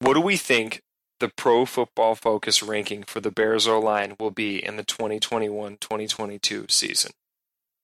what 0.00 0.14
do 0.14 0.20
we 0.20 0.36
think 0.36 0.80
the 1.20 1.28
Pro 1.36 1.64
Football 1.64 2.14
Focus 2.14 2.62
ranking 2.62 3.02
for 3.04 3.20
the 3.20 3.30
Bears 3.30 3.66
O 3.66 3.78
line 3.78 4.16
will 4.18 4.30
be 4.32 4.64
in 4.64 4.76
the 4.76 4.84
2021-2022 4.84 6.70
season? 6.70 7.12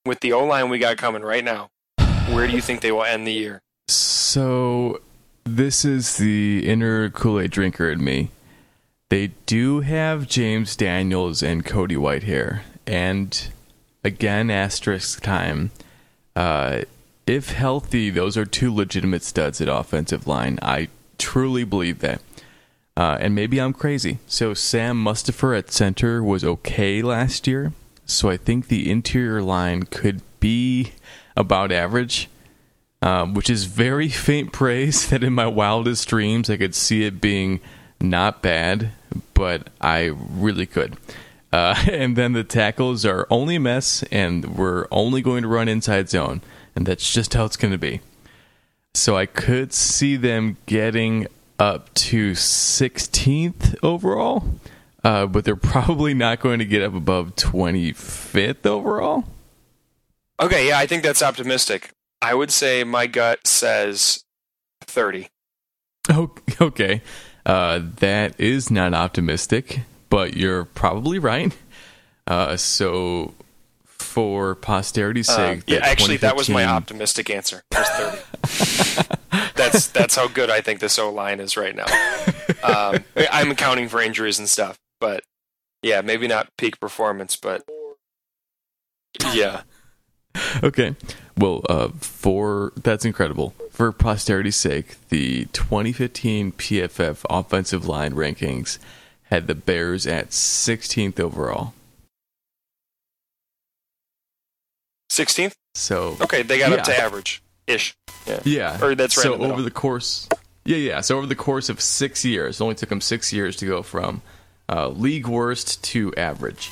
With 0.05 0.19
the 0.21 0.33
O 0.33 0.45
line 0.45 0.69
we 0.69 0.79
got 0.79 0.97
coming 0.97 1.21
right 1.21 1.43
now, 1.43 1.69
where 2.39 2.47
do 2.47 2.55
you 2.55 2.61
think 2.61 2.79
they 2.79 2.91
will 2.93 3.03
end 3.03 3.27
the 3.27 3.33
year? 3.33 3.59
So, 3.89 5.01
this 5.43 5.83
is 5.83 6.15
the 6.15 6.65
inner 6.65 7.09
Kool 7.09 7.37
Aid 7.41 7.51
drinker 7.51 7.91
in 7.91 8.01
me. 8.01 8.31
They 9.09 9.31
do 9.45 9.81
have 9.81 10.29
James 10.29 10.77
Daniels 10.77 11.43
and 11.43 11.65
Cody 11.65 11.97
Whitehair, 11.97 12.61
and 12.87 13.51
again, 14.05 14.49
asterisk 14.49 15.21
time. 15.21 15.71
Uh, 16.33 16.83
if 17.27 17.51
healthy, 17.51 18.09
those 18.09 18.37
are 18.37 18.45
two 18.45 18.73
legitimate 18.73 19.23
studs 19.23 19.59
at 19.59 19.67
offensive 19.67 20.25
line. 20.25 20.59
I 20.61 20.87
truly 21.17 21.65
believe 21.65 21.99
that. 21.99 22.21
Uh, 22.95 23.17
and 23.19 23.35
maybe 23.35 23.59
I'm 23.59 23.73
crazy. 23.73 24.19
So 24.27 24.53
Sam 24.53 25.03
Mustipher 25.03 25.57
at 25.57 25.73
center 25.73 26.23
was 26.23 26.45
okay 26.45 27.01
last 27.01 27.47
year. 27.47 27.73
So 28.05 28.29
I 28.29 28.37
think 28.37 28.67
the 28.67 28.89
interior 28.89 29.41
line 29.41 29.83
could 29.83 30.21
be 30.39 30.93
about 31.35 31.71
average, 31.71 32.29
um, 33.01 33.33
which 33.33 33.49
is 33.49 33.65
very 33.65 34.09
faint 34.09 34.51
praise. 34.51 35.07
That 35.09 35.23
in 35.23 35.33
my 35.33 35.47
wildest 35.47 36.07
dreams 36.07 36.49
I 36.49 36.57
could 36.57 36.75
see 36.75 37.03
it 37.03 37.21
being 37.21 37.59
not 38.01 38.41
bad, 38.41 38.91
but 39.33 39.69
I 39.81 40.05
really 40.05 40.65
could. 40.65 40.97
Uh, 41.51 41.75
and 41.91 42.15
then 42.15 42.33
the 42.33 42.43
tackles 42.43 43.05
are 43.05 43.27
only 43.29 43.55
a 43.55 43.59
mess, 43.59 44.03
and 44.11 44.57
we're 44.57 44.87
only 44.91 45.21
going 45.21 45.43
to 45.43 45.47
run 45.47 45.67
inside 45.67 46.09
zone, 46.09 46.41
and 46.75 46.85
that's 46.85 47.11
just 47.11 47.33
how 47.33 47.45
it's 47.45 47.57
going 47.57 47.71
to 47.71 47.77
be. 47.77 48.01
So 48.93 49.15
I 49.15 49.25
could 49.25 49.73
see 49.73 50.15
them 50.15 50.57
getting 50.65 51.27
up 51.59 51.93
to 51.93 52.31
16th 52.31 53.75
overall, 53.83 54.43
uh, 55.03 55.25
but 55.25 55.45
they're 55.45 55.55
probably 55.55 56.13
not 56.13 56.39
going 56.39 56.59
to 56.59 56.65
get 56.65 56.81
up 56.81 56.93
above 56.93 57.35
25th 57.35 58.65
overall. 58.65 59.25
Okay, 60.39 60.67
yeah, 60.69 60.79
I 60.79 60.87
think 60.87 61.03
that's 61.03 61.21
optimistic. 61.21 61.91
I 62.21 62.33
would 62.33 62.51
say 62.51 62.83
my 62.83 63.07
gut 63.07 63.45
says 63.45 64.23
30. 64.81 65.29
Oh, 66.09 66.31
okay. 66.61 67.01
Uh, 67.45 67.81
that 67.97 68.39
is 68.39 68.69
not 68.71 68.93
optimistic, 68.93 69.81
but 70.09 70.35
you're 70.35 70.65
probably 70.65 71.19
right. 71.19 71.55
Uh, 72.27 72.55
so, 72.57 73.33
for 73.85 74.55
posterity's 74.55 75.29
Uh, 75.29 75.35
sake, 75.35 75.63
yeah, 75.67 75.79
actually, 75.81 76.17
that 76.17 76.35
was 76.35 76.49
my 76.49 76.63
optimistic 76.63 77.29
answer. 77.29 77.63
Was 77.71 77.87
30. 77.89 79.15
that's 79.55 79.87
that's 79.87 80.15
how 80.15 80.27
good 80.27 80.49
I 80.49 80.61
think 80.61 80.79
this 80.79 80.99
O 80.99 81.11
line 81.11 81.39
is 81.39 81.57
right 81.57 81.75
now. 81.75 81.85
Um, 82.63 83.03
I'm 83.31 83.51
accounting 83.51 83.89
for 83.89 83.99
injuries 84.01 84.37
and 84.39 84.47
stuff, 84.47 84.77
but 84.99 85.23
yeah, 85.81 86.01
maybe 86.01 86.27
not 86.27 86.49
peak 86.57 86.79
performance, 86.79 87.35
but 87.35 87.63
yeah, 89.33 89.61
Okay. 90.63 90.95
Well, 91.37 91.61
uh, 91.69 91.89
for 91.99 92.73
that's 92.75 93.05
incredible. 93.05 93.53
For 93.71 93.91
posterity's 93.91 94.57
sake, 94.57 94.97
the 95.09 95.45
2015 95.53 96.51
PFF 96.53 97.25
offensive 97.29 97.87
line 97.87 98.13
rankings 98.13 98.77
had 99.23 99.47
the 99.47 99.55
Bears 99.55 100.05
at 100.05 100.31
16th 100.31 101.19
overall. 101.19 101.73
16th. 105.09 105.53
So 105.75 106.17
Okay, 106.19 106.41
they 106.43 106.59
got 106.59 106.71
up 106.73 106.83
to 106.85 106.97
average 106.97 107.41
ish. 107.67 107.95
Yeah, 108.25 108.39
Yeah, 108.43 108.83
Or 108.83 108.95
that's 108.95 109.15
right 109.17 109.23
So 109.23 109.35
over 109.35 109.61
the 109.61 109.71
course, 109.71 110.27
yeah, 110.65 110.77
yeah. 110.77 111.01
So 111.01 111.17
over 111.17 111.25
the 111.25 111.35
course 111.35 111.69
of 111.69 111.79
six 111.79 112.25
years, 112.25 112.59
it 112.59 112.63
only 112.63 112.75
took 112.75 112.89
them 112.89 113.01
six 113.01 113.31
years 113.31 113.55
to 113.57 113.65
go 113.65 113.81
from 113.81 114.21
uh, 114.67 114.89
league 114.89 115.27
worst 115.27 115.83
to 115.85 116.13
average. 116.15 116.71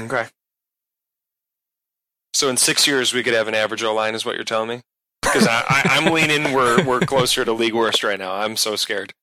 Okay. 0.00 0.26
So 2.34 2.50
in 2.50 2.56
six 2.56 2.86
years, 2.86 3.14
we 3.14 3.22
could 3.22 3.32
have 3.32 3.46
an 3.46 3.54
average 3.54 3.84
O 3.84 3.94
line, 3.94 4.14
is 4.14 4.26
what 4.26 4.34
you're 4.34 4.44
telling 4.44 4.68
me? 4.68 4.80
Because 5.22 5.46
I, 5.46 5.64
I, 5.68 5.82
I'm 5.84 6.12
leaning 6.12 6.52
we're 6.52 6.84
we're 6.84 7.00
closer 7.00 7.44
to 7.44 7.52
league 7.52 7.74
worst 7.74 8.02
right 8.04 8.18
now. 8.18 8.34
I'm 8.34 8.56
so 8.56 8.76
scared. 8.76 9.14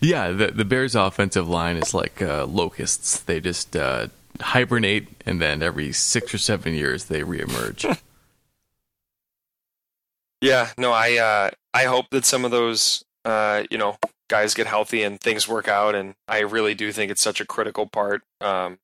Yeah, 0.00 0.32
the 0.32 0.48
the 0.48 0.64
Bears' 0.64 0.96
offensive 0.96 1.48
line 1.48 1.76
is 1.76 1.94
like 1.94 2.20
uh, 2.20 2.46
locusts. 2.46 3.20
They 3.20 3.40
just 3.40 3.76
uh, 3.76 4.08
hibernate, 4.40 5.08
and 5.24 5.40
then 5.40 5.62
every 5.62 5.92
six 5.92 6.34
or 6.34 6.38
seven 6.38 6.74
years 6.74 7.04
they 7.04 7.20
reemerge. 7.20 7.98
Yeah, 10.40 10.70
no, 10.76 10.90
I 10.90 11.18
uh, 11.18 11.50
I 11.72 11.84
hope 11.84 12.06
that 12.10 12.24
some 12.24 12.44
of 12.44 12.50
those 12.50 13.04
uh, 13.24 13.62
you 13.70 13.78
know 13.78 13.96
guys 14.28 14.54
get 14.54 14.66
healthy 14.66 15.04
and 15.04 15.20
things 15.20 15.46
work 15.46 15.68
out, 15.68 15.94
and 15.94 16.14
I 16.26 16.40
really 16.40 16.74
do 16.74 16.90
think 16.90 17.12
it's 17.12 17.22
such 17.22 17.40
a 17.40 17.46
critical 17.46 17.86
part. 17.86 18.22
Um, 18.40 18.78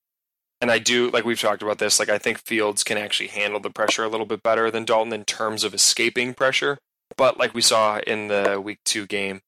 and 0.61 0.71
I 0.71 0.79
do 0.79 1.11
like 1.11 1.25
we've 1.25 1.41
talked 1.41 1.63
about 1.63 1.79
this. 1.79 1.99
Like 1.99 2.09
I 2.09 2.19
think 2.19 2.39
Fields 2.39 2.83
can 2.85 2.99
actually 2.99 3.29
handle 3.29 3.61
the 3.61 3.71
pressure 3.71 4.05
a 4.05 4.09
little 4.09 4.27
bit 4.27 4.43
better 4.43 4.71
than 4.71 4.85
Dalton 4.85 5.13
in 5.13 5.25
terms 5.25 5.65
of 5.65 5.75
escaping 5.75 6.35
pressure. 6.35 6.79
But 7.17 7.39
like 7.39 7.55
we 7.55 7.63
saw 7.63 7.99
in 7.99 8.29
the 8.29 8.61
Week 8.63 8.79
Two 8.85 9.07
game, 9.07 9.41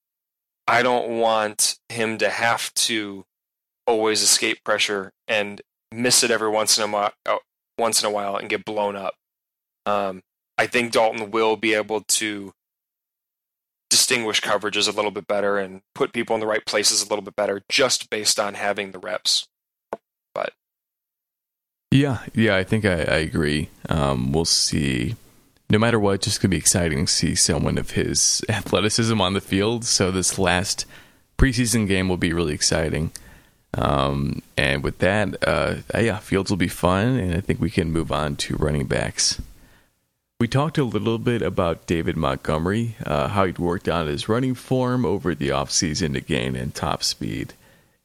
I 0.67 0.83
don't 0.83 1.19
want 1.19 1.79
him 1.89 2.19
to 2.19 2.31
have 2.31 2.73
to 2.75 3.25
always 3.87 4.23
escape 4.23 4.63
pressure 4.65 5.13
and 5.27 5.61
miss 5.93 6.23
it 6.23 6.31
every 6.31 6.49
once 6.49 6.79
in 6.79 6.85
a 6.85 6.93
while, 6.93 7.13
once 7.77 8.03
in 8.03 8.09
a 8.09 8.13
while, 8.13 8.37
and 8.37 8.49
get 8.49 8.65
blown 8.65 8.97
up. 8.97 9.15
Um, 9.87 10.23
I 10.57 10.67
think 10.67 10.93
Dalton 10.93 11.31
will 11.31 11.57
be 11.57 11.75
able 11.75 12.03
to 12.03 12.53
distinguish 13.89 14.41
coverages 14.41 14.87
a 14.87 14.95
little 14.95 15.11
bit 15.11 15.27
better 15.27 15.59
and 15.59 15.83
put 15.95 16.13
people 16.13 16.35
in 16.37 16.41
the 16.41 16.47
right 16.47 16.65
places 16.65 17.03
a 17.03 17.09
little 17.09 17.25
bit 17.25 17.35
better 17.35 17.63
just 17.69 18.09
based 18.09 18.39
on 18.39 18.55
having 18.55 18.93
the 18.93 18.99
reps. 18.99 19.49
Yeah, 21.91 22.19
yeah, 22.35 22.57
I 22.57 22.63
think 22.63 22.85
I, 22.85 23.03
I 23.03 23.17
agree. 23.19 23.69
Um, 23.89 24.33
we'll 24.33 24.45
see. 24.45 25.17
No 25.69 25.79
matter 25.79 25.99
what, 25.99 26.23
just 26.23 26.41
gonna 26.41 26.51
be 26.51 26.57
exciting 26.57 27.07
to 27.07 27.13
see 27.13 27.35
someone 27.35 27.79
of 27.79 27.93
his 27.93 28.45
athleticism 28.49 29.21
on 29.21 29.35
the 29.35 29.41
field. 29.41 29.85
So 29.85 30.11
this 30.11 30.39
last 30.39 30.87
preseason 31.37 31.89
game 31.89 32.09
will 32.09 32.17
be 32.17 32.33
really 32.33 32.55
exciting. 32.55 33.11
Um, 33.75 34.43
and 34.57 34.83
with 34.83 34.99
that, 34.99 35.37
uh, 35.47 35.77
yeah, 35.95 36.19
Fields 36.19 36.51
will 36.51 36.57
be 36.57 36.69
fun, 36.69 37.19
and 37.19 37.35
I 37.35 37.41
think 37.41 37.61
we 37.61 37.71
can 37.71 37.93
move 37.93 38.11
on 38.11 38.37
to 38.37 38.57
running 38.57 38.87
backs. 38.87 39.41
We 40.41 40.49
talked 40.49 40.79
a 40.79 40.85
little 40.85 41.19
bit 41.19 41.43
about 41.43 41.87
David 41.87 42.17
Montgomery, 42.17 42.97
uh, 43.05 43.29
how 43.29 43.45
he'd 43.45 43.59
worked 43.59 43.89
on 43.89 44.07
his 44.07 44.29
running 44.29 44.55
form 44.55 45.05
over 45.05 45.35
the 45.35 45.51
offseason 45.51 46.15
to 46.15 46.21
gain 46.21 46.57
in 46.57 46.73
top 46.73 47.05
speed. 47.05 47.53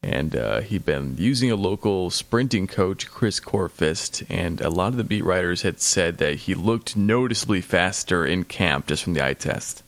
And 0.06 0.36
uh, 0.36 0.61
he'd 0.61 0.86
been 0.86 1.15
using 1.18 1.49
a 1.49 1.56
local 1.56 2.11
sprinting 2.11 2.68
coach, 2.68 3.10
Chris 3.10 3.40
Korfist, 3.40 4.23
and 4.30 4.61
a 4.61 4.69
lot 4.69 4.90
of 4.90 4.98
the 4.98 5.03
beat 5.03 5.26
writers 5.26 5.64
had 5.64 5.82
said 5.82 6.19
that 6.19 6.36
he 6.36 6.53
looked 6.53 6.95
noticeably 6.95 7.61
faster 7.61 8.23
in 8.23 8.44
camp 8.44 8.86
just 8.86 9.03
from 9.03 9.15
the 9.15 9.26
eye 9.26 9.34
test. 9.34 9.82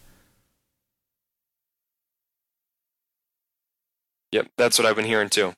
yep, 4.32 4.48
that's 4.58 4.78
what 4.78 4.86
I've 4.86 4.96
been 4.96 5.06
hearing 5.06 5.30
too. 5.30 5.54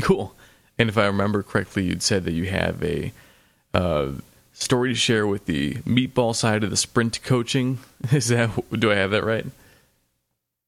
Cool. 0.00 0.34
And 0.78 0.88
if 0.88 0.96
I 0.96 1.06
remember 1.06 1.42
correctly, 1.42 1.84
you'd 1.84 2.02
said 2.02 2.24
that 2.24 2.32
you 2.32 2.46
have 2.46 2.82
a 2.84 3.12
uh, 3.74 4.12
story 4.52 4.90
to 4.90 4.94
share 4.94 5.26
with 5.26 5.46
the 5.46 5.74
meatball 5.78 6.34
side 6.34 6.62
of 6.62 6.70
the 6.70 6.76
sprint 6.76 7.22
coaching. 7.22 7.78
Is 8.12 8.28
that 8.28 8.50
do 8.78 8.92
I 8.92 8.96
have 8.96 9.10
that 9.10 9.24
right? 9.24 9.46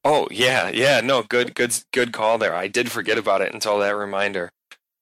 Oh 0.03 0.27
yeah, 0.31 0.69
yeah, 0.69 1.01
no, 1.01 1.23
good, 1.23 1.53
good, 1.53 1.73
good 1.93 2.11
call 2.11 2.37
there. 2.37 2.55
I 2.55 2.67
did 2.67 2.91
forget 2.91 3.17
about 3.17 3.41
it 3.41 3.53
until 3.53 3.79
that 3.79 3.95
reminder. 3.95 4.51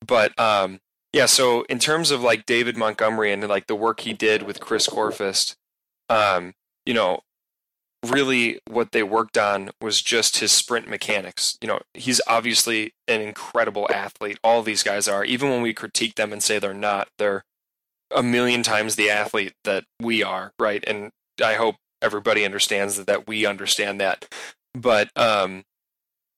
But 0.06 0.38
um, 0.40 0.80
yeah, 1.14 1.26
so 1.26 1.64
in 1.64 1.80
terms 1.80 2.12
of 2.12 2.22
like 2.22 2.46
David 2.46 2.78
Montgomery 2.78 3.32
and 3.32 3.48
like 3.48 3.68
the 3.68 3.76
work 3.76 4.02
he 4.02 4.14
did 4.14 4.44
with 4.44 4.60
Chris 4.60 4.88
Korfist, 4.88 5.56
um, 6.10 6.54
you 6.86 6.94
know, 6.94 7.22
really 8.06 8.60
what 8.68 8.92
they 8.92 9.04
worked 9.04 9.38
on 9.38 9.72
was 9.82 10.02
just 10.02 10.40
his 10.40 10.52
sprint 10.52 10.88
mechanics. 10.88 11.58
You 11.62 11.68
know, 11.68 11.80
he's 11.94 12.22
obviously 12.28 12.94
an 13.08 13.22
incredible 13.22 13.88
athlete. 13.94 14.40
All 14.44 14.64
these 14.64 14.84
guys 14.84 15.08
are. 15.08 15.24
Even 15.24 15.50
when 15.50 15.62
we 15.62 15.74
critique 15.74 16.16
them 16.16 16.32
and 16.32 16.42
say 16.42 16.60
they're 16.60 16.74
not, 16.74 17.10
they're 17.18 17.44
a 18.12 18.24
million 18.24 18.64
times 18.64 18.96
the 18.96 19.10
athlete 19.10 19.54
that 19.64 19.84
we 20.02 20.24
are, 20.24 20.52
right? 20.60 20.84
And 20.88 21.12
I 21.44 21.56
hope 21.56 21.76
everybody 22.02 22.46
understands 22.46 22.98
that, 22.98 23.08
that 23.08 23.28
we 23.28 23.46
understand 23.46 24.00
that. 24.02 24.28
But 24.74 25.10
um, 25.16 25.64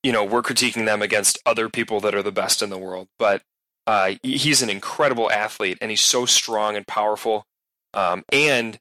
you 0.04 0.12
know, 0.12 0.24
we're 0.24 0.42
critiquing 0.42 0.86
them 0.86 1.02
against 1.02 1.40
other 1.46 1.70
people 1.70 2.00
that 2.02 2.16
are 2.16 2.24
the 2.24 2.32
best 2.32 2.62
in 2.62 2.70
the 2.70 2.78
world. 2.78 3.08
But 3.20 3.44
uh, 3.88 4.16
he's 4.24 4.62
an 4.62 4.70
incredible 4.70 5.32
athlete, 5.32 5.78
and 5.82 5.92
he's 5.92 6.02
so 6.02 6.26
strong 6.26 6.76
and 6.76 6.88
powerful. 6.88 7.46
Um, 7.94 8.24
and 8.32 8.80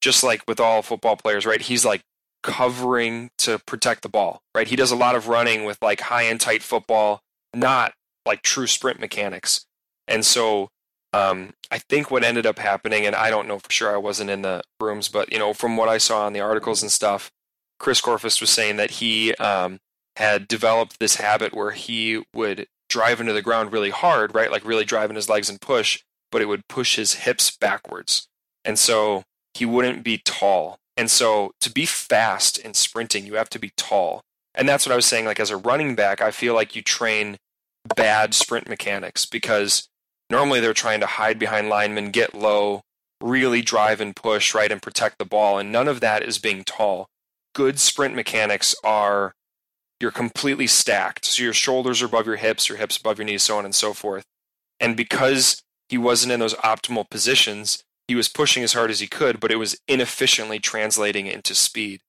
just 0.00 0.22
like 0.22 0.42
with 0.46 0.60
all 0.60 0.82
football 0.82 1.16
players, 1.16 1.46
right? 1.46 1.60
He's 1.60 1.84
like 1.84 2.02
covering 2.42 3.30
to 3.38 3.58
protect 3.58 4.02
the 4.02 4.08
ball, 4.08 4.42
right? 4.54 4.68
He 4.68 4.76
does 4.76 4.90
a 4.90 4.96
lot 4.96 5.14
of 5.14 5.28
running 5.28 5.64
with 5.64 5.78
like 5.82 6.00
high 6.00 6.22
and 6.22 6.40
tight 6.40 6.62
football, 6.62 7.20
not 7.54 7.92
like 8.26 8.42
true 8.42 8.66
sprint 8.66 9.00
mechanics. 9.00 9.66
And 10.08 10.24
so 10.24 10.68
um, 11.12 11.54
I 11.70 11.78
think 11.78 12.10
what 12.10 12.24
ended 12.24 12.46
up 12.46 12.58
happening, 12.58 13.04
and 13.06 13.14
I 13.14 13.30
don't 13.30 13.48
know 13.48 13.58
for 13.58 13.70
sure, 13.70 13.92
I 13.92 13.98
wasn't 13.98 14.30
in 14.30 14.42
the 14.42 14.62
rooms, 14.80 15.08
but 15.08 15.32
you 15.32 15.38
know, 15.38 15.52
from 15.52 15.76
what 15.76 15.88
I 15.88 15.98
saw 15.98 16.26
in 16.26 16.32
the 16.32 16.40
articles 16.40 16.82
and 16.82 16.90
stuff, 16.90 17.30
Chris 17.80 18.00
Korfist 18.00 18.40
was 18.40 18.50
saying 18.50 18.76
that 18.76 18.92
he 18.92 19.34
um, 19.36 19.78
had 20.16 20.46
developed 20.46 21.00
this 21.00 21.16
habit 21.16 21.54
where 21.54 21.72
he 21.72 22.22
would 22.34 22.66
drive 22.88 23.20
into 23.20 23.32
the 23.32 23.42
ground 23.42 23.72
really 23.72 23.90
hard, 23.90 24.34
right? 24.34 24.50
Like 24.50 24.64
really 24.64 24.84
driving 24.84 25.16
his 25.16 25.28
legs 25.28 25.48
and 25.48 25.60
push, 25.60 26.00
but 26.30 26.42
it 26.42 26.46
would 26.46 26.68
push 26.68 26.96
his 26.96 27.14
hips 27.14 27.56
backwards. 27.56 28.28
And 28.64 28.78
so 28.78 29.22
he 29.54 29.64
wouldn't 29.64 30.04
be 30.04 30.18
tall. 30.18 30.76
And 30.96 31.10
so 31.10 31.52
to 31.60 31.72
be 31.72 31.86
fast 31.86 32.58
in 32.58 32.74
sprinting, 32.74 33.26
you 33.26 33.34
have 33.34 33.48
to 33.50 33.58
be 33.58 33.72
tall. 33.76 34.20
And 34.54 34.68
that's 34.68 34.84
what 34.84 34.92
I 34.92 34.96
was 34.96 35.06
saying. 35.06 35.24
Like 35.24 35.40
as 35.40 35.50
a 35.50 35.56
running 35.56 35.94
back, 35.94 36.20
I 36.20 36.30
feel 36.30 36.54
like 36.54 36.76
you 36.76 36.82
train 36.82 37.38
bad 37.96 38.34
sprint 38.34 38.68
mechanics 38.68 39.24
because 39.24 39.88
normally 40.28 40.60
they're 40.60 40.74
trying 40.74 41.00
to 41.00 41.06
hide 41.06 41.38
behind 41.38 41.70
linemen, 41.70 42.10
get 42.10 42.34
low, 42.34 42.82
really 43.22 43.62
drive 43.62 44.00
and 44.00 44.14
push, 44.14 44.54
right, 44.54 44.70
and 44.70 44.82
protect 44.82 45.18
the 45.18 45.24
ball. 45.24 45.58
And 45.58 45.72
none 45.72 45.88
of 45.88 46.00
that 46.00 46.22
is 46.22 46.38
being 46.38 46.64
tall. 46.64 47.06
Good 47.54 47.80
sprint 47.80 48.14
mechanics 48.14 48.74
are 48.84 49.34
you're 50.00 50.10
completely 50.10 50.66
stacked. 50.66 51.24
So 51.26 51.42
your 51.42 51.52
shoulders 51.52 52.00
are 52.00 52.06
above 52.06 52.26
your 52.26 52.36
hips, 52.36 52.68
your 52.68 52.78
hips 52.78 52.96
above 52.96 53.18
your 53.18 53.26
knees, 53.26 53.42
so 53.42 53.58
on 53.58 53.64
and 53.64 53.74
so 53.74 53.92
forth. 53.92 54.24
And 54.78 54.96
because 54.96 55.62
he 55.88 55.98
wasn't 55.98 56.32
in 56.32 56.40
those 56.40 56.54
optimal 56.54 57.08
positions, 57.10 57.84
he 58.08 58.14
was 58.14 58.28
pushing 58.28 58.62
as 58.62 58.72
hard 58.72 58.90
as 58.90 59.00
he 59.00 59.06
could, 59.06 59.38
but 59.38 59.52
it 59.52 59.56
was 59.56 59.78
inefficiently 59.86 60.58
translating 60.58 61.26
into 61.26 61.54
speed. 61.54 62.00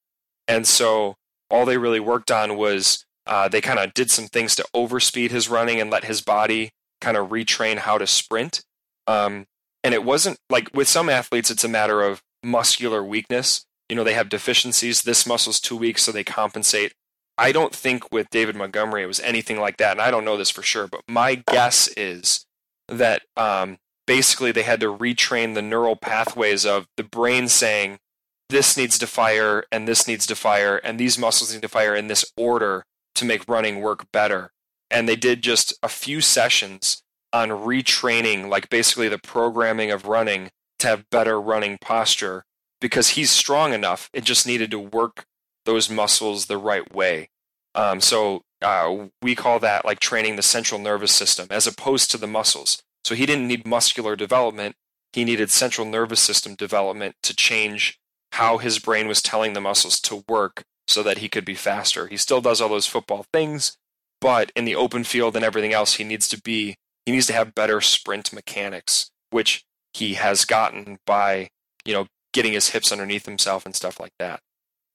And 0.47 0.65
so 0.65 1.15
all 1.49 1.65
they 1.65 1.77
really 1.77 1.99
worked 1.99 2.31
on 2.31 2.55
was 2.55 3.05
uh, 3.27 3.47
they 3.49 3.61
kind 3.61 3.77
of 3.77 3.93
did 3.93 4.09
some 4.09 4.25
things 4.25 4.55
to 4.55 4.65
overspeed 4.73 5.31
his 5.31 5.49
running 5.49 5.79
and 5.79 5.91
let 5.91 6.05
his 6.05 6.21
body 6.21 6.71
kind 7.01 7.17
of 7.17 7.29
retrain 7.29 7.79
how 7.79 7.97
to 7.97 8.07
sprint. 8.07 8.63
Um, 9.05 9.45
and 9.83 9.93
it 9.93 10.03
wasn't 10.03 10.37
like 10.49 10.69
with 10.73 10.87
some 10.87 11.09
athletes, 11.09 11.51
it's 11.51 11.63
a 11.63 11.69
matter 11.69 12.01
of 12.01 12.21
muscular 12.43 13.03
weakness. 13.03 13.65
You 13.91 13.97
know, 13.97 14.05
they 14.05 14.13
have 14.13 14.29
deficiencies. 14.29 15.01
This 15.01 15.27
muscle's 15.27 15.59
too 15.59 15.75
weak, 15.75 15.97
so 15.97 16.13
they 16.13 16.23
compensate. 16.23 16.93
I 17.37 17.51
don't 17.51 17.75
think 17.75 18.09
with 18.09 18.29
David 18.29 18.55
Montgomery 18.55 19.03
it 19.03 19.07
was 19.07 19.19
anything 19.19 19.59
like 19.59 19.75
that, 19.77 19.91
and 19.91 19.99
I 19.99 20.11
don't 20.11 20.23
know 20.23 20.37
this 20.37 20.49
for 20.49 20.63
sure, 20.63 20.87
but 20.87 21.01
my 21.09 21.35
guess 21.35 21.89
is 21.97 22.45
that 22.87 23.23
um, 23.35 23.79
basically 24.07 24.53
they 24.53 24.61
had 24.61 24.79
to 24.79 24.97
retrain 24.97 25.55
the 25.55 25.61
neural 25.61 25.97
pathways 25.97 26.65
of 26.65 26.87
the 26.95 27.03
brain 27.03 27.49
saying 27.49 27.99
this 28.47 28.77
needs 28.77 28.97
to 28.99 29.07
fire 29.07 29.65
and 29.73 29.89
this 29.89 30.07
needs 30.07 30.25
to 30.27 30.37
fire 30.37 30.77
and 30.77 30.97
these 30.97 31.19
muscles 31.19 31.53
need 31.53 31.61
to 31.63 31.67
fire 31.67 31.93
in 31.93 32.07
this 32.07 32.23
order 32.37 32.85
to 33.15 33.25
make 33.25 33.45
running 33.45 33.81
work 33.81 34.09
better. 34.13 34.51
And 34.89 35.05
they 35.05 35.17
did 35.17 35.41
just 35.41 35.73
a 35.83 35.89
few 35.89 36.21
sessions 36.21 37.03
on 37.33 37.49
retraining, 37.49 38.47
like 38.47 38.69
basically 38.69 39.09
the 39.09 39.19
programming 39.19 39.91
of 39.91 40.05
running 40.05 40.49
to 40.79 40.87
have 40.87 41.09
better 41.09 41.41
running 41.41 41.77
posture 41.81 42.45
because 42.81 43.09
he's 43.09 43.31
strong 43.31 43.73
enough. 43.73 44.09
It 44.11 44.25
just 44.25 44.45
needed 44.45 44.71
to 44.71 44.79
work 44.79 45.25
those 45.65 45.89
muscles 45.89 46.47
the 46.47 46.57
right 46.57 46.93
way. 46.93 47.29
Um, 47.75 48.01
so 48.01 48.41
uh, 48.61 49.07
we 49.21 49.35
call 49.35 49.59
that 49.59 49.85
like 49.85 49.99
training 49.99 50.35
the 50.35 50.41
central 50.41 50.79
nervous 50.79 51.11
system 51.11 51.47
as 51.49 51.67
opposed 51.67 52.11
to 52.11 52.17
the 52.17 52.27
muscles. 52.27 52.81
So 53.05 53.15
he 53.15 53.25
didn't 53.25 53.47
need 53.47 53.65
muscular 53.65 54.15
development. 54.15 54.75
He 55.13 55.23
needed 55.23 55.49
central 55.49 55.87
nervous 55.87 56.19
system 56.19 56.55
development 56.55 57.15
to 57.23 57.35
change 57.35 57.99
how 58.33 58.57
his 58.57 58.79
brain 58.79 59.07
was 59.07 59.21
telling 59.21 59.53
the 59.53 59.61
muscles 59.61 59.99
to 60.01 60.23
work 60.27 60.63
so 60.87 61.03
that 61.03 61.19
he 61.19 61.29
could 61.29 61.45
be 61.45 61.55
faster. 61.55 62.07
He 62.07 62.17
still 62.17 62.41
does 62.41 62.61
all 62.61 62.69
those 62.69 62.87
football 62.87 63.25
things, 63.31 63.77
but 64.19 64.51
in 64.55 64.65
the 64.65 64.75
open 64.75 65.03
field 65.03 65.35
and 65.35 65.43
everything 65.45 65.73
else, 65.73 65.95
he 65.95 66.03
needs 66.03 66.27
to 66.29 66.41
be 66.41 66.75
he 67.05 67.11
needs 67.11 67.27
to 67.27 67.33
have 67.33 67.55
better 67.55 67.81
sprint 67.81 68.31
mechanics, 68.31 69.09
which 69.31 69.63
he 69.93 70.13
has 70.13 70.45
gotten 70.45 70.99
by 71.05 71.49
you 71.83 71.93
know 71.93 72.07
getting 72.33 72.53
his 72.53 72.69
hips 72.69 72.91
underneath 72.91 73.25
himself 73.25 73.65
and 73.65 73.75
stuff 73.75 73.99
like 73.99 74.13
that. 74.19 74.39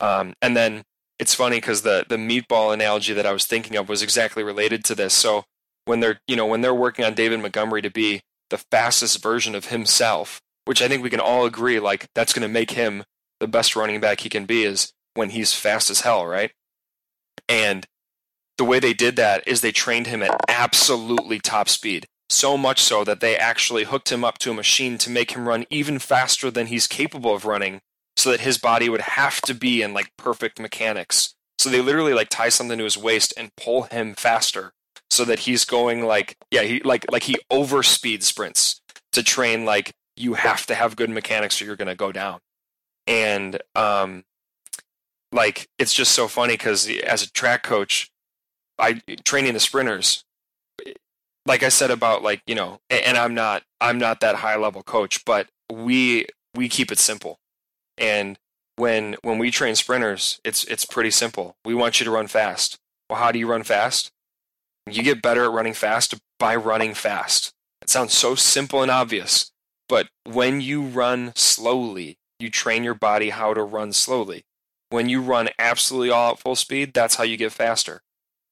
Um, 0.00 0.34
and 0.42 0.56
then 0.56 0.84
it's 1.18 1.34
funny 1.34 1.56
because 1.56 1.82
the 1.82 2.04
the 2.08 2.16
meatball 2.16 2.72
analogy 2.72 3.12
that 3.14 3.26
I 3.26 3.32
was 3.32 3.46
thinking 3.46 3.76
of 3.76 3.88
was 3.88 4.02
exactly 4.02 4.42
related 4.42 4.84
to 4.84 4.94
this. 4.94 5.14
So 5.14 5.44
when 5.84 6.00
they're 6.00 6.20
you 6.26 6.36
know 6.36 6.46
when 6.46 6.60
they're 6.60 6.74
working 6.74 7.04
on 7.04 7.14
David 7.14 7.40
Montgomery 7.40 7.82
to 7.82 7.90
be 7.90 8.20
the 8.50 8.58
fastest 8.58 9.22
version 9.22 9.54
of 9.54 9.66
himself, 9.66 10.40
which 10.64 10.82
I 10.82 10.88
think 10.88 11.02
we 11.02 11.10
can 11.10 11.20
all 11.20 11.46
agree 11.46 11.80
like 11.80 12.08
that's 12.14 12.32
going 12.32 12.46
to 12.46 12.52
make 12.52 12.72
him 12.72 13.04
the 13.40 13.48
best 13.48 13.76
running 13.76 14.00
back 14.00 14.20
he 14.20 14.28
can 14.28 14.46
be 14.46 14.64
is 14.64 14.92
when 15.14 15.30
he's 15.30 15.52
fast 15.52 15.90
as 15.90 16.02
hell, 16.02 16.26
right? 16.26 16.52
And 17.48 17.86
the 18.58 18.64
way 18.64 18.78
they 18.78 18.94
did 18.94 19.16
that 19.16 19.46
is 19.46 19.60
they 19.60 19.72
trained 19.72 20.06
him 20.06 20.22
at 20.22 20.38
absolutely 20.48 21.38
top 21.38 21.68
speed. 21.68 22.06
So 22.28 22.56
much 22.56 22.82
so 22.82 23.04
that 23.04 23.20
they 23.20 23.36
actually 23.36 23.84
hooked 23.84 24.10
him 24.10 24.24
up 24.24 24.38
to 24.38 24.50
a 24.50 24.54
machine 24.54 24.98
to 24.98 25.10
make 25.10 25.32
him 25.32 25.48
run 25.48 25.64
even 25.70 25.98
faster 25.98 26.50
than 26.50 26.66
he's 26.66 26.86
capable 26.86 27.34
of 27.34 27.44
running 27.44 27.80
so 28.16 28.30
that 28.30 28.40
his 28.40 28.58
body 28.58 28.88
would 28.88 29.02
have 29.02 29.40
to 29.42 29.54
be 29.54 29.82
in 29.82 29.94
like 29.94 30.10
perfect 30.16 30.58
mechanics. 30.58 31.34
So 31.58 31.70
they 31.70 31.80
literally 31.80 32.14
like 32.14 32.28
tie 32.28 32.48
something 32.48 32.78
to 32.78 32.84
his 32.84 32.96
waist 32.98 33.32
and 33.36 33.54
pull 33.56 33.82
him 33.82 34.14
faster 34.14 34.72
so 35.10 35.24
that 35.24 35.40
he's 35.40 35.64
going 35.64 36.04
like 36.04 36.36
yeah, 36.50 36.62
he 36.62 36.80
like 36.80 37.10
like 37.10 37.22
he 37.24 37.36
overspeed 37.50 38.22
sprints 38.22 38.80
to 39.12 39.22
train 39.22 39.64
like 39.64 39.92
you 40.16 40.34
have 40.34 40.66
to 40.66 40.74
have 40.74 40.96
good 40.96 41.10
mechanics 41.10 41.60
or 41.60 41.64
you're 41.64 41.76
going 41.76 41.88
to 41.88 41.94
go 41.94 42.12
down. 42.12 42.40
And 43.06 43.60
um 43.74 44.24
like 45.32 45.68
it's 45.78 45.92
just 45.92 46.12
so 46.12 46.28
funny 46.28 46.56
cuz 46.56 46.88
as 46.88 47.22
a 47.22 47.30
track 47.30 47.62
coach 47.62 48.10
I 48.78 49.00
training 49.24 49.54
the 49.54 49.60
sprinters 49.60 50.24
like 51.46 51.62
I 51.62 51.68
said 51.68 51.90
about 51.90 52.22
like, 52.22 52.42
you 52.46 52.54
know, 52.54 52.80
and 52.90 53.16
I'm 53.16 53.34
not 53.34 53.62
I'm 53.80 53.98
not 53.98 54.20
that 54.20 54.36
high 54.36 54.56
level 54.56 54.82
coach, 54.82 55.24
but 55.24 55.48
we 55.72 56.26
we 56.54 56.68
keep 56.68 56.92
it 56.92 56.98
simple 56.98 57.38
and 57.98 58.38
when 58.76 59.16
when 59.22 59.38
we 59.38 59.50
train 59.50 59.74
sprinters, 59.74 60.40
it's 60.44 60.64
it's 60.64 60.84
pretty 60.84 61.10
simple. 61.10 61.56
We 61.64 61.74
want 61.74 61.98
you 61.98 62.04
to 62.04 62.10
run 62.10 62.26
fast. 62.26 62.78
Well, 63.08 63.18
how 63.18 63.32
do 63.32 63.38
you 63.38 63.46
run 63.46 63.62
fast? 63.62 64.10
You 64.88 65.02
get 65.02 65.22
better 65.22 65.44
at 65.44 65.52
running 65.52 65.74
fast 65.74 66.14
by 66.38 66.54
running 66.54 66.94
fast. 66.94 67.52
It 67.82 67.88
sounds 67.88 68.12
so 68.12 68.34
simple 68.34 68.82
and 68.82 68.90
obvious, 68.90 69.50
but 69.88 70.08
when 70.24 70.60
you 70.60 70.82
run 70.82 71.32
slowly, 71.34 72.18
you 72.38 72.50
train 72.50 72.84
your 72.84 72.94
body 72.94 73.30
how 73.30 73.54
to 73.54 73.62
run 73.62 73.92
slowly. 73.92 74.44
When 74.90 75.08
you 75.08 75.20
run 75.20 75.48
absolutely 75.58 76.10
all 76.10 76.32
at 76.32 76.38
full 76.38 76.56
speed, 76.56 76.92
that's 76.94 77.16
how 77.16 77.24
you 77.24 77.36
get 77.36 77.52
faster. 77.52 78.02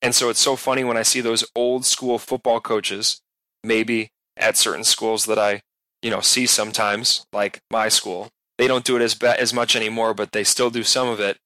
And 0.04 0.14
so 0.14 0.28
it's 0.28 0.40
so 0.40 0.54
funny 0.54 0.84
when 0.84 0.98
I 0.98 1.02
see 1.02 1.22
those 1.22 1.46
old 1.56 1.86
school 1.86 2.18
football 2.18 2.60
coaches, 2.60 3.22
maybe 3.64 4.10
at 4.36 4.58
certain 4.58 4.84
schools 4.84 5.24
that 5.24 5.38
I, 5.38 5.62
you 6.02 6.10
know, 6.10 6.20
see 6.20 6.44
sometimes, 6.44 7.24
like 7.32 7.60
my 7.70 7.88
school, 7.88 8.28
they 8.58 8.66
don't 8.66 8.84
do 8.84 8.96
it 8.96 9.02
as 9.02 9.14
ba- 9.14 9.40
as 9.40 9.54
much 9.54 9.74
anymore, 9.74 10.12
but 10.12 10.32
they 10.32 10.44
still 10.44 10.68
do 10.68 10.82
some 10.82 11.08
of 11.08 11.20
it. 11.20 11.38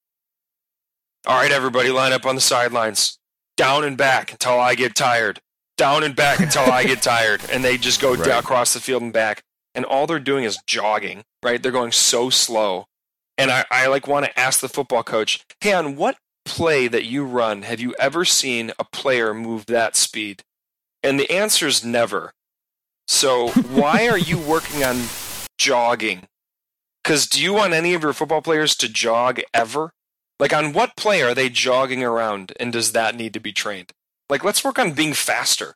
All 1.24 1.40
right, 1.40 1.52
everybody, 1.52 1.90
line 1.90 2.12
up 2.12 2.26
on 2.26 2.34
the 2.34 2.40
sidelines, 2.40 3.16
down 3.56 3.84
and 3.84 3.96
back 3.96 4.32
until 4.32 4.58
I 4.58 4.74
get 4.74 4.96
tired, 4.96 5.38
down 5.76 6.02
and 6.02 6.16
back 6.16 6.40
until 6.40 6.64
I 6.64 6.82
get 6.82 7.00
tired, 7.00 7.40
and 7.52 7.62
they 7.62 7.78
just 7.78 8.00
go 8.00 8.14
right. 8.16 8.40
across 8.40 8.74
the 8.74 8.80
field 8.80 9.02
and 9.02 9.12
back, 9.12 9.40
and 9.72 9.84
all 9.84 10.08
they're 10.08 10.18
doing 10.18 10.42
is 10.42 10.58
jogging. 10.66 11.22
Right? 11.44 11.62
They're 11.62 11.70
going 11.70 11.92
so 11.92 12.28
slow, 12.28 12.86
and 13.36 13.52
I, 13.52 13.66
I 13.70 13.86
like 13.86 14.08
want 14.08 14.26
to 14.26 14.36
ask 14.36 14.58
the 14.58 14.68
football 14.68 15.04
coach, 15.04 15.44
hey, 15.60 15.74
on 15.74 15.94
what 15.94 16.16
play 16.48 16.88
that 16.88 17.04
you 17.04 17.24
run 17.24 17.62
have 17.62 17.80
you 17.80 17.94
ever 17.98 18.24
seen 18.24 18.72
a 18.78 18.84
player 18.84 19.32
move 19.32 19.66
that 19.66 19.94
speed? 19.94 20.42
And 21.02 21.20
the 21.20 21.30
answer 21.30 21.66
is 21.66 21.84
never. 21.84 22.32
So 23.06 23.48
why 23.50 24.08
are 24.08 24.18
you 24.18 24.38
working 24.38 24.82
on 24.82 25.02
jogging 25.58 26.28
because 27.08 27.26
do 27.26 27.42
you 27.42 27.54
want 27.54 27.72
any 27.72 27.94
of 27.94 28.02
your 28.02 28.12
football 28.12 28.42
players 28.42 28.76
to 28.76 28.86
jog 28.86 29.40
ever? 29.54 29.92
Like, 30.38 30.52
on 30.52 30.74
what 30.74 30.94
play 30.94 31.22
are 31.22 31.34
they 31.34 31.48
jogging 31.48 32.04
around, 32.04 32.52
and 32.60 32.70
does 32.70 32.92
that 32.92 33.16
need 33.16 33.32
to 33.32 33.40
be 33.40 33.50
trained? 33.50 33.92
Like, 34.28 34.44
let's 34.44 34.62
work 34.62 34.78
on 34.78 34.92
being 34.92 35.14
faster. 35.14 35.74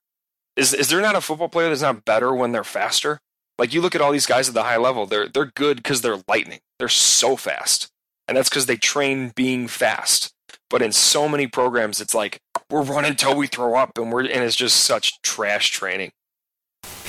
Is 0.56 0.74
is 0.74 0.90
there 0.90 1.00
not 1.00 1.16
a 1.16 1.22
football 1.22 1.48
player 1.48 1.70
that's 1.70 1.80
not 1.80 2.04
better 2.04 2.34
when 2.34 2.52
they're 2.52 2.64
faster? 2.64 3.18
Like, 3.58 3.72
you 3.72 3.80
look 3.80 3.94
at 3.94 4.02
all 4.02 4.12
these 4.12 4.26
guys 4.26 4.46
at 4.46 4.54
the 4.54 4.64
high 4.64 4.76
level; 4.76 5.06
they're 5.06 5.26
they're 5.26 5.46
good 5.46 5.78
because 5.78 6.02
they're 6.02 6.22
lightning. 6.28 6.60
They're 6.78 6.88
so 6.88 7.36
fast, 7.36 7.90
and 8.28 8.36
that's 8.36 8.50
because 8.50 8.66
they 8.66 8.76
train 8.76 9.32
being 9.34 9.68
fast. 9.68 10.31
But 10.72 10.82
in 10.82 10.90
so 10.90 11.28
many 11.28 11.46
programs, 11.46 12.00
it's 12.00 12.14
like 12.14 12.40
we're 12.70 12.82
running 12.82 13.14
till 13.14 13.36
we 13.36 13.46
throw 13.46 13.76
up, 13.76 13.98
and 13.98 14.10
we're 14.10 14.22
and 14.22 14.42
it's 14.42 14.56
just 14.56 14.78
such 14.78 15.20
trash 15.20 15.70
training. 15.70 16.12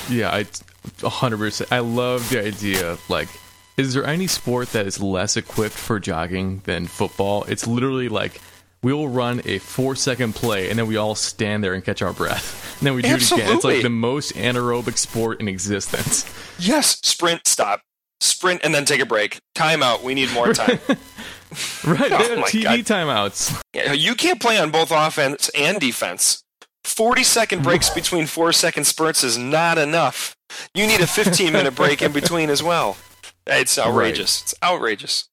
Yeah, 0.09 0.29
I 0.31 0.43
100%. 0.43 1.71
I 1.71 1.79
love 1.79 2.29
the 2.29 2.45
idea 2.45 2.91
of 2.91 3.09
like 3.09 3.29
is 3.77 3.93
there 3.93 4.05
any 4.05 4.27
sport 4.27 4.73
that 4.73 4.85
is 4.85 5.01
less 5.01 5.37
equipped 5.37 5.75
for 5.75 5.99
jogging 5.99 6.61
than 6.65 6.85
football? 6.85 7.43
It's 7.45 7.65
literally 7.65 8.09
like 8.09 8.39
we'll 8.83 9.07
run 9.07 9.41
a 9.45 9.59
four 9.59 9.95
second 9.95 10.35
play 10.35 10.69
and 10.69 10.77
then 10.77 10.85
we 10.85 10.97
all 10.97 11.15
stand 11.15 11.63
there 11.63 11.73
and 11.73 11.83
catch 11.83 12.01
our 12.01 12.13
breath. 12.13 12.61
And 12.83 12.87
then 12.87 12.95
we 12.95 13.01
do 13.03 13.09
Absolutely. 13.09 13.43
it 13.43 13.45
again. 13.45 13.55
It's 13.55 13.63
like 13.63 13.81
the 13.81 13.89
most 13.89 14.33
anaerobic 14.33 14.97
sport 14.97 15.39
in 15.39 15.47
existence. 15.47 16.29
Yes. 16.59 16.99
Sprint, 17.01 17.47
stop. 17.47 17.79
Sprint 18.19 18.59
and 18.65 18.75
then 18.75 18.83
take 18.83 18.99
a 18.99 19.05
break. 19.05 19.39
Time 19.55 19.81
out. 19.81 20.03
We 20.03 20.13
need 20.13 20.29
more 20.33 20.53
time. 20.53 20.79
Right, 21.85 22.09
they 22.09 22.15
Oh 22.15 22.35
have 22.37 22.45
TV 22.45 22.63
God. 22.63 22.79
timeouts. 22.79 23.61
Yeah, 23.73 23.93
You 23.93 24.15
can't 24.15 24.41
play 24.41 24.57
on 24.59 24.71
both 24.71 24.91
offense 24.91 25.49
and 25.57 25.79
defense. 25.79 26.43
40 26.85 27.23
second 27.23 27.63
breaks 27.63 27.89
between 27.93 28.25
four 28.27 28.51
second 28.53 28.85
spurts 28.85 29.23
is 29.23 29.37
not 29.37 29.77
enough. 29.77 30.35
You 30.73 30.85
need 30.87 31.01
a 31.01 31.07
15 31.07 31.51
minute 31.53 31.75
break 31.75 32.01
in 32.01 32.11
between 32.11 32.49
as 32.49 32.61
well. 32.61 32.97
It's 33.47 33.77
outrageous. 33.77 34.41
It's 34.43 34.55
outrageous. 34.63 35.29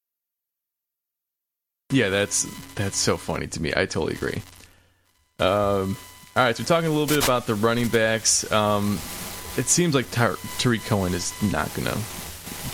Yeah, 1.92 2.09
that's 2.09 2.47
that's 2.76 2.97
so 2.97 3.16
funny 3.16 3.47
to 3.48 3.60
me. 3.62 3.72
I 3.76 3.84
totally 3.86 4.14
agree. 4.14 4.42
Um, 5.40 5.97
all 6.36 6.44
right, 6.44 6.56
so 6.56 6.62
we're 6.62 6.66
talking 6.66 6.88
a 6.88 6.92
little 6.92 7.06
bit 7.06 7.22
about 7.24 7.47
the 7.47 7.55
running 7.56 7.88
backs. 7.88 8.51
Um, 8.52 8.94
it 9.56 9.66
seems 9.66 9.94
like 9.94 10.09
Ty- 10.12 10.36
Tarik 10.59 10.82
Cohen 10.84 11.14
is 11.14 11.32
not 11.52 11.72
going 11.74 11.88
to 11.88 11.98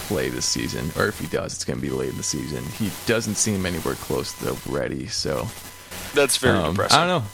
play 0.09 0.29
this 0.29 0.47
season, 0.47 0.91
or 0.97 1.09
if 1.09 1.19
he 1.19 1.27
does, 1.27 1.55
it's 1.55 1.65
going 1.65 1.79
to 1.79 1.83
be 1.83 1.91
late 1.91 2.11
in 2.11 2.17
the 2.17 2.23
season. 2.23 2.65
He 2.79 2.91
doesn't 3.07 3.35
seem 3.37 3.67
anywhere 3.67 3.95
close 3.95 4.33
to 4.41 4.57
ready, 4.71 5.07
so 5.07 5.47
That's 6.15 6.37
very 6.37 6.59
um, 6.59 6.73
depressing. 6.73 6.99
I 6.99 7.07
don't 7.07 7.23
know. 7.23 7.29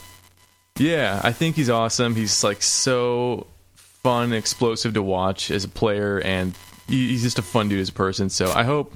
Yeah, 0.77 1.21
I 1.23 1.31
think 1.31 1.55
he's 1.55 1.69
awesome. 1.69 2.15
He's 2.15 2.43
like 2.43 2.61
so 2.63 3.47
fun, 3.75 4.33
explosive 4.33 4.95
to 4.95 5.03
watch 5.03 5.51
as 5.51 5.63
a 5.63 5.69
player, 5.69 6.19
and 6.19 6.53
he's 6.87 7.21
just 7.21 7.39
a 7.39 7.43
fun 7.43 7.69
dude 7.69 7.79
as 7.79 7.89
a 7.89 7.93
person. 7.93 8.29
So 8.29 8.51
I 8.51 8.63
hope, 8.63 8.93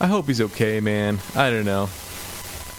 I 0.00 0.06
hope 0.06 0.26
he's 0.26 0.40
okay, 0.40 0.80
man. 0.80 1.18
I 1.36 1.50
don't 1.50 1.66
know. 1.66 1.88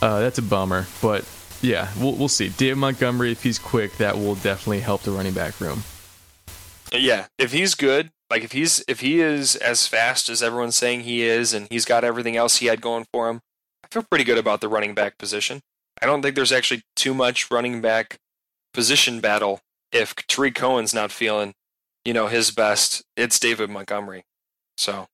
Uh, 0.02 0.20
that's 0.20 0.40
a 0.40 0.42
bummer, 0.42 0.88
but 1.02 1.24
yeah, 1.62 1.90
we'll 2.00 2.14
we'll 2.14 2.28
see. 2.28 2.50
David 2.50 2.78
Montgomery, 2.78 3.32
if 3.32 3.44
he's 3.44 3.60
quick, 3.60 3.98
that 3.98 4.18
will 4.18 4.36
definitely 4.36 4.80
help 4.80 5.04
the 5.04 5.12
running 5.12 5.34
back 5.34 5.62
room. 5.62 5.84
Yeah, 6.92 7.28
if 7.38 7.52
he's 7.54 7.76
good, 7.76 8.12
like 8.32 8.46
if 8.46 8.54
he's 8.54 8.84
if 8.88 9.02
he 9.02 9.20
is 9.20 9.58
as 9.58 9.88
fast 9.88 10.30
as 10.30 10.42
everyone's 10.42 10.78
saying 10.78 11.02
he 11.02 11.22
is, 11.22 11.54
and 11.54 11.68
he's 11.70 11.84
got 11.84 12.06
everything 12.06 12.38
else 12.38 12.58
he 12.58 12.68
had 12.68 12.82
going 12.82 13.06
for 13.12 13.30
him, 13.30 13.42
I 13.84 13.88
feel 13.92 14.04
pretty 14.04 14.24
good 14.24 14.38
about 14.38 14.62
the 14.62 14.70
running 14.70 14.96
back 14.96 15.18
position. 15.18 15.60
I 16.02 16.06
don't 16.06 16.22
think 16.22 16.36
there's 16.36 16.54
actually 16.54 16.82
too 16.96 17.14
much 17.14 17.52
running 17.52 17.82
back 17.82 18.18
position 18.74 19.20
battle 19.20 19.60
if 19.92 20.16
Tarik 20.16 20.56
Cohen's 20.56 20.94
not 20.94 21.12
feeling, 21.12 21.54
you 22.06 22.14
know, 22.14 22.28
his 22.28 22.52
best. 22.52 23.04
It's 23.18 23.38
David 23.38 23.70
Montgomery. 23.70 24.24
So 24.78 25.08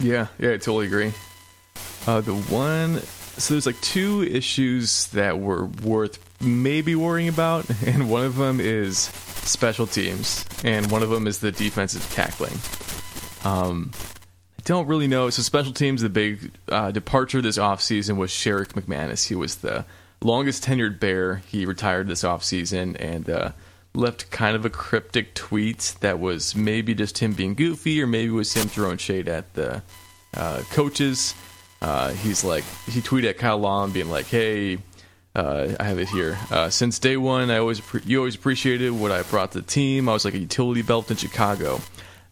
Yeah, 0.00 0.28
yeah, 0.38 0.50
I 0.52 0.58
totally 0.58 0.86
agree. 0.86 1.12
Uh, 2.06 2.20
the 2.20 2.34
one, 2.34 3.00
so 3.00 3.54
there's 3.54 3.66
like 3.66 3.80
two 3.80 4.22
issues 4.22 5.08
that 5.08 5.40
were 5.40 5.66
worth 5.66 6.20
maybe 6.40 6.94
worrying 6.94 7.28
about, 7.28 7.68
and 7.84 8.08
one 8.08 8.24
of 8.24 8.36
them 8.36 8.60
is 8.60 9.10
special 9.46 9.86
teams, 9.86 10.44
and 10.64 10.90
one 10.90 11.02
of 11.02 11.10
them 11.10 11.26
is 11.26 11.38
the 11.38 11.52
defensive 11.52 12.08
tackling. 12.12 12.58
Um, 13.44 13.92
I 14.58 14.62
don't 14.64 14.86
really 14.86 15.06
know. 15.06 15.30
So 15.30 15.42
special 15.42 15.72
teams, 15.72 16.02
the 16.02 16.08
big 16.08 16.50
uh, 16.68 16.90
departure 16.90 17.40
this 17.40 17.58
offseason 17.58 18.16
was 18.16 18.30
Sherrick 18.30 18.72
McManus. 18.72 19.28
He 19.28 19.34
was 19.34 19.56
the 19.56 19.84
longest 20.22 20.64
tenured 20.64 20.98
Bear. 20.98 21.36
He 21.46 21.64
retired 21.66 22.08
this 22.08 22.22
offseason 22.22 22.96
and 22.98 23.30
uh, 23.30 23.52
left 23.94 24.30
kind 24.30 24.56
of 24.56 24.64
a 24.64 24.70
cryptic 24.70 25.34
tweet 25.34 25.94
that 26.00 26.18
was 26.18 26.54
maybe 26.54 26.94
just 26.94 27.18
him 27.18 27.32
being 27.32 27.54
goofy 27.54 28.02
or 28.02 28.06
maybe 28.06 28.30
was 28.30 28.52
him 28.52 28.68
throwing 28.68 28.98
shade 28.98 29.28
at 29.28 29.54
the 29.54 29.82
uh, 30.34 30.62
coaches. 30.70 31.34
Uh, 31.80 32.10
he's 32.12 32.44
like, 32.44 32.64
he 32.88 33.00
tweeted 33.00 33.30
at 33.30 33.38
Kyle 33.38 33.58
Long 33.58 33.92
being 33.92 34.10
like, 34.10 34.26
hey, 34.26 34.78
uh, 35.36 35.76
I 35.78 35.84
have 35.84 35.98
it 35.98 36.08
here. 36.08 36.38
Uh, 36.50 36.70
since 36.70 36.98
day 36.98 37.16
one, 37.16 37.50
I 37.50 37.58
always 37.58 37.80
appre- 37.80 38.06
you 38.06 38.18
always 38.18 38.34
appreciated 38.34 38.90
what 38.90 39.12
I 39.12 39.22
brought 39.22 39.52
to 39.52 39.60
the 39.60 39.66
team. 39.66 40.08
I 40.08 40.12
was 40.12 40.24
like 40.24 40.34
a 40.34 40.38
utility 40.38 40.82
belt 40.82 41.10
in 41.10 41.16
Chicago, 41.18 41.80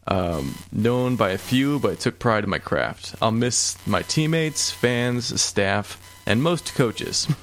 um, 0.09 0.57
known 0.73 1.17
by 1.17 1.31
a 1.31 1.39
few, 1.39 1.79
but 1.79 1.93
I 1.93 1.95
took 1.97 2.19
pride 2.19 2.45
in 2.45 2.51
my 2.51 2.59
craft. 2.59 3.15
I'll 3.21 3.31
miss 3.31 3.77
my 3.87 4.03
teammates, 4.03 4.71
fans, 4.71 5.39
staff, 5.41 6.01
and 6.27 6.43
most 6.43 6.75
coaches. 6.75 7.29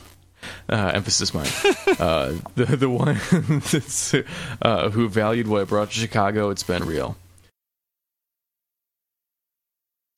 Uh, 0.67 0.89
emphasis 0.95 1.35
mine. 1.35 1.45
uh, 1.99 2.33
the 2.55 2.65
the 2.65 2.89
one 2.89 3.09
uh, 4.63 4.89
who 4.89 5.07
valued 5.07 5.47
what 5.47 5.61
I 5.61 5.65
brought 5.65 5.91
to 5.91 5.99
Chicago. 5.99 6.49
It's 6.49 6.63
been 6.63 6.83
real. 6.83 7.15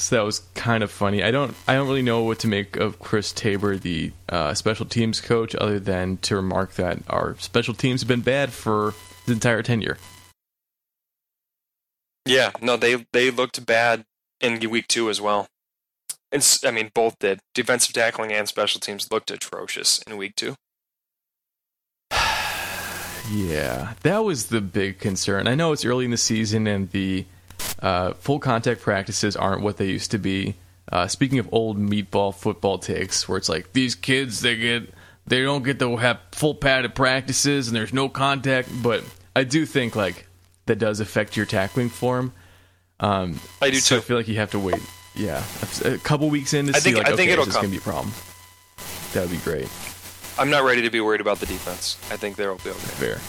So 0.03 0.17
that 0.17 0.25
was 0.25 0.39
kind 0.53 0.83
of 0.83 0.91
funny. 0.91 1.23
I 1.23 1.31
don't 1.31 1.55
I 1.65 1.75
don't 1.75 1.87
really 1.87 2.01
know 2.01 2.23
what 2.23 2.39
to 2.39 2.47
make 2.47 2.75
of 2.75 2.99
Chris 2.99 3.31
Tabor, 3.31 3.77
the 3.77 4.11
uh, 4.27 4.53
special 4.53 4.85
teams 4.85 5.21
coach, 5.21 5.55
other 5.55 5.79
than 5.79 6.17
to 6.17 6.35
remark 6.35 6.73
that 6.73 6.99
our 7.09 7.37
special 7.39 7.73
teams 7.73 8.01
have 8.01 8.09
been 8.09 8.19
bad 8.19 8.51
for 8.51 8.93
his 9.25 9.33
entire 9.33 9.63
tenure. 9.63 9.97
yeah, 12.25 12.51
no, 12.61 12.75
they 12.75 13.05
they 13.13 13.31
looked 13.31 13.65
bad 13.65 14.03
in 14.41 14.59
week 14.69 14.89
two 14.89 15.09
as 15.09 15.21
well. 15.21 15.47
It's, 16.33 16.65
I 16.65 16.71
mean, 16.71 16.91
both 16.93 17.17
did. 17.19 17.39
Defensive 17.53 17.93
tackling 17.93 18.33
and 18.33 18.45
special 18.47 18.81
teams 18.81 19.09
looked 19.09 19.31
atrocious 19.31 20.01
in 20.05 20.17
week 20.17 20.35
two. 20.35 20.55
Yeah, 23.31 23.93
that 24.01 24.25
was 24.25 24.47
the 24.47 24.59
big 24.59 24.99
concern. 24.99 25.47
I 25.47 25.55
know 25.55 25.71
it's 25.71 25.85
early 25.85 26.03
in 26.03 26.11
the 26.11 26.17
season 26.17 26.67
and 26.67 26.91
the 26.91 27.25
uh, 27.81 28.13
full 28.13 28.39
contact 28.39 28.81
practices 28.81 29.35
aren't 29.35 29.61
what 29.61 29.77
they 29.77 29.87
used 29.87 30.11
to 30.11 30.17
be. 30.17 30.55
Uh, 30.91 31.07
speaking 31.07 31.39
of 31.39 31.47
old 31.51 31.77
meatball 31.77 32.33
football 32.35 32.77
takes, 32.77 33.27
where 33.27 33.37
it's 33.37 33.49
like 33.49 33.73
these 33.73 33.95
kids 33.95 34.41
they 34.41 34.55
get 34.57 34.93
they 35.25 35.41
don't 35.41 35.63
get 35.63 35.79
to 35.79 35.95
have 35.97 36.19
full 36.33 36.53
padded 36.55 36.93
practices 36.93 37.67
and 37.67 37.75
there's 37.75 37.93
no 37.93 38.09
contact, 38.09 38.69
but 38.83 39.03
I 39.35 39.45
do 39.45 39.65
think 39.65 39.95
like 39.95 40.27
that 40.65 40.79
does 40.79 40.99
affect 40.99 41.37
your 41.37 41.45
tackling 41.45 41.89
form. 41.89 42.33
Um, 42.99 43.39
I 43.61 43.69
do 43.69 43.77
so 43.77 43.95
too. 43.95 44.01
I 44.01 44.03
feel 44.05 44.17
like 44.17 44.27
you 44.27 44.35
have 44.37 44.51
to 44.51 44.59
wait. 44.59 44.81
Yeah, 45.15 45.43
a 45.85 45.97
couple 45.99 46.29
weeks 46.29 46.53
in 46.53 46.67
to 46.67 46.75
I 46.75 46.79
see 46.79 46.91
think- 46.91 46.97
like 47.05 47.13
I 47.13 47.15
think 47.15 47.31
it'll 47.31 47.43
is 47.43 47.47
this 47.49 47.55
come. 47.55 47.63
gonna 47.63 47.71
be 47.71 47.77
a 47.77 47.81
problem? 47.81 48.13
That 49.13 49.21
would 49.21 49.31
be 49.31 49.37
great. 49.37 49.69
I'm 50.37 50.49
not 50.49 50.63
ready 50.63 50.81
to 50.81 50.89
be 50.89 50.99
worried 50.99 51.21
about 51.21 51.39
the 51.39 51.45
defense. 51.45 51.97
I 52.11 52.17
think 52.17 52.35
they'll 52.35 52.55
be 52.57 52.69
okay. 52.71 52.79
Fair. 52.79 53.19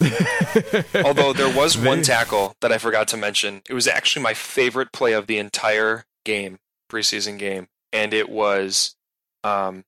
Although 1.04 1.32
there 1.32 1.54
was 1.54 1.76
one 1.78 2.02
tackle 2.02 2.56
that 2.60 2.72
I 2.72 2.78
forgot 2.78 3.08
to 3.08 3.16
mention. 3.16 3.62
It 3.68 3.74
was 3.74 3.88
actually 3.88 4.22
my 4.22 4.34
favorite 4.34 4.92
play 4.92 5.12
of 5.12 5.26
the 5.26 5.38
entire 5.38 6.04
game, 6.24 6.58
preseason 6.90 7.38
game, 7.38 7.68
and 7.92 8.14
it 8.14 8.28
was 8.28 8.96
um 9.44 9.84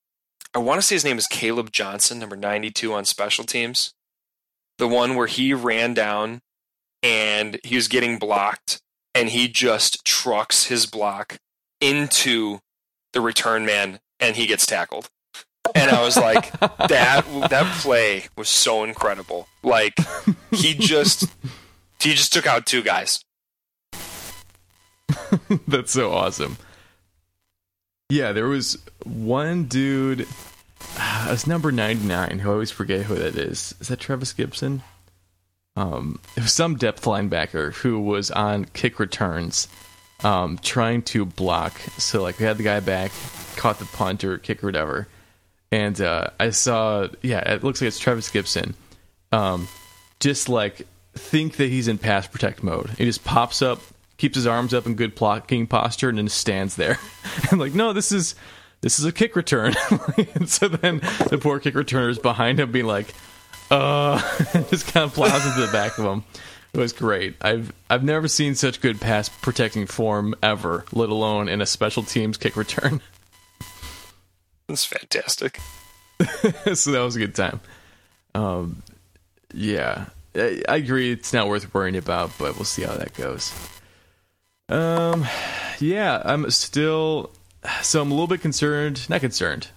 I 0.53 0.59
want 0.59 0.81
to 0.81 0.87
say 0.87 0.97
his 0.97 1.05
name 1.05 1.19
is 1.19 1.28
Caleb 1.28 1.70
Johnson, 1.70 2.19
number 2.19 2.37
92 2.37 2.93
on 2.93 3.05
special 3.05 3.45
teams. 3.45 3.95
The 4.78 4.89
one 4.89 5.15
where 5.15 5.28
he 5.28 5.55
ran 5.55 5.95
down 5.95 6.41
and 7.03 7.61
he 7.62 7.77
was 7.77 7.87
getting 7.87 8.19
blocked 8.19 8.81
and 9.15 9.28
he 9.28 9.47
just 9.47 10.05
trucks 10.05 10.66
his 10.66 10.87
block 10.87 11.39
into 11.81 12.61
the 13.12 13.20
return 13.20 13.65
man 13.65 14.01
and 14.19 14.37
he 14.37 14.47
gets 14.47 14.66
tackled. 14.66 15.09
And 15.74 15.91
I 15.91 16.03
was 16.03 16.16
like, 16.16 16.51
that 16.61 17.24
that 17.51 17.77
play 17.81 18.24
was 18.37 18.49
so 18.49 18.85
incredible. 18.85 19.47
Like 19.62 19.95
he 20.51 20.74
just 20.74 21.27
he 22.01 22.15
just 22.15 22.32
took 22.32 22.47
out 22.47 22.66
two 22.66 22.82
guys. 22.82 23.24
That's 25.69 25.93
so 25.93 26.12
awesome. 26.12 26.57
Yeah, 28.09 28.32
there 28.32 28.47
was 28.47 28.78
one 29.05 29.65
dude. 29.65 30.27
Uh, 30.99 31.28
it's 31.31 31.47
number 31.47 31.70
ninety 31.70 32.07
nine. 32.07 32.41
I 32.41 32.45
always 32.49 32.70
forget 32.70 33.03
who 33.03 33.15
that 33.16 33.37
is. 33.37 33.74
Is 33.81 33.89
that 33.89 34.01
Trevis 34.01 34.32
Gipson? 34.32 34.82
Um, 35.77 36.19
it 36.37 36.43
was 36.43 36.53
some 36.53 36.77
depth 36.77 37.05
linebacker 37.05 37.73
who 37.74 38.01
was 38.01 38.31
on 38.31 38.65
kick 38.66 38.99
returns, 38.99 39.69
um, 40.24 40.59
trying 40.59 41.03
to 41.03 41.24
block. 41.24 41.78
So 41.99 42.23
like 42.23 42.39
we 42.39 42.45
had 42.45 42.59
the 42.59 42.65
guy 42.65 42.81
back, 42.81 43.12
caught 43.57 43.78
the 43.78 43.85
punt 43.87 44.24
or 44.24 44.39
kick 44.39 44.65
or 44.65 44.66
whatever, 44.66 45.07
and 45.73 46.01
uh, 46.01 46.29
I 46.39 46.51
saw. 46.51 47.09
Yeah, 47.23 47.41
it 47.53 47.63
looks 47.65 47.81
like 47.81 47.89
it's 47.89 47.99
Trevis 47.99 48.31
Gipson. 48.31 48.75
Um, 49.33 49.69
just 50.19 50.49
like 50.49 50.87
think 51.15 51.57
that 51.57 51.69
he's 51.69 51.89
in 51.89 51.99
pass 51.99 52.27
protect 52.27 52.63
mode. 52.63 52.91
He 52.91 53.05
just 53.05 53.25
pops 53.25 53.63
up, 53.63 53.81
keeps 54.17 54.37
his 54.37 54.47
arms 54.47 54.75
up 54.75 54.87
in 54.87 54.95
good 54.95 55.15
blocking 55.15 55.67
posture, 55.67 56.09
and 56.09 56.19
then 56.19 56.29
stands 56.29 56.77
there. 56.77 56.99
I'm 57.53 57.59
like, 57.59 57.75
no, 57.75 57.93
this 57.93 58.13
is 58.13 58.35
this 58.81 58.99
is 58.99 59.05
a 59.05 59.13
kick 59.13 59.37
return. 59.37 59.75
and 60.35 60.49
so 60.49 60.69
then 60.69 61.01
the 61.29 61.39
poor 61.41 61.61
kick 61.61 61.75
returner 61.75 62.11
is 62.11 62.19
behind 62.19 62.59
him, 62.59 62.73
being 62.73 62.87
like, 62.87 63.15
uh, 63.71 64.19
just 64.71 64.93
kind 64.93 65.05
of 65.05 65.15
plows 65.15 65.47
into 65.47 65.67
the 65.67 65.73
back 65.73 65.99
of 65.99 66.05
him. 66.05 66.25
It 66.73 66.79
was 66.79 66.93
great. 66.93 67.37
I've 67.41 67.73
I've 67.89 68.05
never 68.05 68.29
seen 68.29 68.55
such 68.55 68.81
good 68.81 69.01
pass 69.01 69.29
protecting 69.29 69.87
form 69.87 70.35
ever, 70.43 70.85
let 70.93 71.09
alone 71.09 71.49
in 71.49 71.61
a 71.61 71.67
special 71.67 72.03
teams 72.03 72.37
kick 72.37 72.57
return. 72.57 73.01
That's 74.71 74.85
fantastic. 74.85 75.59
so 76.75 76.93
that 76.93 77.01
was 77.01 77.17
a 77.17 77.19
good 77.19 77.35
time. 77.35 77.61
Um, 78.37 78.83
yeah, 79.53 80.07
I, 80.35 80.63
I 80.69 80.77
agree. 80.77 81.11
It's 81.11 81.33
not 81.33 81.49
worth 81.49 81.75
worrying 81.75 81.97
about, 81.97 82.31
but 82.39 82.55
we'll 82.55 82.65
see 82.65 82.83
how 82.83 82.95
that 82.95 83.15
goes. 83.15 83.53
Um, 84.69 85.27
yeah, 85.81 86.23
I'm 86.25 86.49
still. 86.51 87.33
So 87.83 88.01
I'm 88.01 88.13
a 88.13 88.15
little 88.15 88.29
bit 88.29 88.41
concerned. 88.41 89.09
Not 89.11 89.21
concerned. 89.21 89.69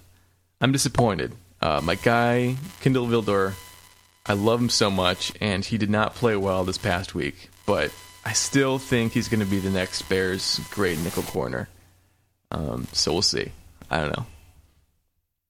I'm 0.60 0.70
disappointed. 0.70 1.32
Uh, 1.60 1.80
my 1.82 1.96
guy 1.96 2.56
Kindle 2.80 3.06
Vildor, 3.06 3.54
I 4.24 4.34
love 4.34 4.60
him 4.60 4.68
so 4.68 4.90
much, 4.90 5.32
and 5.40 5.64
he 5.64 5.76
did 5.76 5.90
not 5.90 6.14
play 6.14 6.36
well 6.36 6.64
this 6.64 6.78
past 6.78 7.14
week. 7.14 7.50
But 7.66 7.90
I 8.24 8.32
still 8.32 8.78
think 8.78 9.12
he's 9.12 9.28
going 9.28 9.40
to 9.40 9.46
be 9.46 9.58
the 9.58 9.70
next 9.70 10.02
Bears' 10.02 10.60
great 10.70 10.98
nickel 11.00 11.24
corner. 11.24 11.68
Um, 12.52 12.86
so 12.92 13.12
we'll 13.12 13.22
see. 13.22 13.50
I 13.90 14.00
don't 14.00 14.16
know. 14.16 14.26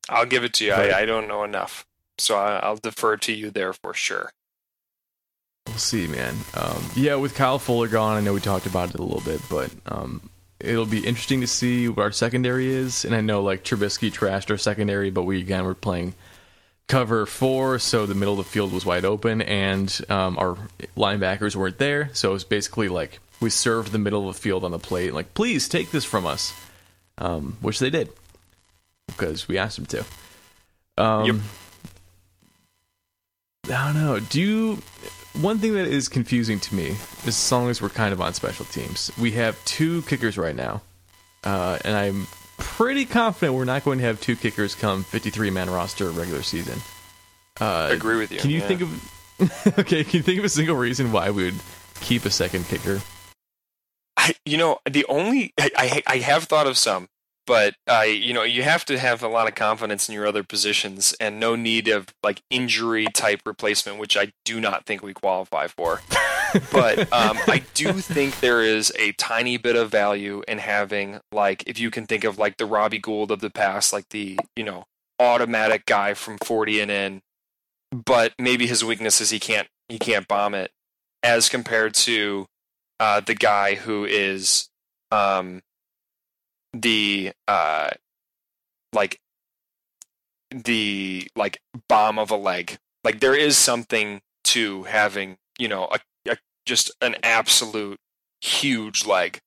I'll 0.08 0.26
give 0.26 0.44
it 0.44 0.54
to 0.54 0.64
you. 0.64 0.72
I, 0.72 1.00
I 1.00 1.04
don't 1.04 1.28
know 1.28 1.44
enough, 1.44 1.86
so 2.18 2.36
I, 2.36 2.58
I'll 2.58 2.76
defer 2.76 3.16
to 3.16 3.32
you 3.32 3.50
there 3.50 3.72
for 3.72 3.94
sure. 3.94 4.30
We'll 5.66 5.76
see, 5.78 6.06
man. 6.06 6.34
Um, 6.54 6.84
yeah, 6.94 7.14
with 7.14 7.34
Kyle 7.34 7.58
Fuller 7.58 7.88
gone, 7.88 8.16
I 8.16 8.20
know 8.20 8.34
we 8.34 8.40
talked 8.40 8.66
about 8.66 8.90
it 8.90 9.00
a 9.00 9.02
little 9.02 9.22
bit, 9.22 9.40
but 9.48 9.70
um, 9.86 10.28
it'll 10.60 10.84
be 10.86 11.04
interesting 11.06 11.40
to 11.40 11.46
see 11.46 11.88
what 11.88 12.02
our 12.02 12.12
secondary 12.12 12.70
is. 12.70 13.04
And 13.04 13.14
I 13.14 13.22
know 13.22 13.42
like 13.42 13.64
Trubisky 13.64 14.12
trashed 14.12 14.50
our 14.50 14.58
secondary, 14.58 15.10
but 15.10 15.22
we 15.22 15.40
again 15.40 15.64
were 15.64 15.74
playing 15.74 16.14
cover 16.86 17.24
four, 17.24 17.78
so 17.78 18.04
the 18.04 18.14
middle 18.14 18.38
of 18.38 18.44
the 18.44 18.50
field 18.50 18.72
was 18.72 18.84
wide 18.84 19.06
open, 19.06 19.40
and 19.40 20.00
um, 20.10 20.38
our 20.38 20.56
linebackers 20.96 21.56
weren't 21.56 21.78
there. 21.78 22.10
So 22.12 22.30
it 22.30 22.34
was 22.34 22.44
basically 22.44 22.88
like 22.88 23.20
we 23.40 23.48
served 23.48 23.90
the 23.90 23.98
middle 23.98 24.28
of 24.28 24.34
the 24.34 24.40
field 24.40 24.64
on 24.64 24.70
the 24.70 24.78
plate, 24.78 25.14
like 25.14 25.32
please 25.32 25.66
take 25.66 25.90
this 25.90 26.04
from 26.04 26.26
us, 26.26 26.52
um, 27.16 27.56
which 27.62 27.78
they 27.78 27.88
did 27.88 28.10
because 29.06 29.48
we 29.48 29.58
asked 29.58 29.76
them 29.76 29.86
to. 29.86 30.04
Um, 31.02 31.26
Yep. 31.26 31.36
I 33.66 33.92
don't 33.92 34.02
know. 34.02 34.20
Do 34.20 34.40
you? 34.40 34.82
One 35.40 35.58
thing 35.58 35.72
that 35.74 35.86
is 35.86 36.08
confusing 36.08 36.60
to 36.60 36.74
me 36.74 36.88
is 37.22 37.28
as 37.28 37.52
long 37.52 37.68
as 37.70 37.82
we're 37.82 37.88
kind 37.88 38.12
of 38.12 38.20
on 38.20 38.34
special 38.34 38.66
teams, 38.66 39.10
we 39.18 39.32
have 39.32 39.62
two 39.64 40.02
kickers 40.02 40.38
right 40.38 40.54
now, 40.54 40.82
uh, 41.44 41.78
and 41.84 41.96
I'm 41.96 42.26
pretty 42.58 43.04
confident 43.04 43.56
we're 43.56 43.64
not 43.64 43.84
going 43.84 43.98
to 43.98 44.04
have 44.04 44.20
two 44.20 44.36
kickers 44.36 44.74
come 44.74 45.02
53 45.02 45.50
man 45.50 45.70
roster 45.70 46.10
regular 46.10 46.42
season. 46.42 46.78
Uh, 47.60 47.88
Agree 47.90 48.16
with 48.16 48.30
you. 48.30 48.38
Can 48.38 48.50
you 48.50 48.60
yeah. 48.60 48.68
think 48.68 48.80
of? 48.82 49.78
okay, 49.78 50.04
can 50.04 50.18
you 50.18 50.22
think 50.22 50.38
of 50.38 50.44
a 50.44 50.48
single 50.48 50.76
reason 50.76 51.10
why 51.10 51.30
we 51.30 51.44
would 51.44 51.60
keep 52.00 52.24
a 52.24 52.30
second 52.30 52.66
kicker? 52.66 53.00
I, 54.16 54.34
you 54.44 54.56
know, 54.56 54.78
the 54.88 55.04
only 55.06 55.52
I, 55.58 55.70
I 55.76 56.02
I 56.06 56.16
have 56.18 56.44
thought 56.44 56.66
of 56.66 56.76
some, 56.78 57.08
but 57.46 57.74
I 57.86 58.04
you 58.04 58.32
know 58.32 58.42
you 58.42 58.62
have 58.62 58.84
to 58.86 58.98
have 58.98 59.22
a 59.22 59.28
lot 59.28 59.48
of 59.48 59.54
confidence 59.54 60.08
in 60.08 60.14
your 60.14 60.26
other 60.26 60.42
positions 60.42 61.14
and 61.20 61.38
no 61.38 61.56
need 61.56 61.88
of 61.88 62.08
like 62.22 62.42
injury 62.50 63.06
type 63.12 63.40
replacement, 63.46 63.98
which 63.98 64.16
I 64.16 64.32
do 64.44 64.60
not 64.60 64.86
think 64.86 65.02
we 65.02 65.14
qualify 65.14 65.66
for. 65.66 66.02
but 66.72 66.98
um, 67.12 67.38
I 67.46 67.62
do 67.74 67.92
think 67.92 68.40
there 68.40 68.62
is 68.62 68.92
a 68.98 69.12
tiny 69.12 69.56
bit 69.56 69.76
of 69.76 69.90
value 69.90 70.42
in 70.48 70.58
having 70.58 71.20
like 71.32 71.64
if 71.66 71.78
you 71.78 71.90
can 71.90 72.06
think 72.06 72.24
of 72.24 72.38
like 72.38 72.56
the 72.56 72.66
Robbie 72.66 72.98
Gould 72.98 73.30
of 73.30 73.40
the 73.40 73.50
past, 73.50 73.92
like 73.92 74.08
the 74.10 74.38
you 74.56 74.64
know 74.64 74.84
automatic 75.18 75.86
guy 75.86 76.14
from 76.14 76.38
forty 76.38 76.80
and 76.80 76.90
in, 76.90 77.22
but 77.92 78.32
maybe 78.38 78.66
his 78.66 78.84
weakness 78.84 79.20
is 79.20 79.30
he 79.30 79.38
can't 79.38 79.68
he 79.88 79.98
can't 79.98 80.28
bomb 80.28 80.54
it, 80.54 80.70
as 81.22 81.48
compared 81.48 81.94
to 81.94 82.46
uh, 83.00 83.20
the 83.20 83.34
guy 83.34 83.74
who 83.74 84.04
is 84.04 84.68
um, 85.10 85.62
the 86.74 87.32
uh, 87.48 87.90
like 88.92 89.18
the 90.50 91.28
like 91.36 91.60
bomb 91.88 92.18
of 92.18 92.30
a 92.30 92.36
leg. 92.36 92.78
Like 93.02 93.20
there 93.20 93.34
is 93.34 93.56
something 93.56 94.20
to 94.44 94.84
having 94.84 95.36
you 95.58 95.68
know 95.68 95.88
a, 95.90 95.98
a 96.30 96.36
just 96.66 96.90
an 97.00 97.16
absolute 97.22 97.98
huge 98.40 99.06
leg, 99.06 99.40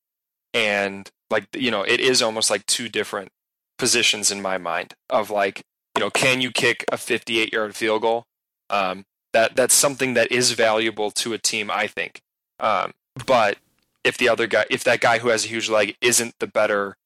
and 0.53 1.09
like 1.29 1.47
you 1.55 1.71
know 1.71 1.83
it 1.83 1.99
is 1.99 2.21
almost 2.21 2.49
like 2.49 2.65
two 2.65 2.89
different 2.89 3.29
positions 3.77 4.31
in 4.31 4.41
my 4.41 4.57
mind 4.57 4.95
of 5.09 5.29
like 5.29 5.61
you 5.95 6.03
know 6.03 6.09
can 6.09 6.41
you 6.41 6.51
kick 6.51 6.83
a 6.91 6.97
58 6.97 7.53
yard 7.53 7.75
field 7.75 8.01
goal? 8.01 8.25
Um, 8.69 9.05
that 9.33 9.55
that's 9.55 9.73
something 9.73 10.13
that 10.15 10.31
is 10.31 10.51
valuable 10.51 11.11
to 11.11 11.33
a 11.33 11.37
team 11.37 11.69
i 11.69 11.87
think. 11.87 12.21
Um, 12.59 12.93
but 13.25 13.57
if 14.03 14.17
the 14.17 14.29
other 14.29 14.47
guy 14.47 14.65
if 14.69 14.83
that 14.83 14.99
guy 15.01 15.19
who 15.19 15.29
has 15.29 15.45
a 15.45 15.49
huge 15.49 15.69
leg 15.69 15.95
isn't 16.01 16.35
the 16.39 16.47
better 16.47 16.97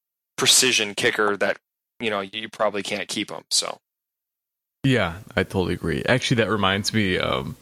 precision 0.41 0.95
kicker 0.95 1.37
that 1.37 1.59
you 1.99 2.09
know 2.09 2.19
you 2.19 2.49
probably 2.49 2.81
can't 2.81 3.07
keep 3.07 3.29
him 3.29 3.43
so 3.51 3.77
Yeah, 4.83 5.17
I 5.35 5.43
totally 5.43 5.75
agree. 5.75 6.01
Actually, 6.09 6.37
that 6.37 6.49
reminds 6.49 6.91
me. 6.95 7.19
Um, 7.19 7.55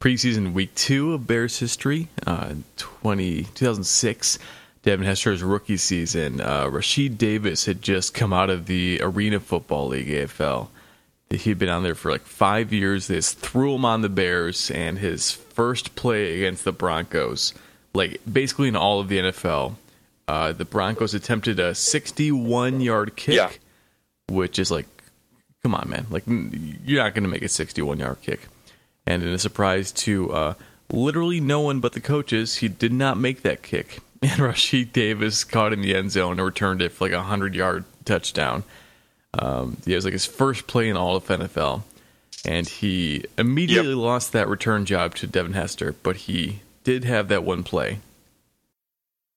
preseason 0.00 0.52
week 0.52 0.74
two 0.74 1.14
of 1.14 1.28
Bears 1.28 1.60
history, 1.60 2.08
uh, 2.26 2.54
20, 2.76 3.44
2006, 3.54 4.40
Devin 4.82 5.06
Hester's 5.06 5.44
rookie 5.44 5.76
season. 5.76 6.40
Uh, 6.40 6.64
Rashied 6.64 7.16
Davis 7.16 7.66
had 7.66 7.80
just 7.80 8.14
come 8.14 8.32
out 8.32 8.50
of 8.50 8.66
the 8.66 8.98
Arena 9.00 9.38
Football 9.38 9.86
League 9.86 10.08
AFL. 10.08 10.66
He'd 11.30 11.60
been 11.60 11.68
on 11.68 11.84
there 11.84 11.94
for 11.94 12.10
like 12.10 12.22
five 12.22 12.72
years. 12.72 13.06
They 13.06 13.14
just 13.14 13.38
threw 13.38 13.76
him 13.76 13.84
on 13.84 14.02
the 14.02 14.08
Bears, 14.08 14.72
and 14.72 14.98
his 14.98 15.30
first 15.30 15.94
play 15.94 16.38
against 16.38 16.64
the 16.64 16.72
Broncos, 16.72 17.54
like 17.94 18.20
basically 18.30 18.66
in 18.66 18.74
all 18.74 18.98
of 18.98 19.08
the 19.08 19.20
NFL, 19.20 19.76
uh, 20.28 20.52
the 20.52 20.64
Broncos 20.64 21.14
attempted 21.14 21.58
a 21.60 21.74
61 21.74 22.80
yard 22.80 23.16
kick, 23.16 23.34
Yeah. 23.36 23.50
which 24.28 24.58
is 24.58 24.70
like 24.70 24.86
come 25.62 25.74
on, 25.74 25.88
man. 25.88 26.06
Like, 26.10 26.24
you're 26.26 27.02
not 27.02 27.14
going 27.14 27.22
to 27.24 27.28
make 27.30 27.40
a 27.42 27.48
61 27.48 27.98
yard 27.98 28.18
kick. 28.20 28.48
And 29.06 29.22
in 29.22 29.30
a 29.30 29.38
surprise 29.38 29.92
to 29.92 30.30
uh, 30.32 30.54
literally 30.90 31.40
no 31.40 31.60
one 31.60 31.80
but 31.80 31.94
the 31.94 32.00
coaches, 32.00 32.56
he 32.56 32.68
did 32.68 32.92
not 32.92 33.16
make 33.18 33.42
that 33.42 33.62
kick. 33.62 33.98
And 34.22 34.32
Rashied 34.40 34.92
Davis 34.94 35.44
caught 35.44 35.74
in 35.74 35.82
the 35.82 35.94
end 35.94 36.10
zone 36.10 36.32
and 36.38 36.42
returned 36.46 36.80
it 36.80 36.92
for 36.92 37.04
like 37.04 37.12
a 37.12 37.16
100 37.18 37.54
yard 37.54 37.84
touchdown. 38.06 38.62
Um, 39.34 39.76
yeah, 39.84 39.92
it 39.92 39.96
was 39.96 40.04
like 40.06 40.12
his 40.14 40.24
first 40.24 40.66
play 40.66 40.88
in 40.88 40.96
all 40.96 41.16
of 41.16 41.26
NFL. 41.26 41.82
And 42.46 42.66
he 42.66 43.24
immediately 43.36 43.92
lost 43.94 44.32
that 44.32 44.48
return 44.48 44.86
job 44.86 45.14
to 45.16 45.26
Devin 45.26 45.52
Hester, 45.52 45.94
but 46.02 46.16
he 46.16 46.60
did 46.84 47.04
have 47.04 47.28
that 47.28 47.44
one 47.44 47.64
play. 47.64 48.00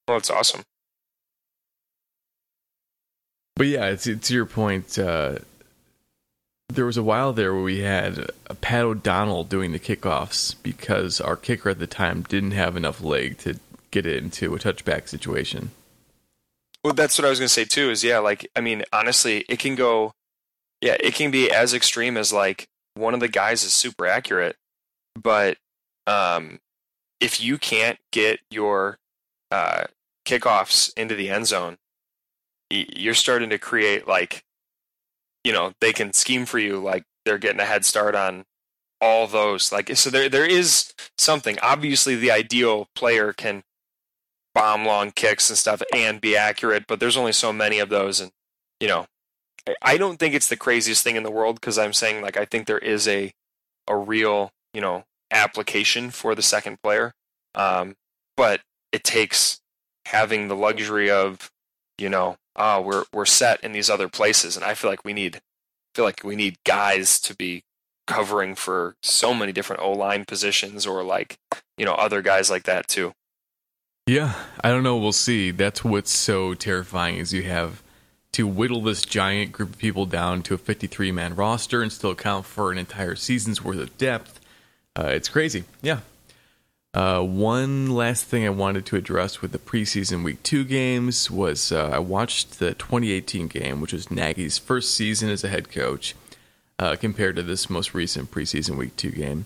well 0.08 0.18
that's 0.18 0.30
awesome 0.30 0.62
But 3.58 3.68
yeah, 3.68 3.88
it's, 3.88 4.04
to 4.04 4.34
your 4.34 4.46
point, 4.46 5.00
uh, 5.00 5.40
there 6.70 6.86
was 6.86 6.98
a 6.98 7.04
while 7.04 7.34
there 7.34 7.54
where 7.54 7.64
we 7.64 7.80
had 7.80 8.30
a 8.46 8.54
Pat 8.54 8.84
O'Donnell 8.84 9.44
doing 9.44 9.72
the 9.72 9.80
kickoffs 9.80 10.56
because 10.62 11.20
our 11.20 11.36
kicker 11.36 11.70
at 11.70 11.80
the 11.80 11.88
time 11.88 12.22
didn't 12.22 12.52
have 12.52 12.78
enough 12.78 13.02
leg 13.02 13.40
to 13.40 13.60
get 13.90 14.06
it 14.06 14.22
into 14.22 14.54
a 14.54 14.60
touchback 14.60 15.08
situation. 15.08 15.72
Well, 16.84 16.94
that's 16.94 17.18
what 17.18 17.26
I 17.26 17.30
was 17.30 17.40
going 17.40 17.48
to 17.48 17.54
say 17.54 17.66
too. 17.66 17.90
Is 17.90 18.04
yeah, 18.04 18.20
like 18.20 18.48
I 18.56 18.62
mean, 18.62 18.84
honestly, 18.94 19.44
it 19.50 19.60
can 19.60 19.76
go. 19.76 20.12
Yeah, 20.82 20.96
it 21.00 21.16
can 21.16 21.32
be 21.32 21.50
as 21.50 21.74
extreme 21.74 22.16
as 22.16 22.32
like 22.32 22.68
one 22.94 23.16
of 23.16 23.20
the 23.20 23.28
guys 23.28 23.64
is 23.64 23.74
super 23.74 24.06
accurate, 24.06 24.56
but 25.16 25.58
um, 26.06 26.60
if 27.20 27.42
you 27.42 27.58
can't 27.58 27.98
get 28.12 28.40
your 28.52 29.00
uh, 29.52 29.86
kickoffs 30.26 30.92
into 30.96 31.16
the 31.16 31.30
end 31.30 31.48
zone, 31.48 31.78
you're 32.70 33.14
starting 33.14 33.50
to 33.50 33.58
create 33.58 34.08
like, 34.08 34.44
you 35.44 35.54
know, 35.54 35.74
they 35.82 35.94
can 35.94 36.14
scheme 36.14 36.46
for 36.46 36.60
you 36.60 36.80
like 36.80 37.04
they're 37.26 37.38
getting 37.38 37.60
a 37.60 37.66
head 37.66 37.86
start 37.86 38.16
on 38.16 38.46
all 39.02 39.28
those. 39.28 39.72
Like, 39.72 39.96
so 39.98 40.10
there 40.10 40.30
there 40.30 40.46
is 40.46 40.94
something. 41.18 41.58
Obviously, 41.62 42.16
the 42.16 42.32
ideal 42.32 42.88
player 42.96 43.34
can 43.34 43.64
bomb 44.56 44.86
long 44.86 45.12
kicks 45.12 45.50
and 45.50 45.58
stuff 45.58 45.82
and 45.94 46.20
be 46.20 46.36
accurate, 46.36 46.86
but 46.88 47.00
there's 47.00 47.18
only 47.18 47.32
so 47.32 47.54
many 47.54 47.80
of 47.80 47.90
those, 47.90 48.20
and 48.20 48.32
you 48.80 48.88
know, 48.88 49.06
I- 49.82 49.98
don't 49.98 50.18
think 50.18 50.34
it's 50.34 50.48
the 50.48 50.58
craziest 50.58 51.04
thing 51.04 51.16
in 51.16 51.24
the 51.24 51.32
world 51.32 51.56
because 51.60 51.78
I'm 51.78 51.94
saying 51.94 52.22
like 52.22 52.38
I 52.38 52.46
think 52.46 52.68
there 52.68 52.78
is 52.80 53.08
a 53.08 53.34
a 53.88 53.96
real 53.98 54.52
you 54.74 54.82
know 54.82 55.06
application 55.32 56.12
for 56.12 56.36
the 56.36 56.42
second 56.42 56.82
player, 56.82 57.14
um, 57.56 57.96
but 58.36 58.62
it 58.92 59.04
takes 59.04 59.60
having 60.06 60.48
the 60.48 60.56
luxury 60.56 61.10
of 61.12 61.52
you 61.98 62.10
know 62.10 62.38
ah 62.56 62.80
we're 62.80 63.04
we're 63.14 63.26
set 63.26 63.64
in 63.64 63.72
these 63.72 63.90
other 63.90 64.08
places, 64.08 64.56
and 64.56 64.66
I 64.66 64.74
feel 64.74 64.90
like 64.90 65.06
we 65.06 65.14
need 65.14 65.42
feel 65.96 66.06
like 66.06 66.24
we 66.24 66.36
need 66.36 66.58
guys 66.64 67.20
to 67.22 67.36
be 67.36 67.64
covering 68.06 68.56
for 68.56 68.96
so 69.04 69.34
many 69.34 69.52
different 69.52 69.82
O 69.82 69.92
line 69.92 70.26
positions 70.26 70.86
or 70.86 71.04
like 71.04 71.38
you 71.78 71.86
know 71.86 71.94
other 71.94 72.22
guys 72.22 72.50
like 72.50 72.64
that 72.64 72.88
too. 72.88 73.14
Yeah, 74.08 74.34
I 74.64 74.70
don't 74.70 74.84
know. 74.84 74.96
We'll 74.98 75.12
see. 75.12 75.52
That's 75.52 75.84
what's 75.84 76.12
so 76.12 76.54
terrifying 76.54 77.18
is 77.18 77.34
you 77.34 77.44
have 77.44 77.84
to 78.32 78.48
whittle 78.48 78.82
this 78.82 79.02
giant 79.02 79.52
group 79.52 79.72
of 79.72 79.78
people 79.78 80.06
down 80.06 80.44
to 80.44 80.54
a 80.54 80.58
53 80.58 81.12
man 81.12 81.36
roster 81.36 81.82
and 81.82 81.92
still 81.92 82.12
account 82.12 82.46
for 82.46 82.72
an 82.72 82.78
entire 82.78 83.16
season's 83.16 83.64
worth 83.64 83.80
of 83.80 83.98
depth. 83.98 84.40
Uh, 84.98 85.08
it's 85.08 85.28
crazy. 85.28 85.66
Yeah. 85.82 86.00
Uh, 86.98 87.22
one 87.22 87.92
last 87.92 88.26
thing 88.26 88.44
I 88.44 88.50
wanted 88.50 88.88
to 88.88 88.96
address 88.96 89.40
with 89.40 89.52
the 89.52 89.60
preseason 89.60 90.24
week 90.24 90.42
two 90.42 90.64
games 90.64 91.30
was 91.30 91.72
uh, 91.72 91.92
I 91.94 92.00
watched 92.00 92.58
the 92.58 92.74
2018 92.74 93.46
game, 93.50 93.82
which 93.82 93.94
was 93.94 94.10
Nagy's 94.10 94.58
first 94.58 94.96
season 94.96 95.30
as 95.30 95.44
a 95.44 95.48
head 95.48 95.70
coach, 95.70 96.16
uh, 96.80 96.96
compared 96.96 97.36
to 97.36 97.44
this 97.44 97.70
most 97.70 97.94
recent 97.94 98.32
preseason 98.32 98.78
week 98.78 98.96
two 98.96 99.12
game. 99.12 99.46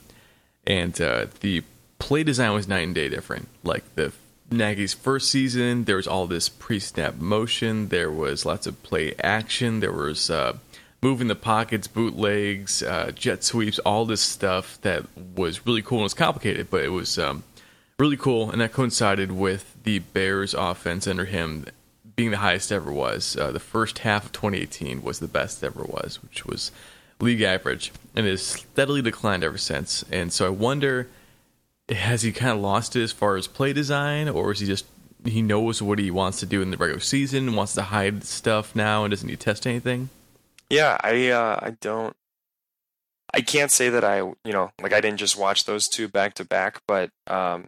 And 0.65 0.99
uh, 1.01 1.25
the 1.41 1.63
play 1.99 2.23
design 2.23 2.53
was 2.53 2.69
night 2.69 2.85
and 2.85 2.95
day 2.95 3.09
different. 3.09 3.49
Like 3.65 3.83
the 3.95 4.13
Nagy's 4.49 4.93
first 4.93 5.29
season, 5.29 5.83
there 5.83 5.97
was 5.97 6.07
all 6.07 6.27
this 6.27 6.47
pre-snap 6.47 7.15
motion. 7.15 7.89
There 7.89 8.09
was 8.09 8.45
lots 8.45 8.65
of 8.65 8.81
play 8.81 9.13
action. 9.21 9.81
There 9.81 9.91
was 9.91 10.29
uh, 10.29 10.55
moving 11.01 11.27
the 11.27 11.35
pockets, 11.35 11.87
bootlegs, 11.87 12.83
uh, 12.83 13.11
jet 13.15 13.43
sweeps, 13.43 13.79
all 13.79 14.05
this 14.05 14.21
stuff 14.21 14.79
that 14.81 15.05
was 15.35 15.65
really 15.65 15.81
cool 15.81 15.99
and 15.99 16.03
was 16.03 16.13
complicated, 16.13 16.69
but 16.69 16.83
it 16.83 16.89
was 16.89 17.17
um, 17.17 17.43
really 17.97 18.17
cool. 18.17 18.51
And 18.51 18.61
that 18.61 18.71
coincided 18.71 19.31
with 19.31 19.75
the 19.83 19.99
Bears' 19.99 20.53
offense 20.53 21.07
under 21.07 21.25
him 21.25 21.65
being 22.15 22.31
the 22.31 22.37
highest 22.37 22.71
ever 22.71 22.91
was. 22.91 23.35
Uh, 23.35 23.51
the 23.51 23.59
first 23.59 23.99
half 23.99 24.25
of 24.25 24.31
2018 24.31 25.01
was 25.01 25.19
the 25.19 25.27
best 25.27 25.63
ever 25.63 25.83
was, 25.83 26.21
which 26.21 26.45
was 26.45 26.71
league 27.19 27.41
average, 27.41 27.91
and 28.15 28.25
it 28.25 28.31
has 28.31 28.45
steadily 28.45 29.01
declined 29.01 29.43
ever 29.43 29.57
since. 29.57 30.03
And 30.11 30.31
so 30.31 30.45
I 30.45 30.49
wonder, 30.49 31.07
has 31.89 32.21
he 32.21 32.31
kind 32.31 32.51
of 32.51 32.59
lost 32.59 32.95
it 32.95 33.01
as 33.01 33.11
far 33.11 33.37
as 33.37 33.47
play 33.47 33.73
design, 33.73 34.29
or 34.29 34.51
is 34.51 34.59
he 34.59 34.67
just 34.67 34.85
he 35.23 35.41
knows 35.41 35.81
what 35.81 35.99
he 35.99 36.09
wants 36.09 36.39
to 36.39 36.47
do 36.47 36.61
in 36.61 36.71
the 36.71 36.77
regular 36.77 36.99
season, 36.99 37.55
wants 37.55 37.75
to 37.75 37.83
hide 37.83 38.23
stuff 38.23 38.75
now, 38.75 39.03
and 39.03 39.11
doesn't 39.11 39.27
need 39.27 39.39
to 39.39 39.45
test 39.45 39.67
anything? 39.67 40.09
Yeah, 40.71 40.97
I 41.03 41.27
uh, 41.27 41.59
I 41.61 41.71
don't. 41.81 42.15
I 43.33 43.41
can't 43.41 43.71
say 43.71 43.89
that 43.89 44.05
I 44.05 44.19
you 44.19 44.53
know 44.53 44.71
like 44.81 44.93
I 44.93 45.01
didn't 45.01 45.19
just 45.19 45.37
watch 45.37 45.65
those 45.65 45.89
two 45.89 46.07
back 46.07 46.33
to 46.35 46.45
back, 46.45 46.81
but 46.87 47.09
um, 47.27 47.67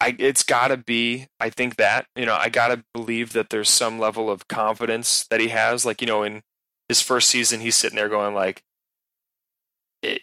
I 0.00 0.16
it's 0.18 0.42
got 0.42 0.68
to 0.68 0.76
be. 0.76 1.28
I 1.38 1.50
think 1.50 1.76
that 1.76 2.06
you 2.16 2.26
know 2.26 2.34
I 2.34 2.48
got 2.48 2.68
to 2.68 2.84
believe 2.92 3.32
that 3.34 3.50
there's 3.50 3.70
some 3.70 4.00
level 4.00 4.28
of 4.28 4.48
confidence 4.48 5.24
that 5.30 5.38
he 5.38 5.48
has. 5.48 5.86
Like 5.86 6.00
you 6.00 6.08
know 6.08 6.24
in 6.24 6.42
his 6.88 7.00
first 7.00 7.28
season, 7.28 7.60
he's 7.60 7.76
sitting 7.76 7.96
there 7.96 8.08
going 8.08 8.34
like, 8.34 8.64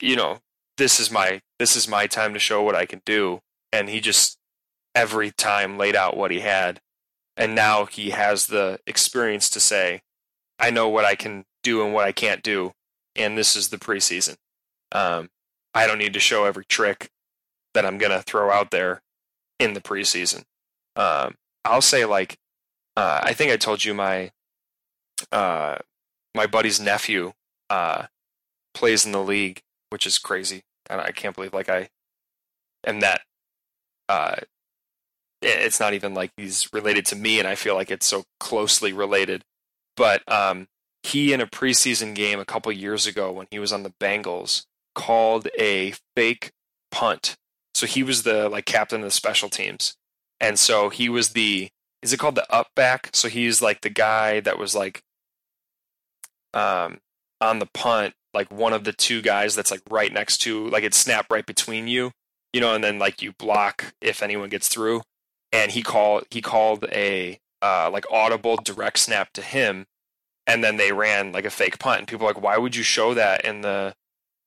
you 0.02 0.18
know, 0.18 0.40
this 0.78 1.00
is 1.00 1.10
my 1.10 1.42
this 1.58 1.78
is 1.78 1.88
my 1.88 2.06
time 2.06 2.34
to 2.34 2.40
show 2.40 2.62
what 2.64 2.76
I 2.76 2.86
can 2.86 3.02
do, 3.06 3.40
and 3.72 3.88
he 3.88 4.02
just 4.02 4.38
every 4.94 5.32
time 5.32 5.78
laid 5.78 5.96
out 5.96 6.18
what 6.18 6.32
he 6.32 6.42
had, 6.42 6.82
and 7.38 7.56
now 7.56 7.86
he 7.86 8.10
has 8.10 8.48
the 8.48 8.80
experience 8.86 9.50
to 9.52 9.62
say, 9.62 10.02
I 10.60 10.70
know 10.70 10.90
what 10.90 11.06
I 11.06 11.16
can 11.16 11.46
do 11.64 11.84
and 11.84 11.94
what 11.94 12.06
I 12.06 12.11
can't 12.11 12.44
do, 12.44 12.73
and 13.15 13.38
this 13.38 13.56
is 13.56 13.69
the 13.69 13.77
preseason. 13.77 14.35
Um, 14.91 15.30
I 15.73 15.88
don't 15.88 15.98
need 15.98 16.14
to 16.14 16.19
show 16.19 16.45
every 16.45 16.65
trick 16.65 17.10
that 17.73 17.85
I'm 17.85 17.98
gonna 17.98 18.22
throw 18.22 18.52
out 18.52 18.72
there 18.72 19.02
in 19.60 19.73
the 19.73 19.81
preseason. 19.81 20.44
Um, 20.95 21.35
I'll 21.65 21.81
say 21.81 22.06
like, 22.06 22.38
uh, 22.95 23.22
I 23.23 23.34
think 23.34 23.52
I 23.52 23.57
told 23.57 23.84
you 23.84 23.94
my 23.94 24.31
uh, 25.31 25.77
my 26.35 26.45
buddy's 26.45 26.80
nephew 26.80 27.34
uh, 27.69 28.07
plays 28.73 29.06
in 29.06 29.11
the 29.11 29.23
league, 29.23 29.61
which 29.90 30.06
is 30.06 30.18
crazy, 30.18 30.64
and 30.90 31.02
I 31.02 31.11
can't 31.11 31.35
believe 31.35 31.53
like 31.53 31.69
I 31.69 31.90
am 32.85 32.99
that. 32.99 33.22
Uh, 34.10 34.35
it's 35.41 35.80
not 35.80 35.94
even 35.94 36.14
like 36.14 36.31
he's 36.38 36.69
related 36.73 37.06
to 37.07 37.15
me, 37.15 37.40
and 37.40 37.48
I 37.48 37.56
feel 37.56 37.76
like 37.76 37.91
it's 37.91 38.06
so 38.06 38.23
closely 38.40 38.94
related. 38.94 39.44
But 39.95 40.22
um, 40.31 40.68
he 41.04 41.34
in 41.34 41.42
a 41.42 41.48
preseason 41.48 42.16
game 42.16 42.40
a 42.40 42.46
couple 42.46 42.72
years 42.72 43.06
ago 43.06 43.32
when 43.32 43.48
he 43.52 43.60
was 43.60 43.74
on 43.74 43.84
the 43.84 43.94
Bengals 44.00 44.66
called 44.96 45.48
a 45.60 45.94
fake 46.16 46.52
punt. 46.92 47.36
So 47.74 47.86
he 47.86 48.04
was 48.04 48.24
the 48.24 48.48
like 48.50 48.66
captain 48.66 49.02
of 49.02 49.06
the 49.06 49.12
special 49.12 49.50
teams. 49.50 49.96
And 50.40 50.58
so 50.58 50.90
he 50.90 51.10
was 51.10 51.30
the 51.30 51.70
is 52.02 52.14
it 52.14 52.20
called 52.20 52.36
the 52.36 52.52
up 52.52 52.68
back? 52.76 53.10
So 53.14 53.28
he's 53.28 53.62
like 53.62 53.82
the 53.82 53.90
guy 53.90 54.40
that 54.42 54.58
was 54.58 54.76
like 54.76 55.02
um 56.54 57.00
on 57.42 57.60
the 57.60 57.70
punt, 57.74 58.14
like 58.34 58.52
one 58.52 58.74
of 58.74 58.86
the 58.86 58.94
two 58.94 59.22
guys 59.22 59.56
that's 59.56 59.72
like 59.72 59.82
right 59.90 60.14
next 60.14 60.38
to 60.40 60.70
like 60.70 60.84
it 60.84 60.94
snap 60.94 61.28
right 61.30 61.46
between 61.46 61.88
you, 61.88 62.12
you 62.54 62.62
know, 62.62 62.74
and 62.74 62.84
then 62.84 63.00
like 63.00 63.22
you 63.22 63.34
block 63.34 63.94
if 64.02 64.24
anyone 64.24 64.50
gets 64.50 64.68
through. 64.70 65.02
And 65.52 65.72
he 65.72 65.84
called 65.84 66.26
he 66.30 66.42
called 66.42 66.86
a 66.92 67.40
uh 67.62 67.90
like 67.92 68.06
audible 68.10 68.56
direct 68.56 69.00
snap 69.00 69.34
to 69.34 69.42
him 69.42 69.86
and 70.45 70.64
then 70.64 70.78
they 70.78 70.91
ran 70.91 71.32
like 71.32 71.45
a 71.45 71.49
fake 71.49 71.80
punt. 71.80 71.99
And 71.99 72.07
people 72.07 72.26
were 72.26 72.34
like, 72.34 72.44
why 72.44 72.57
would 72.57 72.76
you 72.76 72.84
show 72.84 73.14
that 73.14 73.45
in 73.45 73.61
the 73.61 73.94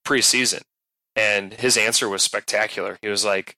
preseason? 0.06 0.62
And 1.14 1.55
his 1.55 1.77
answer 1.77 2.09
was 2.09 2.23
spectacular. 2.23 2.98
He 3.01 3.09
was 3.09 3.24
like, 3.24 3.56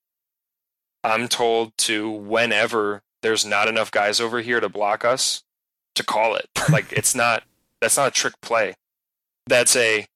I'm 1.02 1.28
told 1.28 1.77
to 1.78 2.09
whenever 2.09 3.02
there's 3.23 3.44
not 3.44 3.69
enough 3.69 3.90
guys 3.90 4.20
over 4.20 4.40
here 4.40 4.60
to 4.60 4.69
block 4.69 5.05
us, 5.05 5.43
to 5.94 6.05
call 6.05 6.35
it. 6.35 6.48
Like 6.70 6.93
it's 6.93 7.15
not 7.15 7.44
that's 7.81 7.97
not 7.97 8.09
a 8.09 8.10
trick 8.10 8.35
play. 8.43 8.74
That's 9.47 9.74
a 9.74 10.06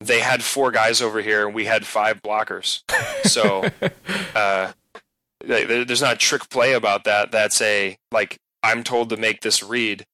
they 0.00 0.20
had 0.20 0.42
four 0.42 0.70
guys 0.70 1.00
over 1.00 1.22
here 1.22 1.46
and 1.46 1.54
we 1.54 1.64
had 1.64 1.86
five 1.86 2.20
blockers. 2.20 2.82
So 3.24 3.64
uh, 4.34 4.72
there's 5.42 6.02
not 6.02 6.14
a 6.14 6.18
trick 6.18 6.50
play 6.50 6.74
about 6.74 7.04
that. 7.04 7.32
That's 7.32 7.62
a 7.62 7.96
like 8.10 8.38
I'm 8.62 8.84
told 8.84 9.08
to 9.08 9.16
make 9.16 9.40
this 9.40 9.62
read 9.62 10.04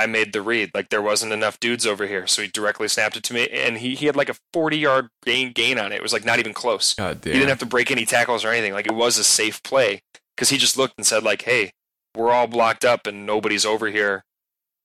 I 0.00 0.06
made 0.06 0.32
the 0.32 0.40
read. 0.40 0.70
Like 0.74 0.88
there 0.88 1.02
wasn't 1.02 1.32
enough 1.32 1.60
dudes 1.60 1.86
over 1.86 2.06
here, 2.06 2.26
so 2.26 2.40
he 2.40 2.48
directly 2.48 2.88
snapped 2.88 3.18
it 3.18 3.22
to 3.24 3.34
me, 3.34 3.48
and 3.48 3.76
he, 3.78 3.94
he 3.94 4.06
had 4.06 4.16
like 4.16 4.30
a 4.30 4.36
forty 4.52 4.78
yard 4.78 5.10
gain 5.24 5.52
gain 5.52 5.78
on 5.78 5.92
it. 5.92 5.96
It 5.96 6.02
was 6.02 6.14
like 6.14 6.24
not 6.24 6.38
even 6.38 6.54
close. 6.54 6.94
God 6.94 7.20
damn. 7.20 7.34
He 7.34 7.38
didn't 7.38 7.50
have 7.50 7.58
to 7.58 7.66
break 7.66 7.90
any 7.90 8.06
tackles 8.06 8.42
or 8.44 8.48
anything. 8.48 8.72
Like 8.72 8.86
it 8.86 8.94
was 8.94 9.18
a 9.18 9.24
safe 9.24 9.62
play 9.62 10.00
because 10.34 10.48
he 10.48 10.56
just 10.56 10.78
looked 10.78 10.94
and 10.96 11.06
said 11.06 11.22
like, 11.22 11.42
"Hey, 11.42 11.72
we're 12.16 12.30
all 12.30 12.46
blocked 12.46 12.84
up 12.84 13.06
and 13.06 13.26
nobody's 13.26 13.66
over 13.66 13.88
here." 13.88 14.24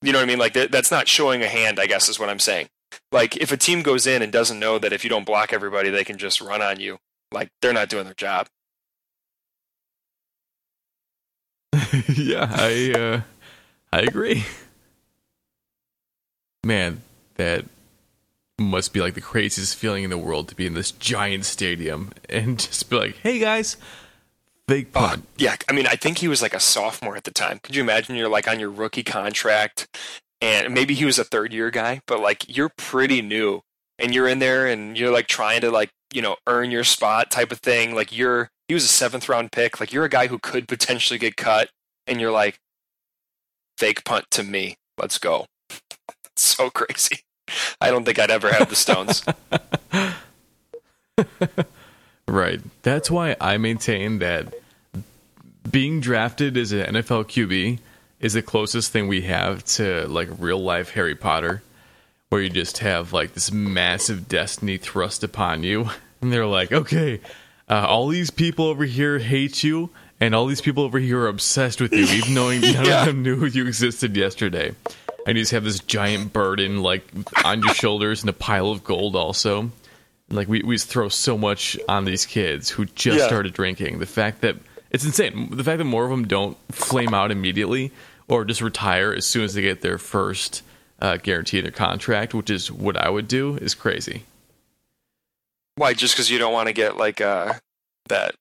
You 0.02 0.12
know 0.12 0.20
what 0.20 0.26
I 0.26 0.28
mean? 0.28 0.38
Like 0.38 0.54
th- 0.54 0.70
that's 0.70 0.92
not 0.92 1.08
showing 1.08 1.42
a 1.42 1.48
hand. 1.48 1.80
I 1.80 1.88
guess 1.88 2.10
is 2.10 2.20
what 2.20 2.30
I'm 2.30 2.40
saying. 2.40 2.68
Like 3.12 3.38
if 3.38 3.54
a 3.54 3.58
team 3.58 3.84
goes 3.84 4.06
in 4.06 4.22
and 4.22 4.34
doesn't 4.34 4.60
know 4.60 4.78
that 4.80 4.92
if 4.92 5.06
you 5.06 5.10
don't 5.10 5.26
block 5.26 5.54
everybody, 5.54 5.90
they 5.90 6.04
can 6.04 6.18
just 6.18 6.42
run 6.42 6.62
on 6.62 6.82
you. 6.82 6.98
Like 7.32 7.50
they're 7.62 7.74
not 7.74 7.88
doing 7.88 8.04
their 8.04 8.14
job. 8.14 8.48
yeah, 12.10 12.50
I 12.52 12.94
uh, 12.94 13.22
I 13.94 14.02
agree 14.02 14.44
man, 16.66 17.02
that 17.36 17.66
must 18.58 18.94
be 18.94 19.02
like 19.02 19.14
the 19.14 19.22
craziest 19.22 19.76
feeling 19.76 20.04
in 20.04 20.10
the 20.10 20.18
world 20.18 20.48
to 20.48 20.56
be 20.56 20.66
in 20.66 20.74
this 20.74 20.92
giant 20.92 21.46
stadium 21.46 22.12
and 22.30 22.60
just 22.60 22.90
be 22.90 22.98
like, 22.98 23.18
hey 23.18 23.40
guys, 23.40 23.78
big 24.68 24.92
punt. 24.92 25.22
Uh, 25.22 25.26
yeah, 25.38 25.56
I 25.70 25.74
mean, 25.74 25.88
I 25.88 25.96
think 25.96 26.18
he 26.18 26.28
was 26.28 26.42
like 26.42 26.54
a 26.54 26.60
sophomore 26.60 27.16
at 27.16 27.24
the 27.24 27.32
time. 27.32 27.60
Could 27.64 27.76
you 27.76 27.84
imagine 27.84 28.16
you're 28.16 28.30
like 28.30 28.48
on 28.48 28.60
your 28.60 28.72
rookie 28.72 29.04
contract 29.04 29.88
and 30.42 30.74
maybe 30.74 30.94
he 30.94 31.06
was 31.06 31.20
a 31.20 31.24
third 31.24 31.54
year 31.54 31.70
guy, 31.70 32.02
but 32.08 32.20
like 32.20 32.56
you're 32.56 32.72
pretty 32.78 33.22
new 33.22 33.62
and 34.00 34.14
you're 34.14 34.28
in 34.28 34.40
there 34.40 34.68
and 34.68 34.98
you're 34.98 35.12
like 35.12 35.28
trying 35.28 35.62
to 35.62 35.72
like, 35.72 35.92
you 36.14 36.22
know, 36.22 36.36
earn 36.48 36.72
your 36.72 36.84
spot 36.84 37.32
type 37.32 37.52
of 37.52 37.60
thing. 37.60 37.94
Like 37.94 38.16
you're, 38.16 38.50
he 38.68 38.74
was 38.74 38.84
a 38.84 38.90
seventh 38.90 39.30
round 39.30 39.52
pick. 39.52 39.80
Like 39.80 39.94
you're 39.94 40.06
a 40.06 40.10
guy 40.10 40.28
who 40.28 40.40
could 40.40 40.68
potentially 40.68 41.20
get 41.20 41.36
cut 41.36 41.70
and 42.08 42.20
you're 42.20 42.32
like, 42.32 42.60
fake 43.78 44.06
punt 44.06 44.26
to 44.32 44.44
me. 44.44 44.78
Let's 44.98 45.20
go. 45.20 45.46
so 46.42 46.70
crazy. 46.70 47.20
I 47.80 47.92
don't 47.92 48.06
think 48.06 48.20
I'd 48.20 48.32
ever 48.32 48.52
have 48.52 48.70
the 48.70 48.76
stones. 48.76 49.24
right. 52.28 52.60
That's 52.82 53.12
why 53.12 53.36
I 53.40 53.58
maintain 53.58 54.20
that 54.20 54.54
being 55.70 56.00
drafted 56.00 56.58
as 56.58 56.72
an 56.72 56.96
NFL 56.96 57.26
QB 57.26 57.80
is 58.20 58.34
the 58.34 58.42
closest 58.42 58.92
thing 58.92 59.08
we 59.08 59.22
have 59.22 59.64
to 59.64 60.08
like 60.08 60.30
real 60.40 60.60
life 60.60 60.92
Harry 60.92 61.16
Potter, 61.16 61.62
where 62.30 62.42
you 62.42 62.50
just 62.50 62.80
have 62.80 63.14
like 63.14 63.34
this 63.34 63.52
massive 63.52 64.28
destiny 64.28 64.78
thrust 64.78 65.24
upon 65.24 65.64
you, 65.64 65.90
and 66.22 66.34
they're 66.34 66.46
like, 66.46 66.72
okay, 66.72 67.20
uh, 67.70 67.86
all 67.88 68.08
these 68.08 68.32
people 68.32 68.66
over 68.66 68.86
here 68.86 69.20
hate 69.20 69.64
you, 69.64 69.92
and 70.20 70.34
all 70.34 70.48
these 70.48 70.62
people 70.62 70.84
over 70.84 70.98
here 70.98 71.22
are 71.22 71.28
obsessed 71.28 71.80
with 71.80 71.94
you, 71.94 72.06
even 72.06 72.34
though 72.34 72.50
none 72.50 72.86
yeah. 72.86 73.02
of 73.02 73.06
them 73.06 73.22
knew 73.22 73.46
you 73.46 73.68
existed 73.68 74.16
yesterday 74.16 74.74
and 75.26 75.38
you 75.38 75.44
just 75.44 75.52
have 75.52 75.64
this 75.64 75.80
giant 75.80 76.34
burden 76.34 76.82
like 76.82 77.08
on 77.44 77.62
your 77.62 77.74
shoulders 77.74 78.22
and 78.22 78.30
a 78.30 78.34
pile 78.34 78.70
of 78.70 78.84
gold 78.84 79.16
also. 79.16 79.72
Like 80.30 80.48
we 80.48 80.62
we 80.64 80.78
throw 80.78 81.10
so 81.10 81.38
much 81.38 81.78
on 81.88 82.06
these 82.06 82.26
kids 82.26 82.70
who 82.70 82.86
just 82.86 83.20
yeah. 83.20 83.28
started 83.28 83.54
drinking. 83.54 84.00
The 84.00 84.06
fact 84.06 84.42
that 84.42 84.56
it's 84.92 85.06
insane. 85.06 85.50
The 85.52 85.64
fact 85.64 85.80
that 85.80 85.86
more 85.86 86.06
of 86.06 86.10
them 86.10 86.28
don't 86.28 86.58
flame 86.72 87.14
out 87.14 87.32
immediately 87.32 87.92
or 88.28 88.46
just 88.46 88.62
retire 88.62 89.14
as 89.14 89.26
soon 89.26 89.44
as 89.44 89.54
they 89.54 89.62
get 89.62 89.82
their 89.82 89.98
first 89.98 90.64
uh, 91.00 91.18
guarantee 91.18 91.60
in 91.60 91.64
their 91.64 91.72
contract, 91.72 92.34
which 92.34 92.50
is 92.50 92.72
what 92.72 92.98
I 92.98 93.10
would 93.10 93.28
do, 93.28 93.58
is 93.58 93.76
crazy. 93.76 94.24
Why? 95.76 95.94
Just 95.94 96.16
because 96.16 96.30
you 96.30 96.38
don't 96.40 96.54
want 96.54 96.68
to 96.68 96.74
get 96.74 96.98
like 96.98 97.22
uh, 97.22 97.56
that 98.08 98.36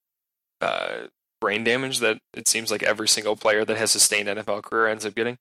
uh, 0.61 1.09
brain 1.41 1.65
damage 1.65 1.99
that 1.99 2.19
it 2.33 2.49
seems 2.49 2.71
like 2.71 2.83
every 2.83 3.09
single 3.09 3.37
player 3.37 3.65
that 3.65 3.77
has 3.77 3.91
sustained 3.91 4.29
NFL 4.29 4.63
career 4.63 4.87
ends 4.87 5.05
up 5.05 5.15
getting. 5.15 5.37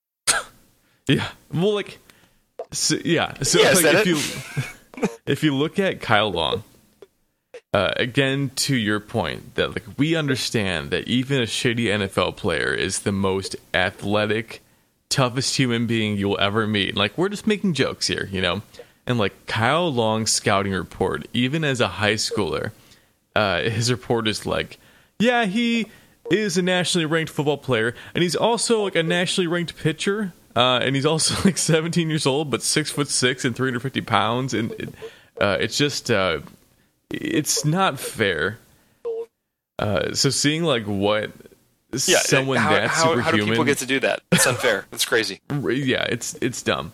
Yeah. 1.08 1.28
Well, 1.54 1.74
like, 1.74 2.00
so, 2.72 2.96
yeah. 3.04 3.34
So 3.44 3.60
yeah, 3.60 3.72
like, 3.72 3.86
if 3.86 4.06
you 4.06 5.10
if 5.26 5.44
you 5.44 5.56
look 5.56 5.80
at 5.80 6.02
Kyle 6.02 6.32
Long, 6.32 6.64
uh, 7.74 7.92
again 7.98 8.52
to 8.56 8.76
your 8.76 9.00
point 9.00 9.56
that 9.56 9.70
like 9.70 9.84
we 9.98 10.16
understand 10.16 10.92
that 10.92 11.08
even 11.08 11.40
a 11.40 11.46
shitty 11.46 11.86
NFL 11.86 12.38
player 12.38 12.74
is 12.74 13.00
the 13.00 13.12
most 13.12 13.56
athletic, 13.74 14.62
toughest 15.10 15.58
human 15.58 15.88
being 15.88 16.18
you'll 16.18 16.40
ever 16.40 16.68
meet. 16.68 16.96
Like 16.96 17.18
we're 17.18 17.30
just 17.30 17.48
making 17.48 17.74
jokes 17.74 18.08
here, 18.08 18.30
you 18.32 18.42
know. 18.42 18.62
And 19.06 19.18
like 19.18 19.48
Kyle 19.48 19.92
Long's 19.92 20.32
scouting 20.32 20.72
report, 20.72 21.28
even 21.34 21.66
as 21.66 21.82
a 21.82 21.88
high 21.88 22.14
schooler, 22.14 22.72
uh, 23.36 23.62
his 23.64 23.92
report 23.92 24.28
is 24.28 24.46
like, 24.46 24.78
yeah, 25.20 25.46
he 25.46 25.88
is 26.32 26.58
a 26.58 26.62
nationally 26.62 27.06
ranked 27.06 27.32
football 27.32 27.58
player, 27.58 27.96
and 28.16 28.24
he's 28.24 28.36
also 28.36 28.84
like 28.84 28.96
a 28.96 29.04
nationally 29.04 29.48
ranked 29.48 29.78
pitcher. 29.78 30.32
Uh, 30.56 30.80
and 30.84 30.96
he's 30.96 31.06
also 31.06 31.36
like 31.46 31.58
17 31.58 32.10
years 32.10 32.26
old, 32.26 32.50
but 32.50 32.62
six 32.62 32.92
foot 32.92 33.08
six 33.10 33.46
and 33.46 33.56
350 33.56 34.02
pounds, 34.02 34.54
and 34.54 34.72
it, 34.74 34.90
uh, 35.42 35.58
it's 35.60 35.78
just 35.78 36.12
uh, 36.12 36.40
it's 37.10 37.66
not 37.66 38.00
fair. 38.00 38.60
Uh, 39.80 40.14
so 40.14 40.30
seeing 40.30 40.64
like 40.64 40.86
what 40.86 41.32
Yeah, 41.92 42.18
someone 42.20 42.58
how, 42.58 42.70
that's 42.72 42.94
how, 42.94 43.16
superhuman. 43.16 43.24
how 43.24 43.32
do 43.32 43.46
people 43.46 43.64
get 43.66 43.78
to 43.80 43.86
do 43.86 44.00
that? 44.02 44.22
That's 44.30 44.46
unfair. 44.46 44.86
That's 44.92 45.06
crazy. 45.06 45.42
yeah, 45.50 46.04
it's 46.04 46.36
it's 46.42 46.62
dumb. 46.62 46.94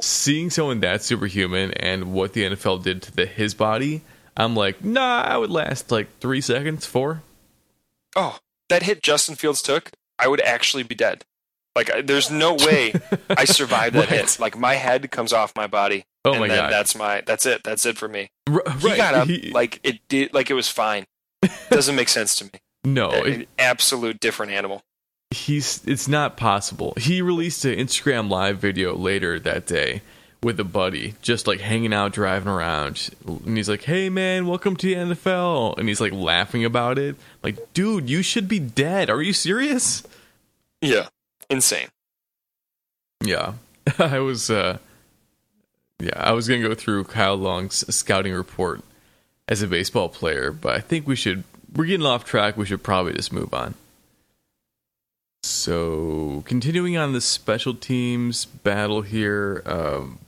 Seeing 0.00 0.50
someone 0.50 0.80
that 0.80 1.02
superhuman 1.02 1.72
and 1.72 2.12
what 2.12 2.32
the 2.34 2.44
NFL 2.44 2.84
did 2.84 3.02
to 3.02 3.12
the, 3.16 3.26
his 3.26 3.54
body, 3.54 4.02
I'm 4.36 4.54
like, 4.54 4.84
nah, 4.84 5.22
I 5.22 5.36
would 5.36 5.50
last 5.50 5.90
like 5.90 6.18
three 6.20 6.40
seconds, 6.40 6.86
four. 6.86 7.22
Oh, 8.14 8.38
that 8.68 8.84
hit 8.84 9.02
Justin 9.02 9.34
Fields 9.34 9.60
took, 9.62 9.90
I 10.18 10.28
would 10.28 10.40
actually 10.42 10.82
be 10.84 10.94
dead. 10.94 11.24
Like, 11.86 12.06
there's 12.06 12.30
no 12.30 12.54
way 12.54 12.92
I 13.30 13.44
survived 13.46 13.94
that 13.94 14.08
hit. 14.08 14.38
Like, 14.40 14.56
my 14.58 14.74
head 14.74 15.10
comes 15.10 15.32
off 15.32 15.54
my 15.56 15.66
body. 15.66 16.04
Oh 16.24 16.32
and 16.32 16.40
my 16.40 16.48
then 16.48 16.58
God. 16.58 16.72
That's 16.72 16.96
my. 16.96 17.22
That's 17.24 17.46
it. 17.46 17.62
That's 17.62 17.86
it 17.86 17.96
for 17.96 18.08
me. 18.08 18.30
R- 18.48 18.62
He 18.80 18.88
right, 18.88 18.96
got 18.96 19.14
up 19.14 19.28
he- 19.28 19.50
like 19.52 19.80
it 19.84 20.00
did. 20.08 20.34
Like 20.34 20.50
it 20.50 20.54
was 20.54 20.68
fine. 20.68 21.04
Doesn't 21.70 21.94
make 21.94 22.08
sense 22.08 22.36
to 22.36 22.44
me. 22.46 22.50
no, 22.84 23.10
An 23.10 23.42
it, 23.42 23.48
absolute 23.58 24.18
different 24.20 24.52
animal. 24.52 24.82
he's 25.30 25.80
it's 25.86 26.08
not 26.08 26.36
possible. 26.36 26.94
He 26.96 27.22
released 27.22 27.64
an 27.64 27.78
Instagram 27.78 28.28
live 28.28 28.58
video 28.58 28.94
later 28.96 29.38
that 29.40 29.66
day 29.66 30.02
with 30.42 30.58
a 30.60 30.64
buddy, 30.64 31.14
just 31.22 31.46
like 31.46 31.60
hanging 31.60 31.92
out, 31.94 32.12
driving 32.12 32.48
around, 32.48 33.10
and 33.26 33.56
he's 33.56 33.68
like, 33.68 33.82
"Hey 33.84 34.08
man, 34.10 34.46
welcome 34.46 34.76
to 34.76 34.86
the 34.86 34.94
NFL," 34.94 35.78
and 35.78 35.88
he's 35.88 36.00
like 36.00 36.12
laughing 36.12 36.64
about 36.64 36.98
it. 36.98 37.16
Like, 37.42 37.72
dude, 37.72 38.10
you 38.10 38.22
should 38.22 38.48
be 38.48 38.58
dead. 38.58 39.08
Are 39.10 39.22
you 39.22 39.32
serious? 39.32 40.02
Yeah, 40.80 41.08
insane. 41.50 41.88
Yeah, 43.22 43.54
I 43.98 44.18
was. 44.20 44.50
uh 44.50 44.78
Yeah, 46.00 46.16
I 46.16 46.32
was 46.32 46.48
gonna 46.48 46.62
go 46.66 46.74
through 46.74 47.04
Kyle 47.04 47.36
Long's 47.36 47.84
scouting 47.94 48.32
report 48.32 48.82
as 49.48 49.62
a 49.62 49.66
baseball 49.66 50.08
player, 50.08 50.52
but 50.52 50.74
I 50.74 50.80
think 50.80 51.06
we 51.06 51.16
should. 51.16 51.44
We're 51.74 51.86
getting 51.86 52.06
off 52.06 52.24
track. 52.24 52.56
We 52.56 52.66
should 52.66 52.82
probably 52.82 53.12
just 53.14 53.32
move 53.32 53.52
on. 53.52 53.74
So, 55.42 56.42
continuing 56.46 56.96
on 56.96 57.12
the 57.12 57.20
special 57.20 57.74
teams 57.74 58.44
battle 58.44 59.02
here, 59.02 59.62
um, 59.66 60.18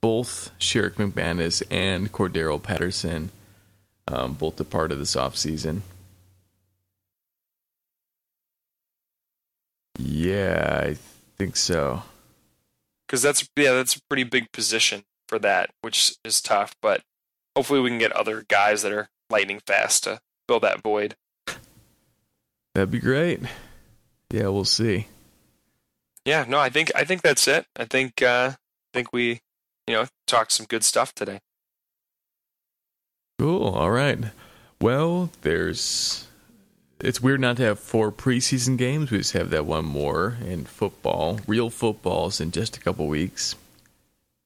both 0.00 0.50
Sherrick 0.58 0.94
McManus 0.94 1.62
and 1.70 2.10
Cordarrelle 2.12 2.62
Patterson 2.62 3.30
um, 4.08 4.34
both 4.34 4.60
a 4.60 4.64
part 4.64 4.92
of 4.92 4.98
this 4.98 5.16
offseason. 5.16 5.80
Yeah, 9.98 10.80
I 10.82 10.96
think 11.36 11.56
so. 11.56 12.02
Because 13.06 13.22
that's 13.22 13.48
yeah, 13.56 13.72
that's 13.72 13.96
a 13.96 14.00
pretty 14.08 14.24
big 14.24 14.50
position 14.52 15.04
for 15.28 15.38
that, 15.40 15.70
which 15.82 16.16
is 16.24 16.40
tough. 16.40 16.74
But 16.80 17.02
hopefully, 17.54 17.80
we 17.80 17.90
can 17.90 17.98
get 17.98 18.12
other 18.12 18.44
guys 18.48 18.82
that 18.82 18.92
are 18.92 19.08
lightning 19.30 19.60
fast 19.66 20.04
to 20.04 20.20
fill 20.48 20.60
that 20.60 20.82
void. 20.82 21.16
That'd 22.74 22.90
be 22.90 22.98
great. 22.98 23.40
Yeah, 24.30 24.48
we'll 24.48 24.64
see. 24.64 25.06
Yeah, 26.24 26.44
no, 26.48 26.58
I 26.58 26.70
think 26.70 26.90
I 26.94 27.04
think 27.04 27.22
that's 27.22 27.46
it. 27.46 27.66
I 27.76 27.84
think 27.84 28.22
uh, 28.22 28.52
I 28.54 28.56
think 28.92 29.12
we, 29.12 29.40
you 29.86 29.94
know, 29.94 30.06
talked 30.26 30.52
some 30.52 30.66
good 30.66 30.82
stuff 30.82 31.14
today. 31.14 31.40
Cool. 33.38 33.68
All 33.68 33.90
right. 33.90 34.18
Well, 34.80 35.30
there's. 35.42 36.26
It's 37.04 37.20
weird 37.20 37.40
not 37.40 37.58
to 37.58 37.64
have 37.64 37.78
four 37.78 38.10
preseason 38.10 38.78
games. 38.78 39.10
We 39.10 39.18
just 39.18 39.32
have 39.34 39.50
that 39.50 39.66
one 39.66 39.84
more 39.84 40.38
in 40.44 40.64
football. 40.64 41.38
Real 41.46 41.68
football's 41.68 42.40
in 42.40 42.50
just 42.50 42.78
a 42.78 42.80
couple 42.80 43.06
weeks. 43.06 43.56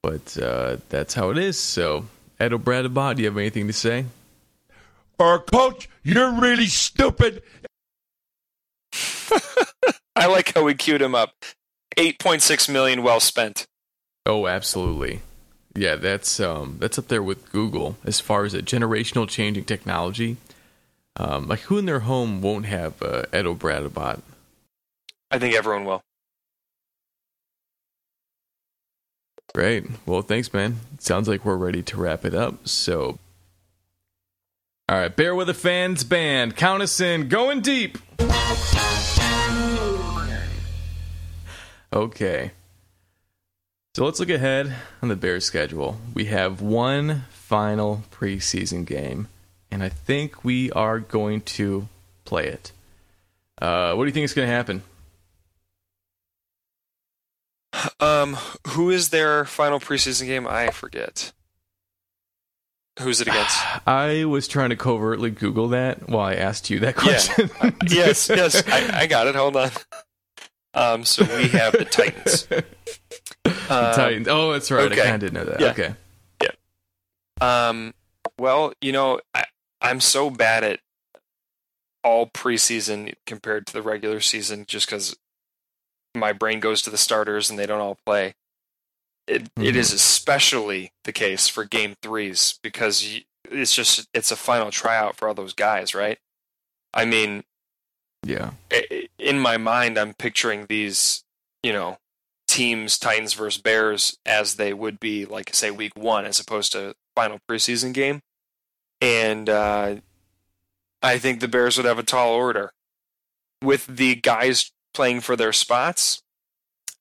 But 0.03 0.37
uh, 0.37 0.79
that's 0.89 1.15
how 1.15 1.31
it 1.31 1.39
is. 1.39 1.57
So, 1.57 2.07
Ed 2.41 2.53
O'Bradabot, 2.53 3.17
do 3.17 3.23
you 3.23 3.29
have 3.29 3.39
anything 3.39 3.69
to 3.69 3.73
say? 3.73 4.07
Or, 5.21 5.39
coach, 5.39 5.89
you're 6.03 6.33
really 6.33 6.67
stupid. 6.67 7.43
I 10.17 10.27
like 10.27 10.55
how 10.55 10.65
we 10.65 10.75
queued 10.75 11.03
him 11.03 11.15
up. 11.15 11.31
Eight 11.97 12.19
point 12.19 12.43
six 12.43 12.69
million 12.69 13.03
well 13.03 13.21
spent. 13.21 13.67
Oh, 14.27 14.47
absolutely. 14.47 15.23
Yeah, 15.75 15.95
that's 15.97 16.41
um, 16.41 16.77
that's 16.81 16.99
up 16.99 17.07
there 17.09 17.23
with 17.23 17.51
Google 17.53 17.97
as 18.05 18.19
far 18.19 18.45
as 18.45 18.55
a 18.55 18.63
generational 18.63 19.29
changing 19.29 19.65
technology. 19.65 20.37
Um, 21.19 21.49
like, 21.49 21.61
who 21.61 21.79
in 21.79 21.87
their 21.87 22.01
home 22.01 22.41
won't 22.41 22.67
have 22.67 23.03
uh, 23.03 23.25
Ed 23.33 23.47
O'Bradabot? 23.47 24.21
I 25.31 25.39
think 25.39 25.55
everyone 25.55 25.85
will. 25.85 26.01
Great. 29.55 29.87
Well, 30.07 30.23
thanks, 30.23 30.53
man. 30.53 30.77
Sounds 30.99 31.29
like 31.29 31.45
we're 31.45 31.57
ready 31.57 31.83
to 31.83 31.97
wrap 31.97 32.25
it 32.25 32.35
up. 32.35 32.69
So, 32.69 33.19
all 34.89 34.99
right, 34.99 35.15
Bear 35.15 35.35
Weather 35.35 35.55
Fans 35.55 36.05
band. 36.05 36.55
Count 36.57 36.83
us 36.83 37.01
in. 37.01 37.29
Going 37.29 37.61
deep. 37.61 37.99
Okay. 41.93 42.53
So 43.95 44.05
let's 44.05 44.21
look 44.21 44.31
ahead 44.31 44.73
on 45.03 45.09
the 45.09 45.17
Bears 45.17 45.45
schedule. 45.45 45.99
We 46.15 46.27
have 46.27 46.61
one 46.61 47.25
final 47.31 48.05
preseason 48.13 48.85
game, 48.87 49.27
and 49.71 49.83
I 49.83 49.89
think 49.89 50.45
we 50.45 50.71
are 50.73 50.99
going 51.01 51.41
to 51.43 51.89
play 52.25 52.47
it. 52.47 52.73
Uh, 53.61 53.95
what 53.95 54.05
do 54.05 54.09
you 54.09 54.13
think 54.15 54.25
is 54.25 54.35
going 54.35 54.49
to 54.49 54.55
happen? 54.55 54.83
Um, 58.01 58.35
who 58.69 58.91
is 58.91 59.11
their 59.11 59.45
final 59.45 59.79
preseason 59.79 60.27
game? 60.27 60.47
I 60.49 60.71
forget. 60.71 61.33
Who's 63.01 63.21
it 63.21 63.29
against? 63.29 63.57
I 63.87 64.25
was 64.25 64.49
trying 64.49 64.71
to 64.71 64.77
covertly 64.77 65.31
Google 65.31 65.69
that 65.69 66.09
while 66.09 66.27
I 66.27 66.35
asked 66.35 66.71
you 66.71 66.81
that 66.81 66.97
Yeah. 66.97 67.03
question. 67.03 67.51
yes, 67.89 68.29
yes, 68.29 68.63
I, 68.69 69.03
I 69.03 69.07
got 69.07 69.27
it. 69.27 69.35
Hold 69.35 69.57
on. 69.57 69.71
Um, 70.75 71.05
so 71.05 71.25
we 71.37 71.49
have 71.49 71.73
the 71.73 71.85
Titans. 71.85 72.49
Uh, 73.71 73.95
Titans. 73.95 74.29
Oh, 74.29 74.53
that's 74.53 74.71
right. 74.71 74.91
okay. 74.91 75.03
I 75.03 75.05
kind 75.05 75.15
of 75.17 75.21
did 75.21 75.33
know 75.35 75.45
that. 75.45 75.61
Yeah. 75.61 75.69
Okay. 75.71 75.95
Um, 77.41 77.93
well, 78.39 78.73
you 78.81 78.93
know, 78.93 79.21
I, 79.35 79.45
I'm 79.81 80.01
so 80.01 80.31
bad 80.31 80.65
at 80.65 80.81
all 82.05 82.27
preseason 82.27 83.15
compared 83.27 83.67
to 83.67 83.73
the 83.73 83.83
regular 83.83 84.21
season 84.21 84.65
just 84.67 84.87
because 84.87 85.17
my 86.15 86.33
brain 86.33 86.61
goes 86.61 86.83
to 86.83 86.91
the 86.91 86.97
starters 86.99 87.51
and 87.51 87.59
they 87.59 87.67
don't 87.67 87.81
all 87.81 87.99
play. 88.07 88.35
It, 89.27 89.43
it 89.43 89.51
Mhm. 89.57 89.75
is 89.77 89.93
especially 89.93 90.93
the 91.05 91.13
case 91.13 91.49
for 91.49 91.65
game 91.65 91.97
threes 92.03 92.59
because 92.63 93.21
it's 93.51 93.75
just 93.75 94.09
it's 94.15 94.31
a 94.31 94.37
final 94.37 94.71
tryout 94.71 95.17
for 95.17 95.29
all 95.29 95.35
those 95.35 95.53
guys, 95.55 95.95
right? 95.95 96.19
I 96.95 97.05
mean, 97.05 97.45
Yeah. 98.25 98.53
in 99.19 99.39
my 99.39 99.57
mind, 99.59 99.99
I'm 99.99 100.15
picturing 100.15 100.67
these, 100.67 101.25
you 101.63 101.73
know, 101.73 101.99
teams, 102.49 102.99
Titans 102.99 103.35
versus 103.35 103.61
Bears, 103.61 104.17
as 104.25 104.57
they 104.57 104.73
would 104.73 104.99
be, 104.99 105.25
like, 105.27 105.55
say, 105.55 105.71
week 105.71 105.95
one, 105.95 106.25
as 106.25 106.41
opposed 106.41 106.73
to 106.73 106.97
final 107.15 107.39
preseason 107.49 107.93
game. 107.93 108.23
And 109.01 109.49
uh, 109.49 109.97
I 111.03 111.19
think 111.19 111.41
the 111.41 111.49
Bears 111.49 111.77
would 111.77 111.87
have 111.87 111.99
a 111.99 112.05
tall 112.05 112.35
order. 112.35 112.73
With 113.63 113.87
the 113.87 114.15
guys 114.15 114.71
playing 114.95 115.21
for 115.21 115.37
their 115.37 115.53
spots, 115.53 116.23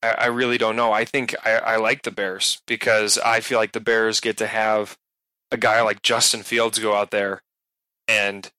I, 0.02 0.10
I 0.10 0.26
really 0.28 0.57
don't 0.57 0.76
know. 0.76 0.91
I 0.91 1.06
think 1.06 1.36
I, 1.45 1.53
I 1.57 1.76
like 1.78 2.03
the 2.03 2.11
Bears 2.11 2.61
because 2.68 3.18
I 3.19 3.40
feel 3.40 3.60
like 3.60 3.74
the 3.74 3.80
Bears 3.80 4.19
get 4.19 4.38
to 4.38 4.48
have 4.48 4.98
a 5.52 5.57
guy 5.57 5.82
like 5.82 6.02
Justin 6.02 6.44
Fields 6.44 6.80
go 6.80 6.95
out 6.95 7.11
there 7.11 7.41
and 8.07 8.52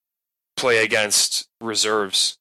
play 0.56 0.84
against 0.84 1.48
reserves 1.60 2.38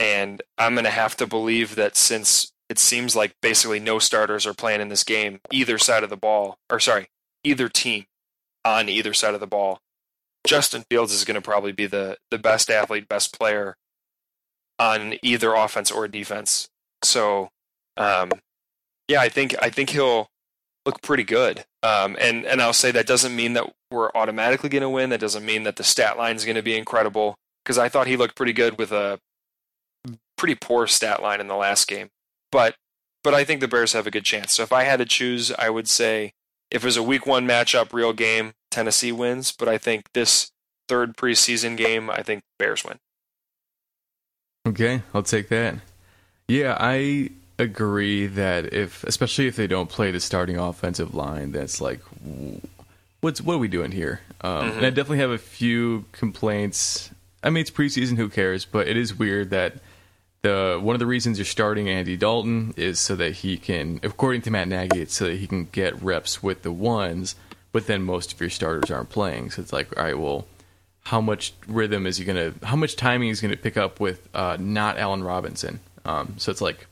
and 0.00 0.40
I'm 0.56 0.74
going 0.74 0.84
to 0.86 0.90
have 0.90 1.14
to 1.18 1.26
believe 1.26 1.74
that 1.76 1.94
since 1.94 2.52
it 2.70 2.78
seems 2.78 3.14
like 3.14 3.36
basically 3.42 3.78
no 3.78 3.98
starters 3.98 4.46
are 4.46 4.54
playing 4.54 4.80
in 4.80 4.88
this 4.88 5.04
game, 5.04 5.40
either 5.52 5.76
side 5.76 6.02
of 6.02 6.08
the 6.08 6.16
ball, 6.16 6.58
or 6.70 6.80
sorry, 6.80 7.08
either 7.44 7.68
team 7.68 8.06
on 8.64 8.88
either 8.88 9.12
side 9.12 9.34
of 9.34 9.40
the 9.40 9.46
ball, 9.46 9.80
Justin 10.46 10.84
Fields 10.90 11.12
is 11.12 11.24
going 11.24 11.34
to 11.34 11.40
probably 11.40 11.72
be 11.72 11.86
the, 11.86 12.16
the 12.30 12.38
best 12.38 12.70
athlete, 12.70 13.08
best 13.08 13.38
player 13.38 13.76
on 14.78 15.14
either 15.22 15.54
offense 15.54 15.90
or 15.90 16.08
defense. 16.08 16.68
So, 17.02 17.50
um, 17.96 18.30
yeah, 19.08 19.20
I 19.20 19.28
think 19.28 19.54
I 19.60 19.70
think 19.70 19.90
he'll 19.90 20.28
look 20.86 21.02
pretty 21.02 21.24
good. 21.24 21.64
Um, 21.82 22.16
and 22.20 22.44
and 22.46 22.62
I'll 22.62 22.72
say 22.72 22.90
that 22.90 23.06
doesn't 23.06 23.34
mean 23.34 23.52
that 23.54 23.70
we're 23.90 24.10
automatically 24.14 24.68
going 24.68 24.82
to 24.82 24.88
win. 24.88 25.10
That 25.10 25.20
doesn't 25.20 25.44
mean 25.44 25.64
that 25.64 25.76
the 25.76 25.84
stat 25.84 26.16
line 26.16 26.36
is 26.36 26.44
going 26.44 26.56
to 26.56 26.62
be 26.62 26.76
incredible 26.76 27.36
because 27.64 27.78
I 27.78 27.88
thought 27.88 28.06
he 28.06 28.16
looked 28.16 28.36
pretty 28.36 28.52
good 28.52 28.78
with 28.78 28.92
a 28.92 29.18
pretty 30.36 30.54
poor 30.54 30.86
stat 30.86 31.22
line 31.22 31.40
in 31.40 31.48
the 31.48 31.56
last 31.56 31.86
game. 31.86 32.08
But 32.50 32.76
but 33.22 33.34
I 33.34 33.44
think 33.44 33.60
the 33.60 33.68
Bears 33.68 33.92
have 33.92 34.06
a 34.06 34.10
good 34.10 34.24
chance. 34.24 34.54
So 34.54 34.62
if 34.62 34.72
I 34.72 34.84
had 34.84 34.98
to 34.98 35.04
choose, 35.04 35.52
I 35.58 35.68
would 35.68 35.88
say 35.88 36.32
if 36.70 36.82
it 36.82 36.86
was 36.86 36.96
a 36.96 37.02
week 37.02 37.26
one 37.26 37.46
matchup, 37.46 37.92
real 37.92 38.12
game, 38.12 38.52
Tennessee 38.70 39.12
wins. 39.12 39.52
But 39.52 39.68
I 39.68 39.78
think 39.78 40.12
this 40.12 40.50
third 40.88 41.16
preseason 41.16 41.76
game, 41.76 42.10
I 42.10 42.22
think 42.22 42.42
Bears 42.58 42.84
win. 42.84 42.98
Okay, 44.66 45.02
I'll 45.14 45.22
take 45.22 45.48
that. 45.48 45.76
Yeah, 46.48 46.76
I 46.78 47.30
agree 47.58 48.26
that 48.26 48.72
if, 48.72 49.04
especially 49.04 49.46
if 49.46 49.56
they 49.56 49.66
don't 49.66 49.88
play 49.88 50.10
the 50.10 50.20
starting 50.20 50.56
offensive 50.58 51.14
line, 51.14 51.52
that's 51.52 51.80
like, 51.80 52.00
what's 53.20 53.40
what 53.40 53.54
are 53.54 53.58
we 53.58 53.68
doing 53.68 53.92
here? 53.92 54.20
Um, 54.40 54.70
And 54.70 54.86
I 54.86 54.90
definitely 54.90 55.18
have 55.18 55.30
a 55.30 55.38
few 55.38 56.04
complaints. 56.12 57.10
I 57.42 57.50
mean, 57.50 57.62
it's 57.62 57.70
preseason, 57.70 58.16
who 58.16 58.28
cares? 58.28 58.64
But 58.64 58.88
it 58.88 58.96
is 58.96 59.18
weird 59.18 59.50
that 59.50 59.74
the 60.42 60.78
one 60.82 60.94
of 60.94 61.00
the 61.00 61.06
reasons 61.06 61.38
you're 61.38 61.44
starting 61.44 61.88
Andy 61.88 62.16
Dalton 62.16 62.74
is 62.76 62.98
so 62.98 63.14
that 63.16 63.36
he 63.36 63.56
can, 63.56 64.00
according 64.02 64.42
to 64.42 64.50
Matt 64.50 64.68
Nagy, 64.68 65.00
it's 65.02 65.14
so 65.14 65.26
that 65.26 65.36
he 65.36 65.46
can 65.46 65.68
get 65.72 66.00
reps 66.02 66.42
with 66.42 66.62
the 66.62 66.72
ones. 66.72 67.34
But 67.72 67.86
then 67.86 68.02
most 68.02 68.32
of 68.32 68.40
your 68.40 68.50
starters 68.50 68.90
aren't 68.90 69.10
playing, 69.10 69.50
so 69.50 69.62
it's 69.62 69.72
like, 69.72 69.96
all 69.96 70.02
right, 70.04 70.18
well, 70.18 70.46
how 71.04 71.20
much 71.20 71.54
rhythm 71.66 72.06
is 72.06 72.16
he 72.16 72.24
gonna? 72.24 72.54
How 72.62 72.76
much 72.76 72.96
timing 72.96 73.28
is 73.30 73.40
he 73.40 73.46
gonna 73.48 73.56
pick 73.56 73.76
up 73.76 74.00
with 74.00 74.28
uh, 74.34 74.56
not 74.60 74.98
Allen 74.98 75.22
Robinson? 75.22 75.80
Um, 76.04 76.34
so 76.36 76.50
it's 76.50 76.60
like 76.60 76.86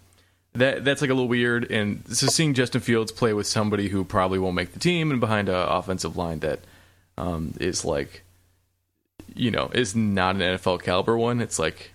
that. 0.55 0.85
That's 0.85 1.01
like 1.01 1.11
a 1.11 1.15
little 1.15 1.29
weird. 1.29 1.71
And 1.71 2.03
so 2.15 2.27
seeing 2.27 2.55
Justin 2.55 2.81
Fields 2.81 3.13
play 3.13 3.33
with 3.33 3.47
somebody 3.47 3.89
who 3.89 4.05
probably 4.05 4.39
won't 4.39 4.55
make 4.55 4.73
the 4.73 4.79
team 4.79 5.11
and 5.11 5.21
behind 5.21 5.49
an 5.49 5.55
offensive 5.55 6.17
line 6.17 6.41
that 6.41 6.61
um, 7.17 7.55
is 7.61 7.85
like, 7.85 8.23
you 9.35 9.51
know, 9.51 9.71
is 9.75 9.95
not 9.95 10.37
an 10.37 10.41
NFL 10.41 10.83
caliber 10.83 11.17
one. 11.17 11.41
It's 11.41 11.59
like 11.59 11.93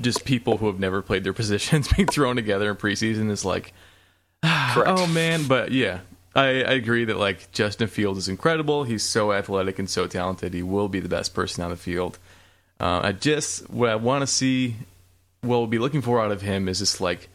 just 0.00 0.24
people 0.24 0.58
who 0.58 0.66
have 0.66 0.78
never 0.78 1.02
played 1.02 1.24
their 1.24 1.32
positions 1.42 1.88
being 1.92 2.08
thrown 2.08 2.36
together 2.36 2.70
in 2.70 2.76
preseason 2.76 3.30
is 3.30 3.44
like, 3.44 3.72
Correct. 4.44 4.88
oh 4.88 5.06
man. 5.08 5.46
But 5.46 5.72
yeah, 5.72 6.00
I, 6.34 6.46
I 6.62 6.72
agree 6.72 7.04
that 7.06 7.16
like 7.16 7.50
Justin 7.52 7.88
Field 7.88 8.16
is 8.16 8.28
incredible. 8.28 8.84
He's 8.84 9.02
so 9.02 9.32
athletic 9.32 9.78
and 9.78 9.90
so 9.90 10.06
talented. 10.06 10.54
He 10.54 10.62
will 10.62 10.88
be 10.88 11.00
the 11.00 11.08
best 11.08 11.34
person 11.34 11.64
on 11.64 11.70
the 11.70 11.76
field. 11.76 12.18
Uh, 12.78 13.00
I 13.04 13.12
just 13.12 13.68
what 13.68 13.90
I 13.90 13.96
want 13.96 14.22
to 14.22 14.26
see, 14.26 14.76
what 15.40 15.58
we'll 15.58 15.66
be 15.66 15.78
looking 15.78 16.02
for 16.02 16.20
out 16.20 16.30
of 16.30 16.42
him 16.42 16.68
is 16.68 16.78
just 16.78 17.00
like 17.00 17.28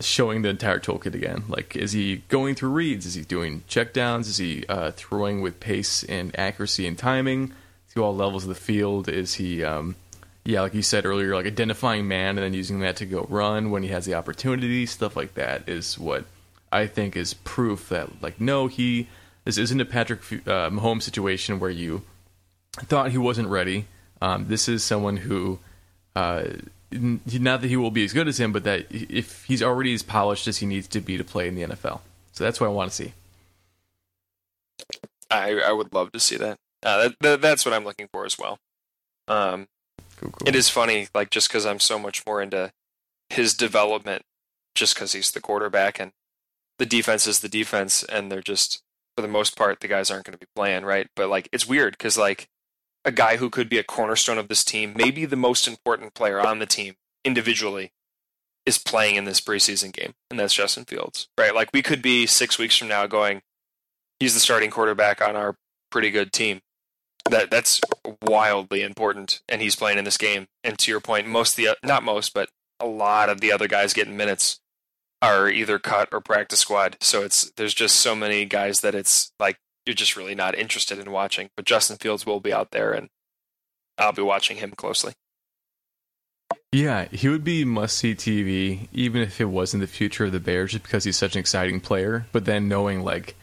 showing 0.00 0.42
the 0.42 0.48
entire 0.48 0.78
toolkit 0.78 1.14
again. 1.14 1.44
Like, 1.48 1.76
is 1.76 1.92
he 1.92 2.22
going 2.28 2.54
through 2.54 2.70
reads? 2.70 3.06
Is 3.06 3.14
he 3.14 3.22
doing 3.22 3.62
checkdowns? 3.68 4.20
Is 4.20 4.38
he 4.38 4.64
uh, 4.68 4.92
throwing 4.92 5.42
with 5.42 5.60
pace 5.60 6.02
and 6.04 6.36
accuracy 6.38 6.86
and 6.86 6.96
timing 6.96 7.52
to 7.94 8.02
all 8.02 8.14
levels 8.14 8.44
of 8.44 8.48
the 8.48 8.54
field? 8.54 9.08
Is 9.08 9.34
he, 9.34 9.62
um, 9.62 9.96
yeah, 10.44 10.62
like 10.62 10.74
you 10.74 10.82
said 10.82 11.04
earlier, 11.04 11.34
like 11.34 11.46
identifying 11.46 12.08
man 12.08 12.38
and 12.38 12.38
then 12.38 12.54
using 12.54 12.80
that 12.80 12.96
to 12.96 13.06
go 13.06 13.26
run 13.28 13.70
when 13.70 13.82
he 13.82 13.90
has 13.90 14.06
the 14.06 14.14
opportunity? 14.14 14.86
Stuff 14.86 15.16
like 15.16 15.34
that 15.34 15.68
is 15.68 15.98
what 15.98 16.24
I 16.72 16.86
think 16.86 17.16
is 17.16 17.34
proof 17.34 17.88
that, 17.88 18.22
like, 18.22 18.40
no, 18.40 18.66
he 18.66 19.08
this 19.44 19.58
isn't 19.58 19.80
a 19.80 19.84
Patrick 19.84 20.20
uh, 20.46 20.70
Mahomes 20.70 21.02
situation 21.02 21.58
where 21.58 21.70
you 21.70 22.02
thought 22.76 23.10
he 23.10 23.18
wasn't 23.18 23.48
ready. 23.48 23.86
Um, 24.20 24.46
this 24.48 24.68
is 24.68 24.84
someone 24.84 25.18
who. 25.18 25.58
Uh, 26.14 26.44
not 26.92 27.60
that 27.60 27.68
he 27.68 27.76
will 27.76 27.92
be 27.92 28.04
as 28.04 28.12
good 28.12 28.26
as 28.26 28.40
him, 28.40 28.50
but 28.52 28.64
that 28.64 28.86
if 28.90 29.44
he's 29.44 29.62
already 29.62 29.94
as 29.94 30.02
polished 30.02 30.48
as 30.48 30.58
he 30.58 30.66
needs 30.66 30.88
to 30.88 31.00
be 31.00 31.16
to 31.16 31.22
play 31.22 31.46
in 31.46 31.54
the 31.54 31.62
NFL. 31.62 32.00
So 32.32 32.42
that's 32.42 32.60
what 32.60 32.66
I 32.66 32.70
want 32.70 32.90
to 32.90 32.96
see. 32.96 33.12
I, 35.30 35.60
I 35.60 35.70
would 35.70 35.94
love 35.94 36.10
to 36.10 36.18
see 36.18 36.36
that. 36.38 36.58
Uh, 36.82 37.02
that, 37.02 37.16
that. 37.20 37.40
That's 37.40 37.64
what 37.64 37.72
I'm 37.72 37.84
looking 37.84 38.08
for 38.12 38.24
as 38.24 38.36
well. 38.36 38.58
Um, 39.28 39.68
Cool, 40.20 40.30
cool. 40.32 40.48
It 40.48 40.54
is 40.54 40.68
funny, 40.68 41.08
like 41.14 41.30
just 41.30 41.48
because 41.48 41.64
I'm 41.64 41.80
so 41.80 41.98
much 41.98 42.26
more 42.26 42.42
into 42.42 42.72
his 43.30 43.54
development, 43.54 44.22
just 44.74 44.94
because 44.94 45.12
he's 45.12 45.30
the 45.30 45.40
quarterback 45.40 45.98
and 45.98 46.12
the 46.80 46.86
defense 46.86 47.26
is 47.26 47.40
the 47.40 47.48
defense, 47.48 48.02
and 48.04 48.32
they're 48.32 48.40
just 48.40 48.82
for 49.14 49.22
the 49.22 49.28
most 49.28 49.56
part 49.56 49.80
the 49.80 49.88
guys 49.88 50.10
aren't 50.10 50.24
going 50.24 50.32
to 50.32 50.38
be 50.38 50.50
playing 50.56 50.84
right. 50.84 51.08
But 51.14 51.28
like 51.28 51.48
it's 51.52 51.68
weird 51.68 51.92
because 51.92 52.16
like 52.16 52.48
a 53.04 53.12
guy 53.12 53.36
who 53.36 53.50
could 53.50 53.68
be 53.68 53.78
a 53.78 53.84
cornerstone 53.84 54.38
of 54.38 54.48
this 54.48 54.64
team, 54.64 54.94
maybe 54.96 55.26
the 55.26 55.36
most 55.36 55.68
important 55.68 56.14
player 56.14 56.40
on 56.40 56.58
the 56.58 56.66
team 56.66 56.94
individually, 57.22 57.92
is 58.64 58.78
playing 58.78 59.16
in 59.16 59.26
this 59.26 59.42
preseason 59.42 59.92
game, 59.92 60.14
and 60.30 60.40
that's 60.40 60.54
Justin 60.54 60.86
Fields, 60.86 61.28
right? 61.38 61.54
Like 61.54 61.68
we 61.74 61.82
could 61.82 62.00
be 62.00 62.26
six 62.26 62.58
weeks 62.58 62.76
from 62.76 62.88
now 62.88 63.06
going, 63.06 63.42
he's 64.18 64.34
the 64.34 64.40
starting 64.40 64.70
quarterback 64.70 65.20
on 65.20 65.36
our 65.36 65.56
pretty 65.90 66.10
good 66.10 66.32
team. 66.32 66.60
That 67.28 67.50
that's 67.50 67.82
wildly 68.22 68.82
important, 68.82 69.42
and 69.50 69.60
he's 69.60 69.76
playing 69.76 69.98
in 69.98 70.04
this 70.04 70.16
game. 70.16 70.46
And 70.64 70.78
to 70.78 70.90
your 70.90 71.00
point, 71.00 71.26
most 71.26 71.56
the 71.56 71.76
not 71.84 72.02
most, 72.02 72.32
but 72.32 72.48
a 72.80 72.86
lot 72.86 73.28
of 73.28 73.42
the 73.42 73.52
other 73.52 73.68
guys 73.68 73.92
getting 73.92 74.16
minutes 74.16 74.59
are 75.22 75.50
either 75.50 75.78
cut 75.78 76.08
or 76.12 76.20
practice 76.20 76.60
squad. 76.60 76.96
So 77.00 77.22
it's 77.22 77.50
there's 77.52 77.74
just 77.74 77.96
so 77.96 78.14
many 78.14 78.44
guys 78.44 78.80
that 78.80 78.94
it's 78.94 79.32
like 79.38 79.58
you're 79.86 79.94
just 79.94 80.16
really 80.16 80.34
not 80.34 80.58
interested 80.58 80.98
in 80.98 81.10
watching. 81.10 81.50
But 81.56 81.66
Justin 81.66 81.96
Fields 81.96 82.26
will 82.26 82.40
be 82.40 82.52
out 82.52 82.70
there, 82.70 82.92
and 82.92 83.08
I'll 83.98 84.12
be 84.12 84.22
watching 84.22 84.58
him 84.58 84.72
closely. 84.72 85.14
Yeah, 86.72 87.06
he 87.10 87.28
would 87.28 87.42
be 87.42 87.64
must 87.64 87.98
see 87.98 88.14
TV, 88.14 88.88
even 88.92 89.22
if 89.22 89.40
it 89.40 89.46
wasn't 89.46 89.80
the 89.80 89.88
future 89.88 90.26
of 90.26 90.32
the 90.32 90.38
Bears, 90.38 90.72
just 90.72 90.84
because 90.84 91.02
he's 91.02 91.16
such 91.16 91.34
an 91.34 91.40
exciting 91.40 91.80
player. 91.80 92.26
But 92.30 92.44
then 92.44 92.68
knowing, 92.68 93.02
like, 93.02 93.34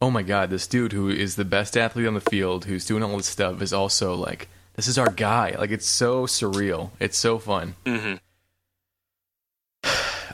oh 0.00 0.10
my 0.10 0.22
God, 0.22 0.50
this 0.50 0.66
dude 0.66 0.92
who 0.92 1.08
is 1.08 1.36
the 1.36 1.44
best 1.44 1.76
athlete 1.76 2.08
on 2.08 2.14
the 2.14 2.20
field, 2.20 2.64
who's 2.64 2.84
doing 2.84 3.04
all 3.04 3.16
this 3.16 3.26
stuff, 3.28 3.62
is 3.62 3.72
also 3.72 4.16
like, 4.16 4.48
this 4.74 4.88
is 4.88 4.98
our 4.98 5.10
guy. 5.10 5.54
Like, 5.56 5.70
it's 5.70 5.86
so 5.86 6.26
surreal. 6.26 6.90
It's 6.98 7.18
so 7.18 7.38
fun. 7.38 7.76
Mm-hmm. 7.84 8.16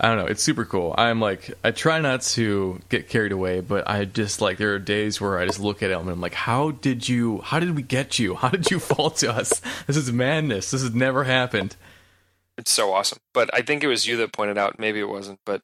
I 0.01 0.09
don't 0.09 0.19
know. 0.19 0.27
It's 0.27 0.43
super 0.43 0.65
cool. 0.65 0.95
I'm 0.97 1.21
like, 1.21 1.53
I 1.65 1.71
try 1.71 2.01
not 2.01 2.23
to 2.23 2.81
get 2.89 3.09
carried 3.09 3.33
away, 3.33 3.61
but 3.61 3.89
I 3.89 4.05
just 4.05 4.41
like, 4.41 4.59
there 4.59 4.75
are 4.75 4.79
days 4.79 5.21
where 5.21 5.39
I 5.39 5.47
just 5.47 5.61
look 5.61 5.83
at 5.83 5.91
him 5.91 6.01
and 6.01 6.11
I'm 6.11 6.21
like, 6.21 6.35
how 6.35 6.73
did 6.73 7.09
you, 7.09 7.39
how 7.39 7.61
did 7.61 7.75
we 7.77 7.83
get 7.83 8.19
you? 8.19 8.35
How 8.35 8.49
did 8.49 8.71
you 8.71 8.79
fall 8.81 9.11
to 9.11 9.31
us? 9.31 9.61
This 9.87 9.97
is 9.97 10.13
madness. 10.13 10.71
This 10.71 10.83
has 10.83 10.95
never 10.95 11.25
happened. 11.25 11.77
It's 12.57 12.71
so 12.71 12.93
awesome. 12.93 13.19
But 13.33 13.51
I 13.55 13.63
think 13.63 13.85
it 13.85 13.89
was 13.89 14.07
you 14.07 14.17
that 14.19 14.33
pointed 14.33 14.59
out, 14.59 14.79
maybe 14.79 15.01
it 15.01 15.09
wasn't, 15.09 15.39
but 15.47 15.63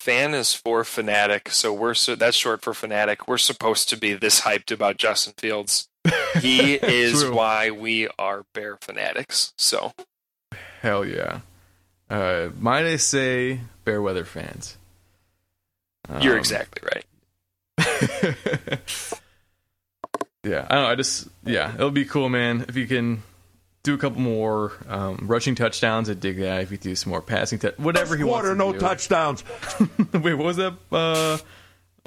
fan 0.00 0.34
is 0.34 0.54
for 0.54 0.84
fanatic, 0.84 1.50
so 1.50 1.72
we're 1.72 1.94
so 1.94 2.14
that's 2.14 2.36
short 2.36 2.62
for 2.62 2.74
fanatic. 2.74 3.26
We're 3.26 3.38
supposed 3.38 3.88
to 3.90 3.96
be 3.96 4.12
this 4.12 4.42
hyped 4.42 4.70
about 4.70 4.98
Justin 4.98 5.34
Fields. 5.38 5.88
He 6.40 6.74
is 6.82 7.24
why 7.24 7.70
we 7.70 8.08
are 8.18 8.44
bear 8.54 8.76
fanatics. 8.80 9.52
So 9.56 9.92
Hell 10.82 11.04
yeah. 11.04 11.40
Uh, 12.08 12.48
might 12.58 12.84
I 12.86 12.96
say, 12.96 13.60
fair 13.84 14.00
weather 14.00 14.24
fans. 14.24 14.76
you're 16.20 16.34
Um, 16.34 16.38
exactly 16.38 16.82
right. 16.92 17.04
Yeah, 20.44 20.64
I 20.70 20.74
don't 20.76 20.84
know. 20.84 20.90
I 20.90 20.94
just, 20.94 21.26
yeah, 21.44 21.74
it'll 21.74 21.90
be 21.90 22.04
cool, 22.04 22.28
man. 22.28 22.66
If 22.68 22.76
you 22.76 22.86
can 22.86 23.24
do 23.82 23.94
a 23.94 23.98
couple 23.98 24.20
more 24.20 24.72
um, 24.88 25.18
rushing 25.22 25.56
touchdowns, 25.56 26.08
I 26.08 26.14
dig 26.14 26.36
that. 26.38 26.62
If 26.62 26.70
you 26.70 26.76
do 26.76 26.94
some 26.94 27.10
more 27.10 27.20
passing, 27.20 27.58
tou- 27.58 27.72
whatever 27.78 28.16
he 28.16 28.22
Quarter, 28.22 28.50
wants. 28.54 28.58
no 28.60 28.72
do. 28.72 28.78
touchdowns. 28.78 29.42
Wait, 30.12 30.34
what 30.34 30.46
was 30.46 30.56
that? 30.58 30.74
Uh, 30.92 31.38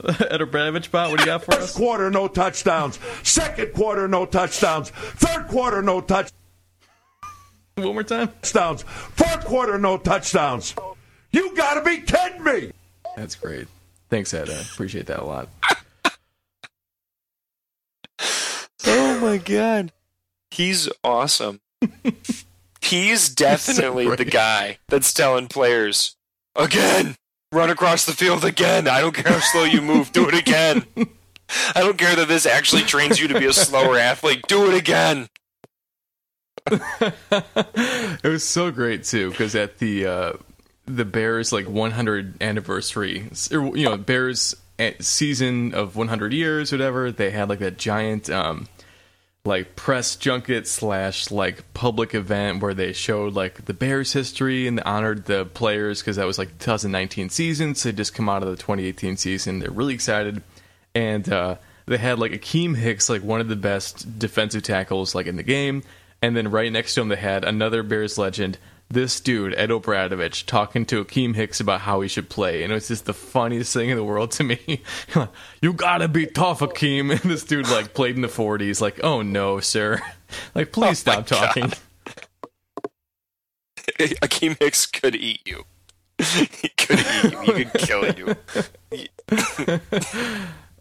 Ed 0.08 0.40
Bradovich 0.40 0.90
bot? 0.90 1.10
What 1.12 1.18
do 1.18 1.24
you 1.24 1.26
got 1.26 1.44
for 1.44 1.52
First 1.52 1.64
us? 1.72 1.76
quarter, 1.76 2.10
no 2.10 2.30
touchdowns. 2.30 2.98
Second 3.24 3.74
quarter, 3.74 4.08
no 4.08 4.26
touchdowns. 4.26 4.90
Third 4.92 5.48
quarter, 5.50 5.82
no 5.82 6.00
touchdowns. 6.00 6.32
One 7.84 7.94
more 7.94 8.04
time. 8.04 8.30
Touchdowns. 8.42 8.84
Fourth 8.84 9.46
quarter, 9.46 9.78
no 9.78 9.98
touchdowns. 9.98 10.76
You 11.32 11.56
gotta 11.56 11.82
be 11.82 12.02
kidding 12.02 12.44
me! 12.44 12.72
That's 13.16 13.36
great. 13.36 13.68
Thanks, 14.10 14.34
Ed. 14.34 14.50
I 14.50 14.54
appreciate 14.62 15.06
that 15.08 15.20
a 15.20 15.26
lot. 15.26 15.50
Oh 18.86 19.20
my 19.20 19.38
god. 19.38 19.92
He's 20.52 20.90
awesome. 21.04 21.60
He's 22.82 23.30
definitely 23.36 24.14
the 24.16 24.26
guy 24.26 24.78
that's 24.88 25.14
telling 25.14 25.48
players, 25.48 26.16
again, 26.56 27.16
run 27.52 27.70
across 27.70 28.06
the 28.06 28.14
field 28.14 28.46
again. 28.46 28.88
I 28.88 29.02
don't 29.02 29.14
care 29.14 29.32
how 29.32 29.40
slow 29.40 29.64
you 29.64 29.82
move, 29.82 30.12
do 30.12 30.28
it 30.28 30.34
again. 30.34 30.86
I 31.76 31.82
don't 31.82 31.98
care 31.98 32.16
that 32.16 32.28
this 32.28 32.46
actually 32.46 32.84
trains 32.84 33.20
you 33.20 33.28
to 33.28 33.40
be 33.40 33.46
a 33.46 33.54
slower 33.54 33.98
athlete. 33.98 34.44
Do 34.48 34.70
it 34.72 34.78
again. 34.78 35.28
it 38.24 38.28
was 38.28 38.44
so 38.44 38.72
great 38.72 39.04
too 39.04 39.32
because 39.32 39.56
at 39.56 39.80
the 39.80 40.06
uh, 40.06 40.34
the 40.90 41.06
Bears 41.06 41.52
like 41.54 41.68
100 41.68 42.42
anniversary, 42.42 43.30
or, 43.52 43.78
you 43.78 43.86
know, 43.86 43.98
Bears 43.98 44.56
eh, 44.80 44.94
season 45.00 45.74
of 45.74 45.96
100 45.96 46.34
years, 46.34 46.72
whatever. 46.72 47.12
They 47.12 47.30
had 47.30 47.48
like 47.48 47.60
that 47.60 47.78
giant 47.78 48.30
um, 48.30 48.68
like 49.46 49.76
press 49.76 50.16
junket 50.16 50.68
slash 50.68 51.32
like 51.32 51.74
public 51.74 52.14
event 52.14 52.62
where 52.62 52.74
they 52.74 52.92
showed 52.92 53.34
like 53.34 53.66
the 53.66 53.74
Bears 53.74 54.14
history 54.14 54.68
and 54.68 54.80
honored 54.82 55.26
the 55.26 55.46
players 55.46 56.02
because 56.02 56.16
that 56.18 56.26
was 56.26 56.38
like 56.38 56.58
2019 56.60 57.30
season. 57.30 57.76
So 57.76 57.90
they 57.90 57.96
just 57.96 58.14
come 58.14 58.28
out 58.28 58.44
of 58.44 58.50
the 58.50 58.58
2018 58.58 59.18
season. 59.18 59.60
They're 59.60 59.72
really 59.72 59.94
excited, 59.94 60.42
and 60.96 61.32
uh, 61.32 61.56
they 61.86 61.98
had 61.98 62.20
like 62.20 62.32
Akiem 62.32 62.76
Hicks, 62.76 63.10
like 63.10 63.24
one 63.24 63.42
of 63.42 63.48
the 63.48 63.56
best 63.56 64.20
defensive 64.20 64.64
tackles 64.64 65.14
like 65.14 65.28
in 65.28 65.36
the 65.36 65.44
game. 65.44 65.84
And 66.22 66.36
then 66.36 66.52
right 66.52 66.72
next 66.72 66.96
to 66.96 67.02
him, 67.02 67.08
they 67.10 67.16
had 67.16 67.44
another 67.46 67.82
Bears 67.84 68.18
legend, 68.18 68.58
this 68.90 69.20
dude, 69.20 69.54
Ed 69.56 69.72
O'Bradovich, 69.72 70.46
talking 70.46 70.86
to 70.88 71.04
Akiem 71.06 71.36
Hicks 71.36 71.60
about 71.60 71.82
how 71.82 72.02
he 72.02 72.08
should 72.08 72.28
play. 72.30 72.64
And 72.64 72.72
it 72.72 72.76
was 72.76 72.88
just 72.88 73.06
the 73.06 73.14
funniest 73.14 73.74
thing 73.74 73.90
in 73.90 73.96
the 73.96 74.04
world 74.04 74.32
to 74.32 74.44
me. 74.44 74.82
you 75.62 75.74
gotta 75.74 76.08
be 76.08 76.26
tough, 76.26 76.60
Akiem. 76.60 77.12
And 77.22 77.32
this 77.32 77.44
dude, 77.44 77.70
like, 77.70 77.94
played 77.94 78.16
in 78.16 78.22
the 78.22 78.28
40s. 78.28 78.82
Like, 78.82 79.00
oh 79.04 79.22
no, 79.22 79.60
sir. 79.60 80.02
Like, 80.54 80.72
please 80.72 80.90
Oh 80.90 80.94
stop 80.94 81.26
talking. 81.26 81.74
Akiem 83.98 84.56
Hicks 84.62 84.86
could 84.86 85.16
eat 85.16 85.42
you. 85.44 85.64
he 86.20 86.70
could 86.78 87.00
eat 87.00 87.24
you. 87.32 87.42
He 87.42 87.66
could 87.66 87.74
kill 87.82 88.14
you. 88.14 88.36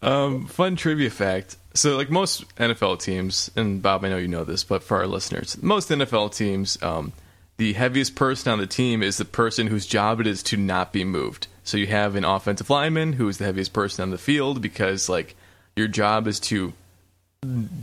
Um, 0.03 0.47
fun 0.47 0.77
trivia 0.77 1.11
fact. 1.11 1.57
So, 1.75 1.97
like 1.97 2.11
most 2.11 2.55
NFL 2.57 3.01
teams, 3.01 3.51
and 3.57 3.81
Bob, 3.83 4.05
I 4.05 4.09
know 4.09 4.17
you 4.17 4.29
know 4.29 4.45
this, 4.45 4.65
but 4.65 4.83
for 4.83 4.97
our 4.99 5.07
listeners, 5.07 5.61
most 5.63 5.91
NFL 5.91 6.35
teams, 6.35 6.81
um, 6.83 7.13
the 7.57 7.73
heaviest 7.73 8.15
person 8.15 8.53
on 8.53 8.59
the 8.59 8.67
team 8.67 9.03
is 9.03 9.17
the 9.17 9.25
person 9.25 9.67
whose 9.67 9.87
job 9.87 10.21
it 10.21 10.27
is 10.27 10.43
to 10.45 10.57
not 10.57 10.93
be 10.93 11.05
moved. 11.05 11.47
So 11.65 11.77
you 11.77 11.87
have 11.89 12.15
an 12.15 12.25
offensive 12.25 12.71
lineman 12.71 13.13
who 13.15 13.29
is 13.29 13.39
the 13.39 13.45
heaviest 13.45 13.73
person 13.73 14.03
on 14.03 14.11
the 14.11 14.19
field 14.19 14.63
because 14.63 15.09
like 15.09 15.37
your 15.77 15.89
job 15.89 16.27
is 16.27 16.41
to 16.41 16.73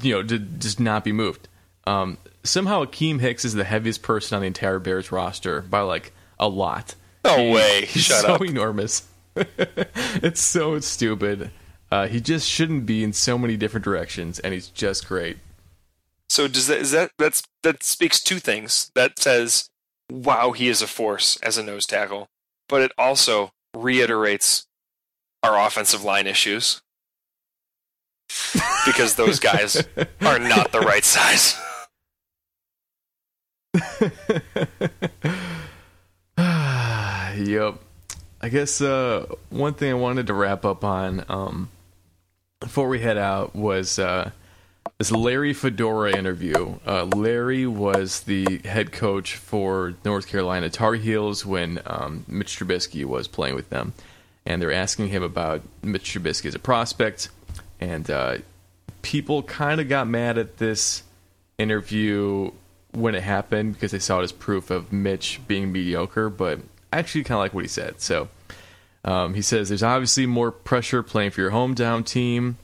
you 0.02 0.14
know 0.16 0.24
to 0.24 0.40
just 0.40 0.80
not 0.80 1.04
be 1.04 1.12
moved. 1.12 1.48
Um, 1.86 2.18
somehow 2.44 2.84
Akiem 2.86 3.20
Hicks 3.20 3.46
is 3.46 3.54
the 3.54 3.64
heaviest 3.64 4.02
person 4.02 4.36
on 4.36 4.42
the 4.42 4.48
entire 4.48 4.80
Bears 4.80 5.12
roster 5.12 5.62
by 5.62 5.82
like 5.82 6.14
a 6.40 6.48
lot. 6.48 6.96
No 7.24 7.52
way. 7.52 7.86
He's 7.88 8.04
Shut 8.04 8.22
so 8.22 8.36
up. 8.36 8.42
enormous. 8.42 9.08
it's 9.36 10.42
so 10.42 10.80
stupid. 10.80 11.52
Uh, 11.92 12.08
he 12.08 12.20
just 12.20 12.50
shouldn't 12.50 12.86
be 12.86 13.04
in 13.04 13.14
so 13.14 13.38
many 13.38 13.58
different 13.58 13.84
directions, 13.84 14.40
and 14.40 14.54
he's 14.54 14.68
just 14.68 15.08
great. 15.08 15.38
So 16.30 16.48
does 16.48 16.68
that 16.68 16.80
is 16.80 16.92
that 16.92 17.12
that's 17.18 17.44
that 17.64 17.84
speaks 17.84 18.22
two 18.22 18.40
things. 18.40 18.92
That 18.96 19.20
says, 19.20 19.70
wow, 20.12 20.52
he 20.52 20.68
is 20.68 20.82
a 20.82 20.88
force 20.88 21.38
as 21.38 21.58
a 21.58 21.64
nose 21.64 21.86
tackle, 21.86 22.28
but 22.68 22.82
it 22.82 22.92
also 22.98 23.52
reiterates 23.76 24.66
our 25.44 25.60
offensive 25.60 26.04
line 26.04 26.26
issues 26.26 26.82
because 28.86 29.16
those 29.16 29.40
guys 29.40 29.84
are 30.22 30.40
not 30.40 30.72
the 30.72 30.80
right 30.80 31.06
size. 31.06 31.56
yep. 37.38 37.76
I 38.42 38.50
guess 38.50 38.82
uh, 38.82 39.26
one 39.50 39.74
thing 39.74 39.92
I 39.92 39.96
wanted 39.96 40.28
to 40.28 40.34
wrap 40.34 40.66
up 40.66 40.84
on 40.84 41.26
um, 41.30 41.70
before 42.66 42.88
we 42.88 43.00
head 43.00 43.16
out 43.16 43.56
was 43.56 44.00
uh, 44.00 44.32
this 44.98 45.12
Larry 45.12 45.54
Fedora 45.54 46.18
interview. 46.18 46.80
Uh, 46.84 47.06
Larry 47.06 47.68
was 47.68 48.22
the 48.22 48.60
head 48.66 48.92
coach 48.92 49.36
for 49.36 49.94
North 50.04 50.28
Carolina 50.28 50.72
Tar 50.72 50.96
Heels 50.96 51.46
when 51.46 51.80
um, 51.86 52.26
Mitch 52.28 52.58
Trubisky 52.58 53.06
was 53.06 53.28
playing 53.28 53.54
with 53.54 53.70
them, 53.70 53.94
and 54.48 54.60
they're 54.60 54.74
asking 54.74 55.10
him 55.10 55.22
about 55.22 55.62
Mitch 55.84 56.12
Trubisky 56.12 56.48
as 56.48 56.56
a 56.56 56.60
prospect, 56.60 57.30
and 57.80 58.10
uh, 58.10 58.38
people 59.04 59.44
kind 59.44 59.80
of 59.80 59.88
got 59.88 60.08
mad 60.08 60.40
at 60.40 60.58
this 60.58 61.04
interview 61.60 62.50
when 62.94 63.14
it 63.14 63.22
happened 63.22 63.74
because 63.74 63.92
they 63.92 64.00
saw 64.00 64.22
it 64.22 64.24
as 64.24 64.32
proof 64.32 64.72
of 64.72 64.92
Mitch 64.92 65.40
being 65.48 65.72
mediocre, 65.72 66.32
but 66.32 66.62
I 66.92 66.98
actually 66.98 67.26
kind 67.26 67.38
of 67.38 67.42
like 67.42 67.54
what 67.54 67.64
he 67.64 67.68
said. 67.68 68.02
So 68.02 68.28
um, 69.06 69.36
he 69.36 69.42
says 69.42 69.70
there's 69.70 69.84
obviously 69.84 70.26
more 70.26 70.52
pressure 70.52 71.02
playing 71.02 71.32
for 71.32 71.42
your 71.42 71.52
hometown 71.52 72.06
team, 72.06 72.58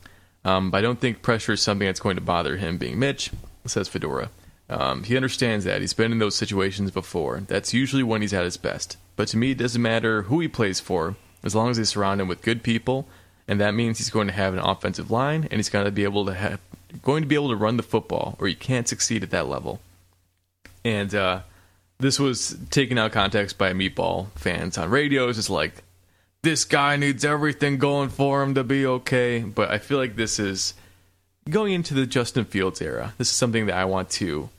um, 0.44 0.72
but 0.72 0.80
I 0.80 0.82
don't 0.82 1.00
think 1.00 1.22
pressure 1.22 1.54
is 1.54 1.62
something 1.62 1.86
that's 1.86 2.00
going 2.00 2.16
to 2.16 2.22
bother 2.22 2.58
him 2.58 2.78
being 2.78 3.00
Mitch, 3.00 3.32
says 3.66 3.88
Fedora. 3.88 4.30
Um, 4.70 5.04
he 5.04 5.16
understands 5.16 5.66
that. 5.66 5.82
He's 5.82 5.94
been 5.94 6.12
in 6.12 6.20
those 6.20 6.36
situations 6.36 6.92
before. 6.92 7.42
That's 7.42 7.74
usually 7.74 8.04
when 8.04 8.22
he's 8.22 8.34
at 8.34 8.46
his 8.46 8.58
best. 8.58 8.98
But 9.16 9.28
to 9.30 9.38
me, 9.38 9.52
it 9.52 9.58
doesn't 9.58 9.82
matter 9.82 10.24
who 10.24 10.40
he 10.40 10.48
plays 10.48 10.80
for, 10.80 11.16
as 11.44 11.54
long 11.54 11.70
as 11.70 11.78
they 11.78 11.84
surround 11.84 12.20
him 12.22 12.28
with 12.28 12.42
good 12.42 12.64
people, 12.64 13.08
and 13.48 13.60
that 13.60 13.76
means 13.76 13.98
he's 13.98 14.10
going 14.10 14.28
to 14.28 14.34
have 14.34 14.54
an 14.54 14.60
offensive 14.60 15.12
line, 15.12 15.44
and 15.52 15.54
he's 15.54 15.70
going 15.70 15.86
to 15.86 15.92
be 15.92 16.04
able 16.04 16.26
to 16.26 16.34
have 16.34 16.60
going 17.04 17.24
to 17.24 17.28
be 17.28 17.36
able 17.36 17.50
to 17.50 17.56
run 17.56 17.78
the 17.78 17.84
football, 17.84 18.36
or 18.40 18.48
he 18.48 18.56
can't 18.56 18.88
succeed 18.88 19.24
at 19.24 19.30
that 19.30 19.48
level. 19.48 19.80
And 20.84 21.14
uh, 21.14 21.42
this 22.00 22.20
was 22.20 22.58
taken 22.70 22.98
out 22.98 23.08
of 23.08 23.12
context 23.12 23.58
by 23.58 23.74
Meatball 23.74 24.32
fans 24.32 24.78
on 24.78 24.90
radio. 24.90 25.28
It's 25.28 25.38
just 25.38 25.50
like, 25.50 25.84
this 26.44 26.66
guy 26.66 26.96
needs 26.96 27.24
everything 27.24 27.78
going 27.78 28.10
for 28.10 28.42
him 28.42 28.56
to 28.56 28.64
be 28.64 28.86
okay. 28.86 29.40
But 29.40 29.70
I 29.70 29.78
feel 29.78 29.98
like 29.98 30.16
this 30.16 30.40
is 30.40 30.74
going 31.50 31.74
into 31.74 31.94
the 31.94 32.06
Justin 32.06 32.46
Fields 32.46 32.82
era. 32.82 33.14
This 33.18 33.30
is 33.30 33.36
something 33.36 33.68
that 33.68 33.76
I 33.76 33.86
want 33.86 34.10
to 34.12 34.50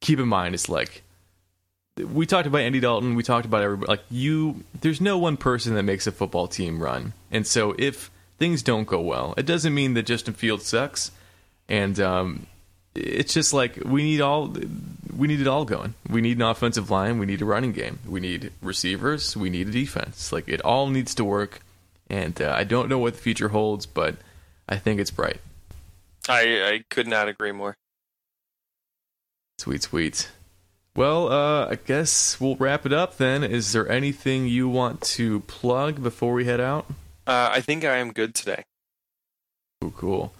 keep 0.00 0.18
in 0.18 0.28
mind. 0.28 0.54
It's 0.54 0.68
like, 0.68 1.02
we 1.96 2.26
talked 2.26 2.46
about 2.46 2.60
Andy 2.60 2.80
Dalton. 2.80 3.14
We 3.14 3.22
talked 3.22 3.46
about 3.46 3.62
everybody. 3.62 3.88
Like, 3.88 4.04
you, 4.10 4.64
there's 4.80 5.00
no 5.00 5.18
one 5.18 5.36
person 5.36 5.74
that 5.74 5.82
makes 5.82 6.06
a 6.06 6.12
football 6.12 6.46
team 6.46 6.82
run. 6.82 7.12
And 7.30 7.46
so 7.46 7.74
if 7.78 8.10
things 8.38 8.62
don't 8.62 8.86
go 8.86 9.00
well, 9.00 9.34
it 9.36 9.46
doesn't 9.46 9.74
mean 9.74 9.94
that 9.94 10.06
Justin 10.06 10.34
Fields 10.34 10.66
sucks. 10.66 11.10
And, 11.68 11.98
um, 11.98 12.46
it's 12.98 13.34
just 13.34 13.52
like 13.52 13.76
we 13.84 14.02
need 14.02 14.20
all 14.20 14.54
we 15.16 15.26
need 15.28 15.40
it 15.40 15.46
all 15.46 15.64
going. 15.64 15.94
We 16.08 16.20
need 16.20 16.36
an 16.36 16.42
offensive 16.42 16.90
line, 16.90 17.18
we 17.18 17.26
need 17.26 17.42
a 17.42 17.44
running 17.44 17.72
game, 17.72 17.98
we 18.06 18.20
need 18.20 18.52
receivers, 18.62 19.36
we 19.36 19.50
need 19.50 19.68
a 19.68 19.72
defense. 19.72 20.32
Like 20.32 20.48
it 20.48 20.60
all 20.62 20.88
needs 20.88 21.14
to 21.16 21.24
work. 21.24 21.60
And 22.10 22.40
uh, 22.40 22.54
I 22.56 22.64
don't 22.64 22.88
know 22.88 22.98
what 22.98 23.14
the 23.14 23.20
future 23.20 23.48
holds, 23.48 23.84
but 23.84 24.16
I 24.68 24.76
think 24.76 25.00
it's 25.00 25.10
bright. 25.10 25.40
I 26.28 26.40
I 26.40 26.84
could 26.90 27.06
not 27.06 27.28
agree 27.28 27.52
more. 27.52 27.76
Sweet, 29.58 29.82
sweet. 29.82 30.30
Well, 30.94 31.30
uh, 31.30 31.68
I 31.68 31.76
guess 31.76 32.40
we'll 32.40 32.56
wrap 32.56 32.84
it 32.84 32.92
up 32.92 33.18
then. 33.18 33.44
Is 33.44 33.72
there 33.72 33.88
anything 33.88 34.46
you 34.46 34.68
want 34.68 35.00
to 35.02 35.40
plug 35.40 36.02
before 36.02 36.32
we 36.32 36.44
head 36.44 36.60
out? 36.60 36.86
Uh, 37.26 37.50
I 37.52 37.60
think 37.60 37.84
I 37.84 37.98
am 37.98 38.12
good 38.12 38.34
today. 38.34 38.64
Cool, 39.80 39.90
cool. 39.92 40.32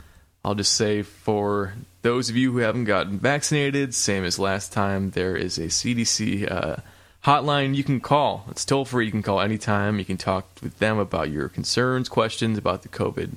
I'll 0.44 0.54
just 0.54 0.72
say 0.72 1.02
for 1.02 1.74
those 2.02 2.30
of 2.30 2.36
you 2.36 2.52
who 2.52 2.58
haven't 2.58 2.84
gotten 2.84 3.18
vaccinated, 3.18 3.94
same 3.94 4.24
as 4.24 4.38
last 4.38 4.72
time, 4.72 5.10
there 5.10 5.36
is 5.36 5.58
a 5.58 5.66
CDC 5.66 6.50
uh, 6.50 6.76
hotline 7.24 7.74
you 7.74 7.84
can 7.84 8.00
call. 8.00 8.46
It's 8.50 8.64
toll 8.64 8.84
free. 8.84 9.06
You 9.06 9.10
can 9.10 9.22
call 9.22 9.40
anytime. 9.40 9.98
You 9.98 10.04
can 10.04 10.16
talk 10.16 10.46
with 10.62 10.78
them 10.78 10.98
about 10.98 11.30
your 11.30 11.48
concerns, 11.48 12.08
questions 12.08 12.56
about 12.56 12.82
the 12.82 12.88
COVID 12.88 13.32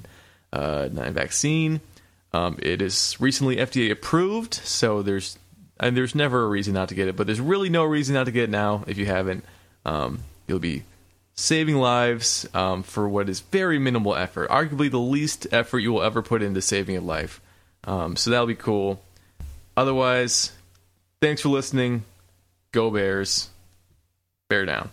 uh, 0.53 0.90
9 0.91 1.14
vaccine. 1.14 1.82
Um, 2.34 2.57
it 2.61 2.82
is 2.82 3.18
recently 3.19 3.57
FDA 3.57 3.91
approved, 3.91 4.53
so 4.53 5.02
there's 5.02 5.38
and 5.80 5.98
there's 5.98 6.14
never 6.14 6.44
a 6.44 6.48
reason 6.48 6.76
not 6.76 6.90
to 6.90 6.95
get 6.95 7.07
it, 7.07 7.15
but 7.15 7.26
there's 7.26 7.41
really 7.41 7.69
no 7.69 7.84
reason 7.84 8.14
not 8.14 8.26
to 8.26 8.32
get 8.32 8.44
it 8.44 8.49
now 8.52 8.84
if 8.88 8.98
you 8.98 9.06
haven't. 9.07 9.44
Um, 9.84 10.19
you'll 10.48 10.60
be 10.60 10.84
saving 11.42 11.76
lives 11.78 12.48
um, 12.54 12.84
for 12.84 13.10
what 13.10 13.28
is 13.28 13.40
very 13.40 13.80
minimal 13.80 14.16
effort, 14.16 14.50
arguably 14.50 14.90
the 14.92 15.00
least 15.00 15.48
effort 15.52 15.80
you 15.80 15.92
will 15.92 16.04
ever 16.04 16.22
put 16.22 16.42
into 16.42 16.62
saving 16.62 16.96
a 16.96 17.02
life. 17.02 17.42
Um, 17.84 18.16
so 18.16 18.30
that'll 18.30 18.46
be 18.46 18.56
cool. 18.56 19.02
Otherwise, 19.76 20.52
thanks 21.20 21.42
for 21.42 21.50
listening. 21.50 22.04
Go 22.72 22.92
Bears. 22.92 23.50
Bear 24.50 24.66
down. 24.66 24.90